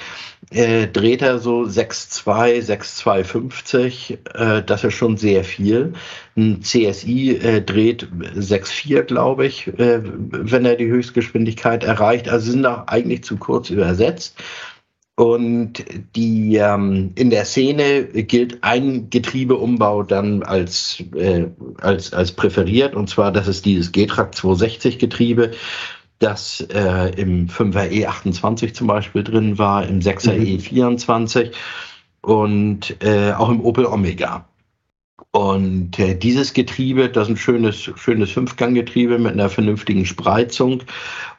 äh, 0.51 0.85
dreht 0.85 1.23
er 1.23 1.39
so 1.39 1.61
6,2, 1.63 2.61
6,250. 2.61 4.19
Äh, 4.35 4.61
das 4.61 4.83
ist 4.83 4.93
schon 4.93 5.17
sehr 5.17 5.43
viel. 5.43 5.93
Ein 6.37 6.61
CSI 6.61 7.37
äh, 7.37 7.61
dreht 7.63 8.07
6,4, 8.35 9.01
glaube 9.05 9.47
ich, 9.47 9.69
äh, 9.79 10.01
wenn 10.03 10.65
er 10.65 10.75
die 10.75 10.87
Höchstgeschwindigkeit 10.87 11.83
erreicht. 11.83 12.29
Also 12.29 12.51
sind 12.51 12.67
auch 12.67 12.85
eigentlich 12.85 13.23
zu 13.23 13.37
kurz 13.37 13.71
übersetzt. 13.71 14.37
Und 15.15 15.83
die 16.15 16.55
ähm, 16.55 17.11
in 17.15 17.29
der 17.29 17.45
Szene 17.45 18.05
gilt 18.05 18.63
ein 18.63 19.09
Getriebeumbau 19.09 20.03
dann 20.03 20.41
als, 20.41 21.03
äh, 21.15 21.47
als, 21.79 22.13
als 22.13 22.31
präferiert, 22.31 22.95
und 22.95 23.09
zwar 23.09 23.31
das 23.31 23.47
ist 23.47 23.65
dieses 23.65 23.91
G-Track 23.91 24.33
260 24.33 24.99
Getriebe, 24.99 25.51
das 26.19 26.61
äh, 26.73 27.11
im 27.19 27.47
5er 27.47 27.89
E28 27.89 28.73
zum 28.73 28.87
Beispiel 28.87 29.23
drin 29.23 29.57
war, 29.57 29.85
im 29.85 29.99
6er 29.99 30.33
Mhm. 30.33 30.59
E24 30.59 31.51
und 32.21 32.95
äh, 33.03 33.33
auch 33.33 33.49
im 33.49 33.61
Opel 33.61 33.85
Omega. 33.85 34.47
Und 35.31 35.97
äh, 35.97 36.15
dieses 36.15 36.53
Getriebe, 36.53 37.09
das 37.09 37.27
ist 37.27 37.33
ein 37.33 37.37
schönes, 37.37 37.89
schönes 37.95 38.31
Fünfganggetriebe 38.31 39.17
mit 39.17 39.33
einer 39.33 39.49
vernünftigen 39.49 40.05
Spreizung. 40.05 40.83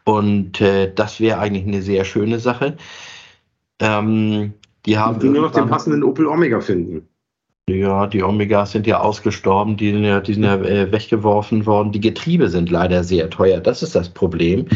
Und 0.04 0.60
äh, 0.60 0.90
das 0.92 1.20
wäre 1.20 1.38
eigentlich 1.38 1.66
eine 1.66 1.82
sehr 1.82 2.04
schöne 2.04 2.38
Sache. 2.40 2.76
Ähm, 3.82 4.54
die 4.86 4.96
haben 4.96 5.16
Und 5.16 5.32
nur 5.32 5.42
noch 5.42 5.52
den 5.52 5.68
passenden 5.68 6.02
Opel 6.04 6.26
Omega 6.26 6.60
finden. 6.60 7.08
ja, 7.68 8.06
die 8.06 8.22
Omegas 8.22 8.72
sind 8.72 8.86
ja 8.86 9.00
ausgestorben, 9.00 9.76
die 9.76 9.90
sind 9.92 10.04
ja, 10.04 10.20
die 10.20 10.34
sind 10.34 10.44
ja 10.44 10.54
äh, 10.56 10.92
weggeworfen 10.92 11.66
worden. 11.66 11.90
Die 11.92 12.00
Getriebe 12.00 12.48
sind 12.48 12.70
leider 12.70 13.02
sehr 13.04 13.28
teuer. 13.28 13.60
Das 13.60 13.82
ist 13.82 13.94
das 13.94 14.08
Problem. 14.08 14.66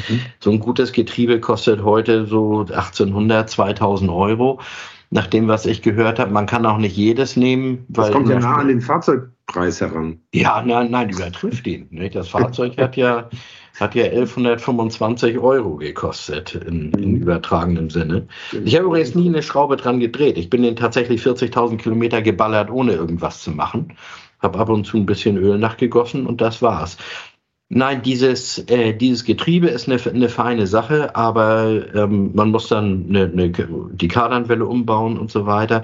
So 0.41 0.51
ein 0.51 0.61
gutes 0.61 0.93
Getriebe 0.93 1.41
kostet 1.41 1.83
heute 1.83 2.27
so 2.27 2.61
1800, 2.61 3.49
2000 3.49 4.11
Euro. 4.11 4.61
Nach 5.11 5.29
dem, 5.29 5.47
was 5.47 5.67
ich 5.67 5.83
gehört 5.83 6.19
habe, 6.19 6.33
man 6.33 6.47
kann 6.47 6.67
auch 6.67 6.79
nicht 6.79 6.97
jedes 6.97 7.37
nehmen. 7.37 7.85
Das 7.89 8.11
kommt 8.11 8.29
ja 8.29 8.41
nah 8.41 8.57
an 8.57 8.67
den 8.67 8.81
Fahrzeugpreis 8.81 9.81
heran. 9.81 10.21
ja, 10.35 10.63
nein, 10.67 10.91
nein, 10.91 11.11
übertrifft 11.11 11.65
ihn. 11.69 11.87
Nicht? 11.91 12.17
Das 12.17 12.29
Fahrzeug 12.29 12.77
hat 12.77 12.97
ja, 12.97 13.31
hat 13.81 13.95
ja 13.95 14.05
1125 14.05 15.39
Euro 15.39 15.77
gekostet 15.77 16.55
in, 16.55 16.93
in 16.93 17.11
Mhm. 17.13 17.23
übertragenem 17.23 17.91
Sinne. 17.91 18.27
Ich 18.65 18.75
habe 18.77 18.87
übrigens 18.87 19.15
nie 19.15 19.29
eine 19.29 19.43
Schraube 19.43 19.77
dran 19.77 20.01
gedreht. 20.01 20.39
Ich 20.39 20.51
bin 20.51 20.63
den 20.63 20.77
tatsächlich 20.77 21.21
40.000 21.23 21.77
Kilometer 21.77 22.23
geballert, 22.23 22.71
ohne 22.71 22.93
irgendwas 22.93 23.43
zu 23.43 23.51
machen. 23.51 23.97
habe 24.41 24.59
ab 24.59 24.69
und 24.69 24.85
zu 24.87 24.99
ein 24.99 25.07
bisschen 25.07 25.39
Öl 25.39 25.59
nachgegossen 25.59 26.27
und 26.27 26.41
das 26.43 26.61
war's. 26.61 26.99
Nein, 27.69 28.03
dieses, 28.03 28.59
äh, 28.71 28.93
dieses 28.95 29.25
Getriebe 29.25 29.67
ist 29.69 29.89
eine, 29.89 29.99
eine 30.01 30.29
feine 30.29 30.67
Sache, 30.67 31.17
aber 31.17 31.83
ähm, 31.95 32.31
man 32.35 32.51
muss 32.51 32.69
dann 32.69 33.07
eine, 33.09 33.25
eine, 33.25 33.51
die 33.51 34.09
Kardanwelle 34.09 34.67
umbauen 34.67 35.19
und 35.19 35.31
so 35.33 35.47
weiter. 35.47 35.83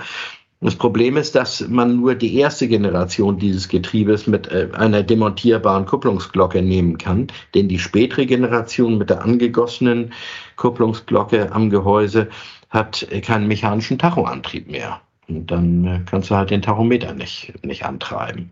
Das 0.62 0.76
Problem 0.76 1.16
ist, 1.16 1.34
dass 1.34 1.68
man 1.68 1.96
nur 1.96 2.14
die 2.14 2.36
erste 2.36 2.68
Generation 2.68 3.36
dieses 3.36 3.68
Getriebes 3.68 4.28
mit 4.28 4.46
äh, 4.46 4.68
einer 4.74 5.02
demontierbaren 5.02 5.86
Kupplungsglocke 5.86 6.62
nehmen 6.62 6.98
kann, 6.98 7.26
denn 7.54 7.68
die 7.68 7.80
spätere 7.80 8.26
Generation 8.26 8.96
mit 8.96 9.10
der 9.10 9.22
angegossenen 9.22 10.12
Kupplungsglocke 10.54 11.50
am 11.50 11.68
Gehäuse 11.68 12.28
hat 12.70 13.06
keinen 13.22 13.48
mechanischen 13.48 13.98
Tachoantrieb 13.98 14.70
mehr. 14.70 15.00
Und 15.28 15.50
dann 15.50 15.84
äh, 15.84 16.00
kannst 16.08 16.30
du 16.30 16.36
halt 16.36 16.50
den 16.50 16.62
Tachometer 16.62 17.12
nicht, 17.12 17.52
nicht 17.64 17.84
antreiben. 17.84 18.50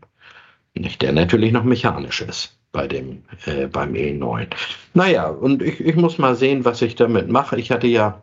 Nicht, 0.74 1.02
der 1.02 1.12
natürlich 1.12 1.52
noch 1.52 1.64
mechanisch 1.64 2.22
ist 2.22 2.56
bei 2.72 2.88
dem, 2.88 3.22
äh, 3.46 3.66
beim 3.66 3.92
E9. 3.92 4.48
Naja, 4.94 5.28
und 5.28 5.62
ich, 5.62 5.80
ich 5.80 5.94
muss 5.94 6.18
mal 6.18 6.34
sehen, 6.34 6.64
was 6.64 6.82
ich 6.82 6.96
damit 6.96 7.28
mache. 7.28 7.58
Ich 7.58 7.70
hatte 7.70 7.86
ja 7.86 8.22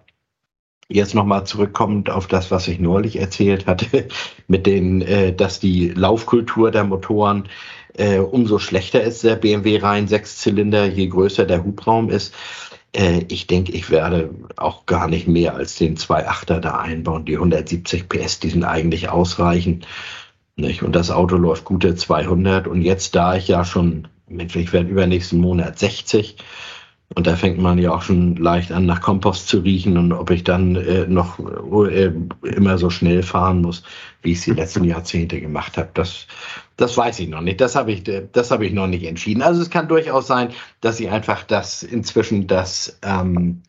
jetzt 0.90 1.14
nochmal 1.14 1.46
zurückkommend 1.46 2.10
auf 2.10 2.28
das, 2.28 2.52
was 2.52 2.68
ich 2.68 2.80
neulich 2.80 3.20
erzählt 3.20 3.68
hatte, 3.68 4.08
mit 4.48 4.66
den, 4.66 5.02
äh, 5.02 5.34
dass 5.34 5.60
die 5.60 5.90
Laufkultur 5.90 6.72
der 6.72 6.84
Motoren 6.84 7.50
äh, 7.98 8.20
umso 8.20 8.60
schlechter 8.60 9.02
ist, 9.02 9.24
der 9.24 9.36
BMW 9.36 9.80
rein 9.80 10.08
Sechszylinder, 10.08 10.86
je 10.86 11.08
größer 11.08 11.46
der 11.46 11.64
Hubraum 11.64 12.10
ist. 12.10 12.34
Äh, 12.94 13.26
ich 13.28 13.48
denke, 13.48 13.72
ich 13.74 13.90
werde 13.90 14.30
auch 14.56 14.86
gar 14.86 15.08
nicht 15.08 15.28
mehr 15.28 15.56
als 15.56 15.76
den 15.76 15.98
2.8er 15.98 16.60
da 16.60 16.78
einbauen. 16.78 17.26
Die 17.26 17.36
170 17.36 18.08
PS, 18.08 18.40
die 18.40 18.50
sind 18.50 18.64
eigentlich 18.64 19.10
ausreichend. 19.10 19.88
Nicht? 20.56 20.84
Und 20.84 20.96
das 20.96 21.12
Auto 21.12 21.36
läuft 21.38 21.66
gute 21.66 21.96
200. 21.96 22.68
Und 22.68 22.82
jetzt, 22.82 23.16
da 23.16 23.36
ich 23.36 23.48
ja 23.48 23.66
schon, 23.66 24.08
ich 24.30 24.74
werde 24.74 24.90
übernächsten 24.90 25.40
Monat 25.40 25.78
60, 25.80 26.38
und 27.16 27.26
da 27.26 27.36
fängt 27.36 27.58
man 27.58 27.78
ja 27.78 27.94
auch 27.94 28.02
schon 28.02 28.36
leicht 28.36 28.72
an, 28.72 28.86
nach 28.86 29.02
Kompost 29.02 29.48
zu 29.48 29.60
riechen 29.60 29.98
und 29.98 30.12
ob 30.12 30.30
ich 30.30 30.44
dann 30.44 30.76
äh, 30.76 31.08
noch 31.08 31.40
äh, 31.90 32.12
immer 32.44 32.78
so 32.78 32.90
schnell 32.90 33.24
fahren 33.24 33.62
muss, 33.62 33.84
wie 34.22 34.34
ich 34.34 34.40
es 34.40 34.44
die 34.44 34.52
letzten 34.52 34.84
Jahrzehnte 34.84 35.40
gemacht 35.40 35.78
habe, 35.78 35.90
das, 35.94 36.28
das 36.76 36.98
weiß 36.98 37.20
ich 37.20 37.30
noch 37.30 37.42
nicht. 37.42 37.62
Das 37.62 37.76
habe 37.76 37.94
ich, 37.94 38.04
das 38.04 38.52
habe 38.52 38.66
ich 38.66 38.74
noch 38.74 38.88
nicht 38.88 39.06
entschieden. 39.06 39.42
Also 39.42 39.62
es 39.62 39.70
kann 39.70 39.88
durchaus 39.88 40.28
sein, 40.28 40.50
dass 40.82 41.00
ich 41.00 41.10
einfach 41.10 41.44
das 41.44 41.82
inzwischen 41.82 42.46
das 42.46 43.00
ähm, 43.04 43.62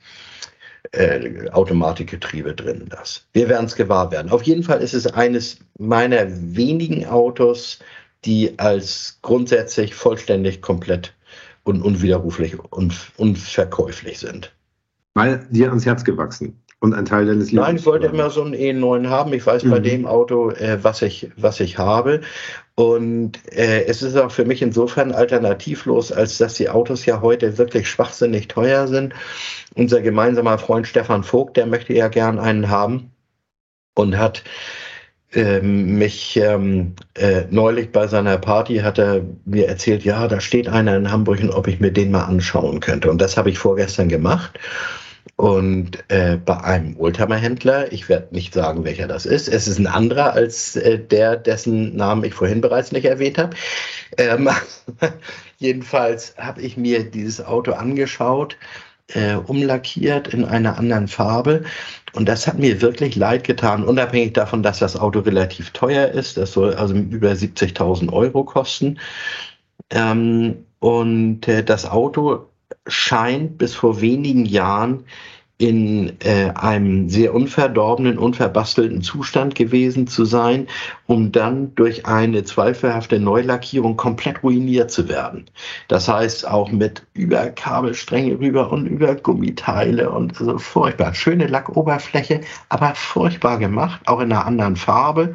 äh, 0.92 1.48
Automatikgetriebe 1.50 2.54
drin 2.54 2.88
lasse. 2.90 3.20
Wir 3.32 3.48
werden 3.48 3.66
es 3.66 3.76
gewahr 3.76 4.10
werden. 4.10 4.32
Auf 4.32 4.42
jeden 4.42 4.64
Fall 4.64 4.80
ist 4.80 4.94
es 4.94 5.06
eines 5.06 5.58
meiner 5.78 6.26
wenigen 6.28 7.06
Autos, 7.06 7.78
die 8.24 8.58
als 8.58 9.20
grundsätzlich 9.22 9.94
vollständig 9.94 10.60
komplett 10.60 11.14
und 11.64 11.82
unwiderruflich 11.82 12.58
und 12.58 12.94
unverkäuflich 13.16 14.18
sind. 14.18 14.54
Weil 15.14 15.46
dir 15.50 15.68
ans 15.68 15.84
Herz 15.86 16.04
gewachsen 16.04 16.60
und 16.80 16.94
ein 16.94 17.04
Teil 17.04 17.26
deines 17.26 17.50
Lebens. 17.50 17.66
Nein, 17.66 17.76
ich 17.76 17.86
wollte 17.86 18.06
immer 18.06 18.30
so 18.30 18.42
einen 18.42 18.54
E9 18.54 19.08
haben. 19.08 19.32
Ich 19.32 19.44
weiß 19.44 19.64
mhm. 19.64 19.70
bei 19.70 19.80
dem 19.80 20.06
Auto, 20.06 20.50
äh, 20.50 20.78
was, 20.82 21.02
ich, 21.02 21.30
was 21.36 21.60
ich 21.60 21.78
habe. 21.78 22.20
Und 22.76 23.40
äh, 23.52 23.84
es 23.86 24.02
ist 24.02 24.16
auch 24.16 24.30
für 24.30 24.44
mich 24.44 24.62
insofern 24.62 25.10
alternativlos, 25.12 26.12
als 26.12 26.38
dass 26.38 26.54
die 26.54 26.68
Autos 26.68 27.04
ja 27.06 27.20
heute 27.20 27.58
wirklich 27.58 27.88
schwachsinnig 27.88 28.46
teuer 28.46 28.86
sind. 28.86 29.14
Unser 29.74 30.00
gemeinsamer 30.00 30.58
Freund 30.58 30.86
Stefan 30.86 31.24
Vogt, 31.24 31.56
der 31.56 31.66
möchte 31.66 31.92
ja 31.92 32.08
gern 32.08 32.38
einen 32.38 32.68
haben 32.68 33.10
und 33.94 34.16
hat 34.16 34.44
ähm, 35.34 35.98
mich 35.98 36.36
ähm, 36.36 36.94
äh, 37.14 37.42
neulich 37.50 37.92
bei 37.92 38.06
seiner 38.06 38.38
Party 38.38 38.78
hat 38.78 38.98
er 38.98 39.22
mir 39.44 39.68
erzählt, 39.68 40.04
ja, 40.04 40.26
da 40.26 40.40
steht 40.40 40.68
einer 40.68 40.96
in 40.96 41.10
Hamburg 41.10 41.40
und 41.40 41.50
ob 41.50 41.68
ich 41.68 41.80
mir 41.80 41.92
den 41.92 42.10
mal 42.10 42.24
anschauen 42.24 42.80
könnte. 42.80 43.10
Und 43.10 43.20
das 43.20 43.36
habe 43.36 43.50
ich 43.50 43.58
vorgestern 43.58 44.08
gemacht. 44.08 44.58
Und 45.36 46.02
äh, 46.08 46.36
bei 46.36 46.58
einem 46.62 46.96
Oldtimer-Händler, 46.98 47.92
ich 47.92 48.08
werde 48.08 48.34
nicht 48.34 48.54
sagen, 48.54 48.84
welcher 48.84 49.06
das 49.06 49.26
ist, 49.26 49.48
es 49.48 49.68
ist 49.68 49.78
ein 49.78 49.86
anderer 49.86 50.32
als 50.32 50.74
äh, 50.76 50.98
der, 50.98 51.36
dessen 51.36 51.94
Namen 51.94 52.24
ich 52.24 52.34
vorhin 52.34 52.60
bereits 52.60 52.90
nicht 52.90 53.04
erwähnt 53.04 53.38
habe. 53.38 53.54
Ähm, 54.16 54.48
jedenfalls 55.58 56.34
habe 56.38 56.62
ich 56.62 56.76
mir 56.76 57.04
dieses 57.04 57.44
Auto 57.44 57.72
angeschaut 57.72 58.56
äh, 59.14 59.34
umlackiert 59.34 60.28
in 60.28 60.44
einer 60.44 60.78
anderen 60.78 61.08
Farbe. 61.08 61.64
Und 62.12 62.28
das 62.28 62.46
hat 62.46 62.58
mir 62.58 62.80
wirklich 62.80 63.16
leid 63.16 63.44
getan, 63.44 63.84
unabhängig 63.84 64.32
davon, 64.32 64.62
dass 64.62 64.78
das 64.78 64.96
Auto 64.96 65.20
relativ 65.20 65.70
teuer 65.70 66.08
ist. 66.08 66.36
Das 66.36 66.52
soll 66.52 66.74
also 66.74 66.94
über 66.94 67.30
70.000 67.32 68.12
Euro 68.12 68.44
kosten. 68.44 68.98
Ähm, 69.90 70.64
und 70.80 71.46
äh, 71.48 71.62
das 71.64 71.86
Auto 71.86 72.46
scheint 72.86 73.58
bis 73.58 73.74
vor 73.74 74.00
wenigen 74.00 74.44
Jahren 74.46 75.04
in 75.58 76.12
äh, 76.20 76.52
einem 76.54 77.08
sehr 77.08 77.34
unverdorbenen, 77.34 78.16
unverbastelten 78.16 79.02
Zustand 79.02 79.56
gewesen 79.56 80.06
zu 80.06 80.24
sein, 80.24 80.68
um 81.06 81.32
dann 81.32 81.74
durch 81.74 82.06
eine 82.06 82.44
zweifelhafte 82.44 83.18
Neulackierung 83.18 83.96
komplett 83.96 84.44
ruiniert 84.44 84.92
zu 84.92 85.08
werden. 85.08 85.46
Das 85.88 86.06
heißt 86.08 86.46
auch 86.46 86.70
mit 86.70 87.04
über 87.14 87.46
Kabelstränge 87.50 88.38
rüber 88.38 88.70
und 88.70 88.86
über 88.86 89.16
Gummiteile 89.16 90.10
und 90.10 90.36
so 90.36 90.58
furchtbar. 90.58 91.12
Schöne 91.12 91.48
Lackoberfläche, 91.48 92.40
aber 92.68 92.94
furchtbar 92.94 93.58
gemacht, 93.58 94.00
auch 94.06 94.20
in 94.20 94.32
einer 94.32 94.46
anderen 94.46 94.76
Farbe. 94.76 95.34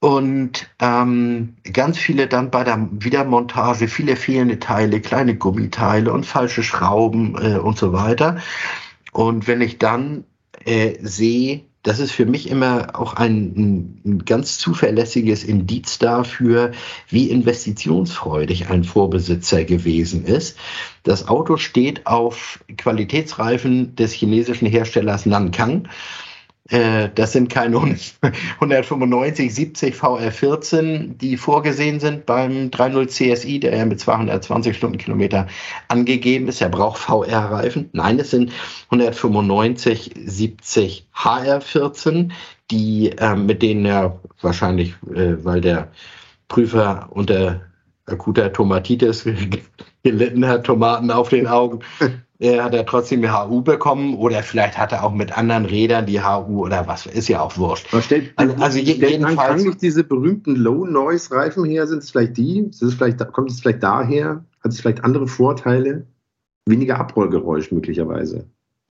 Und 0.00 0.68
ähm, 0.80 1.54
ganz 1.72 1.96
viele 1.96 2.26
dann 2.26 2.50
bei 2.50 2.64
der 2.64 2.88
Wiedermontage, 2.90 3.86
viele 3.86 4.16
fehlende 4.16 4.58
Teile, 4.58 5.00
kleine 5.00 5.36
Gummiteile 5.36 6.12
und 6.12 6.26
falsche 6.26 6.64
Schrauben 6.64 7.36
äh, 7.40 7.58
und 7.58 7.78
so 7.78 7.92
weiter. 7.92 8.38
Und 9.12 9.46
wenn 9.46 9.60
ich 9.60 9.78
dann 9.78 10.24
äh, 10.64 10.94
sehe, 11.00 11.62
das 11.82 11.98
ist 11.98 12.12
für 12.12 12.26
mich 12.26 12.48
immer 12.48 12.98
auch 12.98 13.14
ein, 13.14 14.00
ein, 14.04 14.24
ganz 14.24 14.58
zuverlässiges 14.58 15.42
Indiz 15.42 15.98
dafür, 15.98 16.70
wie 17.08 17.28
investitionsfreudig 17.28 18.68
ein 18.70 18.84
Vorbesitzer 18.84 19.64
gewesen 19.64 20.24
ist. 20.24 20.56
Das 21.02 21.26
Auto 21.28 21.56
steht 21.56 22.06
auf 22.06 22.64
Qualitätsreifen 22.76 23.96
des 23.96 24.12
chinesischen 24.12 24.68
Herstellers 24.68 25.26
Nankang. 25.26 25.88
Äh, 26.68 27.08
das 27.14 27.32
sind 27.32 27.48
keine 27.50 27.76
195, 27.76 29.52
70 29.52 29.94
VR14, 29.94 31.16
die 31.16 31.36
vorgesehen 31.36 31.98
sind 31.98 32.24
beim 32.24 32.68
3.0 32.70 33.08
CSI, 33.08 33.58
der 33.60 33.76
ja 33.76 33.84
mit 33.84 33.98
220 33.98 34.76
Stundenkilometer 34.76 35.48
angegeben 35.88 36.46
ist. 36.48 36.60
Er 36.60 36.68
braucht 36.68 36.98
VR-Reifen. 36.98 37.90
Nein, 37.92 38.18
es 38.20 38.30
sind 38.30 38.52
195, 38.90 40.12
70 40.24 41.08
HR14, 41.14 42.30
die 42.70 43.10
äh, 43.18 43.34
mit 43.34 43.62
denen 43.62 43.84
er 43.84 44.20
wahrscheinlich, 44.40 44.94
äh, 45.14 45.44
weil 45.44 45.60
der 45.60 45.90
Prüfer 46.46 47.08
unter 47.10 47.60
akuter 48.06 48.52
Tomatitis 48.52 49.26
gelitten 50.04 50.46
hat, 50.46 50.64
Tomaten 50.64 51.10
auf 51.10 51.28
den 51.28 51.46
Augen, 51.48 51.80
er 52.42 52.64
hat 52.64 52.74
er 52.74 52.84
trotzdem 52.84 53.24
eine 53.24 53.48
HU 53.48 53.62
bekommen 53.62 54.16
oder 54.16 54.42
vielleicht 54.42 54.76
hat 54.76 54.90
er 54.90 55.04
auch 55.04 55.12
mit 55.12 55.38
anderen 55.38 55.64
Rädern 55.64 56.06
die 56.06 56.20
HU 56.20 56.64
oder 56.64 56.88
was, 56.88 57.06
ist 57.06 57.28
ja 57.28 57.40
auch 57.40 57.56
wurscht. 57.56 57.86
Stellt, 58.00 58.32
also, 58.34 58.54
also 58.56 58.78
jedenfalls. 58.78 59.62
nicht 59.62 59.80
diese 59.80 60.02
berühmten 60.02 60.56
Low-Noise-Reifen 60.56 61.64
her? 61.64 61.86
Sind 61.86 62.02
es 62.02 62.10
vielleicht 62.10 62.36
die? 62.36 62.68
Es 62.68 62.94
vielleicht, 62.94 63.32
kommt 63.32 63.50
es 63.52 63.60
vielleicht 63.60 63.84
daher? 63.84 64.44
Hat 64.60 64.72
es 64.72 64.80
vielleicht 64.80 65.04
andere 65.04 65.28
Vorteile? 65.28 66.08
Weniger 66.66 66.98
Abrollgeräusch 66.98 67.70
möglicherweise. 67.70 68.48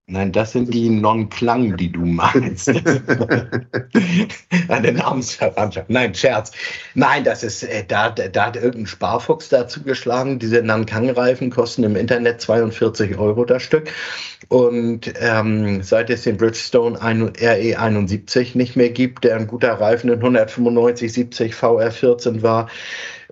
Nein, 0.08 0.32
das 0.32 0.50
sind 0.50 0.74
die 0.74 0.90
Non-Klang, 0.90 1.76
die 1.76 1.92
du 1.92 2.04
meinst. 2.04 2.68
Eine 4.68 4.92
Namensverwandtschaft. 4.92 5.88
Nein, 5.90 6.12
Scherz. 6.12 6.50
Nein, 6.94 7.22
das 7.22 7.44
ist, 7.44 7.62
äh, 7.62 7.84
da, 7.86 8.10
da 8.10 8.46
hat 8.46 8.56
irgendein 8.56 8.88
Sparfuchs 8.88 9.48
dazu 9.48 9.80
geschlagen. 9.84 10.40
Diese 10.40 10.60
Nankang-Reifen 10.60 11.50
kosten 11.50 11.84
im 11.84 11.94
Internet 11.94 12.40
42 12.40 13.16
Euro 13.16 13.44
das 13.44 13.62
Stück. 13.62 13.92
Und 14.48 15.12
ähm, 15.20 15.84
seit 15.84 16.10
es 16.10 16.22
den 16.22 16.36
Bridgestone 16.36 16.98
RE 17.00 17.78
71 17.78 18.56
nicht 18.56 18.74
mehr 18.74 18.90
gibt, 18.90 19.22
der 19.22 19.36
ein 19.36 19.46
guter 19.46 19.74
Reifen 19.74 20.10
in 20.10 20.18
195 20.18 21.12
70 21.12 21.54
VR14 21.54 22.42
war, 22.42 22.68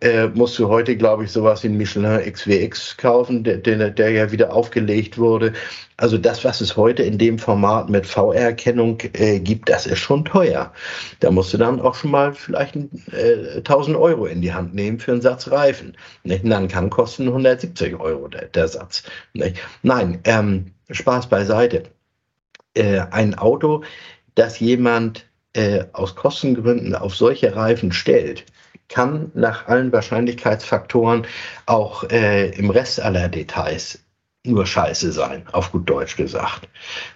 äh, 0.00 0.28
musst 0.28 0.58
du 0.58 0.68
heute, 0.68 0.96
glaube 0.96 1.24
ich, 1.24 1.32
sowas 1.32 1.64
ein 1.64 1.76
Michelin 1.76 2.20
XWX 2.32 2.96
kaufen, 2.96 3.44
der, 3.44 3.58
der, 3.58 3.90
der 3.90 4.10
ja 4.10 4.32
wieder 4.32 4.52
aufgelegt 4.52 5.18
wurde. 5.18 5.52
Also 5.96 6.16
das, 6.16 6.44
was 6.44 6.60
es 6.60 6.76
heute 6.76 7.02
in 7.02 7.18
dem 7.18 7.38
Format 7.38 7.90
mit 7.90 8.06
VR-Erkennung 8.06 8.98
äh, 9.12 9.38
gibt, 9.38 9.68
das 9.68 9.86
ist 9.86 9.98
schon 9.98 10.24
teuer. 10.24 10.72
Da 11.20 11.30
musst 11.30 11.52
du 11.52 11.58
dann 11.58 11.80
auch 11.80 11.94
schon 11.94 12.10
mal 12.10 12.32
vielleicht 12.32 12.76
äh, 13.12 13.58
1000 13.58 13.96
Euro 13.96 14.26
in 14.26 14.40
die 14.40 14.52
Hand 14.52 14.74
nehmen 14.74 14.98
für 14.98 15.12
einen 15.12 15.20
Satz 15.20 15.50
Reifen. 15.50 15.96
Nicht? 16.24 16.44
Und 16.44 16.50
dann 16.50 16.68
kann 16.68 16.88
kosten 16.88 17.28
170 17.28 18.00
Euro 18.00 18.28
der, 18.28 18.46
der 18.46 18.68
Satz. 18.68 19.02
Nicht? 19.34 19.56
Nein, 19.82 20.20
ähm, 20.24 20.72
Spaß 20.90 21.28
beiseite. 21.28 21.82
Äh, 22.74 23.00
ein 23.10 23.34
Auto, 23.36 23.82
das 24.34 24.60
jemand 24.60 25.26
äh, 25.52 25.84
aus 25.92 26.14
Kostengründen 26.14 26.94
auf 26.94 27.14
solche 27.14 27.54
Reifen 27.54 27.92
stellt, 27.92 28.46
kann 28.90 29.30
nach 29.34 29.66
allen 29.68 29.92
Wahrscheinlichkeitsfaktoren 29.92 31.26
auch 31.66 32.04
äh, 32.10 32.50
im 32.50 32.68
Rest 32.70 33.00
aller 33.00 33.28
Details 33.28 34.00
nur 34.44 34.66
Scheiße 34.66 35.12
sein, 35.12 35.44
auf 35.52 35.72
gut 35.72 35.88
Deutsch 35.88 36.16
gesagt. 36.16 36.68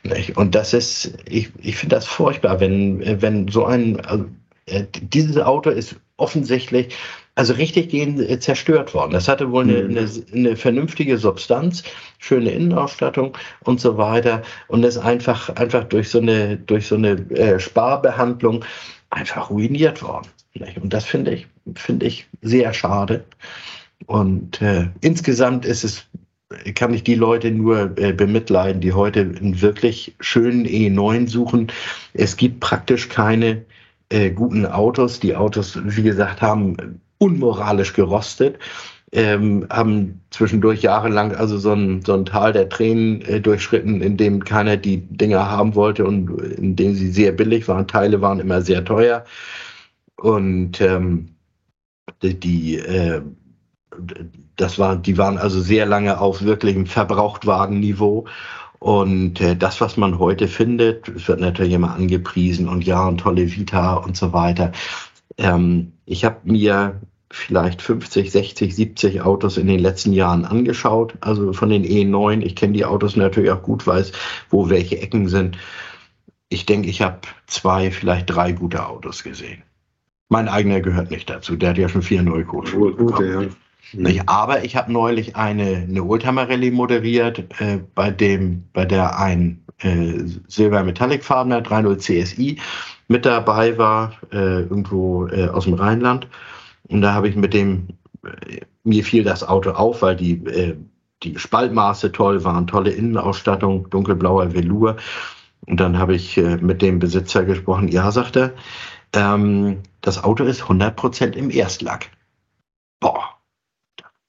Nicht? 0.03 0.37
Und 0.37 0.55
das 0.55 0.73
ist, 0.73 1.15
ich, 1.27 1.51
ich 1.63 1.77
finde 1.77 1.97
das 1.97 2.07
furchtbar, 2.07 2.61
wenn, 2.61 3.23
wenn 3.23 3.49
so 3.49 3.65
ein, 3.65 4.01
also, 4.05 4.27
äh, 4.67 4.85
dieses 4.93 5.39
Auto 5.39 5.71
ist 5.71 5.97
offensichtlich, 6.17 6.95
also 7.35 7.55
richtig 7.55 7.89
gehen, 7.89 8.23
äh, 8.23 8.39
zerstört 8.39 8.95
worden. 8.95 9.13
Das 9.13 9.27
hatte 9.27 9.51
wohl 9.51 9.65
eine, 9.65 9.83
mhm. 9.83 9.97
eine, 9.97 10.11
eine, 10.33 10.57
vernünftige 10.57 11.19
Substanz, 11.19 11.83
schöne 12.19 12.51
Innenausstattung 12.51 13.37
und 13.65 13.81
so 13.81 13.97
weiter 13.97 14.43
und 14.69 14.85
ist 14.85 14.99
einfach, 14.99 15.49
einfach 15.57 15.85
durch 15.85 16.11
so 16.11 16.19
eine, 16.19 16.57
durch 16.59 16.87
so 16.87 16.95
eine 16.95 17.13
äh, 17.31 17.59
Sparbehandlung 17.59 18.65
einfach 19.11 19.51
ruiniert 19.51 20.03
worden. 20.03 20.29
Nicht? 20.55 20.79
Und 20.79 20.93
das 20.93 21.05
finde 21.05 21.33
ich, 21.33 21.49
finde 21.75 22.07
ich 22.07 22.27
sehr 22.43 22.73
schade. 22.73 23.25
Und 24.07 24.61
äh, 24.61 24.89
insgesamt 25.01 25.65
ist 25.65 25.85
es 25.85 26.07
kann 26.75 26.95
ich 26.95 27.03
die 27.05 27.15
Leute 27.15 27.51
nur 27.51 27.97
äh, 27.99 28.13
bemitleiden, 28.13 28.81
die 28.81 28.93
heute 28.93 29.21
einen 29.21 29.61
wirklich 29.61 30.15
schönen 30.21 30.67
E9 30.67 31.29
suchen. 31.29 31.69
Es 32.13 32.37
gibt 32.37 32.61
praktisch 32.61 33.09
keine 33.09 33.65
äh, 34.09 34.31
guten 34.31 34.67
Autos. 34.67 35.21
Die 35.21 35.35
Autos, 35.35 35.79
wie 35.85 36.03
gesagt, 36.03 36.43
haben 36.43 37.01
unmoralisch 37.19 37.93
gerostet. 37.95 38.59
Ähm, 39.13 39.67
haben 39.71 40.21
zwischendurch 40.31 40.83
jahrelang 40.83 41.37
also 41.37 41.57
so 41.57 41.73
ein, 41.73 42.03
so 42.03 42.15
ein 42.15 42.25
Tal 42.25 42.53
der 42.53 42.69
Tränen 42.69 43.23
äh, 43.23 43.41
durchschritten, 43.41 44.01
in 44.01 44.17
dem 44.17 44.45
keiner 44.45 44.77
die 44.77 44.99
Dinger 44.99 45.49
haben 45.49 45.77
wollte 45.77 46.05
und 46.05 46.29
in 46.59 46.75
dem 46.75 46.95
sie 46.95 47.11
sehr 47.11 47.31
billig 47.31 47.69
waren. 47.69 47.87
Teile 47.87 48.21
waren 48.21 48.41
immer 48.41 48.61
sehr 48.61 48.85
teuer. 48.85 49.25
Und 50.17 50.81
ähm, 50.81 51.34
die, 52.23 52.77
äh, 52.77 53.23
das 54.57 54.79
war, 54.79 54.97
die 54.97 55.19
waren 55.19 55.39
also 55.39 55.61
sehr 55.61 55.87
lange 55.87 56.21
auf 56.21 56.43
wirklichem 56.43 56.87
Verbrauchtwagenniveau. 56.87 58.27
Und 58.79 59.41
äh, 59.41 59.57
das, 59.57 59.81
was 59.81 59.97
man 59.97 60.19
heute 60.19 60.47
findet, 60.49 61.09
es 61.09 61.27
wird 61.29 61.41
natürlich 61.41 61.73
immer 61.73 61.95
angepriesen 61.95 62.69
und 62.69 62.85
ja, 62.85 63.07
und 63.07 63.19
tolle 63.19 63.51
Vita 63.51 63.95
und 63.95 64.17
so 64.17 64.33
weiter. 64.33 64.73
Ähm, 65.39 65.93
ich 66.05 66.25
habe 66.25 66.41
mir 66.45 67.01
vielleicht 67.31 67.83
50, 67.83 68.31
60, 68.31 68.75
70 68.77 69.23
Autos 69.23 69.57
in 69.57 69.67
den 69.67 69.81
letzten 69.81 70.13
Jahren 70.13 70.45
angeschaut, 70.45 71.15
also 71.21 71.53
von 71.53 71.71
den 71.71 71.85
E9. 71.85 72.43
Ich 72.43 72.57
kenne 72.57 72.75
die 72.75 72.85
Autos 72.85 73.17
natürlich 73.17 73.51
auch 73.51 73.63
gut, 73.63 73.87
weiß, 73.87 74.13
wo 74.51 74.69
welche 74.69 75.01
Ecken 75.01 75.29
sind. 75.29 75.59
Ich 76.49 76.67
denke, 76.67 76.89
ich 76.89 77.03
habe 77.03 77.21
zwei, 77.47 77.91
vielleicht 77.91 78.31
drei 78.31 78.53
gute 78.53 78.87
Autos 78.87 79.25
gesehen. 79.25 79.63
Mein 80.29 80.49
eigener 80.49 80.81
gehört 80.81 81.11
nicht 81.11 81.29
dazu, 81.29 81.57
der 81.57 81.71
hat 81.71 81.79
ja 81.79 81.89
schon 81.89 82.03
vier 82.03 82.23
Neukurven. 82.23 82.97
Gut, 82.97 83.21
ja. 83.21 83.43
Mhm. 83.93 84.23
Aber 84.27 84.65
ich 84.65 84.77
habe 84.77 84.93
neulich 84.93 85.37
eine, 85.37 85.87
eine 85.89 86.03
Oldtimer 86.03 86.49
Rallye 86.49 86.71
moderiert, 86.71 87.39
äh, 87.61 87.81
bei 87.95 88.11
dem, 88.11 88.65
bei 88.73 88.85
der 88.85 89.19
ein 89.19 89.63
äh, 89.79 90.25
Silber 90.49 90.83
Metallic 90.83 91.25
farbener 91.25 91.61
3.0 91.61 91.99
CSI 91.99 92.59
mit 93.09 93.27
dabei 93.27 93.77
war, 93.77 94.15
äh, 94.33 94.63
irgendwo 94.63 95.27
äh, 95.29 95.49
aus 95.49 95.65
dem 95.65 95.75
Rheinland. 95.75 96.27
Und 96.89 97.03
da 97.03 97.13
habe 97.13 97.29
ich 97.29 97.37
mit 97.37 97.55
dem, 97.55 97.89
äh, 98.25 98.61
mir 98.85 99.05
fiel 99.05 99.25
das 99.25 99.47
Auto 99.47 99.71
auf, 99.71 100.03
weil 100.03 100.17
die, 100.17 100.45
äh, 100.47 100.77
die 101.23 101.39
Spaltmaße 101.39 102.13
toll 102.13 102.45
waren, 102.45 102.67
tolle 102.67 102.91
Innenausstattung, 102.91 103.89
dunkelblauer 103.91 104.55
Velour. 104.55 104.97
Und 105.67 105.81
dann 105.81 105.99
habe 105.99 106.15
ich 106.15 106.37
äh, 106.37 106.57
mit 106.57 106.83
dem 106.83 106.99
Besitzer 106.99 107.45
gesprochen. 107.45 107.89
Ja, 107.89 108.11
sagt 108.11 108.37
er, 108.37 108.53
ähm, 109.17 109.83
das 110.01 110.23
Auto 110.23 110.45
ist 110.45 110.63
100% 110.63 111.33
im 111.33 111.51
Erstlack. 111.51 112.11
Boah, 113.01 113.39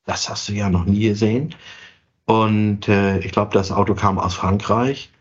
das 0.05 0.29
hast 0.29 0.49
du 0.49 0.53
ja 0.53 0.69
noch 0.69 0.85
nie 0.85 1.09
gesehen. 1.09 1.55
Und 2.25 2.87
äh, 2.87 3.19
ich 3.19 3.31
glaube, 3.31 3.53
das 3.53 3.71
Auto 3.71 3.95
kam 3.95 4.17
aus 4.17 4.33
Frankreich. 4.33 5.11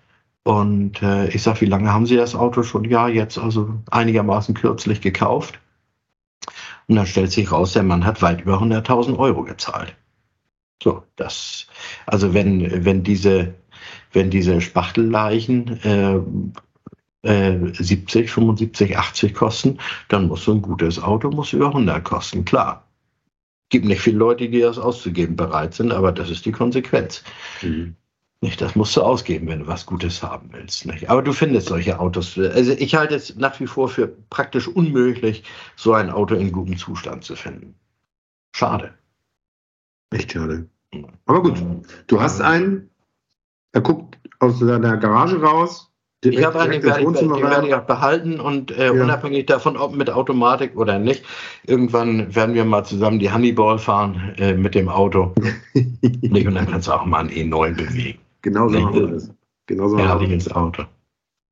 Und 0.42 1.02
äh, 1.02 1.28
ich 1.28 1.42
sage, 1.42 1.62
wie 1.62 1.66
lange 1.66 1.92
haben 1.92 2.06
Sie 2.06 2.16
das 2.16 2.34
Auto 2.34 2.62
schon? 2.62 2.84
Ja, 2.84 3.08
jetzt 3.08 3.38
also 3.38 3.74
einigermaßen 3.90 4.54
kürzlich 4.54 5.00
gekauft. 5.00 5.58
Und 6.86 6.96
dann 6.96 7.06
stellt 7.06 7.32
sich 7.32 7.50
raus, 7.50 7.72
der 7.72 7.82
Mann 7.82 8.04
hat 8.04 8.20
weit 8.20 8.42
über 8.42 8.60
100.000 8.60 9.18
Euro 9.18 9.42
gezahlt. 9.42 9.96
So, 10.82 11.02
das, 11.16 11.66
also 12.04 12.34
wenn, 12.34 12.84
wenn 12.84 13.02
diese, 13.02 13.54
wenn 14.12 14.28
diese 14.28 14.60
Spachtelleichen 14.60 15.82
äh, 15.82 16.20
äh, 17.24 17.58
70, 17.72 18.30
75, 18.30 18.96
80 18.96 19.34
kosten, 19.34 19.78
dann 20.08 20.28
muss 20.28 20.44
so 20.44 20.52
ein 20.52 20.62
gutes 20.62 21.02
Auto 21.02 21.30
muss 21.30 21.52
über 21.52 21.68
100 21.68 22.04
kosten, 22.04 22.44
klar 22.44 22.84
gibt 23.74 23.86
nicht 23.86 24.02
viele 24.02 24.18
Leute, 24.18 24.48
die 24.48 24.60
das 24.60 24.78
auszugeben 24.78 25.34
bereit 25.34 25.74
sind, 25.74 25.90
aber 25.90 26.12
das 26.12 26.30
ist 26.30 26.46
die 26.46 26.52
Konsequenz. 26.52 27.24
Mhm. 27.60 27.96
Nicht, 28.40 28.60
das 28.60 28.76
musst 28.76 28.96
du 28.96 29.02
ausgeben, 29.02 29.48
wenn 29.48 29.60
du 29.60 29.66
was 29.66 29.84
Gutes 29.84 30.22
haben 30.22 30.50
willst. 30.52 30.86
Nicht? 30.86 31.10
Aber 31.10 31.22
du 31.22 31.32
findest 31.32 31.66
solche 31.66 31.98
Autos. 31.98 32.38
Also 32.38 32.70
ich 32.72 32.94
halte 32.94 33.16
es 33.16 33.34
nach 33.34 33.58
wie 33.58 33.66
vor 33.66 33.88
für 33.88 34.06
praktisch 34.06 34.68
unmöglich, 34.68 35.42
so 35.74 35.92
ein 35.92 36.08
Auto 36.08 36.36
in 36.36 36.52
gutem 36.52 36.76
Zustand 36.76 37.24
zu 37.24 37.34
finden. 37.34 37.74
Schade. 38.54 38.94
Echt 40.10 40.30
schade. 40.30 40.68
Aber 41.26 41.42
gut, 41.42 41.60
du 42.06 42.20
hast 42.20 42.40
einen, 42.42 42.90
er 43.72 43.80
guckt 43.80 44.18
aus 44.38 44.60
deiner 44.60 44.98
Garage 44.98 45.42
raus, 45.42 45.90
ich 46.24 46.44
habe 46.44 46.60
einen, 46.60 46.72
den 46.72 46.82
werde 46.82 47.00
ich, 47.02 47.18
den 47.18 47.30
werde 47.30 47.66
ich 47.68 47.74
auch 47.74 47.86
behalten 47.86 48.40
und 48.40 48.70
äh, 48.70 48.86
ja. 48.86 48.92
unabhängig 48.92 49.46
davon, 49.46 49.76
ob 49.76 49.94
mit 49.94 50.10
Automatik 50.10 50.76
oder 50.76 50.98
nicht, 50.98 51.24
irgendwann 51.66 52.34
werden 52.34 52.54
wir 52.54 52.64
mal 52.64 52.84
zusammen 52.84 53.18
die 53.18 53.32
Honeyball 53.32 53.78
fahren 53.78 54.34
äh, 54.38 54.54
mit 54.54 54.74
dem 54.74 54.88
Auto. 54.88 55.34
nicht, 56.02 56.46
und 56.46 56.54
dann 56.54 56.66
kannst 56.66 56.88
du 56.88 56.92
auch 56.92 57.04
mal 57.04 57.20
einen 57.20 57.30
E9 57.30 57.76
bewegen. 57.76 58.18
Genau 58.42 58.68
so 58.68 58.78
machen 58.78 58.94
wir 58.94 59.06
das. 59.08 59.30
Genau 59.66 59.88
so 59.88 59.98
ja, 59.98 60.16
ins 60.18 60.50
Auto. 60.50 60.84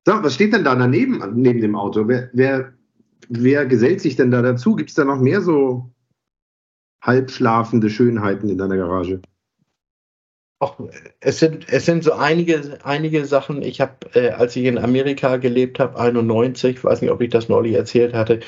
So, 0.05 0.21
was 0.21 0.35
steht 0.35 0.53
denn 0.53 0.63
da 0.63 0.75
daneben, 0.75 1.23
neben 1.33 1.61
dem 1.61 1.75
Auto? 1.75 2.07
Wer, 2.07 2.29
wer, 2.33 2.73
wer 3.29 3.65
gesellt 3.65 4.01
sich 4.01 4.15
denn 4.15 4.31
da 4.31 4.41
dazu? 4.41 4.75
Gibt 4.75 4.89
es 4.89 4.95
da 4.95 5.05
noch 5.05 5.19
mehr 5.19 5.41
so 5.41 5.89
halbschlafende 7.01 7.89
Schönheiten 7.89 8.49
in 8.49 8.57
deiner 8.57 8.77
Garage? 8.77 9.21
Auch, 10.63 10.77
es 11.19 11.39
sind, 11.39 11.67
es 11.67 11.85
sind 11.85 12.05
so 12.05 12.13
einige, 12.13 12.79
einige 12.83 13.25
Sachen. 13.25 13.61
Ich 13.63 13.81
habe, 13.81 13.95
äh, 14.13 14.29
als 14.29 14.55
ich 14.55 14.63
in 14.63 14.77
Amerika 14.77 15.35
gelebt 15.35 15.77
habe, 15.77 15.99
91, 15.99 16.81
weiß 16.81 17.01
nicht, 17.01 17.11
ob 17.11 17.19
ich 17.19 17.31
das 17.31 17.49
neulich 17.49 17.75
erzählt 17.75 18.13
hatte, 18.13 18.39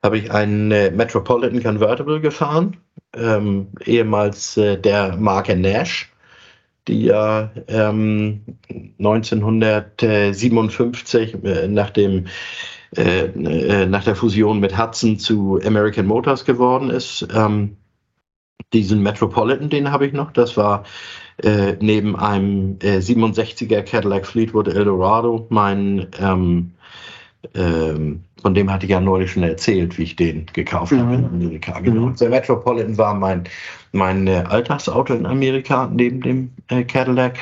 habe 0.00 0.18
ich 0.18 0.30
einen 0.30 0.70
äh, 0.70 0.92
Metropolitan 0.92 1.60
Convertible 1.60 2.20
gefahren, 2.20 2.76
ähm, 3.16 3.72
ehemals 3.84 4.56
äh, 4.56 4.78
der 4.78 5.16
Marke 5.16 5.56
Nash, 5.56 6.12
die 6.86 7.06
ja 7.06 7.50
ähm, 7.66 8.42
1957 9.00 11.42
äh, 11.42 11.66
nach 11.66 11.90
dem 11.90 12.26
äh, 12.96 13.24
äh, 13.24 13.86
nach 13.86 14.04
der 14.04 14.14
Fusion 14.14 14.60
mit 14.60 14.78
Hudson 14.78 15.18
zu 15.18 15.58
American 15.64 16.06
Motors 16.06 16.44
geworden 16.44 16.90
ist. 16.90 17.26
Ähm, 17.34 17.78
diesen 18.72 19.02
Metropolitan, 19.02 19.70
den 19.70 19.90
habe 19.90 20.06
ich 20.06 20.12
noch. 20.12 20.30
Das 20.30 20.56
war 20.56 20.84
äh, 21.42 21.76
neben 21.80 22.16
einem 22.16 22.76
äh, 22.82 22.98
67er 22.98 23.82
Cadillac 23.82 24.26
Fleetwood 24.26 24.68
Eldorado, 24.68 25.46
mein, 25.50 26.06
ähm, 26.20 26.72
ähm, 27.54 28.24
von 28.42 28.54
dem 28.54 28.70
hatte 28.70 28.86
ich 28.86 28.90
ja 28.90 29.00
neulich 29.00 29.32
schon 29.32 29.44
erzählt, 29.44 29.98
wie 29.98 30.04
ich 30.04 30.16
den 30.16 30.46
gekauft 30.52 30.92
mhm. 30.92 31.00
habe 31.00 31.14
in 31.14 31.24
Amerika. 31.24 31.78
Genau. 31.80 32.06
Mhm. 32.06 32.16
Der 32.16 32.30
Metropolitan 32.30 32.98
war 32.98 33.14
mein, 33.14 33.44
mein 33.92 34.26
äh, 34.26 34.44
Alltagsauto 34.48 35.14
in 35.14 35.26
Amerika 35.26 35.88
neben 35.92 36.20
dem 36.20 36.50
äh, 36.68 36.84
Cadillac. 36.84 37.38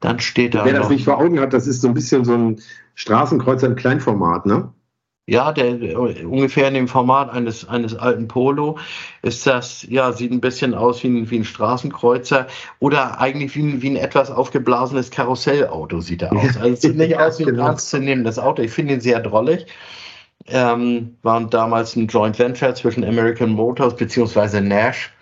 Dann 0.00 0.18
steht 0.18 0.54
da. 0.54 0.64
Wer 0.64 0.72
das 0.72 0.88
nicht 0.88 1.04
vor 1.04 1.18
Augen 1.18 1.38
hat, 1.40 1.52
das 1.52 1.66
ist 1.66 1.82
so 1.82 1.88
ein 1.88 1.94
bisschen 1.94 2.24
so 2.24 2.32
ein 2.32 2.60
Straßenkreuzer 2.94 3.66
im 3.66 3.76
Kleinformat, 3.76 4.46
ne? 4.46 4.72
Ja, 5.26 5.52
der 5.52 5.98
ungefähr 5.98 6.66
in 6.66 6.74
dem 6.74 6.88
Format 6.88 7.30
eines, 7.30 7.68
eines 7.68 7.94
alten 7.94 8.26
Polo 8.26 8.78
ist 9.22 9.46
das, 9.46 9.86
ja, 9.88 10.10
sieht 10.12 10.32
ein 10.32 10.40
bisschen 10.40 10.74
aus 10.74 11.04
wie 11.04 11.08
ein, 11.08 11.30
wie 11.30 11.38
ein 11.38 11.44
Straßenkreuzer 11.44 12.48
oder 12.80 13.20
eigentlich 13.20 13.54
wie 13.54 13.62
ein, 13.62 13.82
wie 13.82 13.90
ein 13.90 13.96
etwas 13.96 14.30
aufgeblasenes 14.30 15.10
Karussellauto 15.10 16.00
sieht 16.00 16.22
er 16.22 16.32
aus. 16.36 16.56
Also 16.56 16.70
es 16.70 16.80
sieht 16.80 16.96
nicht 16.96 17.16
aus 17.16 17.38
wie 17.38 17.44
ein 17.44 17.50
genau. 17.50 17.68
ernstzunehmendes 17.68 18.40
Auto. 18.40 18.62
Ich 18.62 18.72
finde 18.72 18.94
ihn 18.94 19.00
sehr 19.00 19.20
drollig. 19.20 19.66
Ähm, 20.46 21.16
waren 21.22 21.48
damals 21.50 21.94
ein 21.94 22.08
Joint 22.08 22.38
Venture 22.38 22.74
zwischen 22.74 23.04
American 23.04 23.50
Motors 23.50 23.94
bzw. 23.94 24.60
Nash 24.60 25.12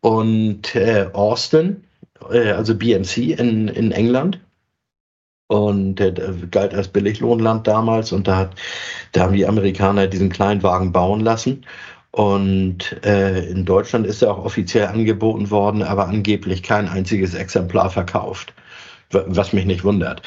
und 0.00 0.76
äh, 0.76 1.08
Austin, 1.12 1.82
äh, 2.30 2.50
also 2.50 2.76
BMC 2.76 3.32
in, 3.38 3.68
in 3.68 3.90
England 3.90 4.38
und 5.48 5.96
der, 5.96 6.12
galt 6.50 6.74
als 6.74 6.88
Billiglohnland 6.88 7.66
damals 7.66 8.12
und 8.12 8.26
da, 8.26 8.36
hat, 8.36 8.54
da 9.12 9.22
haben 9.22 9.34
die 9.34 9.46
Amerikaner 9.46 10.06
diesen 10.06 10.28
Kleinwagen 10.30 10.92
bauen 10.92 11.20
lassen. 11.20 11.64
Und 12.10 13.04
äh, 13.04 13.44
in 13.50 13.66
Deutschland 13.66 14.06
ist 14.06 14.22
er 14.22 14.32
auch 14.32 14.44
offiziell 14.44 14.86
angeboten 14.86 15.50
worden, 15.50 15.82
aber 15.82 16.08
angeblich 16.08 16.62
kein 16.62 16.88
einziges 16.88 17.34
Exemplar 17.34 17.90
verkauft. 17.90 18.54
was 19.10 19.52
mich 19.52 19.66
nicht 19.66 19.84
wundert. 19.84 20.22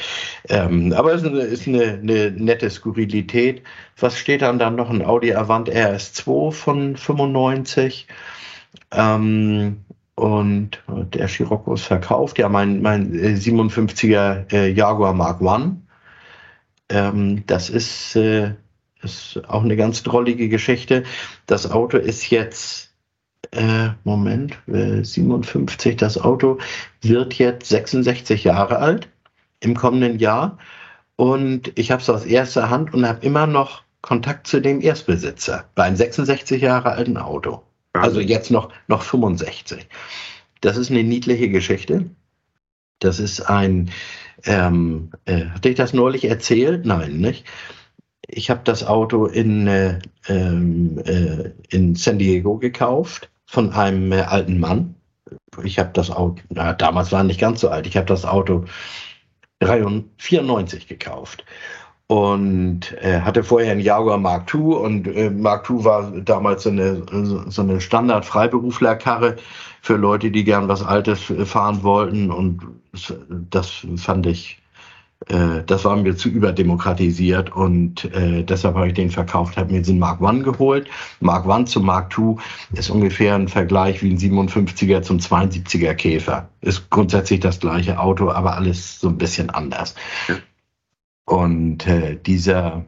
Ähm, 0.47 0.93
aber 0.93 1.13
es 1.13 1.23
ist, 1.23 1.67
eine, 1.67 1.99
eine, 2.01 2.31
nette 2.31 2.69
Skurrilität. 2.69 3.63
Was 3.97 4.17
steht 4.17 4.41
dann 4.43 4.59
dann 4.59 4.75
noch? 4.75 4.89
Ein 4.89 5.03
Audi 5.03 5.33
Avant 5.33 5.69
RS2 5.69 6.51
von 6.51 6.95
95. 6.95 8.07
Ähm, 8.91 9.83
und 10.19 10.83
der 11.13 11.27
Scirocco 11.29 11.73
ist 11.73 11.85
verkauft. 11.85 12.37
Ja, 12.37 12.49
mein, 12.49 12.81
mein 12.81 13.13
57er 13.13 14.51
äh, 14.51 14.71
Jaguar 14.71 15.13
Mark 15.13 15.41
One. 15.41 15.81
Ähm, 16.89 17.43
das 17.47 17.69
ist, 17.69 18.15
äh, 18.17 18.53
ist 19.01 19.41
auch 19.47 19.63
eine 19.63 19.77
ganz 19.77 20.03
drollige 20.03 20.49
Geschichte. 20.49 21.03
Das 21.45 21.71
Auto 21.71 21.97
ist 21.97 22.29
jetzt, 22.29 22.93
äh, 23.51 23.89
Moment, 24.03 24.59
57, 24.67 25.93
äh, 25.93 25.95
das 25.95 26.17
Auto 26.19 26.59
wird 27.01 27.35
jetzt 27.35 27.69
66 27.69 28.43
Jahre 28.43 28.79
alt 28.79 29.07
im 29.61 29.75
kommenden 29.75 30.19
Jahr. 30.19 30.57
Und 31.15 31.71
ich 31.79 31.91
habe 31.91 32.01
es 32.01 32.09
aus 32.09 32.25
erster 32.25 32.69
Hand 32.69 32.93
und 32.93 33.07
habe 33.07 33.25
immer 33.25 33.47
noch 33.47 33.83
Kontakt 34.01 34.47
zu 34.47 34.61
dem 34.61 34.81
Erstbesitzer 34.81 35.65
bei 35.75 35.83
einem 35.83 35.95
66 35.95 36.61
Jahre 36.61 36.91
alten 36.91 37.17
Auto. 37.17 37.63
Also 37.93 38.19
jetzt 38.19 38.51
noch, 38.51 38.71
noch 38.87 39.01
65. 39.01 39.87
Das 40.61 40.77
ist 40.77 40.91
eine 40.91 41.03
niedliche 41.03 41.49
Geschichte. 41.49 42.09
Das 42.99 43.19
ist 43.19 43.41
ein, 43.41 43.91
ähm, 44.43 45.11
äh, 45.25 45.45
hatte 45.45 45.69
ich 45.69 45.75
das 45.75 45.93
neulich 45.93 46.25
erzählt? 46.25 46.85
Nein, 46.85 47.17
nicht? 47.17 47.45
Ich 48.27 48.49
habe 48.49 48.61
das 48.63 48.85
Auto 48.85 49.25
in, 49.25 49.67
äh, 49.67 49.99
ähm, 50.27 50.99
äh, 51.05 51.51
in 51.69 51.95
San 51.95 52.19
Diego 52.19 52.57
gekauft 52.57 53.29
von 53.45 53.71
einem 53.71 54.11
äh, 54.11 54.21
alten 54.21 54.59
Mann. 54.59 54.95
Ich 55.63 55.79
habe 55.79 55.91
das 55.93 56.11
Auto, 56.11 56.41
na, 56.49 56.73
damals 56.73 57.11
war 57.11 57.23
nicht 57.23 57.39
ganz 57.39 57.61
so 57.61 57.69
alt, 57.69 57.87
ich 57.87 57.97
habe 57.97 58.05
das 58.05 58.25
Auto 58.25 58.65
94 59.61 60.87
gekauft 60.87 61.43
und 62.09 62.97
äh, 63.03 63.21
hatte 63.21 63.43
vorher 63.43 63.71
einen 63.71 63.81
Jaguar 63.81 64.17
Mark 64.17 64.51
II 64.51 64.61
und 64.61 65.07
äh, 65.07 65.29
Mark 65.29 65.69
II 65.69 65.83
war 65.85 66.09
damals 66.11 66.63
so 66.63 66.71
eine, 66.71 67.03
so 67.49 67.61
eine 67.61 67.79
Standard-Freiberuflerkarre 67.79 69.35
für 69.83 69.95
Leute, 69.95 70.31
die 70.31 70.43
gern 70.43 70.67
was 70.67 70.83
Altes 70.83 71.31
fahren 71.45 71.83
wollten 71.83 72.31
und 72.31 72.63
das 73.51 73.85
fand 73.97 74.25
ich, 74.25 74.59
äh, 75.27 75.61
das 75.67 75.85
war 75.85 75.97
mir 75.97 76.17
zu 76.17 76.29
überdemokratisiert 76.29 77.55
und 77.55 78.05
äh, 78.05 78.43
deshalb 78.43 78.73
habe 78.73 78.87
ich 78.87 78.95
den 78.95 79.11
verkauft, 79.11 79.55
habe 79.55 79.71
mir 79.71 79.83
den 79.83 79.99
Mark 79.99 80.19
I 80.19 80.41
geholt. 80.41 80.89
Mark 81.19 81.45
I 81.47 81.65
zum 81.65 81.85
Mark 81.85 82.17
II 82.17 82.37
ist 82.73 82.89
ungefähr 82.89 83.35
ein 83.35 83.47
Vergleich 83.47 84.01
wie 84.01 84.09
ein 84.09 84.17
57er 84.17 85.03
zum 85.03 85.19
72er 85.19 85.93
Käfer. 85.93 86.49
Ist 86.61 86.89
grundsätzlich 86.89 87.41
das 87.41 87.59
gleiche 87.59 87.99
Auto, 87.99 88.31
aber 88.31 88.55
alles 88.55 88.99
so 88.99 89.09
ein 89.09 89.17
bisschen 89.19 89.51
anders. 89.51 89.93
Und 91.29 91.85
äh, 91.85 92.15
dieser, 92.15 92.85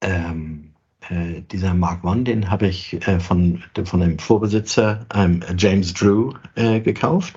ähm, 0.00 0.74
äh, 1.08 1.42
dieser 1.52 1.72
Mark 1.72 2.02
One, 2.02 2.24
den 2.24 2.50
habe 2.50 2.66
ich 2.66 2.94
äh, 3.06 3.20
von, 3.20 3.62
von 3.84 4.00
dem 4.00 4.18
Vorbesitzer 4.18 5.06
ähm, 5.14 5.44
James 5.56 5.94
Drew 5.94 6.32
äh, 6.56 6.80
gekauft. 6.80 7.36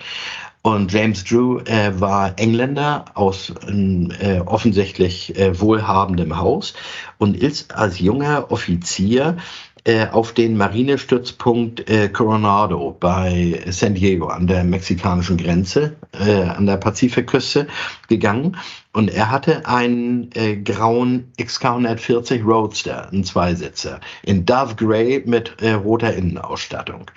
Und 0.64 0.92
James 0.92 1.24
Drew 1.24 1.60
äh, 1.60 2.00
war 2.02 2.40
Engländer 2.40 3.06
aus 3.14 3.54
ähm, 3.68 4.12
äh, 4.20 4.40
offensichtlich 4.40 5.36
wohlhabendem 5.38 6.36
Haus 6.36 6.74
und 7.20 7.38
ist 7.38 7.76
als 7.76 8.00
junger 8.00 8.50
Offizier 8.52 9.38
äh, 9.84 10.08
auf 10.08 10.34
den 10.34 10.58
Marinestützpunkt 10.58 11.90
äh, 11.90 12.10
Coronado 12.10 12.96
bei 13.00 13.60
San 13.68 13.96
Diego 13.96 14.28
an 14.28 14.48
der 14.48 14.64
mexikanischen 14.64 15.38
Grenze, 15.38 15.96
äh, 16.14 16.44
an 16.44 16.68
der 16.68 16.78
Pazifikküste 16.78 17.68
gegangen. 18.08 18.58
Und 18.94 19.10
er 19.10 19.32
hatte 19.32 19.66
einen 19.66 20.30
äh, 20.36 20.58
grauen 20.58 21.32
XK140 21.40 22.44
Roadster, 22.44 23.10
einen 23.10 23.24
Zweisitzer, 23.24 24.00
in 24.24 24.46
Dove 24.46 24.76
Grey 24.76 25.24
mit 25.26 25.62
äh, 25.62 25.72
roter 25.72 26.14
Innenausstattung. 26.14 27.10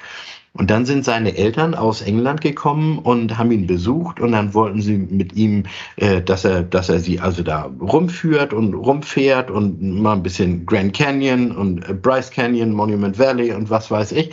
Und 0.56 0.70
dann 0.70 0.86
sind 0.86 1.04
seine 1.04 1.36
Eltern 1.36 1.74
aus 1.74 2.00
England 2.00 2.40
gekommen 2.40 3.00
und 3.00 3.36
haben 3.36 3.50
ihn 3.50 3.66
besucht 3.66 4.20
und 4.20 4.32
dann 4.32 4.54
wollten 4.54 4.80
sie 4.80 4.98
mit 4.98 5.34
ihm, 5.34 5.64
äh, 5.96 6.22
dass 6.22 6.44
er, 6.44 6.62
dass 6.62 6.88
er 6.88 7.00
sie 7.00 7.18
also 7.18 7.42
da 7.42 7.70
rumführt 7.80 8.52
und 8.52 8.72
rumfährt 8.72 9.50
und 9.50 9.82
mal 9.82 10.12
ein 10.12 10.22
bisschen 10.22 10.64
Grand 10.64 10.92
Canyon 10.92 11.50
und 11.50 11.88
äh, 11.88 11.92
Bryce 11.92 12.30
Canyon, 12.30 12.70
Monument 12.70 13.18
Valley 13.18 13.52
und 13.52 13.68
was 13.68 13.90
weiß 13.90 14.12
ich 14.12 14.30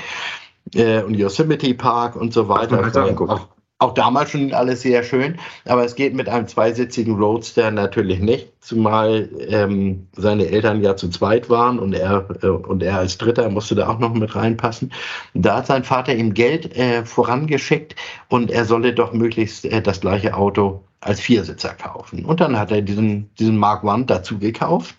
äh, 0.76 1.02
und 1.02 1.16
Yosemite 1.16 1.74
Park 1.74 2.16
und 2.16 2.34
so 2.34 2.48
weiter. 2.48 2.80
Auch, 3.28 3.48
auch 3.82 3.96
damals 3.96 4.30
schon 4.30 4.54
alles 4.54 4.82
sehr 4.82 5.04
schön, 5.04 5.40
aber 5.66 5.84
es 5.84 5.96
geht 5.96 6.14
mit 6.14 6.30
einem 6.30 6.48
zweisitzigen 6.48 7.16
Roadster 7.16 7.72
natürlich 7.72 8.20
nicht, 8.20 8.54
zumal 8.60 9.28
ähm, 9.48 10.08
seine 10.14 10.46
Eltern 10.48 10.84
ja 10.84 10.96
zu 10.96 11.10
zweit 11.10 11.50
waren 11.50 11.80
und 11.80 11.94
er, 11.94 12.28
äh, 12.44 12.48
und 12.48 12.84
er 12.84 13.00
als 13.00 13.18
Dritter 13.18 13.50
musste 13.50 13.74
da 13.74 13.90
auch 13.90 13.98
noch 13.98 14.14
mit 14.14 14.36
reinpassen. 14.36 14.94
Da 15.34 15.58
hat 15.58 15.66
sein 15.66 15.84
Vater 15.84 16.14
ihm 16.14 16.36
Geld 16.36 16.78
äh, 16.78 17.04
vorangeschickt 17.04 17.96
und 18.30 18.52
er 18.52 18.66
solle 18.66 18.94
doch 18.94 19.14
möglichst 19.14 19.66
äh, 19.66 19.82
das 19.82 20.00
gleiche 20.00 20.36
Auto 20.36 20.84
als 21.00 21.20
Viersitzer 21.20 21.74
kaufen. 21.74 22.24
Und 22.24 22.40
dann 22.40 22.60
hat 22.60 22.72
er 22.72 22.84
diesen, 22.84 23.32
diesen 23.40 23.58
Mark 23.58 23.84
One 23.84 24.06
dazu 24.06 24.38
gekauft 24.38 24.96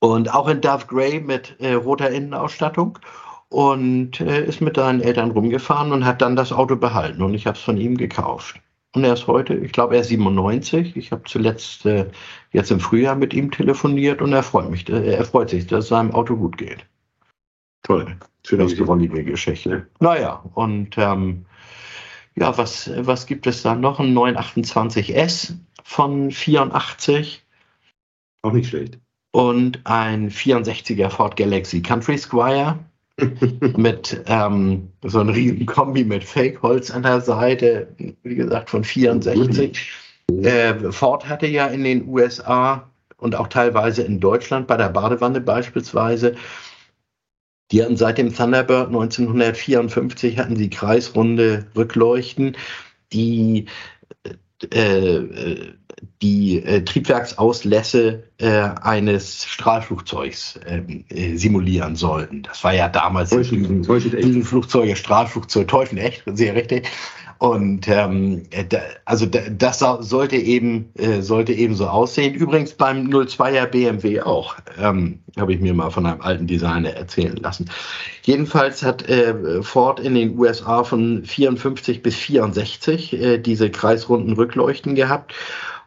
und 0.00 0.34
auch 0.34 0.48
in 0.48 0.60
Dove 0.60 0.84
Grey 0.86 1.18
mit 1.20 1.56
äh, 1.60 1.72
roter 1.72 2.10
Innenausstattung 2.10 2.98
und 3.50 4.20
äh, 4.20 4.44
ist 4.44 4.60
mit 4.60 4.76
seinen 4.76 5.00
Eltern 5.00 5.30
rumgefahren 5.30 5.92
und 5.92 6.04
hat 6.04 6.22
dann 6.22 6.36
das 6.36 6.52
Auto 6.52 6.76
behalten 6.76 7.22
und 7.22 7.34
ich 7.34 7.46
habe 7.46 7.56
es 7.56 7.62
von 7.62 7.76
ihm 7.76 7.96
gekauft. 7.96 8.60
Und 8.94 9.04
er 9.04 9.12
ist 9.12 9.26
heute, 9.26 9.54
ich 9.54 9.72
glaube, 9.72 9.94
er 9.94 10.00
ist 10.00 10.08
97. 10.08 10.96
Ich 10.96 11.12
habe 11.12 11.22
zuletzt 11.26 11.84
äh, 11.86 12.06
jetzt 12.52 12.70
im 12.70 12.80
Frühjahr 12.80 13.16
mit 13.16 13.34
ihm 13.34 13.50
telefoniert 13.50 14.22
und 14.22 14.32
er 14.32 14.42
freut 14.42 14.70
mich, 14.70 14.88
äh, 14.88 15.14
er 15.14 15.24
freut 15.24 15.50
sich, 15.50 15.66
dass 15.66 15.84
es 15.84 15.88
seinem 15.88 16.12
Auto 16.12 16.36
gut 16.36 16.56
geht. 16.56 16.86
Toll. 17.82 18.16
Schöne 18.46 18.66
drollige 18.66 19.24
Geschichte. 19.24 19.86
Naja, 20.00 20.42
und 20.54 20.96
ähm, 20.96 21.44
ja, 22.34 22.56
was, 22.56 22.90
was 22.96 23.26
gibt 23.26 23.46
es 23.46 23.62
da 23.62 23.74
noch? 23.74 24.00
Ein 24.00 24.16
928S 24.16 25.54
von 25.84 26.30
84. 26.30 27.44
Auch 28.42 28.52
nicht 28.52 28.68
schlecht. 28.68 28.98
Und 29.32 29.80
ein 29.84 30.30
64er 30.30 31.10
Ford 31.10 31.36
Galaxy 31.36 31.82
Country 31.82 32.16
Squire 32.16 32.78
mit 33.76 34.22
ähm, 34.26 34.88
so 35.04 35.20
einem 35.20 35.30
riesen 35.30 35.66
Kombi 35.66 36.04
mit 36.04 36.24
Fake-Holz 36.24 36.90
an 36.90 37.02
der 37.02 37.20
Seite, 37.20 37.88
wie 38.22 38.34
gesagt, 38.34 38.70
von 38.70 38.84
64. 38.84 39.90
Äh, 40.42 40.92
Ford 40.92 41.28
hatte 41.28 41.46
ja 41.46 41.66
in 41.66 41.84
den 41.84 42.06
USA 42.08 42.88
und 43.16 43.34
auch 43.34 43.48
teilweise 43.48 44.02
in 44.02 44.20
Deutschland 44.20 44.66
bei 44.66 44.76
der 44.76 44.90
Badewanne 44.90 45.40
beispielsweise, 45.40 46.36
die 47.70 47.82
hatten 47.82 47.96
seit 47.96 48.18
dem 48.18 48.34
Thunderbird 48.34 48.88
1954 48.88 50.38
hatten 50.38 50.56
sie 50.56 50.70
kreisrunde 50.70 51.66
Rückleuchten, 51.76 52.56
die 53.12 53.66
äh, 54.72 55.16
äh 55.16 55.72
die 56.22 56.62
äh, 56.62 56.82
Triebwerksauslässe 56.84 58.24
äh, 58.38 58.68
eines 58.82 59.44
Strahlflugzeugs 59.44 60.58
ähm, 60.66 61.04
äh, 61.08 61.36
simulieren 61.36 61.96
sollten. 61.96 62.42
Das 62.42 62.62
war 62.64 62.74
ja 62.74 62.88
damals 62.88 63.30
Täuschen, 63.30 63.84
Flugzeuge, 64.44 64.96
Strahlflugzeug, 64.96 65.68
Täuschen 65.68 65.98
echt, 65.98 66.22
sehr 66.26 66.54
richtig. 66.54 66.88
Und 67.38 67.86
ähm, 67.86 68.42
da, 68.68 68.78
also 69.04 69.24
da, 69.24 69.38
das 69.48 69.78
sollte 69.78 70.34
eben 70.34 70.90
äh, 70.94 71.22
sollte 71.22 71.52
eben 71.52 71.76
so 71.76 71.86
aussehen. 71.86 72.34
Übrigens 72.34 72.72
beim 72.72 73.06
02er 73.08 73.66
BMW 73.66 74.22
auch, 74.22 74.56
ähm, 74.76 75.20
habe 75.38 75.54
ich 75.54 75.60
mir 75.60 75.72
mal 75.72 75.90
von 75.90 76.04
einem 76.04 76.20
alten 76.20 76.48
Designer 76.48 76.90
erzählen 76.90 77.36
lassen. 77.36 77.70
Jedenfalls 78.24 78.82
hat 78.82 79.08
äh, 79.08 79.62
Ford 79.62 80.00
in 80.00 80.16
den 80.16 80.36
USA 80.36 80.82
von 80.82 81.24
54 81.24 82.02
bis 82.02 82.16
64 82.16 83.12
äh, 83.12 83.38
diese 83.38 83.70
kreisrunden 83.70 84.32
Rückleuchten 84.32 84.96
gehabt. 84.96 85.32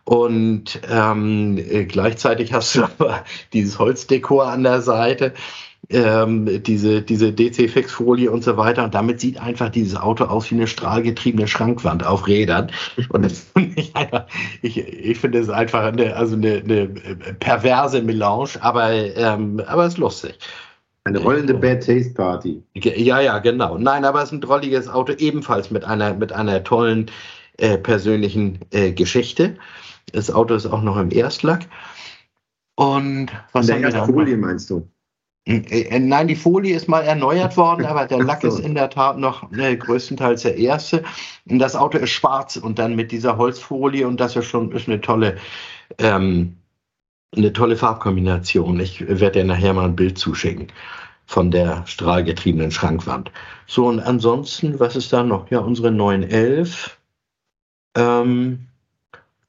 Und 0.04 0.82
ähm, 0.90 1.58
äh, 1.58 1.86
gleichzeitig 1.86 2.54
hast 2.54 2.76
du 2.76 2.84
aber 3.00 3.24
dieses 3.54 3.80
Holzdekor 3.80 4.48
an 4.48 4.64
der 4.64 4.82
Seite, 4.82 5.34
ähm, 5.90 6.64
diese, 6.64 7.02
diese 7.02 7.34
DC-Fix-Folie 7.34 8.32
und 8.32 8.44
so 8.44 8.58
weiter. 8.58 8.84
Und 8.84 8.94
damit 8.94 9.20
sieht 9.20 9.40
einfach 9.42 9.70
dieses 9.70 9.98
Auto 9.98 10.26
aus 10.26 10.50
wie 10.52 10.56
eine 10.56 10.68
strahlgetriebene 10.68 11.48
Schrankwand 11.48 12.06
auf 12.06 12.28
Rädern. 12.28 12.72
Und 13.10 13.26
das 13.26 13.40
finde 13.54 13.80
ich 13.80 13.96
einfach, 13.96 14.26
ich, 14.62 14.78
ich 14.78 15.20
finde 15.20 15.40
es 15.40 15.50
einfach 15.50 15.84
eine, 15.84 16.16
also 16.16 16.36
eine, 16.36 16.62
eine 16.64 16.88
perverse 17.40 18.02
Melange, 18.02 18.50
aber, 18.62 18.92
ähm, 18.92 19.62
aber 19.68 19.86
es 19.86 19.94
ist 19.94 20.00
lustig. 20.00 20.38
Eine 21.04 21.18
rollende 21.18 21.56
Bad 21.56 21.84
Taste 21.84 22.14
Party. 22.14 22.62
Ja, 22.76 23.20
ja, 23.20 23.40
genau. 23.40 23.78
Nein, 23.78 24.06
aber 24.06 24.20
es 24.20 24.26
ist 24.26 24.34
ein 24.34 24.42
drolliges 24.42 24.88
Auto, 24.88 25.14
ebenfalls 25.14 25.72
mit 25.72 25.84
einer, 25.84 26.14
mit 26.14 26.32
einer 26.32 26.64
tollen 26.64 27.10
äh, 27.58 27.78
persönlichen 27.78 28.60
äh, 28.70 28.92
Geschichte. 28.92 29.56
Das 30.14 30.32
Auto 30.32 30.56
ist 30.56 30.66
auch 30.66 30.82
noch 30.82 30.98
im 30.98 31.12
Erstlack. 31.12 31.68
Und 32.76 33.28
was 33.52 33.72
haben 33.72 33.82
wir 33.82 33.90
da? 33.90 34.06
Folie 34.06 34.38
meinst 34.38 34.70
du? 34.70 34.88
Äh, 35.46 36.00
nein, 36.00 36.28
die 36.28 36.36
Folie 36.36 36.76
ist 36.76 36.88
mal 36.88 37.02
erneuert 37.02 37.58
worden, 37.58 37.86
aber 37.88 38.06
der 38.06 38.24
Lack 38.24 38.44
ist 38.44 38.60
in 38.60 38.76
der 38.76 38.90
Tat 38.90 39.18
noch 39.18 39.52
äh, 39.54 39.76
größtenteils 39.76 40.44
der 40.44 40.58
erste. 40.58 41.04
Und 41.50 41.60
das 41.60 41.76
Auto 41.76 41.98
ist 41.98 42.12
schwarz 42.12 42.58
und 42.58 42.80
dann 42.80 42.96
mit 42.96 43.12
dieser 43.12 43.38
Holzfolie 43.38 44.08
und 44.08 44.20
das 44.20 44.36
ist 44.36 44.46
schon 44.46 44.72
ist 44.72 44.88
eine 44.88 45.02
tolle, 45.02 45.38
ähm, 45.98 46.58
eine 47.36 47.54
tolle 47.54 47.76
Farbkombination. 47.76 48.80
Ich 48.80 49.02
werde 49.08 49.40
dir 49.40 49.46
nachher 49.46 49.74
mal 49.74 49.86
ein 49.86 49.96
Bild 49.96 50.18
zuschicken 50.18 50.68
von 51.26 51.50
der 51.50 51.86
strahlgetriebenen 51.88 52.72
Schrankwand. 52.72 53.32
So, 53.66 53.88
und 53.88 54.00
ansonsten, 54.00 54.80
was 54.80 54.96
ist 54.96 55.14
da 55.14 55.24
noch? 55.24 55.50
Ja, 55.50 55.60
unsere 55.60 55.90
911. 55.90 56.98
Ähm, 57.96 58.68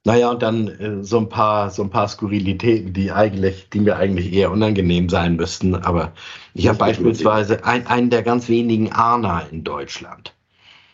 naja, 0.05 0.31
und 0.31 0.43
dann 0.43 0.69
äh, 0.69 1.05
so 1.05 1.19
ein 1.19 1.29
paar, 1.29 1.71
so 1.71 1.83
ein 1.83 1.91
paar 1.91 2.09
Skurrilitäten, 2.09 2.93
die 2.93 3.13
eigentlich, 3.13 3.69
die 3.71 3.81
mir 3.81 3.97
eigentlich 3.97 4.33
eher 4.33 4.51
unangenehm 4.51 5.09
sein 5.09 5.37
müssten. 5.37 5.77
Aber 5.77 6.13
ich 6.55 6.67
habe 6.67 6.79
beispielsweise 6.79 7.65
ein, 7.65 7.87
einen 7.87 8.11
der 8.11 8.23
ganz 8.23 8.49
wenigen 8.49 8.91
Arna 8.93 9.41
in 9.41 9.63
Deutschland. 9.63 10.35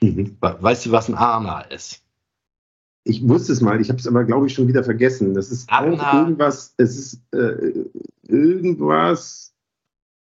Mhm. 0.02 0.36
Weißt 0.40 0.86
du, 0.86 0.93
was 0.93 1.09
ein 1.09 1.14
Arna 1.14 1.62
ist? 1.62 2.02
Ich 3.05 3.26
wusste 3.26 3.52
es 3.52 3.62
mal, 3.62 3.80
ich 3.80 3.89
habe 3.89 3.98
es 3.98 4.06
aber, 4.06 4.24
glaube 4.24 4.47
ich, 4.47 4.52
schon 4.52 4.68
wieder 4.68 4.85
vergessen. 4.85 5.32
Das 5.32 5.51
ist 5.51 5.70
Arna, 5.70 6.10
auch 6.10 6.14
irgendwas, 6.14 6.74
es 6.76 6.98
ist 6.98 7.22
äh, 7.32 7.72
irgendwas. 8.26 9.55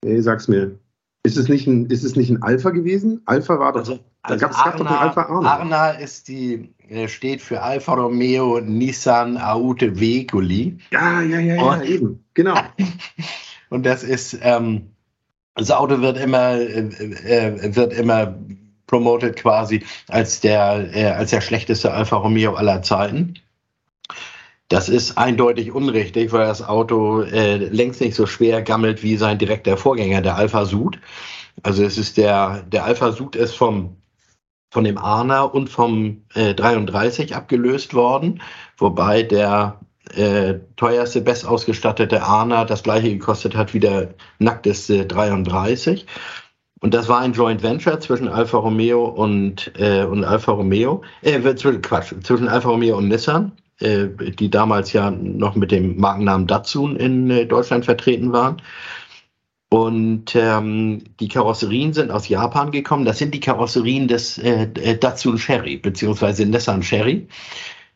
Nee, 0.05 0.21
sag's 0.21 0.47
mir. 0.47 0.79
Ist 1.25 1.37
es 1.37 1.49
nicht 1.49 1.67
ein, 1.67 1.87
ist 1.87 2.05
es 2.05 2.17
nicht 2.17 2.31
ein 2.31 2.43
Alpha 2.43 2.71
gewesen? 2.71 3.23
Alpha 3.27 3.59
war 3.59 3.73
doch. 3.73 3.81
Also, 3.81 3.97
da 4.23 4.35
also 4.35 4.47
gab 4.47 4.51
es 4.53 4.79
doch 4.79 4.87
Alpha 4.87 5.23
Arna. 5.23 5.57
Arna 5.57 5.91
ist 5.91 6.29
die, 6.29 6.73
äh, 6.89 7.09
steht 7.09 7.43
für 7.43 7.61
Alfa 7.61 7.95
Romeo 7.95 8.61
Nissan 8.61 9.37
Aute 9.37 10.01
Veiculi. 10.01 10.79
Ja, 10.91 11.21
ja, 11.23 11.39
ja, 11.39 11.55
ja, 11.57 11.83
eben. 11.83 12.25
Genau. 12.35 12.55
und 13.71 13.85
das 13.85 14.05
ist, 14.05 14.39
ähm, 14.43 14.91
das 15.55 15.71
Auto 15.71 16.01
wird 16.01 16.19
immer, 16.19 16.53
äh, 16.55 16.89
äh, 16.89 17.75
wird 17.75 17.93
immer 17.93 18.35
promoted 18.87 19.37
quasi 19.37 19.85
als 20.09 20.41
der, 20.41 20.95
äh, 20.95 21.11
als 21.11 21.31
der 21.31 21.41
schlechteste 21.41 21.93
Alfa 21.93 22.17
Romeo 22.17 22.55
aller 22.55 22.83
Zeiten. 22.83 23.35
Das 24.69 24.91
ist 24.91 25.17
eindeutig 25.17 25.73
unrichtig, 25.73 26.31
weil 26.33 26.47
das 26.47 26.63
Auto 26.63 27.23
äh, 27.23 27.57
längst 27.57 28.03
nicht 28.03 28.15
so 28.15 28.27
schwer 28.27 28.61
gammelt 28.61 29.03
wie 29.03 29.17
sein 29.17 29.39
direkter 29.39 29.79
Vorgänger, 29.79 30.21
der 30.21 30.37
Alpha 30.37 30.67
Sud. 30.67 30.99
Also 31.63 31.85
es 31.85 31.97
ist 31.97 32.19
der, 32.19 32.63
der 32.65 32.85
Alpha 32.85 33.13
Sud 33.13 33.35
ist 33.35 33.55
vom, 33.55 33.97
von 34.71 34.85
dem 34.85 34.99
Arna 34.99 35.43
und 35.43 35.71
vom 35.71 36.25
äh, 36.35 36.55
33 36.55 37.35
abgelöst 37.35 37.95
worden, 37.95 38.43
wobei 38.77 39.23
der 39.23 39.81
äh, 40.15 40.59
teuerste, 40.77 41.23
bestausgestattete 41.23 42.23
Arna 42.23 42.67
das 42.67 42.83
gleiche 42.83 43.11
gekostet 43.11 43.57
hat 43.57 43.73
wie 43.73 43.81
der 43.81 44.15
nackteste 44.39 45.07
33. 45.07 46.07
Und 46.81 46.95
das 46.95 47.09
war 47.09 47.21
ein 47.21 47.33
Joint 47.33 47.63
Venture 47.63 48.01
zwischen 48.01 48.29
Alfa 48.29 48.59
Romeo 48.59 49.05
und, 49.07 49.73
äh, 49.79 50.05
und 50.05 50.25
Alfa 50.25 50.53
Romeo, 50.53 51.03
äh, 51.23 51.41
Quatsch, 51.41 52.15
zwischen 52.23 52.49
Alfa 52.49 52.69
Romeo 52.69 52.99
und 52.99 53.09
Nissan. 53.09 53.53
Äh, 53.81 54.09
die 54.33 54.51
damals 54.51 54.93
ja 54.93 55.11
noch 55.11 55.55
mit 55.55 55.71
dem 55.71 56.01
Markennamen 56.01 56.49
Datsun 56.49 56.97
in 56.97 57.31
äh, 57.31 57.47
Deutschland 57.47 57.85
vertreten 57.85 58.33
waren. 58.33 58.61
Und 59.71 60.35
ähm, 60.35 61.05
die 61.21 61.29
Karosserien 61.29 61.93
sind 61.93 62.11
aus 62.11 62.29
Japan 62.29 62.73
gekommen. 62.73 63.05
Das 63.05 63.19
sind 63.19 63.35
die 63.35 63.41
Karosserien 63.41 64.09
des 64.09 64.39
äh, 64.39 64.69
äh 64.83 64.97
Datsun 64.97 65.39
Sherry, 65.39 65.77
beziehungsweise 65.77 66.47
Nissan 66.47 66.83
Sherry. 66.83 67.29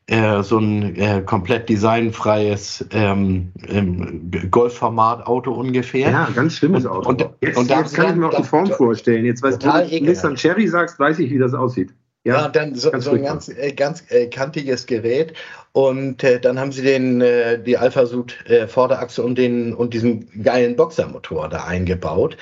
Äh, 0.06 0.42
so 0.42 0.58
ein 0.58 0.94
äh, 0.96 1.22
komplett 1.24 1.68
designfreies 1.68 2.84
ähm, 2.92 3.52
ähm, 3.66 4.30
Golfformat-Auto 4.50 5.52
ungefähr. 5.52 6.10
Ja, 6.10 6.28
ganz 6.34 6.58
schlimmes 6.58 6.86
Auto. 6.86 7.08
Und, 7.08 7.22
und, 7.22 7.34
jetzt, 7.40 7.56
und 7.56 7.70
jetzt 7.70 7.94
kann 7.94 8.10
ich 8.10 8.16
mir 8.16 8.28
auch 8.28 8.36
die 8.36 8.44
Form 8.44 8.66
vorstellen. 8.66 9.24
Jetzt, 9.24 9.42
weil 9.42 9.56
du 9.56 10.00
Nissan 10.00 10.36
Cherry 10.36 10.68
sagst, 10.68 10.98
weiß 10.98 11.18
ich, 11.20 11.30
wie 11.30 11.38
das 11.38 11.54
aussieht. 11.54 11.94
Ja, 12.24 12.42
ja 12.42 12.48
dann 12.48 12.74
so, 12.74 12.90
so 12.98 13.12
ein 13.12 13.22
ganz, 13.22 13.50
ganz 13.76 14.04
äh, 14.10 14.26
kantiges 14.26 14.86
Gerät. 14.86 15.34
Und 15.72 16.22
äh, 16.22 16.38
dann 16.38 16.60
haben 16.60 16.70
sie 16.70 16.82
den, 16.82 17.22
äh, 17.22 17.58
die 17.58 17.78
Alpha 17.78 18.04
Sud 18.04 18.36
äh, 18.46 18.66
Vorderachse 18.66 19.22
und, 19.22 19.38
den, 19.38 19.72
und 19.72 19.94
diesen 19.94 20.42
geilen 20.42 20.76
Boxermotor 20.76 21.48
da 21.48 21.64
eingebaut. 21.64 22.36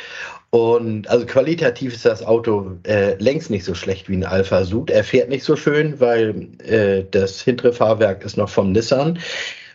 Und 0.51 1.09
also 1.09 1.27
qualitativ 1.27 1.95
ist 1.95 2.05
das 2.05 2.25
Auto 2.25 2.73
äh, 2.83 3.15
längst 3.23 3.51
nicht 3.51 3.65
so 3.65 3.75
schlecht 3.75 4.09
wie 4.09 4.17
ein 4.17 4.25
Alpha 4.25 4.65
Sud. 4.65 4.91
Er 4.91 5.05
fährt 5.05 5.29
nicht 5.29 5.45
so 5.45 5.55
schön, 5.55 6.01
weil 6.01 6.49
äh, 6.65 7.05
das 7.09 7.41
hintere 7.41 7.73
Fahrwerk 7.73 8.25
ist 8.25 8.37
noch 8.37 8.49
vom 8.49 8.73
Nissan. 8.73 9.21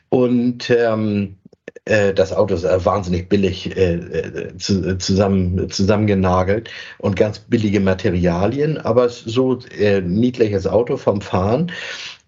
Und 0.10 0.70
ähm, 0.70 1.38
äh, 1.86 2.14
das 2.14 2.34
Auto 2.34 2.56
ist 2.56 2.64
wahnsinnig 2.64 3.30
billig 3.30 3.78
äh, 3.78 3.94
äh, 3.94 4.58
zu, 4.58 4.98
zusammen, 4.98 5.70
zusammengenagelt 5.70 6.70
und 6.98 7.16
ganz 7.16 7.40
billige 7.40 7.80
Materialien, 7.80 8.78
aber 8.78 9.08
so 9.10 9.60
äh, 9.78 10.02
niedliches 10.02 10.68
Auto 10.68 10.98
vom 10.98 11.22
Fahren. 11.22 11.72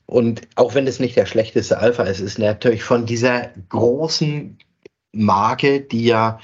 Und 0.08 0.48
auch 0.56 0.74
wenn 0.74 0.88
es 0.88 1.00
nicht 1.00 1.16
der 1.18 1.26
schlechteste 1.26 1.80
Alpha 1.80 2.04
ist, 2.04 2.22
ist 2.22 2.40
natürlich 2.40 2.84
von 2.84 3.06
dieser 3.06 3.50
großen 3.70 4.58
Marke, 5.12 5.82
die 5.82 6.06
ja 6.06 6.40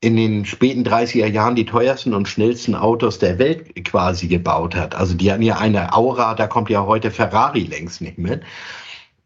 in 0.00 0.16
den 0.16 0.44
späten 0.44 0.82
30er 0.82 1.26
Jahren 1.26 1.56
die 1.56 1.66
teuersten 1.66 2.14
und 2.14 2.28
schnellsten 2.28 2.74
Autos 2.74 3.18
der 3.18 3.38
Welt 3.38 3.84
quasi 3.84 4.28
gebaut 4.28 4.74
hat. 4.74 4.94
Also 4.94 5.14
die 5.14 5.30
hatten 5.30 5.42
ja 5.42 5.58
eine 5.58 5.92
Aura, 5.94 6.34
da 6.34 6.46
kommt 6.46 6.70
ja 6.70 6.86
heute 6.86 7.10
Ferrari 7.10 7.64
längst 7.64 8.00
nicht 8.00 8.18
mit. 8.18 8.42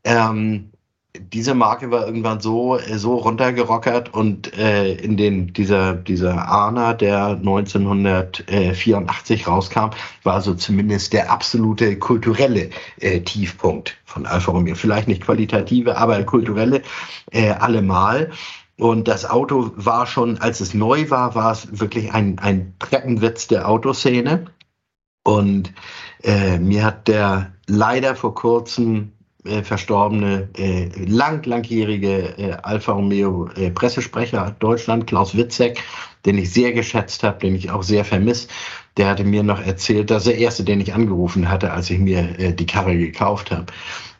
Ähm, 0.04 0.70
diese 1.18 1.54
Marke 1.54 1.90
war 1.90 2.06
irgendwann 2.06 2.40
so, 2.40 2.78
äh, 2.78 2.98
so 2.98 3.16
runtergerockert 3.16 4.14
und 4.14 4.56
äh, 4.56 4.92
in 4.94 5.16
den, 5.16 5.52
dieser, 5.52 5.94
dieser 5.94 6.46
Arna, 6.46 6.94
der 6.94 7.30
1984 7.30 9.48
rauskam, 9.48 9.90
war 10.22 10.40
so 10.40 10.54
zumindest 10.54 11.12
der 11.12 11.32
absolute 11.32 11.98
kulturelle 11.98 12.70
äh, 13.00 13.18
Tiefpunkt 13.20 13.96
von 14.04 14.26
Alfa 14.26 14.52
Romeo. 14.52 14.76
Vielleicht 14.76 15.08
nicht 15.08 15.22
qualitative, 15.22 15.96
aber 15.96 16.22
kulturelle 16.22 16.82
äh, 17.32 17.50
allemal. 17.50 18.30
Und 18.78 19.08
das 19.08 19.28
Auto 19.28 19.72
war 19.74 20.06
schon, 20.06 20.38
als 20.38 20.60
es 20.60 20.74
neu 20.74 21.10
war, 21.10 21.34
war 21.34 21.50
es 21.52 21.80
wirklich 21.80 22.14
ein, 22.14 22.38
ein 22.38 22.76
Treppenwitz 22.78 23.48
der 23.48 23.68
Autoszene. 23.68 24.44
Und 25.22 25.74
äh, 26.22 26.58
mir 26.58 26.84
hat 26.84 27.08
der 27.08 27.52
leider 27.66 28.14
vor 28.14 28.34
kurzem 28.34 29.12
äh, 29.44 29.62
verstorbene, 29.62 30.48
äh, 30.58 30.90
lang, 31.06 31.44
langjährige 31.46 32.38
äh, 32.38 32.52
Alfa 32.62 32.92
Romeo 32.92 33.48
äh, 33.56 33.70
Pressesprecher 33.70 34.54
Deutschland, 34.58 35.06
Klaus 35.06 35.36
Witzek, 35.36 35.82
den 36.26 36.36
ich 36.36 36.52
sehr 36.52 36.72
geschätzt 36.72 37.22
habe, 37.22 37.38
den 37.38 37.54
ich 37.54 37.70
auch 37.70 37.82
sehr 37.82 38.04
vermisse, 38.04 38.48
der 38.98 39.08
hatte 39.08 39.24
mir 39.24 39.42
noch 39.42 39.64
erzählt, 39.64 40.10
dass 40.10 40.24
der 40.24 40.36
erste, 40.36 40.62
den 40.62 40.80
ich 40.80 40.92
angerufen 40.92 41.48
hatte, 41.48 41.72
als 41.72 41.88
ich 41.88 41.98
mir 41.98 42.38
äh, 42.38 42.52
die 42.52 42.66
Karre 42.66 42.98
gekauft 42.98 43.50
habe, 43.50 43.66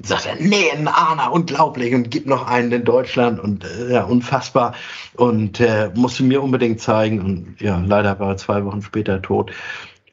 sagte, 0.03 0.31
nee, 0.39 0.71
ein 0.75 0.89
Arna, 0.89 1.29
unglaublich 1.29 1.95
und 1.95 2.11
gib 2.11 2.25
noch 2.27 2.47
einen 2.47 2.73
in 2.73 2.85
Deutschland 2.85 3.39
und 3.39 3.65
äh, 3.65 3.93
ja, 3.93 4.05
unfassbar. 4.05 4.75
Und 5.17 5.63
musste 5.95 6.23
mir 6.23 6.43
unbedingt 6.43 6.81
zeigen 6.81 7.21
und 7.21 7.61
ja, 7.61 7.83
leider 7.85 8.19
war 8.21 8.31
er 8.31 8.37
zwei 8.39 8.65
Wochen 8.65 8.81
später 8.81 9.21
tot. 9.21 9.53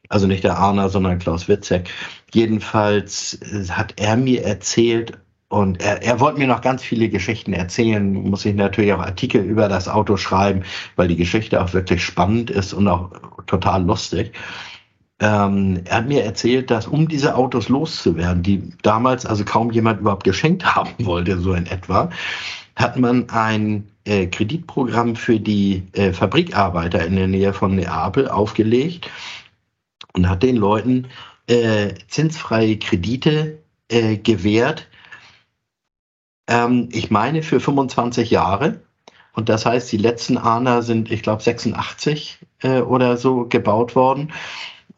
Also 0.10 0.28
nicht 0.28 0.44
der 0.44 0.58
Arna, 0.58 0.90
sondern 0.90 1.20
Klaus 1.20 1.48
Witzek. 1.48 1.90
Jedenfalls 2.34 3.40
äh, 3.42 3.70
hat 3.70 3.94
er 3.98 4.18
mir 4.18 4.44
erzählt, 4.44 5.18
und 5.50 5.82
er, 5.82 6.04
er 6.04 6.20
wollte 6.20 6.40
mir 6.40 6.48
noch 6.48 6.62
ganz 6.62 6.84
viele 6.84 7.10
Geschichten 7.10 7.54
erzählen, 7.54 8.14
muss 8.14 8.46
ich 8.46 8.56
natürlich 8.56 8.92
auch 8.94 9.00
Artikel 9.00 9.42
über 9.42 9.70
das 9.70 9.88
Auto 9.88 10.18
schreiben, 10.18 10.64
weil 10.98 11.08
die 11.08 11.16
Geschichte 11.16 11.62
auch 11.64 11.74
wirklich 11.74 12.04
spannend 12.04 12.50
ist 12.50 12.74
und 12.74 12.88
auch 12.88 13.12
total 13.46 13.86
lustig. 13.86 14.34
Ähm, 15.20 15.82
er 15.86 15.98
hat 15.98 16.08
mir 16.08 16.24
erzählt, 16.24 16.70
dass 16.70 16.86
um 16.86 17.08
diese 17.08 17.36
Autos 17.36 17.70
loszuwerden, 17.70 18.44
die 18.44 18.72
damals 18.84 19.26
also 19.26 19.46
kaum 19.46 19.72
jemand 19.72 20.02
überhaupt 20.02 20.26
geschenkt 20.26 20.66
haben 20.76 21.06
wollte, 21.06 21.40
so 21.40 21.54
in 21.54 21.66
etwa, 21.66 22.10
hat 22.76 22.98
man 23.00 23.30
ein 23.30 23.88
äh, 24.06 24.28
Kreditprogramm 24.28 25.16
für 25.16 25.40
die 25.40 25.84
äh, 25.94 26.14
Fabrikarbeiter 26.14 27.06
in 27.06 27.16
der 27.16 27.28
Nähe 27.28 27.54
von 27.54 27.76
Neapel 27.76 28.28
aufgelegt 28.28 29.10
und 30.18 30.28
hat 30.30 30.44
den 30.44 30.58
Leuten 30.58 31.08
äh, 31.48 31.94
zinsfreie 32.08 32.78
Kredite 32.78 33.60
äh, 33.90 34.18
gewährt. 34.18 34.88
Ähm, 36.48 36.90
ich 36.92 37.12
meine 37.12 37.44
für 37.44 37.60
25 37.60 38.32
Jahre. 38.32 38.82
Und 39.34 39.50
das 39.50 39.66
heißt, 39.68 39.92
die 39.92 39.98
letzten 39.98 40.38
ANA 40.38 40.82
sind, 40.82 41.12
ich 41.12 41.22
glaube, 41.22 41.44
86 41.44 42.40
äh, 42.64 42.82
oder 42.82 43.18
so 43.18 43.46
gebaut 43.46 43.96
worden. 43.96 44.34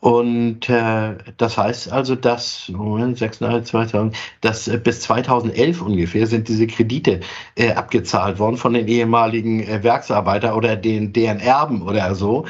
Und 0.02 0.70
äh, 0.70 1.16
das 1.36 1.58
heißt 1.58 1.92
also, 1.92 2.16
dass, 2.16 2.70
Moment, 2.70 3.18
2000, 3.18 4.16
dass 4.40 4.68
äh, 4.70 4.78
bis 4.78 5.02
2011 5.02 5.82
ungefähr 5.82 6.26
sind 6.26 6.48
diese 6.48 6.68
Kredite 6.68 7.20
äh, 7.56 7.74
abgezahlt 7.74 8.40
worden 8.40 8.56
von 8.56 8.74
den 8.74 8.88
ehemaligen 8.88 9.62
äh, 9.62 9.84
Werksarbeiter 9.84 10.56
oder 10.56 10.78
den 10.78 11.12
deren 11.12 11.42
Erben 11.42 11.82
oder 11.82 12.16
so, 12.16 12.46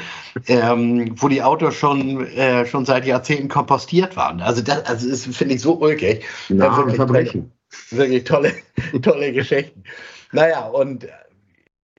ähm, 0.46 1.12
wo 1.16 1.26
die 1.26 1.42
Autos 1.42 1.74
schon 1.74 2.24
äh, 2.28 2.66
schon 2.66 2.84
seit 2.84 3.04
Jahrzehnten 3.04 3.48
kompostiert 3.48 4.16
waren. 4.16 4.40
Also 4.40 4.62
das, 4.62 4.84
also 4.84 5.10
das 5.10 5.26
finde 5.26 5.56
ich 5.56 5.60
so 5.60 5.74
ulkig. 5.74 6.24
Ja, 6.50 6.76
wirklich 6.76 6.96
Verbrechen. 6.96 7.50
Tolle, 7.88 7.98
wirklich 7.98 8.24
tolle, 8.24 8.52
tolle 9.02 9.32
Geschichten. 9.32 9.82
Naja, 10.30 10.68
und 10.68 11.08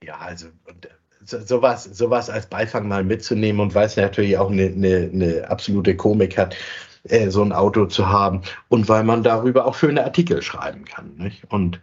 ja, 0.02 0.16
also 0.16 0.46
und, 0.64 0.88
so, 1.24 1.40
sowas, 1.40 1.84
sowas 1.84 2.30
als 2.30 2.46
Beifang 2.46 2.88
mal 2.88 3.04
mitzunehmen 3.04 3.60
und 3.60 3.74
weil 3.74 3.86
es 3.86 3.96
natürlich 3.96 4.36
auch 4.38 4.50
eine, 4.50 4.66
eine, 4.66 5.10
eine 5.12 5.50
absolute 5.50 5.96
Komik 5.96 6.38
hat, 6.38 6.56
äh, 7.04 7.30
so 7.30 7.42
ein 7.42 7.52
Auto 7.52 7.86
zu 7.86 8.08
haben 8.08 8.42
und 8.68 8.88
weil 8.88 9.04
man 9.04 9.22
darüber 9.22 9.66
auch 9.66 9.74
schöne 9.74 10.04
Artikel 10.04 10.42
schreiben 10.42 10.84
kann. 10.84 11.16
Nicht? 11.16 11.44
Und 11.48 11.80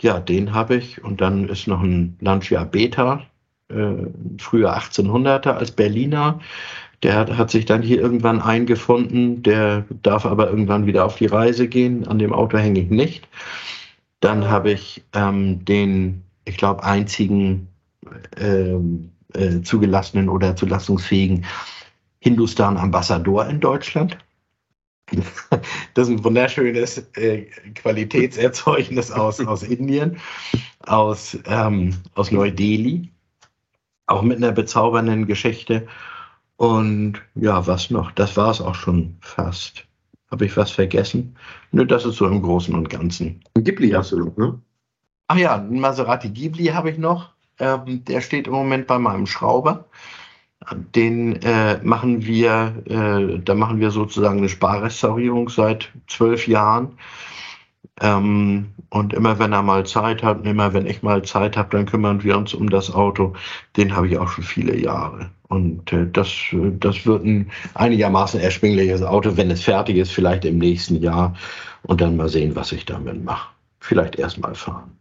ja, 0.00 0.18
den 0.18 0.54
habe 0.54 0.76
ich 0.76 1.02
und 1.04 1.20
dann 1.20 1.48
ist 1.48 1.66
noch 1.66 1.82
ein 1.82 2.16
Lancia 2.20 2.64
Beta, 2.64 3.22
äh, 3.68 4.06
früher 4.38 4.76
1800er 4.76 5.52
als 5.52 5.70
Berliner. 5.70 6.40
Der 7.02 7.14
hat, 7.14 7.36
hat 7.36 7.50
sich 7.50 7.64
dann 7.64 7.82
hier 7.82 8.00
irgendwann 8.00 8.42
eingefunden. 8.42 9.42
Der 9.42 9.84
darf 10.02 10.26
aber 10.26 10.50
irgendwann 10.50 10.86
wieder 10.86 11.06
auf 11.06 11.16
die 11.16 11.26
Reise 11.26 11.66
gehen. 11.66 12.06
An 12.06 12.18
dem 12.18 12.32
Auto 12.32 12.58
hänge 12.58 12.80
ich 12.80 12.90
nicht. 12.90 13.28
Dann 14.20 14.48
habe 14.48 14.72
ich 14.72 15.02
ähm, 15.14 15.64
den, 15.64 16.22
ich 16.44 16.58
glaube, 16.58 16.84
einzigen 16.84 17.69
äh, 18.36 19.62
zugelassenen 19.62 20.28
oder 20.28 20.56
zulassungsfähigen 20.56 21.44
Hindustan 22.20 22.76
Ambassador 22.76 23.46
in 23.46 23.60
Deutschland. 23.60 24.18
Das 25.94 26.08
ist 26.08 26.14
ein 26.14 26.24
wunderschönes 26.24 26.98
äh, 27.16 27.46
Qualitätserzeugnis 27.74 29.10
aus, 29.10 29.40
aus 29.40 29.64
Indien, 29.64 30.18
aus, 30.86 31.36
ähm, 31.46 31.96
aus 32.14 32.30
Neu-Delhi, 32.30 33.10
auch 34.06 34.22
mit 34.22 34.36
einer 34.36 34.52
bezaubernden 34.52 35.26
Geschichte. 35.26 35.88
Und 36.56 37.20
ja, 37.34 37.66
was 37.66 37.90
noch? 37.90 38.12
Das 38.12 38.36
war 38.36 38.50
es 38.50 38.60
auch 38.60 38.76
schon 38.76 39.16
fast. 39.20 39.84
Habe 40.30 40.46
ich 40.46 40.56
was 40.56 40.70
vergessen? 40.70 41.36
Nö, 41.72 41.84
das 41.84 42.04
ist 42.04 42.16
so 42.16 42.26
im 42.26 42.40
Großen 42.40 42.74
und 42.74 42.88
Ganzen. 42.88 43.42
Ghibli 43.54 43.90
hast 43.90 44.12
du 44.12 44.18
noch, 44.18 44.36
ne? 44.36 44.60
Ach 45.26 45.36
ja, 45.36 45.56
ein 45.56 45.80
Maserati 45.80 46.28
Ghibli 46.28 46.66
habe 46.66 46.90
ich 46.90 46.98
noch. 46.98 47.30
Ähm, 47.60 48.04
der 48.04 48.20
steht 48.20 48.46
im 48.46 48.54
Moment 48.54 48.86
bei 48.86 48.98
meinem 48.98 49.26
Schrauber. 49.26 49.84
Den 50.94 51.40
äh, 51.42 51.80
machen 51.82 52.24
wir, 52.26 52.74
äh, 52.86 53.38
da 53.42 53.54
machen 53.54 53.80
wir 53.80 53.90
sozusagen 53.90 54.38
eine 54.38 54.48
Sparrestaurierung 54.48 55.48
seit 55.48 55.90
zwölf 56.06 56.46
Jahren. 56.48 56.98
Ähm, 58.00 58.72
und 58.90 59.12
immer 59.12 59.38
wenn 59.38 59.52
er 59.52 59.62
mal 59.62 59.86
Zeit 59.86 60.22
hat, 60.22 60.40
und 60.40 60.46
immer 60.46 60.72
wenn 60.74 60.86
ich 60.86 61.02
mal 61.02 61.22
Zeit 61.22 61.56
habe, 61.56 61.76
dann 61.76 61.86
kümmern 61.86 62.22
wir 62.22 62.36
uns 62.36 62.54
um 62.54 62.70
das 62.70 62.92
Auto. 62.92 63.34
Den 63.76 63.94
habe 63.94 64.08
ich 64.08 64.18
auch 64.18 64.28
schon 64.28 64.44
viele 64.44 64.76
Jahre. 64.76 65.30
Und 65.48 65.92
äh, 65.92 66.06
das, 66.10 66.30
das 66.52 67.06
wird 67.06 67.24
ein 67.24 67.50
einigermaßen 67.74 68.40
erschwingliches 68.40 69.02
Auto, 69.02 69.36
wenn 69.36 69.50
es 69.50 69.62
fertig 69.62 69.96
ist, 69.96 70.12
vielleicht 70.12 70.44
im 70.44 70.58
nächsten 70.58 70.96
Jahr. 71.02 71.34
Und 71.82 72.00
dann 72.00 72.16
mal 72.16 72.28
sehen, 72.28 72.56
was 72.56 72.72
ich 72.72 72.84
damit 72.84 73.24
mache. 73.24 73.48
Vielleicht 73.80 74.16
erst 74.16 74.38
mal 74.38 74.54
fahren. 74.54 74.99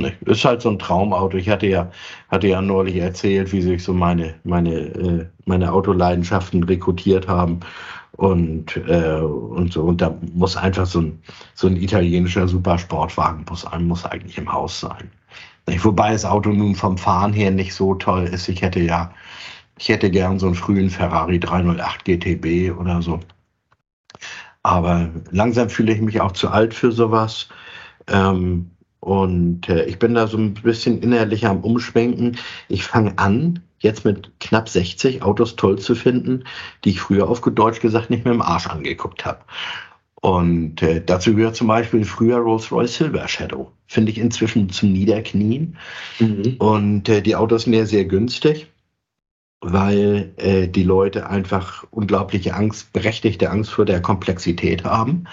Ne, 0.00 0.12
ist 0.26 0.44
halt 0.44 0.60
so 0.60 0.70
ein 0.70 0.78
Traumauto. 0.78 1.36
Ich 1.36 1.48
hatte 1.48 1.66
ja, 1.68 1.90
hatte 2.28 2.48
ja 2.48 2.60
neulich 2.60 2.96
erzählt, 2.96 3.52
wie 3.52 3.62
sich 3.62 3.84
so 3.84 3.92
meine, 3.92 4.34
meine, 4.42 4.74
äh, 4.74 5.26
meine 5.46 5.72
Autoleidenschaften 5.72 6.64
rekrutiert 6.64 7.28
haben. 7.28 7.60
Und, 8.16 8.76
äh, 8.88 9.20
und 9.20 9.72
so. 9.72 9.82
Und 9.84 10.00
da 10.00 10.16
muss 10.32 10.56
einfach 10.56 10.86
so 10.86 11.00
ein, 11.00 11.22
so 11.54 11.66
ein 11.68 11.76
italienischer 11.76 12.48
Supersportwagen 12.48 13.44
muss, 13.48 13.66
muss 13.80 14.04
eigentlich 14.04 14.38
im 14.38 14.52
Haus 14.52 14.80
sein. 14.80 15.10
Wobei 15.66 16.12
das 16.12 16.24
Auto 16.24 16.50
nun 16.50 16.74
vom 16.74 16.98
Fahren 16.98 17.32
her 17.32 17.50
nicht 17.50 17.74
so 17.74 17.94
toll 17.94 18.24
ist. 18.24 18.48
Ich 18.48 18.62
hätte 18.62 18.80
ja, 18.80 19.12
ich 19.78 19.88
hätte 19.88 20.10
gern 20.10 20.38
so 20.38 20.46
einen 20.46 20.54
frühen 20.54 20.90
Ferrari 20.90 21.40
308 21.40 22.04
GTB 22.04 22.78
oder 22.78 23.02
so. 23.02 23.20
Aber 24.62 25.10
langsam 25.30 25.68
fühle 25.70 25.92
ich 25.92 26.00
mich 26.00 26.20
auch 26.20 26.32
zu 26.32 26.48
alt 26.48 26.74
für 26.74 26.92
sowas. 26.92 27.48
Ähm, 28.08 28.70
und 29.04 29.68
äh, 29.68 29.84
ich 29.84 29.98
bin 29.98 30.14
da 30.14 30.26
so 30.26 30.38
ein 30.38 30.54
bisschen 30.54 31.02
innerlich 31.02 31.44
am 31.44 31.60
Umschwenken. 31.60 32.38
Ich 32.70 32.84
fange 32.84 33.18
an, 33.18 33.60
jetzt 33.78 34.06
mit 34.06 34.30
knapp 34.40 34.66
60 34.66 35.20
Autos 35.22 35.56
toll 35.56 35.78
zu 35.78 35.94
finden, 35.94 36.44
die 36.84 36.90
ich 36.90 37.00
früher 37.00 37.28
auf 37.28 37.42
Deutsch 37.42 37.80
gesagt 37.80 38.08
nicht 38.08 38.24
mehr 38.24 38.32
im 38.32 38.40
Arsch 38.40 38.66
angeguckt 38.66 39.26
habe. 39.26 39.40
Und 40.22 40.80
äh, 40.80 41.04
dazu 41.04 41.34
gehört 41.34 41.54
zum 41.54 41.66
Beispiel 41.66 42.06
früher 42.06 42.38
Rolls-Royce 42.38 42.96
Silver 42.96 43.28
Shadow. 43.28 43.70
Finde 43.88 44.10
ich 44.10 44.16
inzwischen 44.16 44.70
zum 44.70 44.94
Niederknien. 44.94 45.76
Mhm. 46.18 46.56
Und 46.58 47.06
äh, 47.10 47.20
die 47.20 47.36
Autos 47.36 47.64
sind 47.64 47.74
ja 47.74 47.84
sehr 47.84 48.06
günstig, 48.06 48.68
weil 49.60 50.32
äh, 50.38 50.66
die 50.66 50.82
Leute 50.82 51.28
einfach 51.28 51.84
unglaubliche 51.90 52.54
Angst, 52.54 52.94
berechtigte 52.94 53.50
Angst 53.50 53.70
vor 53.70 53.84
der 53.84 54.00
Komplexität 54.00 54.84
haben. 54.84 55.26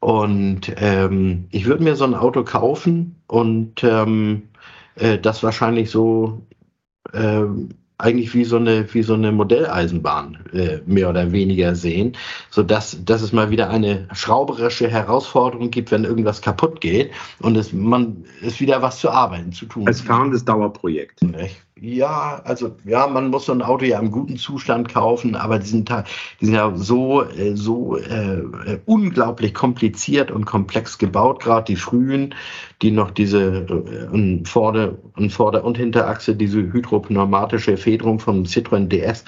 Und 0.00 0.72
ähm, 0.76 1.48
ich 1.50 1.66
würde 1.66 1.82
mir 1.82 1.96
so 1.96 2.04
ein 2.04 2.14
Auto 2.14 2.44
kaufen 2.44 3.16
und 3.26 3.82
ähm, 3.82 4.48
äh, 4.94 5.18
das 5.18 5.42
wahrscheinlich 5.42 5.90
so 5.90 6.46
ähm, 7.12 7.70
eigentlich 7.98 8.32
wie 8.32 8.44
so 8.44 8.56
eine, 8.56 8.92
wie 8.94 9.02
so 9.02 9.14
eine 9.14 9.32
Modelleisenbahn 9.32 10.38
äh, 10.52 10.78
mehr 10.86 11.10
oder 11.10 11.32
weniger 11.32 11.74
sehen, 11.74 12.16
so 12.48 12.62
dass, 12.62 13.04
dass 13.04 13.22
es 13.22 13.32
mal 13.32 13.50
wieder 13.50 13.70
eine 13.70 14.06
schrauberische 14.12 14.88
Herausforderung 14.88 15.70
gibt, 15.70 15.90
wenn 15.90 16.04
irgendwas 16.04 16.40
kaputt 16.40 16.80
geht 16.80 17.10
und 17.40 17.56
es, 17.56 17.72
man 17.72 18.24
ist 18.40 18.60
wieder 18.60 18.82
was 18.82 19.00
zu 19.00 19.10
arbeiten, 19.10 19.52
zu 19.52 19.66
tun. 19.66 19.88
Als 19.88 20.00
fahrendes 20.00 20.44
Dauerprojekt. 20.44 21.22
Nicht? 21.22 21.56
Ja, 21.80 22.40
also 22.44 22.76
ja, 22.84 23.06
man 23.06 23.28
muss 23.28 23.46
so 23.46 23.52
ein 23.52 23.62
Auto 23.62 23.84
ja 23.84 24.00
im 24.00 24.10
guten 24.10 24.36
Zustand 24.36 24.88
kaufen, 24.88 25.36
aber 25.36 25.60
die 25.60 25.68
sind, 25.68 25.90
die 26.40 26.46
sind 26.46 26.54
ja 26.54 26.74
so, 26.74 27.22
äh, 27.22 27.54
so 27.54 27.96
äh, 27.96 28.38
äh, 28.40 28.80
unglaublich 28.86 29.54
kompliziert 29.54 30.30
und 30.32 30.44
komplex 30.44 30.98
gebaut, 30.98 31.40
gerade 31.40 31.66
die 31.66 31.76
frühen, 31.76 32.34
die 32.82 32.90
noch 32.90 33.12
diese 33.12 33.66
äh, 34.12 34.44
Vorder-, 34.44 34.98
Vorder 35.28 35.64
und 35.64 35.76
Hinterachse, 35.76 36.34
diese 36.34 36.58
hydropneumatische 36.58 37.76
Federung 37.76 38.18
vom 38.18 38.42
Citroën 38.42 38.88
DS 38.88 39.24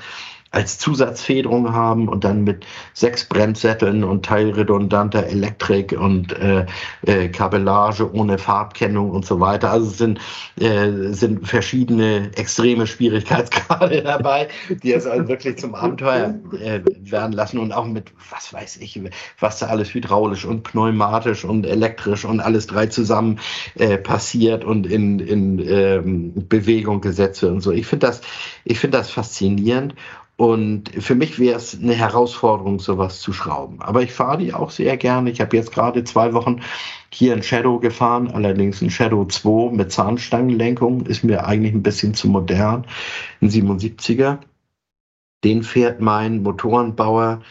als 0.52 0.78
Zusatzfederung 0.78 1.72
haben 1.72 2.08
und 2.08 2.24
dann 2.24 2.42
mit 2.42 2.66
sechs 2.92 3.24
Bremssätteln 3.24 4.02
und 4.02 4.24
teilredundanter 4.24 5.26
Elektrik 5.26 5.92
und 5.92 6.32
äh, 6.32 6.66
äh, 7.06 7.28
Kabellage 7.28 8.12
ohne 8.12 8.36
Farbkennung 8.36 9.10
und 9.10 9.24
so 9.24 9.38
weiter. 9.38 9.70
Also 9.70 9.86
es 9.86 9.98
sind, 9.98 10.18
äh, 10.58 11.12
sind 11.12 11.46
verschiedene 11.46 12.32
extreme 12.34 12.88
Schwierigkeitsgrade 12.88 14.02
dabei, 14.04 14.48
die 14.82 14.92
es 14.92 15.06
also 15.06 15.28
wirklich 15.28 15.56
zum 15.58 15.76
Abenteuer 15.76 16.34
äh, 16.60 16.80
werden 16.98 17.32
lassen 17.32 17.58
und 17.58 17.70
auch 17.70 17.86
mit, 17.86 18.12
was 18.30 18.52
weiß 18.52 18.78
ich, 18.78 19.00
was 19.38 19.60
da 19.60 19.66
alles 19.66 19.94
hydraulisch 19.94 20.44
und 20.44 20.64
pneumatisch 20.64 21.44
und 21.44 21.64
elektrisch 21.64 22.24
und 22.24 22.40
alles 22.40 22.66
drei 22.66 22.86
zusammen 22.86 23.38
äh, 23.76 23.98
passiert 23.98 24.64
und 24.64 24.86
in, 24.86 25.20
in 25.20 25.60
ähm, 25.60 26.48
Bewegung 26.48 27.00
gesetzt 27.00 27.40
wird 27.42 27.52
und 27.52 27.60
so. 27.60 27.70
Ich 27.70 27.86
finde 27.86 28.08
das, 28.08 28.20
ich 28.64 28.80
finde 28.80 28.98
das 28.98 29.10
faszinierend 29.10 29.94
und 30.40 30.88
für 30.88 31.14
mich 31.14 31.38
wäre 31.38 31.58
es 31.58 31.78
eine 31.78 31.92
Herausforderung, 31.92 32.80
sowas 32.80 33.20
zu 33.20 33.30
schrauben. 33.34 33.82
Aber 33.82 34.00
ich 34.00 34.10
fahre 34.10 34.38
die 34.38 34.54
auch 34.54 34.70
sehr 34.70 34.96
gerne. 34.96 35.30
Ich 35.30 35.38
habe 35.42 35.54
jetzt 35.54 35.70
gerade 35.70 36.02
zwei 36.02 36.32
Wochen 36.32 36.62
hier 37.12 37.34
ein 37.34 37.42
Shadow 37.42 37.78
gefahren, 37.78 38.30
allerdings 38.30 38.80
ein 38.80 38.88
Shadow 38.88 39.26
2 39.26 39.76
mit 39.76 39.92
Zahnstangenlenkung. 39.92 41.04
Ist 41.04 41.24
mir 41.24 41.44
eigentlich 41.44 41.74
ein 41.74 41.82
bisschen 41.82 42.14
zu 42.14 42.28
modern. 42.30 42.86
Ein 43.42 43.50
77er. 43.50 44.38
Den 45.44 45.62
fährt 45.62 46.00
mein 46.00 46.42
Motorenbauer 46.42 47.42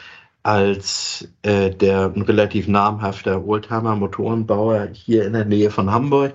als 0.42 1.30
äh, 1.44 1.70
der 1.70 2.12
ein 2.16 2.24
relativ 2.24 2.68
namhafter 2.68 3.46
Oldtimer-Motorenbauer 3.46 4.88
hier 4.94 5.28
in 5.28 5.34
der 5.34 5.46
Nähe 5.46 5.70
von 5.70 5.92
Hamburg 5.92 6.34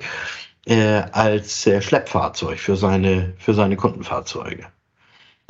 äh, 0.66 1.02
als 1.10 1.66
äh, 1.66 1.82
Schleppfahrzeug 1.82 2.60
für 2.60 2.76
seine, 2.76 3.32
für 3.38 3.54
seine 3.54 3.74
Kundenfahrzeuge. 3.74 4.66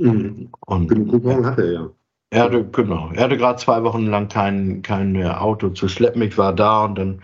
Mhm. 0.00 0.48
Und 0.66 0.88
Genug 0.88 1.24
hatte 1.44 1.62
er 1.62 1.72
ja. 1.72 1.90
Er 2.30 2.42
hatte, 2.44 2.64
genau. 2.64 3.10
Er 3.14 3.24
hatte 3.24 3.36
gerade 3.36 3.58
zwei 3.58 3.82
Wochen 3.84 4.06
lang 4.06 4.28
kein, 4.28 4.82
kein 4.82 5.24
Auto 5.24 5.68
zu 5.68 5.88
schleppen. 5.88 6.22
Ich 6.22 6.36
war 6.36 6.52
da 6.52 6.86
und 6.86 6.96
dann 6.96 7.22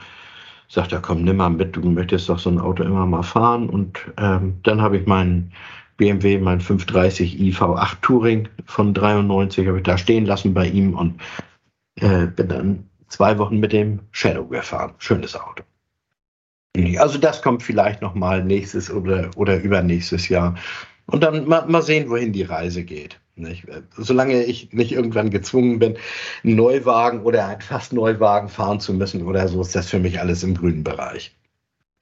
sagt 0.68 0.92
er, 0.92 1.00
komm, 1.00 1.22
nimm 1.22 1.38
mal 1.38 1.50
mit, 1.50 1.74
du 1.74 1.80
möchtest 1.80 2.28
doch 2.28 2.38
so 2.38 2.48
ein 2.48 2.60
Auto 2.60 2.84
immer 2.84 3.06
mal 3.06 3.24
fahren. 3.24 3.68
Und 3.68 3.98
ähm, 4.18 4.54
dann 4.62 4.80
habe 4.80 4.98
ich 4.98 5.06
meinen 5.06 5.52
BMW, 5.96 6.38
mein 6.38 6.60
530 6.60 7.40
iV8 7.40 8.00
Touring 8.02 8.48
von 8.66 8.94
93, 8.94 9.66
habe 9.66 9.78
ich 9.78 9.82
da 9.82 9.98
stehen 9.98 10.26
lassen 10.26 10.54
bei 10.54 10.68
ihm 10.68 10.94
und 10.94 11.20
äh, 11.96 12.26
bin 12.26 12.48
dann 12.48 12.90
zwei 13.08 13.36
Wochen 13.38 13.58
mit 13.58 13.72
dem 13.72 13.98
Shadow 14.12 14.46
gefahren. 14.46 14.94
Schönes 14.98 15.34
Auto. 15.34 15.64
Also 16.98 17.18
das 17.18 17.42
kommt 17.42 17.64
vielleicht 17.64 18.00
noch 18.00 18.14
mal 18.14 18.44
nächstes 18.44 18.90
oder, 18.92 19.28
oder 19.34 19.60
übernächstes 19.60 20.28
Jahr. 20.28 20.54
Und 21.10 21.22
dann 21.22 21.46
mal, 21.46 21.66
mal 21.66 21.82
sehen, 21.82 22.08
wohin 22.10 22.32
die 22.32 22.42
Reise 22.42 22.84
geht. 22.84 23.18
Nicht? 23.36 23.66
Solange 23.96 24.44
ich 24.44 24.72
nicht 24.72 24.92
irgendwann 24.92 25.30
gezwungen 25.30 25.78
bin, 25.78 25.96
einen 26.44 26.56
Neuwagen 26.56 27.22
oder 27.22 27.46
einen 27.46 27.60
fast 27.60 27.92
Neuwagen 27.92 28.48
fahren 28.48 28.80
zu 28.80 28.92
müssen 28.92 29.26
oder 29.26 29.48
so, 29.48 29.60
ist 29.60 29.74
das 29.74 29.88
für 29.88 29.98
mich 29.98 30.20
alles 30.20 30.42
im 30.42 30.54
grünen 30.54 30.84
Bereich. 30.84 31.34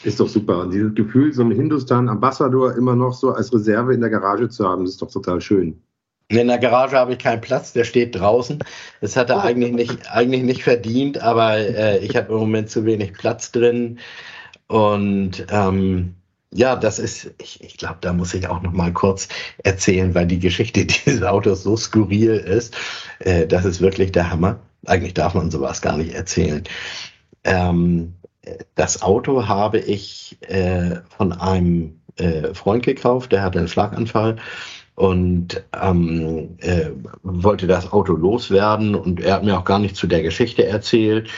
Ist 0.04 0.20
doch 0.20 0.28
super. 0.28 0.60
Und 0.60 0.72
dieses 0.72 0.94
Gefühl, 0.94 1.32
so 1.32 1.42
einen 1.42 1.52
Hindustan 1.52 2.08
Ambassador 2.08 2.74
immer 2.76 2.94
noch 2.94 3.12
so 3.12 3.32
als 3.32 3.52
Reserve 3.52 3.94
in 3.94 4.00
der 4.00 4.10
Garage 4.10 4.48
zu 4.48 4.68
haben, 4.68 4.84
ist 4.84 5.02
doch 5.02 5.10
total 5.10 5.40
schön. 5.40 5.80
In 6.28 6.48
der 6.48 6.58
Garage 6.58 6.96
habe 6.96 7.12
ich 7.12 7.18
keinen 7.18 7.40
Platz, 7.40 7.72
der 7.72 7.84
steht 7.84 8.14
draußen. 8.14 8.58
Das 9.00 9.16
hat 9.16 9.30
er 9.30 9.38
oh. 9.38 9.40
eigentlich 9.40 9.72
nicht, 9.72 10.12
eigentlich 10.12 10.42
nicht 10.42 10.62
verdient, 10.62 11.20
aber 11.22 11.56
äh, 11.56 11.98
ich 11.98 12.14
habe 12.16 12.32
im 12.32 12.38
Moment 12.38 12.68
zu 12.68 12.84
wenig 12.84 13.14
Platz 13.14 13.50
drin. 13.50 13.98
Und 14.66 15.46
ähm, 15.50 16.14
Ja, 16.52 16.76
das 16.76 16.98
ist, 16.98 17.30
ich, 17.38 17.62
ich 17.62 17.76
glaube, 17.76 17.98
da 18.00 18.12
muss 18.12 18.32
ich 18.32 18.48
auch 18.48 18.62
noch 18.62 18.72
mal 18.72 18.92
kurz 18.92 19.28
erzählen, 19.64 20.14
weil 20.14 20.26
die 20.26 20.38
Geschichte 20.38 20.86
dieses 21.06 21.22
Autos 21.22 21.62
so 21.62 21.76
skurril 21.76 22.36
ist. 22.36 22.76
Äh, 23.20 23.46
das 23.46 23.64
ist 23.64 23.80
wirklich 23.80 24.12
der 24.12 24.30
Hammer. 24.30 24.58
Eigentlich 24.86 25.14
darf 25.14 25.34
man 25.34 25.50
sowas 25.50 25.82
gar 25.82 25.98
nicht 25.98 26.14
erzählen. 26.14 26.64
Ähm, 27.44 28.14
das 28.74 29.02
Auto 29.02 29.46
habe 29.46 29.78
ich 29.78 30.38
äh, 30.42 30.96
von 31.16 31.32
einem 31.32 32.00
äh, 32.16 32.54
Freund 32.54 32.84
gekauft, 32.84 33.32
der 33.32 33.42
hatte 33.42 33.58
einen 33.58 33.68
Schlaganfall 33.68 34.36
und 34.98 35.62
ähm, 35.80 36.56
äh, 36.58 36.90
wollte 37.22 37.68
das 37.68 37.92
Auto 37.92 38.14
loswerden 38.14 38.96
und 38.96 39.20
er 39.20 39.34
hat 39.34 39.44
mir 39.44 39.56
auch 39.56 39.64
gar 39.64 39.78
nicht 39.78 39.94
zu 39.94 40.08
der 40.08 40.22
Geschichte 40.22 40.66
erzählt 40.66 41.30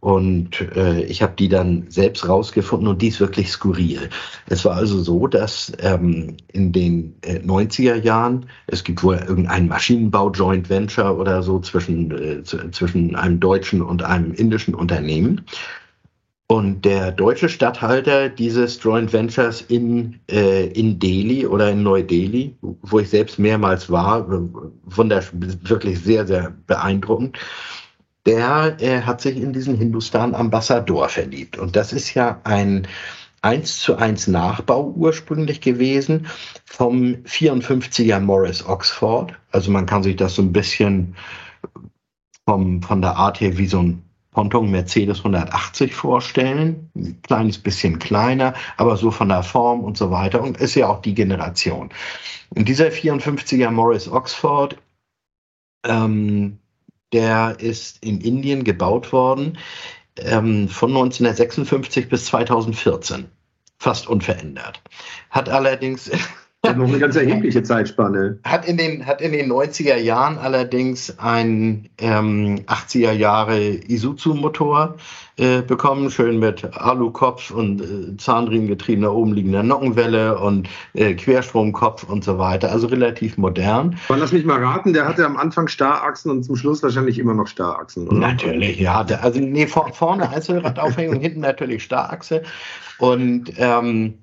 und 0.00 0.60
äh, 0.76 1.00
ich 1.04 1.22
habe 1.22 1.32
die 1.38 1.48
dann 1.48 1.86
selbst 1.88 2.28
rausgefunden 2.28 2.88
und 2.88 3.00
die 3.00 3.08
ist 3.08 3.18
wirklich 3.18 3.50
skurril. 3.50 4.10
Es 4.50 4.66
war 4.66 4.76
also 4.76 5.00
so, 5.00 5.26
dass 5.28 5.72
ähm, 5.80 6.36
in 6.52 6.72
den 6.72 7.14
äh, 7.22 7.38
90er 7.38 7.94
Jahren, 7.94 8.50
es 8.66 8.84
gibt 8.84 9.02
wohl 9.02 9.16
irgendein 9.16 9.68
Maschinenbau-Joint 9.68 10.68
Venture 10.68 11.18
oder 11.18 11.42
so 11.42 11.58
zwischen, 11.60 12.10
äh, 12.10 12.42
zwischen 12.44 13.16
einem 13.16 13.40
deutschen 13.40 13.80
und 13.80 14.02
einem 14.02 14.34
indischen 14.34 14.74
Unternehmen. 14.74 15.46
Und 16.48 16.84
der 16.84 17.10
deutsche 17.10 17.48
Statthalter 17.48 18.28
dieses 18.28 18.80
Joint 18.80 19.12
Ventures 19.12 19.62
in, 19.62 20.20
äh, 20.30 20.66
in 20.68 20.98
Delhi 21.00 21.44
oder 21.44 21.70
in 21.70 21.82
Neu-Delhi, 21.82 22.56
wo 22.60 23.00
ich 23.00 23.10
selbst 23.10 23.40
mehrmals 23.40 23.90
war, 23.90 24.26
wundersch 24.84 25.32
wirklich 25.32 25.98
sehr, 26.00 26.24
sehr 26.24 26.54
beeindruckend, 26.68 27.36
der 28.26 28.76
äh, 28.80 29.02
hat 29.02 29.20
sich 29.20 29.36
in 29.36 29.52
diesen 29.52 29.76
Hindustan-Ambassador 29.76 31.08
verliebt. 31.08 31.58
Und 31.58 31.74
das 31.74 31.92
ist 31.92 32.14
ja 32.14 32.40
ein 32.44 32.86
eins 33.42 33.80
zu 33.80 33.96
eins 33.96 34.26
Nachbau 34.28 34.92
ursprünglich 34.96 35.60
gewesen 35.60 36.26
vom 36.64 37.16
54er 37.24 38.20
Morris 38.20 38.64
Oxford. 38.66 39.34
Also 39.50 39.70
man 39.70 39.86
kann 39.86 40.02
sich 40.02 40.16
das 40.16 40.36
so 40.36 40.42
ein 40.42 40.52
bisschen 40.52 41.16
vom, 42.44 42.82
von 42.82 43.02
der 43.02 43.16
Art 43.16 43.40
her 43.40 43.58
wie 43.58 43.66
so 43.66 43.80
ein 43.80 44.02
Ponton 44.36 44.70
Mercedes 44.70 45.20
180 45.20 45.94
vorstellen. 45.94 46.90
Ein 46.94 47.22
kleines 47.22 47.56
bisschen 47.56 47.98
kleiner, 47.98 48.52
aber 48.76 48.98
so 48.98 49.10
von 49.10 49.30
der 49.30 49.42
Form 49.42 49.80
und 49.80 49.96
so 49.96 50.10
weiter. 50.10 50.42
Und 50.42 50.58
ist 50.58 50.74
ja 50.74 50.88
auch 50.88 51.00
die 51.00 51.14
Generation. 51.14 51.88
Und 52.50 52.68
dieser 52.68 52.88
54er 52.88 53.70
Morris 53.70 54.08
Oxford, 54.08 54.76
ähm, 55.86 56.58
der 57.14 57.56
ist 57.60 58.04
in 58.04 58.20
Indien 58.20 58.62
gebaut 58.62 59.10
worden 59.10 59.56
ähm, 60.18 60.68
von 60.68 60.90
1956 60.90 62.10
bis 62.10 62.26
2014. 62.26 63.30
Fast 63.78 64.06
unverändert. 64.06 64.82
Hat 65.30 65.48
allerdings 65.48 66.10
noch 66.74 66.88
eine 66.88 66.98
ganz 66.98 67.16
erhebliche 67.16 67.62
Zeitspanne. 67.62 68.38
Hat 68.44 68.66
in 68.66 68.76
den, 68.76 69.06
hat 69.06 69.20
in 69.20 69.32
den 69.32 69.50
90er 69.50 69.96
Jahren 69.96 70.38
allerdings 70.38 71.18
ein 71.18 71.88
ähm, 71.98 72.60
80er 72.66 73.12
Jahre 73.12 73.58
Isuzu-Motor 73.58 74.96
äh, 75.38 75.60
bekommen, 75.60 76.10
schön 76.10 76.38
mit 76.38 76.64
Alukopf 76.74 77.50
und 77.50 77.82
äh, 77.82 78.16
Zahnriemengetriebener 78.16 79.12
oben 79.12 79.34
liegender 79.34 79.62
Nockenwelle 79.62 80.38
und 80.38 80.66
äh, 80.94 81.12
Querstromkopf 81.12 82.04
und 82.04 82.24
so 82.24 82.38
weiter. 82.38 82.72
Also 82.72 82.86
relativ 82.86 83.36
modern. 83.36 83.98
Man 84.08 84.18
lass 84.18 84.32
mich 84.32 84.46
mal 84.46 84.64
raten, 84.64 84.94
der 84.94 85.06
hatte 85.06 85.26
am 85.26 85.36
Anfang 85.36 85.68
Starrachsen 85.68 86.30
und 86.30 86.42
zum 86.42 86.56
Schluss 86.56 86.82
wahrscheinlich 86.82 87.18
immer 87.18 87.34
noch 87.34 87.48
Starrachsen, 87.48 88.08
oder? 88.08 88.18
Natürlich, 88.18 88.80
ja. 88.80 89.04
Der, 89.04 89.22
also 89.22 89.38
nee, 89.38 89.66
vor, 89.66 89.92
vorne 89.92 90.30
Einzelradaufhängung, 90.30 91.20
hinten 91.20 91.40
natürlich 91.40 91.82
Starrachse. 91.82 92.42
Und 92.98 93.52
ähm, 93.58 94.14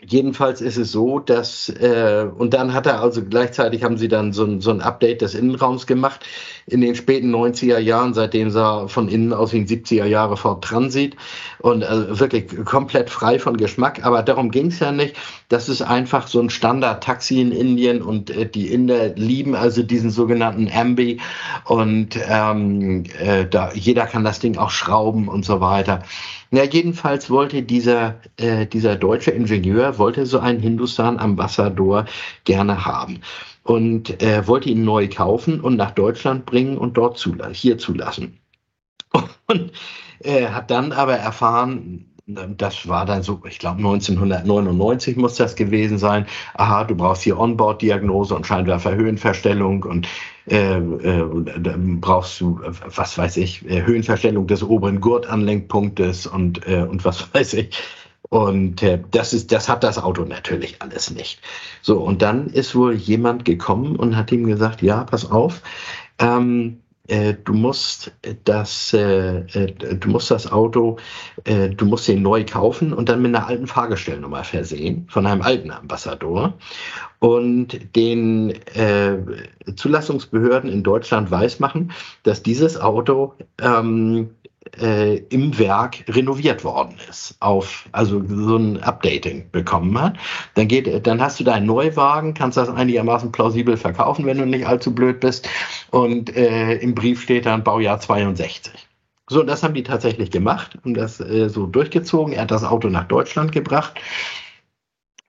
Jedenfalls 0.00 0.60
ist 0.60 0.76
es 0.76 0.92
so, 0.92 1.18
dass, 1.18 1.68
äh, 1.68 2.26
und 2.36 2.52
dann 2.52 2.74
hat 2.74 2.86
er 2.86 3.00
also 3.00 3.22
gleichzeitig 3.24 3.84
haben 3.84 3.96
sie 3.96 4.08
dann 4.08 4.32
so 4.32 4.44
ein, 4.44 4.60
so 4.60 4.70
ein 4.70 4.80
Update 4.80 5.22
des 5.22 5.34
Innenraums 5.34 5.86
gemacht 5.86 6.26
in 6.66 6.80
den 6.80 6.94
späten 6.94 7.34
90er 7.34 7.78
Jahren, 7.78 8.12
seitdem 8.12 8.50
sah 8.50 8.88
von 8.88 9.08
innen 9.08 9.32
aus 9.32 9.52
wie 9.52 9.58
ein 9.58 9.66
70er 9.66 10.04
Jahre 10.04 10.36
Ford 10.36 10.64
Transit 10.64 11.16
und 11.60 11.84
also 11.84 12.18
wirklich 12.20 12.46
komplett 12.64 13.08
frei 13.08 13.38
von 13.38 13.56
Geschmack. 13.56 14.04
Aber 14.04 14.22
darum 14.22 14.50
ging 14.50 14.66
es 14.66 14.80
ja 14.80 14.92
nicht. 14.92 15.16
Das 15.48 15.68
ist 15.68 15.82
einfach 15.82 16.26
so 16.26 16.40
ein 16.40 16.50
Standard-Taxi 16.50 17.40
in 17.40 17.52
Indien 17.52 18.02
und 18.02 18.30
äh, 18.30 18.48
die 18.48 18.72
Inder 18.72 19.14
lieben 19.14 19.54
also 19.54 19.82
diesen 19.82 20.10
sogenannten 20.10 20.70
Ambi 20.74 21.20
und 21.64 22.18
ähm, 22.28 23.04
äh, 23.18 23.46
da, 23.46 23.72
jeder 23.72 24.06
kann 24.06 24.24
das 24.24 24.40
Ding 24.40 24.58
auch 24.58 24.70
schrauben 24.70 25.28
und 25.28 25.44
so 25.44 25.60
weiter. 25.60 26.02
Ja, 26.54 26.62
jedenfalls 26.62 27.30
wollte 27.30 27.64
dieser, 27.64 28.20
äh, 28.36 28.64
dieser 28.64 28.94
deutsche 28.94 29.32
Ingenieur, 29.32 29.98
wollte 29.98 30.24
so 30.24 30.38
einen 30.38 30.60
Hindustan-Ambassador 30.60 32.04
gerne 32.44 32.84
haben 32.84 33.22
und 33.64 34.22
äh, 34.22 34.46
wollte 34.46 34.68
ihn 34.68 34.84
neu 34.84 35.08
kaufen 35.08 35.60
und 35.60 35.74
nach 35.74 35.90
Deutschland 35.90 36.46
bringen 36.46 36.78
und 36.78 36.96
dort 36.96 37.18
zulassen, 37.18 37.54
hier 37.54 37.76
zulassen. 37.78 38.38
Und 39.46 39.72
äh, 40.20 40.46
hat 40.48 40.70
dann 40.70 40.92
aber 40.92 41.16
erfahren, 41.16 42.13
das 42.26 42.88
war 42.88 43.04
dann 43.04 43.22
so, 43.22 43.42
ich 43.46 43.58
glaube 43.58 43.78
1999 43.78 45.16
muss 45.16 45.36
das 45.36 45.56
gewesen 45.56 45.98
sein. 45.98 46.26
Aha, 46.54 46.84
du 46.84 46.94
brauchst 46.94 47.22
hier 47.22 47.38
Onboard-Diagnose 47.38 48.34
und 48.34 48.46
Scheinwerferhöhenverstellung 48.46 49.82
und 49.82 50.08
äh, 50.46 50.76
äh, 50.76 51.24
brauchst 52.00 52.40
du, 52.40 52.60
was 52.62 53.18
weiß 53.18 53.36
ich, 53.36 53.68
äh, 53.68 53.84
Höhenverstellung 53.84 54.46
des 54.46 54.62
oberen 54.62 55.00
Gurtanlenkpunktes 55.00 56.26
und, 56.26 56.66
äh, 56.66 56.82
und 56.82 57.04
was 57.04 57.32
weiß 57.34 57.54
ich. 57.54 57.76
Und 58.30 58.82
äh, 58.82 59.00
das 59.10 59.34
ist, 59.34 59.52
das 59.52 59.68
hat 59.68 59.84
das 59.84 59.98
Auto 59.98 60.24
natürlich 60.24 60.80
alles 60.80 61.10
nicht. 61.10 61.40
So, 61.82 62.00
und 62.00 62.22
dann 62.22 62.46
ist 62.48 62.74
wohl 62.74 62.94
jemand 62.94 63.44
gekommen 63.44 63.96
und 63.96 64.16
hat 64.16 64.32
ihm 64.32 64.46
gesagt, 64.46 64.80
ja, 64.80 65.04
pass 65.04 65.30
auf, 65.30 65.60
ähm, 66.18 66.78
äh, 66.78 66.83
du 67.06 67.52
musst 67.52 68.12
das, 68.44 68.94
äh, 68.94 69.40
äh, 69.40 69.72
du 69.72 70.08
musst 70.08 70.30
das 70.30 70.50
Auto, 70.50 70.96
du 71.44 71.84
musst 71.84 72.08
den 72.08 72.22
neu 72.22 72.44
kaufen 72.44 72.92
und 72.94 73.08
dann 73.08 73.20
mit 73.20 73.34
einer 73.34 73.46
alten 73.46 73.66
Fahrgestellnummer 73.66 74.44
versehen 74.44 75.06
von 75.10 75.26
einem 75.26 75.42
alten 75.42 75.70
Ambassador. 75.70 76.54
Und 77.18 77.94
den 77.96 78.50
äh, 78.74 79.16
Zulassungsbehörden 79.76 80.70
in 80.70 80.82
Deutschland 80.82 81.30
weismachen, 81.30 81.92
dass 82.22 82.42
dieses 82.42 82.78
Auto 82.78 83.34
ähm, 83.60 84.30
äh, 84.80 85.16
im 85.28 85.58
Werk 85.58 86.04
renoviert 86.08 86.64
worden 86.64 86.96
ist, 87.08 87.36
auf 87.40 87.88
also 87.92 88.22
so 88.26 88.56
ein 88.56 88.82
Updating 88.82 89.50
bekommen 89.50 90.00
hat, 90.00 90.16
dann 90.54 90.68
geht, 90.68 91.06
dann 91.06 91.20
hast 91.20 91.40
du 91.40 91.44
deinen 91.44 91.66
Neuwagen, 91.66 92.34
kannst 92.34 92.56
das 92.56 92.68
einigermaßen 92.68 93.32
plausibel 93.32 93.76
verkaufen, 93.76 94.26
wenn 94.26 94.38
du 94.38 94.46
nicht 94.46 94.66
allzu 94.66 94.94
blöd 94.94 95.20
bist. 95.20 95.48
Und 95.90 96.34
äh, 96.36 96.74
im 96.76 96.94
Brief 96.94 97.22
steht 97.22 97.46
dann 97.46 97.64
Baujahr 97.64 98.00
62. 98.00 98.72
So, 99.28 99.42
das 99.42 99.62
haben 99.62 99.74
die 99.74 99.82
tatsächlich 99.82 100.30
gemacht 100.30 100.78
und 100.84 100.94
das 100.94 101.20
äh, 101.20 101.48
so 101.48 101.66
durchgezogen. 101.66 102.34
Er 102.34 102.42
hat 102.42 102.50
das 102.50 102.64
Auto 102.64 102.88
nach 102.88 103.04
Deutschland 103.04 103.52
gebracht 103.52 103.94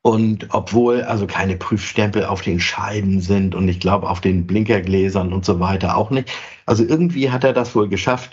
und 0.05 0.49
obwohl 0.51 1.01
also 1.01 1.25
keine 1.25 1.55
Prüfstempel 1.55 2.25
auf 2.25 2.43
den 2.43 2.59
Scheiben 2.59 3.21
sind 3.21 3.55
und 3.55 3.67
ich 3.67 3.79
glaube 3.79 4.07
auf 4.07 4.21
den 4.21 4.45
Blinkergläsern 4.45 5.33
und 5.33 5.45
so 5.45 5.59
weiter 5.59 5.97
auch 5.97 6.11
nicht. 6.11 6.29
Also 6.67 6.83
irgendwie 6.83 7.31
hat 7.31 7.43
er 7.43 7.53
das 7.53 7.73
wohl 7.73 7.89
geschafft, 7.89 8.29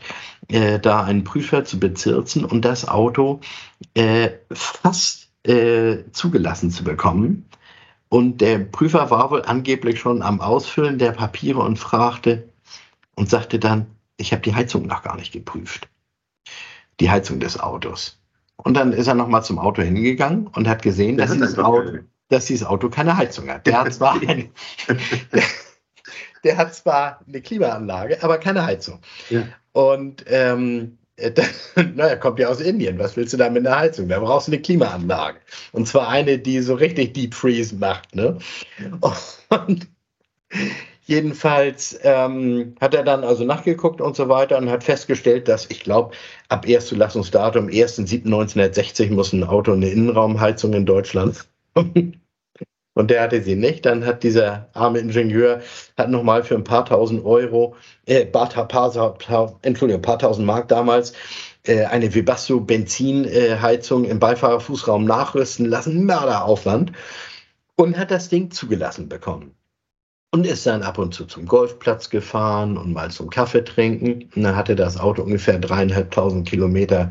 äh, 0.48 0.78
da 0.78 1.02
einen 1.02 1.24
Prüfer 1.24 1.64
zu 1.64 1.80
bezirzen 1.80 2.44
und 2.44 2.66
das 2.66 2.86
Auto 2.86 3.40
äh, 3.94 4.32
fast 4.52 5.30
äh, 5.44 6.00
zugelassen 6.12 6.70
zu 6.70 6.84
bekommen. 6.84 7.46
Und 8.10 8.42
der 8.42 8.58
Prüfer 8.58 9.10
war 9.10 9.30
wohl 9.30 9.40
angeblich 9.40 9.98
schon 9.98 10.20
am 10.20 10.42
Ausfüllen 10.42 10.98
der 10.98 11.12
Papiere 11.12 11.60
und 11.60 11.78
fragte 11.78 12.50
und 13.14 13.30
sagte 13.30 13.58
dann, 13.58 13.86
ich 14.18 14.32
habe 14.32 14.42
die 14.42 14.54
Heizung 14.54 14.86
noch 14.86 15.02
gar 15.02 15.16
nicht 15.16 15.32
geprüft. 15.32 15.88
Die 17.00 17.10
Heizung 17.10 17.40
des 17.40 17.58
Autos. 17.58 18.21
Und 18.64 18.74
dann 18.74 18.92
ist 18.92 19.06
er 19.06 19.14
nochmal 19.14 19.42
zum 19.42 19.58
Auto 19.58 19.82
hingegangen 19.82 20.46
und 20.46 20.68
hat 20.68 20.82
gesehen, 20.82 21.16
dass 21.16 21.32
dieses, 21.32 21.58
Auto, 21.58 21.98
dass 22.28 22.46
dieses, 22.46 22.66
Auto, 22.66 22.88
keine 22.88 23.16
Heizung 23.16 23.48
hat. 23.48 23.66
Der 23.66 23.80
hat 23.80 23.92
zwar 23.94 24.14
eine, 24.14 24.50
der, 25.32 25.42
der, 26.44 26.56
hat 26.56 26.74
zwar 26.74 27.20
eine 27.26 27.40
Klimaanlage, 27.40 28.22
aber 28.22 28.38
keine 28.38 28.64
Heizung. 28.64 29.00
Ja. 29.30 29.42
Und 29.72 30.24
ähm, 30.28 30.98
na, 31.94 32.06
er 32.06 32.16
kommt 32.16 32.38
ja 32.38 32.48
aus 32.48 32.60
Indien. 32.60 32.98
Was 32.98 33.16
willst 33.16 33.32
du 33.32 33.36
da 33.36 33.50
mit 33.50 33.66
einer 33.66 33.78
Heizung? 33.78 34.08
Da 34.08 34.18
brauchst 34.18 34.48
du 34.48 34.52
eine 34.52 34.62
Klimaanlage. 34.62 35.38
Und 35.72 35.86
zwar 35.86 36.08
eine, 36.08 36.38
die 36.38 36.60
so 36.60 36.74
richtig 36.74 37.14
Deep 37.14 37.34
Freeze 37.34 37.76
macht. 37.76 38.14
Ne? 38.14 38.38
Und 39.48 39.88
Jedenfalls 41.12 41.98
ähm, 42.04 42.74
hat 42.80 42.94
er 42.94 43.02
dann 43.02 43.22
also 43.22 43.44
nachgeguckt 43.44 44.00
und 44.00 44.16
so 44.16 44.30
weiter 44.30 44.56
und 44.56 44.70
hat 44.70 44.82
festgestellt, 44.82 45.46
dass 45.46 45.66
ich 45.68 45.80
glaube, 45.80 46.16
ab 46.48 46.66
Erstzulassungsdatum 46.66 47.66
1.7.1960 47.66 49.12
muss 49.12 49.34
ein 49.34 49.44
Auto 49.44 49.74
eine 49.74 49.90
Innenraumheizung 49.90 50.72
in 50.72 50.86
Deutschland. 50.86 51.46
und 51.74 53.10
der 53.10 53.20
hatte 53.20 53.42
sie 53.42 53.56
nicht. 53.56 53.84
Dann 53.84 54.06
hat 54.06 54.22
dieser 54.22 54.70
arme 54.72 55.00
Ingenieur 55.00 55.60
hat 55.98 56.08
nochmal 56.08 56.44
für 56.44 56.54
ein 56.54 56.64
paar 56.64 56.86
tausend 56.86 57.26
Euro, 57.26 57.76
äh, 58.06 58.24
paar, 58.24 58.48
paar, 58.48 59.12
paar, 59.18 59.58
Entschuldigung, 59.60 60.00
paar 60.00 60.18
tausend 60.18 60.46
Mark 60.46 60.68
damals, 60.68 61.12
äh, 61.66 61.84
eine 61.84 62.14
Webasto 62.14 62.58
Benzinheizung 62.58 64.06
im 64.06 64.18
Beifahrerfußraum 64.18 65.04
nachrüsten 65.04 65.66
lassen, 65.66 66.06
Mörderaufwand, 66.06 66.92
und 67.76 67.98
hat 67.98 68.10
das 68.10 68.30
Ding 68.30 68.50
zugelassen 68.50 69.10
bekommen. 69.10 69.54
Und 70.34 70.46
ist 70.46 70.66
dann 70.66 70.82
ab 70.82 70.96
und 70.96 71.12
zu 71.12 71.26
zum 71.26 71.44
Golfplatz 71.44 72.08
gefahren 72.08 72.78
und 72.78 72.92
mal 72.92 73.10
zum 73.10 73.28
Kaffee 73.28 73.64
trinken. 73.64 74.30
Und 74.34 74.42
dann 74.42 74.56
hatte 74.56 74.74
das 74.74 74.98
Auto 74.98 75.22
ungefähr 75.22 75.58
dreieinhalbtausend 75.58 76.48
Kilometer 76.48 77.10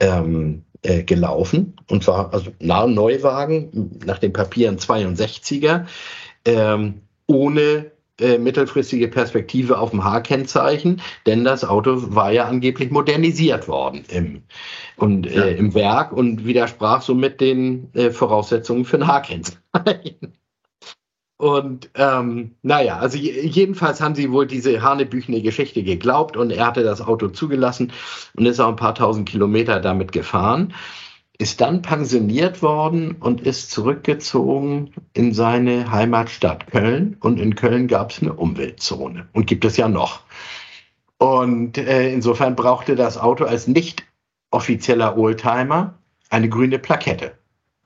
ähm, 0.00 0.64
äh, 0.82 1.04
gelaufen. 1.04 1.76
Und 1.88 2.02
zwar 2.02 2.32
also 2.32 2.50
nah 2.58 2.86
Neuwagen, 2.86 4.00
nach 4.04 4.18
den 4.18 4.32
Papieren 4.32 4.78
62er, 4.78 5.86
ähm, 6.44 7.02
ohne 7.26 7.92
äh, 8.20 8.38
mittelfristige 8.38 9.06
Perspektive 9.06 9.78
auf 9.78 9.90
dem 9.90 10.02
H-Kennzeichen, 10.02 11.00
denn 11.26 11.44
das 11.44 11.64
Auto 11.64 12.14
war 12.14 12.32
ja 12.32 12.46
angeblich 12.46 12.90
modernisiert 12.90 13.68
worden 13.68 14.04
im, 14.08 14.42
und, 14.96 15.28
äh, 15.28 15.52
ja. 15.52 15.56
im 15.56 15.74
Werk 15.74 16.12
und 16.12 16.44
widersprach 16.44 17.02
somit 17.02 17.40
den 17.40 17.94
äh, 17.94 18.10
Voraussetzungen 18.10 18.84
für 18.84 18.96
ein 18.96 19.06
H-Kennzeichen. 19.06 20.32
Und 21.38 21.90
ähm, 21.94 22.56
naja, 22.62 22.98
also 22.98 23.16
jedenfalls 23.16 24.00
haben 24.00 24.16
sie 24.16 24.32
wohl 24.32 24.48
diese 24.48 24.82
hanebüchene 24.82 25.40
Geschichte 25.40 25.84
geglaubt 25.84 26.36
und 26.36 26.50
er 26.50 26.66
hatte 26.66 26.82
das 26.82 27.00
Auto 27.00 27.28
zugelassen 27.28 27.92
und 28.34 28.44
ist 28.44 28.58
auch 28.58 28.68
ein 28.68 28.76
paar 28.76 28.96
tausend 28.96 29.28
Kilometer 29.28 29.78
damit 29.78 30.10
gefahren, 30.10 30.74
ist 31.38 31.60
dann 31.60 31.80
pensioniert 31.80 32.60
worden 32.60 33.12
und 33.20 33.40
ist 33.40 33.70
zurückgezogen 33.70 34.92
in 35.12 35.32
seine 35.32 35.92
Heimatstadt 35.92 36.66
Köln. 36.66 37.16
Und 37.20 37.38
in 37.38 37.54
Köln 37.54 37.86
gab 37.86 38.10
es 38.10 38.20
eine 38.20 38.32
Umweltzone 38.32 39.28
und 39.32 39.46
gibt 39.46 39.64
es 39.64 39.76
ja 39.76 39.88
noch. 39.88 40.22
Und 41.18 41.78
äh, 41.78 42.12
insofern 42.12 42.56
brauchte 42.56 42.96
das 42.96 43.16
Auto 43.16 43.44
als 43.44 43.68
nicht 43.68 44.04
offizieller 44.50 45.16
Oldtimer 45.16 45.94
eine 46.30 46.48
grüne 46.48 46.80
Plakette, 46.80 47.38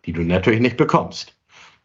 die 0.07 0.15
du 0.15 0.23
natürlich 0.23 0.61
nicht 0.61 0.79
bekommst. 0.79 1.35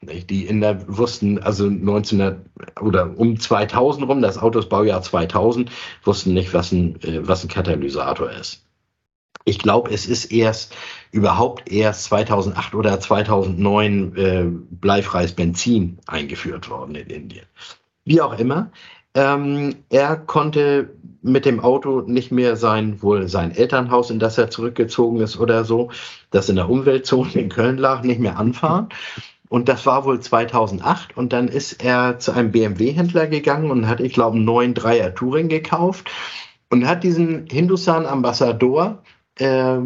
Die 0.02 0.46
in 0.46 0.62
der 0.62 0.98
wussten, 0.98 1.40
also 1.40 1.66
1900 1.66 2.40
oder 2.82 3.18
um 3.18 3.40
2000 3.40 4.08
rum, 4.08 4.22
das 4.22 4.38
Auto 4.38 4.60
ist 4.60 4.70
Baujahr 4.70 5.02
2000, 5.02 5.72
wussten 6.04 6.34
nicht, 6.34 6.54
was 6.54 6.72
ein, 6.72 7.02
äh, 7.02 7.28
was 7.28 7.44
ein 7.44 7.50
Katalysator 7.50 8.30
ist. 8.30 8.64
Ich 9.46 9.60
glaube, 9.60 9.92
es 9.92 10.06
ist 10.06 10.26
erst 10.26 10.76
überhaupt 11.12 11.72
erst 11.72 12.04
2008 12.06 12.76
oder 12.76 13.00
2009 13.00 14.16
äh, 14.16 14.46
bleifreies 14.70 15.32
Benzin 15.32 15.98
eingeführt 16.06 16.70
worden 16.70 16.96
in 16.96 17.08
Indien. 17.08 17.46
Wie 18.06 18.22
auch 18.22 18.38
immer, 18.38 18.72
ähm, 19.16 19.78
er 19.90 20.16
konnte 20.16 20.90
mit 21.24 21.46
dem 21.46 21.60
Auto 21.60 22.02
nicht 22.02 22.32
mehr 22.32 22.56
sein, 22.56 23.02
wohl 23.02 23.28
sein 23.30 23.52
Elternhaus, 23.52 24.12
in 24.12 24.20
das 24.20 24.38
er 24.38 24.52
zurückgezogen 24.52 25.22
ist 25.22 25.40
oder 25.40 25.66
so, 25.66 25.90
das 26.30 26.50
in 26.50 26.58
der 26.58 26.70
Umweltzone 26.70 27.32
in 27.34 27.50
Köln 27.50 27.78
lag, 27.78 28.04
nicht 28.04 28.20
mehr 28.20 28.38
anfahren 28.38 28.90
und 29.50 29.70
das 29.70 29.86
war 29.86 30.06
wohl 30.06 30.20
2008. 30.20 31.16
Und 31.16 31.34
dann 31.34 31.48
ist 31.48 31.84
er 31.84 32.20
zu 32.20 32.32
einem 32.32 32.52
BMW-Händler 32.52 33.28
gegangen 33.28 33.72
und 33.72 33.88
hat, 33.88 34.00
ich 34.00 34.14
glaube, 34.14 34.36
einen 34.36 34.46
neuen 34.46 34.74
Dreier 34.74 35.14
Touring 35.14 35.48
gekauft 35.48 36.12
und 36.70 36.88
hat 36.88 37.04
diesen 37.04 37.48
Hindustan 37.50 38.06
Ambassador 38.06 39.04
äh, 39.36 39.80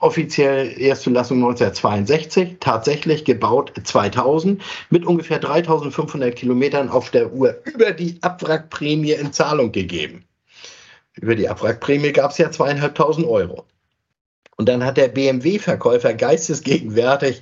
offiziell 0.00 0.80
Erstzulassung 0.80 1.38
1962, 1.38 2.56
tatsächlich 2.60 3.24
gebaut 3.24 3.72
2000 3.82 4.62
mit 4.90 5.06
ungefähr 5.06 5.38
3500 5.38 6.34
Kilometern 6.34 6.88
auf 6.88 7.10
der 7.10 7.32
Uhr 7.32 7.56
über 7.64 7.92
die 7.92 8.18
Abwrackprämie 8.22 9.12
in 9.12 9.32
Zahlung 9.32 9.72
gegeben. 9.72 10.24
Über 11.14 11.34
die 11.34 11.48
Abwrackprämie 11.48 12.12
gab 12.12 12.30
es 12.30 12.38
ja 12.38 12.50
zweieinhalbtausend 12.50 13.26
Euro. 13.26 13.64
Und 14.56 14.68
dann 14.68 14.84
hat 14.84 14.96
der 14.96 15.08
BMW-Verkäufer 15.08 16.14
geistesgegenwärtig 16.14 17.40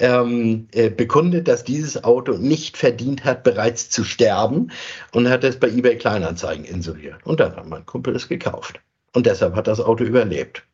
ähm, 0.00 0.68
äh, 0.72 0.90
bekundet, 0.90 1.48
dass 1.48 1.64
dieses 1.64 2.02
Auto 2.02 2.32
nicht 2.32 2.76
verdient 2.76 3.24
hat, 3.24 3.44
bereits 3.44 3.90
zu 3.90 4.04
sterben 4.04 4.70
und 5.12 5.28
hat 5.28 5.44
es 5.44 5.58
bei 5.58 5.68
eBay 5.68 5.96
Kleinanzeigen 5.96 6.64
inseriert. 6.64 7.24
Und 7.24 7.40
dann 7.40 7.54
hat 7.56 7.68
mein 7.68 7.86
Kumpel 7.86 8.16
es 8.16 8.28
gekauft. 8.28 8.80
Und 9.12 9.26
deshalb 9.26 9.54
hat 9.54 9.66
das 9.66 9.80
Auto 9.80 10.04
überlebt. 10.04 10.64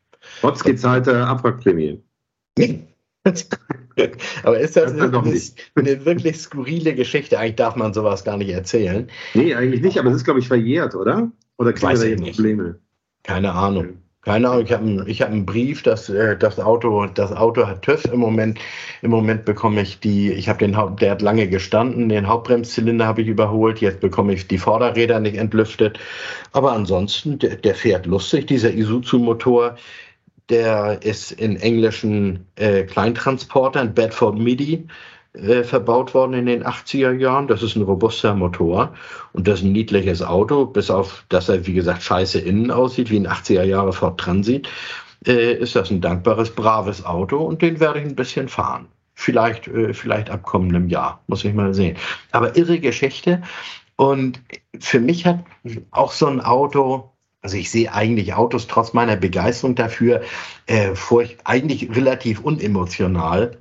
Trotz 0.41 0.63
gezahlter 0.63 1.27
Abwrackprämie. 1.27 2.01
Aber 4.43 4.59
ist 4.59 4.77
das, 4.77 4.95
das 4.95 5.13
eine, 5.13 5.21
eine, 5.75 6.05
wirklich 6.05 6.37
skurrile 6.37 6.95
Geschichte? 6.95 7.39
Eigentlich 7.39 7.55
darf 7.55 7.75
man 7.75 7.93
sowas 7.93 8.23
gar 8.23 8.37
nicht 8.37 8.49
erzählen. 8.49 9.09
Nee, 9.33 9.53
eigentlich 9.53 9.81
nicht, 9.81 9.97
aber 9.97 10.11
es 10.11 10.17
ist, 10.17 10.23
glaube 10.23 10.39
ich, 10.39 10.47
verjährt, 10.47 10.95
oder? 10.95 11.31
Oder 11.57 11.73
kriegen 11.73 11.99
wir 11.99 12.15
da 12.15 12.23
Probleme? 12.23 12.79
Keine 13.23 13.51
Ahnung. 13.51 13.97
Keine 14.27 14.49
Ahnung, 14.49 14.65
ich 14.65 14.73
habe 14.73 14.83
einen, 14.83 15.07
hab 15.07 15.29
einen 15.29 15.45
Brief, 15.45 15.83
dass 15.83 16.09
äh, 16.09 16.35
das 16.35 16.59
Auto, 16.59 17.05
das 17.05 17.31
Auto 17.31 17.65
hat 17.65 17.83
TÜV 17.83 18.03
im 18.11 18.19
Moment. 18.19 18.59
Im 19.01 19.11
Moment 19.11 19.45
bekomme 19.45 19.79
ich 19.81 20.01
die, 20.01 20.33
ich 20.33 20.49
habe 20.49 20.59
den 20.59 20.75
Haupt, 20.75 21.01
der 21.01 21.11
hat 21.11 21.21
lange 21.21 21.47
gestanden, 21.47 22.09
den 22.09 22.27
Hauptbremszylinder 22.27 23.07
habe 23.07 23.21
ich 23.21 23.29
überholt, 23.29 23.79
jetzt 23.79 24.01
bekomme 24.01 24.33
ich 24.33 24.45
die 24.49 24.57
Vorderräder 24.57 25.21
nicht 25.21 25.37
entlüftet. 25.37 25.97
Aber 26.51 26.73
ansonsten, 26.73 27.39
der, 27.39 27.55
der 27.55 27.73
fährt 27.73 28.05
lustig, 28.05 28.47
dieser 28.47 28.73
Isuzu-Motor, 28.73 29.77
der 30.49 30.99
ist 31.03 31.31
in 31.31 31.55
englischen 31.55 32.47
äh, 32.57 32.83
Kleintransportern, 32.83 33.93
Bedford 33.93 34.37
Midi, 34.37 34.87
äh, 35.37 35.63
verbaut 35.63 36.13
worden 36.13 36.33
in 36.33 36.45
den 36.45 36.63
80er 36.63 37.11
Jahren. 37.11 37.47
Das 37.47 37.63
ist 37.63 37.75
ein 37.75 37.83
robuster 37.83 38.33
Motor 38.33 38.93
und 39.33 39.47
das 39.47 39.59
ist 39.59 39.65
ein 39.65 39.71
niedliches 39.71 40.21
Auto, 40.21 40.65
bis 40.65 40.89
auf, 40.89 41.25
dass 41.29 41.49
er, 41.49 41.65
wie 41.65 41.73
gesagt, 41.73 42.03
scheiße 42.03 42.39
innen 42.39 42.71
aussieht, 42.71 43.09
wie 43.09 43.19
ein 43.19 43.27
80er 43.27 43.63
Jahre 43.63 43.93
Ford 43.93 44.19
Transit, 44.19 44.67
äh, 45.25 45.53
ist 45.53 45.75
das 45.75 45.91
ein 45.91 46.01
dankbares, 46.01 46.51
braves 46.51 47.05
Auto 47.05 47.37
und 47.37 47.61
den 47.61 47.79
werde 47.79 47.99
ich 47.99 48.05
ein 48.05 48.15
bisschen 48.15 48.49
fahren. 48.49 48.87
Vielleicht, 49.13 49.67
äh, 49.67 49.93
vielleicht 49.93 50.29
ab 50.29 50.43
kommendem 50.43 50.89
Jahr, 50.89 51.23
muss 51.27 51.43
ich 51.43 51.53
mal 51.53 51.73
sehen. 51.73 51.97
Aber 52.31 52.55
irre 52.55 52.79
Geschichte. 52.79 53.41
Und 53.95 54.41
für 54.79 54.99
mich 54.99 55.25
hat 55.25 55.39
auch 55.89 56.11
so 56.11 56.27
ein 56.27 56.39
Auto, 56.39 57.11
also 57.41 57.57
ich 57.57 57.71
sehe 57.71 57.91
eigentlich 57.91 58.35
Autos 58.35 58.67
trotz 58.67 58.93
meiner 58.93 59.15
Begeisterung 59.15 59.73
dafür, 59.73 60.21
äh, 60.67 60.93
vor, 60.93 61.23
eigentlich 61.45 61.95
relativ 61.95 62.41
unemotional 62.41 63.57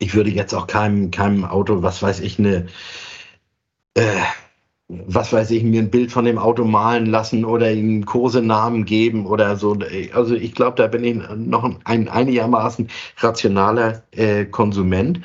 ich 0.00 0.14
würde 0.14 0.30
jetzt 0.30 0.54
auch 0.54 0.66
keinem, 0.66 1.12
keinem 1.12 1.44
Auto, 1.44 1.82
was 1.82 2.02
weiß 2.02 2.20
ich, 2.20 2.38
eine, 2.38 2.66
äh, 3.94 4.20
was 4.88 5.32
weiß 5.32 5.52
ich, 5.52 5.62
mir 5.62 5.82
ein 5.82 5.90
Bild 5.90 6.10
von 6.10 6.24
dem 6.24 6.38
Auto 6.38 6.64
malen 6.64 7.06
lassen 7.06 7.44
oder 7.44 7.70
ihm 7.70 7.88
einen 7.88 8.06
Kursenamen 8.06 8.84
geben 8.84 9.26
oder 9.26 9.56
so. 9.56 9.78
Also 10.12 10.34
ich 10.34 10.54
glaube, 10.54 10.76
da 10.76 10.88
bin 10.88 11.04
ich 11.04 11.16
noch 11.36 11.70
ein 11.84 12.08
einigermaßen 12.08 12.88
rationaler 13.18 14.02
äh, 14.10 14.46
Konsument. 14.46 15.20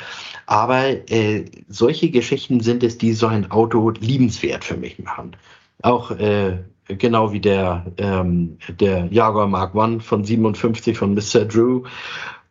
Aber 0.46 0.84
äh, 1.10 1.46
solche 1.68 2.12
Geschichten 2.12 2.60
sind 2.60 2.84
es, 2.84 3.00
die 3.00 3.14
so 3.14 3.26
ein 3.26 3.50
Auto 3.50 3.90
liebenswert 3.90 4.64
für 4.64 4.78
mich 4.78 5.00
machen. 5.00 5.36
Auch 5.82 6.12
äh, 6.12 6.60
genau 6.88 7.32
wie 7.32 7.40
der, 7.40 7.86
ähm, 7.98 8.58
der 8.80 9.08
Jaguar 9.10 9.48
Mark 9.48 9.74
I 9.74 10.00
von 10.00 10.24
57 10.24 10.98
von 10.98 11.16
Mr. 11.16 11.46
Drew 11.46 11.84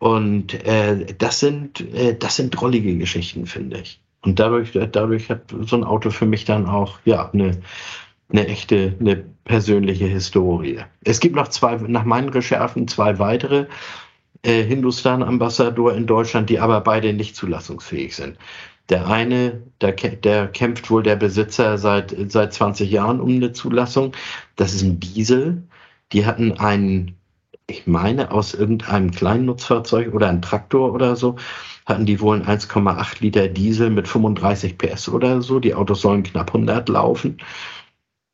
und 0.05 0.53
äh, 0.67 1.15
das 1.17 1.41
sind 1.41 1.81
äh, 1.95 2.15
das 2.15 2.37
sind 2.37 2.51
drollige 2.51 2.95
Geschichten, 2.99 3.47
finde 3.47 3.79
ich. 3.79 4.03
Und 4.21 4.39
dadurch 4.39 4.73
dadurch 4.93 5.31
hat 5.31 5.55
so 5.63 5.77
ein 5.77 5.83
Auto 5.83 6.11
für 6.11 6.27
mich 6.27 6.45
dann 6.45 6.67
auch 6.67 6.99
ja 7.07 7.31
eine 7.33 7.63
eine 8.29 8.47
echte 8.47 8.97
eine 9.01 9.17
persönliche 9.45 10.05
Historie. 10.05 10.81
Es 11.05 11.21
gibt 11.21 11.37
noch 11.37 11.49
zwei 11.49 11.77
nach 11.77 12.05
meinen 12.05 12.29
Recherchen 12.29 12.87
zwei 12.87 13.19
weitere 13.19 13.65
äh, 14.43 14.63
Hindustan 14.65 15.23
Ambassador 15.23 15.95
in 15.95 16.07
Deutschland, 16.07 16.51
die 16.51 16.61
aber 16.61 16.83
beide 16.83 17.15
nicht 17.15 17.35
zulassungsfähig 17.35 18.15
sind. 18.15 18.37
Der 18.91 19.07
eine, 19.07 19.63
der, 19.81 19.93
der 19.93 20.49
kämpft 20.49 20.91
wohl 20.91 21.03
der 21.03 21.17
Besitzer 21.17 21.79
seit, 21.79 22.15
seit 22.31 22.53
20 22.53 22.91
Jahren 22.91 23.23
um 23.23 23.31
eine 23.31 23.53
Zulassung. 23.53 24.13
Das 24.57 24.75
ist 24.75 24.83
ein 24.83 25.01
Diesel. 25.01 25.63
Die 26.13 26.27
hatten 26.27 26.53
einen 26.53 27.17
ich 27.67 27.87
meine, 27.87 28.31
aus 28.31 28.55
irgendeinem 28.55 29.11
kleinen 29.11 29.47
Nutzfahrzeug 29.47 30.13
oder 30.15 30.29
ein 30.29 30.43
Traktor 30.43 30.93
oder 30.93 31.17
so, 31.17 31.37
hatten 31.87 32.07
die 32.07 32.21
wohl 32.21 32.37
einen 32.37 32.47
1,8 32.47 33.21
Liter 33.21 33.49
Diesel 33.49 33.91
mit 33.91 34.09
35 34.09 34.79
PS 34.79 35.09
oder 35.09 35.43
so. 35.43 35.61
Die 35.61 35.75
Autos 35.75 36.01
sollen 36.03 36.23
knapp 36.23 36.49
100 36.49 36.89
laufen. 36.89 37.39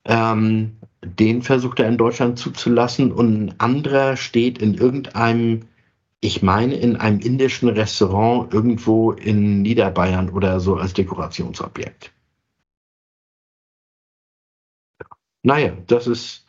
Ähm, 0.04 0.78
den 1.04 1.42
versucht 1.42 1.80
er 1.80 1.88
in 1.88 1.98
Deutschland 1.98 2.38
zuzulassen 2.38 3.12
und 3.12 3.44
ein 3.46 3.60
anderer 3.60 4.16
steht 4.16 4.58
in 4.58 4.74
irgendeinem, 4.74 5.62
ich 6.20 6.42
meine, 6.42 6.74
in 6.74 6.96
einem 6.96 7.20
indischen 7.20 7.68
Restaurant 7.68 8.52
irgendwo 8.52 9.12
in 9.12 9.62
Niederbayern 9.62 10.30
oder 10.30 10.60
so 10.60 10.76
als 10.76 10.92
Dekorationsobjekt. 10.94 12.12
Naja, 15.42 15.72
das 15.86 16.06
ist, 16.06 16.46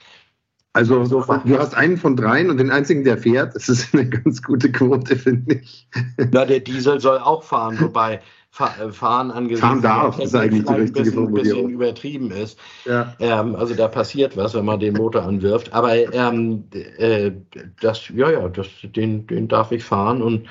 Also 0.73 1.03
du 1.05 1.59
hast 1.59 1.75
einen 1.75 1.97
von 1.97 2.15
dreien 2.15 2.49
und 2.49 2.57
den 2.57 2.71
einzigen, 2.71 3.03
der 3.03 3.17
fährt. 3.17 3.55
Das 3.55 3.67
ist 3.67 3.93
eine 3.93 4.07
ganz 4.07 4.41
gute 4.41 4.71
Quote, 4.71 5.17
finde 5.17 5.55
ich. 5.55 5.87
Na, 6.31 6.45
der 6.45 6.61
Diesel 6.61 7.01
soll 7.01 7.17
auch 7.17 7.43
fahren, 7.43 7.77
wobei 7.81 8.21
äh, 8.59 8.91
fahren 8.91 9.31
angesichts 9.31 9.61
fahren 9.61 9.81
darf, 9.81 10.19
ist 10.19 10.35
eigentlich 10.35 10.65
die 10.65 10.73
richtige 10.73 11.03
bisschen, 11.03 11.27
ein 11.27 11.33
bisschen 11.33 11.69
übertrieben 11.69 12.31
ist. 12.31 12.59
Ja. 12.85 13.15
Ähm, 13.19 13.55
also 13.55 13.73
da 13.73 13.87
passiert 13.87 14.37
was, 14.37 14.53
wenn 14.53 14.65
man 14.65 14.79
den 14.79 14.93
Motor 14.93 15.23
anwirft. 15.23 15.73
Aber 15.73 15.93
ähm, 15.93 16.65
äh, 16.71 17.31
das, 17.81 18.09
ja, 18.09 18.31
ja, 18.31 18.47
das, 18.47 18.67
den, 18.83 19.27
den 19.27 19.47
darf 19.49 19.71
ich 19.71 19.83
fahren. 19.83 20.21
Und 20.21 20.47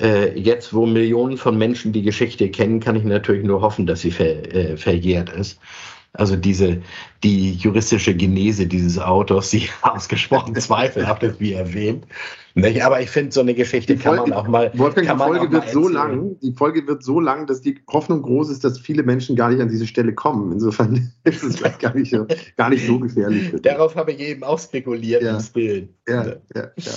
äh, 0.00 0.38
jetzt, 0.38 0.72
wo 0.72 0.86
Millionen 0.86 1.36
von 1.36 1.58
Menschen 1.58 1.92
die 1.92 2.02
Geschichte 2.02 2.48
kennen, 2.50 2.80
kann 2.80 2.96
ich 2.96 3.04
natürlich 3.04 3.44
nur 3.44 3.60
hoffen, 3.60 3.86
dass 3.86 4.00
sie 4.00 4.10
ver, 4.10 4.54
äh, 4.54 4.76
verjährt 4.76 5.30
ist. 5.30 5.60
Also 6.14 6.36
diese, 6.36 6.82
die 7.22 7.52
juristische 7.52 8.14
Genese 8.14 8.66
dieses 8.66 8.98
Autos, 8.98 9.50
die 9.50 9.68
ausgesprochen 9.82 10.54
zweifelhaft 10.56 11.22
ist, 11.22 11.40
wie 11.40 11.52
erwähnt. 11.52 12.06
Nicht? 12.54 12.82
Aber 12.82 13.00
ich 13.00 13.10
finde, 13.10 13.30
so 13.30 13.40
eine 13.40 13.54
Geschichte 13.54 13.96
Folge, 13.96 14.22
kann 14.22 14.30
man 14.30 14.38
auch 14.38 14.48
mal. 14.48 14.72
Wolfgang, 14.74 15.08
die 15.08 15.16
Folge 15.16 15.52
wird 15.52 15.70
so 15.70 15.86
lang, 15.86 16.36
die 16.40 16.52
Folge 16.52 16.86
wird 16.88 17.04
so 17.04 17.20
lang, 17.20 17.46
dass 17.46 17.60
die 17.60 17.78
Hoffnung 17.88 18.22
groß 18.22 18.50
ist, 18.50 18.64
dass 18.64 18.80
viele 18.80 19.04
Menschen 19.04 19.36
gar 19.36 19.50
nicht 19.50 19.60
an 19.60 19.68
diese 19.68 19.86
Stelle 19.86 20.12
kommen. 20.12 20.50
Insofern 20.50 21.12
ist 21.24 21.44
es 21.44 21.56
vielleicht 21.56 21.78
gar 21.78 21.94
nicht, 21.94 22.16
gar 22.56 22.70
nicht 22.70 22.86
so 22.86 22.98
gefährlich. 22.98 23.52
Darauf 23.62 23.94
habe 23.94 24.12
ich 24.12 24.20
eben 24.20 24.42
auch 24.42 24.58
spekuliert 24.58 25.22
ja. 25.22 25.38
Bild. 25.52 25.90
Ja, 26.08 26.26
ja, 26.26 26.36
ja. 26.54 26.92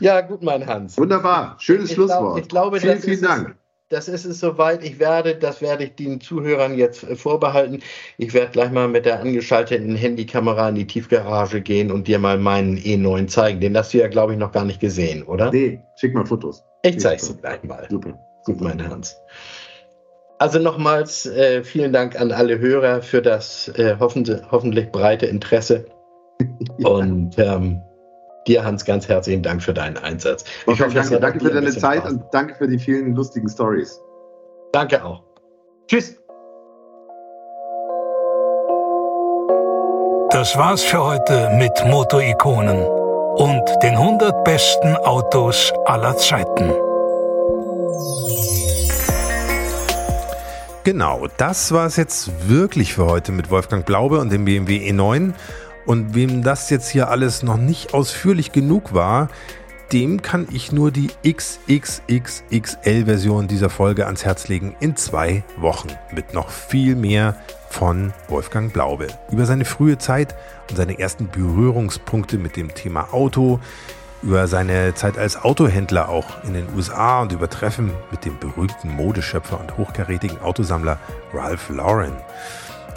ja, 0.00 0.20
gut, 0.20 0.42
mein 0.42 0.66
Hans. 0.66 0.98
Wunderbar. 0.98 1.56
Schönes 1.60 1.88
ich 1.88 1.94
Schlusswort. 1.94 2.34
Glaub, 2.34 2.38
ich 2.38 2.48
glaube, 2.48 2.80
vielen, 2.80 3.00
vielen 3.00 3.22
Dank. 3.22 3.56
Es, 3.88 4.06
das 4.06 4.08
ist 4.08 4.24
es 4.24 4.40
soweit. 4.40 4.84
Ich 4.84 4.98
werde, 4.98 5.36
das 5.36 5.60
werde 5.60 5.84
ich 5.84 5.94
den 5.94 6.20
Zuhörern 6.20 6.76
jetzt 6.76 7.04
äh, 7.04 7.16
vorbehalten. 7.16 7.80
Ich 8.18 8.34
werde 8.34 8.50
gleich 8.50 8.70
mal 8.70 8.88
mit 8.88 9.06
der 9.06 9.20
angeschalteten 9.20 9.94
Handykamera 9.96 10.68
in 10.68 10.74
die 10.74 10.86
Tiefgarage 10.86 11.60
gehen 11.60 11.90
und 11.90 12.08
dir 12.08 12.18
mal 12.18 12.38
meinen 12.38 12.76
E9 12.78 13.28
zeigen. 13.28 13.60
Den 13.60 13.76
hast 13.76 13.94
du 13.94 13.98
ja, 13.98 14.08
glaube 14.08 14.32
ich, 14.32 14.38
noch 14.38 14.52
gar 14.52 14.64
nicht 14.64 14.80
gesehen, 14.80 15.22
oder? 15.22 15.50
Nee, 15.50 15.80
schick 15.96 16.14
mal 16.14 16.26
Fotos. 16.26 16.64
Ich 16.82 16.98
zeige 16.98 17.22
sie 17.22 17.36
gleich 17.36 17.62
mal. 17.64 17.86
Super. 17.90 18.18
Gut, 18.44 18.60
mein 18.60 18.88
Hans. 18.88 19.16
Also 20.38 20.58
nochmals 20.58 21.26
äh, 21.26 21.64
vielen 21.64 21.92
Dank 21.92 22.20
an 22.20 22.30
alle 22.30 22.58
Hörer 22.58 23.02
für 23.02 23.22
das 23.22 23.68
äh, 23.68 23.96
hoffentlich, 23.98 24.40
hoffentlich 24.50 24.90
breite 24.90 25.26
Interesse. 25.26 25.86
ja. 26.78 26.88
Und 26.88 27.38
ähm, 27.38 27.80
dir, 28.46 28.64
Hans, 28.64 28.84
ganz 28.84 29.08
herzlichen 29.08 29.42
Dank 29.42 29.62
für 29.62 29.74
deinen 29.74 29.96
Einsatz. 29.98 30.44
Ich 30.66 30.80
hoffe, 30.80 30.94
danke, 30.94 31.20
danke 31.20 31.40
für 31.40 31.50
deine 31.50 31.70
Zeit 31.70 32.00
Spaß. 32.00 32.12
und 32.12 32.22
danke 32.32 32.54
für 32.54 32.68
die 32.68 32.78
vielen 32.78 33.14
lustigen 33.14 33.48
Stories. 33.48 34.00
Danke 34.72 35.04
auch. 35.04 35.22
Tschüss. 35.88 36.16
Das 40.30 40.56
war's 40.58 40.82
für 40.82 41.02
heute 41.02 41.50
mit 41.56 41.72
Motorikonen 41.86 42.84
und 43.36 43.62
den 43.82 43.94
100 43.94 44.44
besten 44.44 44.96
Autos 44.96 45.72
aller 45.86 46.16
Zeiten. 46.16 46.72
Genau, 50.84 51.26
das 51.36 51.72
war 51.72 51.86
es 51.86 51.96
jetzt 51.96 52.30
wirklich 52.48 52.94
für 52.94 53.06
heute 53.06 53.32
mit 53.32 53.50
Wolfgang 53.50 53.84
Blaube 53.84 54.20
und 54.20 54.30
dem 54.30 54.44
BMW 54.44 54.88
E9. 54.90 55.32
Und 55.86 56.14
wem 56.14 56.42
das 56.42 56.68
jetzt 56.68 56.88
hier 56.88 57.08
alles 57.08 57.42
noch 57.42 57.56
nicht 57.56 57.94
ausführlich 57.94 58.52
genug 58.52 58.92
war, 58.92 59.30
dem 59.92 60.20
kann 60.20 60.48
ich 60.50 60.72
nur 60.72 60.90
die 60.90 61.10
XXXXL-Version 61.24 63.46
dieser 63.46 63.70
Folge 63.70 64.06
ans 64.06 64.24
Herz 64.24 64.48
legen. 64.48 64.74
In 64.80 64.96
zwei 64.96 65.44
Wochen 65.56 65.90
mit 66.12 66.34
noch 66.34 66.50
viel 66.50 66.96
mehr 66.96 67.36
von 67.70 68.12
Wolfgang 68.28 68.72
Blaube. 68.72 69.06
Über 69.30 69.46
seine 69.46 69.64
frühe 69.64 69.96
Zeit 69.98 70.34
und 70.68 70.74
seine 70.76 70.98
ersten 70.98 71.28
Berührungspunkte 71.28 72.36
mit 72.36 72.56
dem 72.56 72.74
Thema 72.74 73.14
Auto, 73.14 73.60
über 74.24 74.48
seine 74.48 74.92
Zeit 74.94 75.18
als 75.18 75.36
Autohändler 75.36 76.08
auch 76.08 76.42
in 76.42 76.54
den 76.54 76.66
USA 76.74 77.20
und 77.20 77.30
über 77.30 77.48
Treffen 77.48 77.92
mit 78.10 78.24
dem 78.24 78.40
berühmten 78.40 78.88
Modeschöpfer 78.88 79.60
und 79.60 79.76
hochkarätigen 79.76 80.40
Autosammler 80.40 80.98
Ralph 81.32 81.68
Lauren 81.68 82.16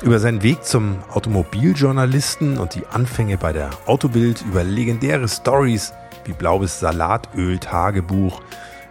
über 0.03 0.19
seinen 0.19 0.43
Weg 0.43 0.63
zum 0.63 0.99
Automobiljournalisten 1.13 2.57
und 2.57 2.75
die 2.75 2.85
Anfänge 2.87 3.37
bei 3.37 3.51
der 3.51 3.69
Autobild, 3.85 4.43
über 4.47 4.63
legendäre 4.63 5.27
Stories 5.27 5.93
wie 6.25 6.33
Blaues 6.33 6.79
Salatöl-Tagebuch, 6.79 8.41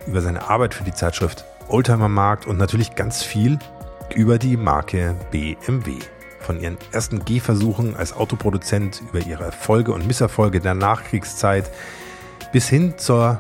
über 0.07 0.21
seine 0.21 0.49
Arbeit 0.49 0.75
für 0.75 0.85
die 0.85 0.93
Zeitschrift 0.93 1.45
Oldtimer 1.69 2.09
Markt 2.09 2.47
und 2.47 2.59
natürlich 2.59 2.95
ganz 2.95 3.23
viel 3.23 3.59
über 4.15 4.39
die 4.39 4.57
Marke 4.57 5.15
BMW. 5.31 5.99
Von 6.41 6.61
ihren 6.61 6.79
ersten 6.93 7.25
Gehversuchen 7.25 7.97
als 7.97 8.13
Autoproduzent 8.15 9.03
über 9.09 9.25
ihre 9.25 9.45
Erfolge 9.45 9.93
und 9.93 10.07
Misserfolge 10.07 10.61
der 10.61 10.75
Nachkriegszeit 10.75 11.71
bis 12.53 12.69
hin 12.69 12.95
zur 12.97 13.39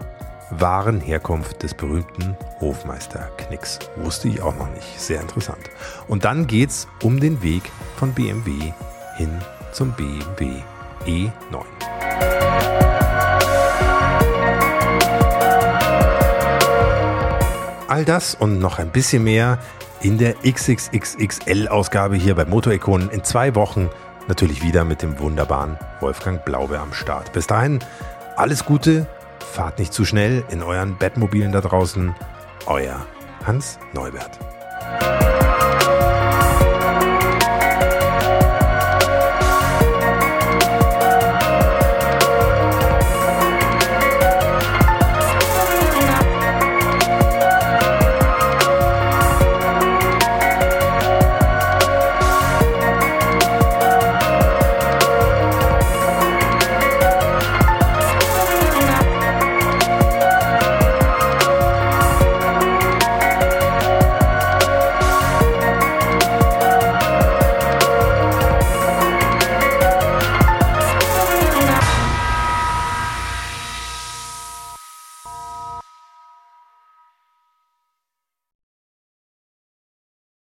wahren 0.51 1.01
Herkunft 1.01 1.62
des 1.62 1.75
berühmten 1.75 2.37
Hofmeister-Knicks. 2.61 3.79
Wusste 3.97 4.29
ich 4.29 4.41
auch 4.41 4.57
noch 4.57 4.70
nicht. 4.70 4.99
Sehr 4.99 5.20
interessant. 5.20 5.70
Und 6.07 6.25
dann 6.25 6.47
geht's 6.47 6.89
um 7.03 7.20
den 7.20 7.43
Weg 7.43 7.70
von 7.97 8.12
BMW 8.12 8.73
hin 9.16 9.31
zum 9.73 9.93
BMW 9.93 10.62
E9. 11.07 11.65
All 17.89 18.05
das 18.05 18.35
und 18.35 18.59
noch 18.59 18.79
ein 18.79 18.91
bisschen 18.91 19.25
mehr 19.25 19.59
in 20.01 20.19
der 20.19 20.35
XXXXL-Ausgabe 20.45 22.16
hier 22.16 22.35
bei 22.35 22.45
Motorikonen 22.45 23.11
in 23.11 23.25
zwei 23.25 23.55
Wochen. 23.55 23.89
Natürlich 24.29 24.62
wieder 24.62 24.85
mit 24.85 25.03
dem 25.03 25.19
wunderbaren 25.19 25.79
Wolfgang 26.01 26.45
Blaube 26.45 26.79
am 26.79 26.93
Start. 26.93 27.33
Bis 27.33 27.47
dahin, 27.47 27.81
alles 28.37 28.65
Gute, 28.65 29.07
Fahrt 29.53 29.79
nicht 29.79 29.93
zu 29.93 30.05
schnell 30.05 30.45
in 30.51 30.62
euren 30.62 30.97
Bettmobilen 30.97 31.51
da 31.51 31.61
draußen. 31.61 32.15
Euer 32.66 33.05
Hans 33.45 33.79
Neubert. 33.93 34.39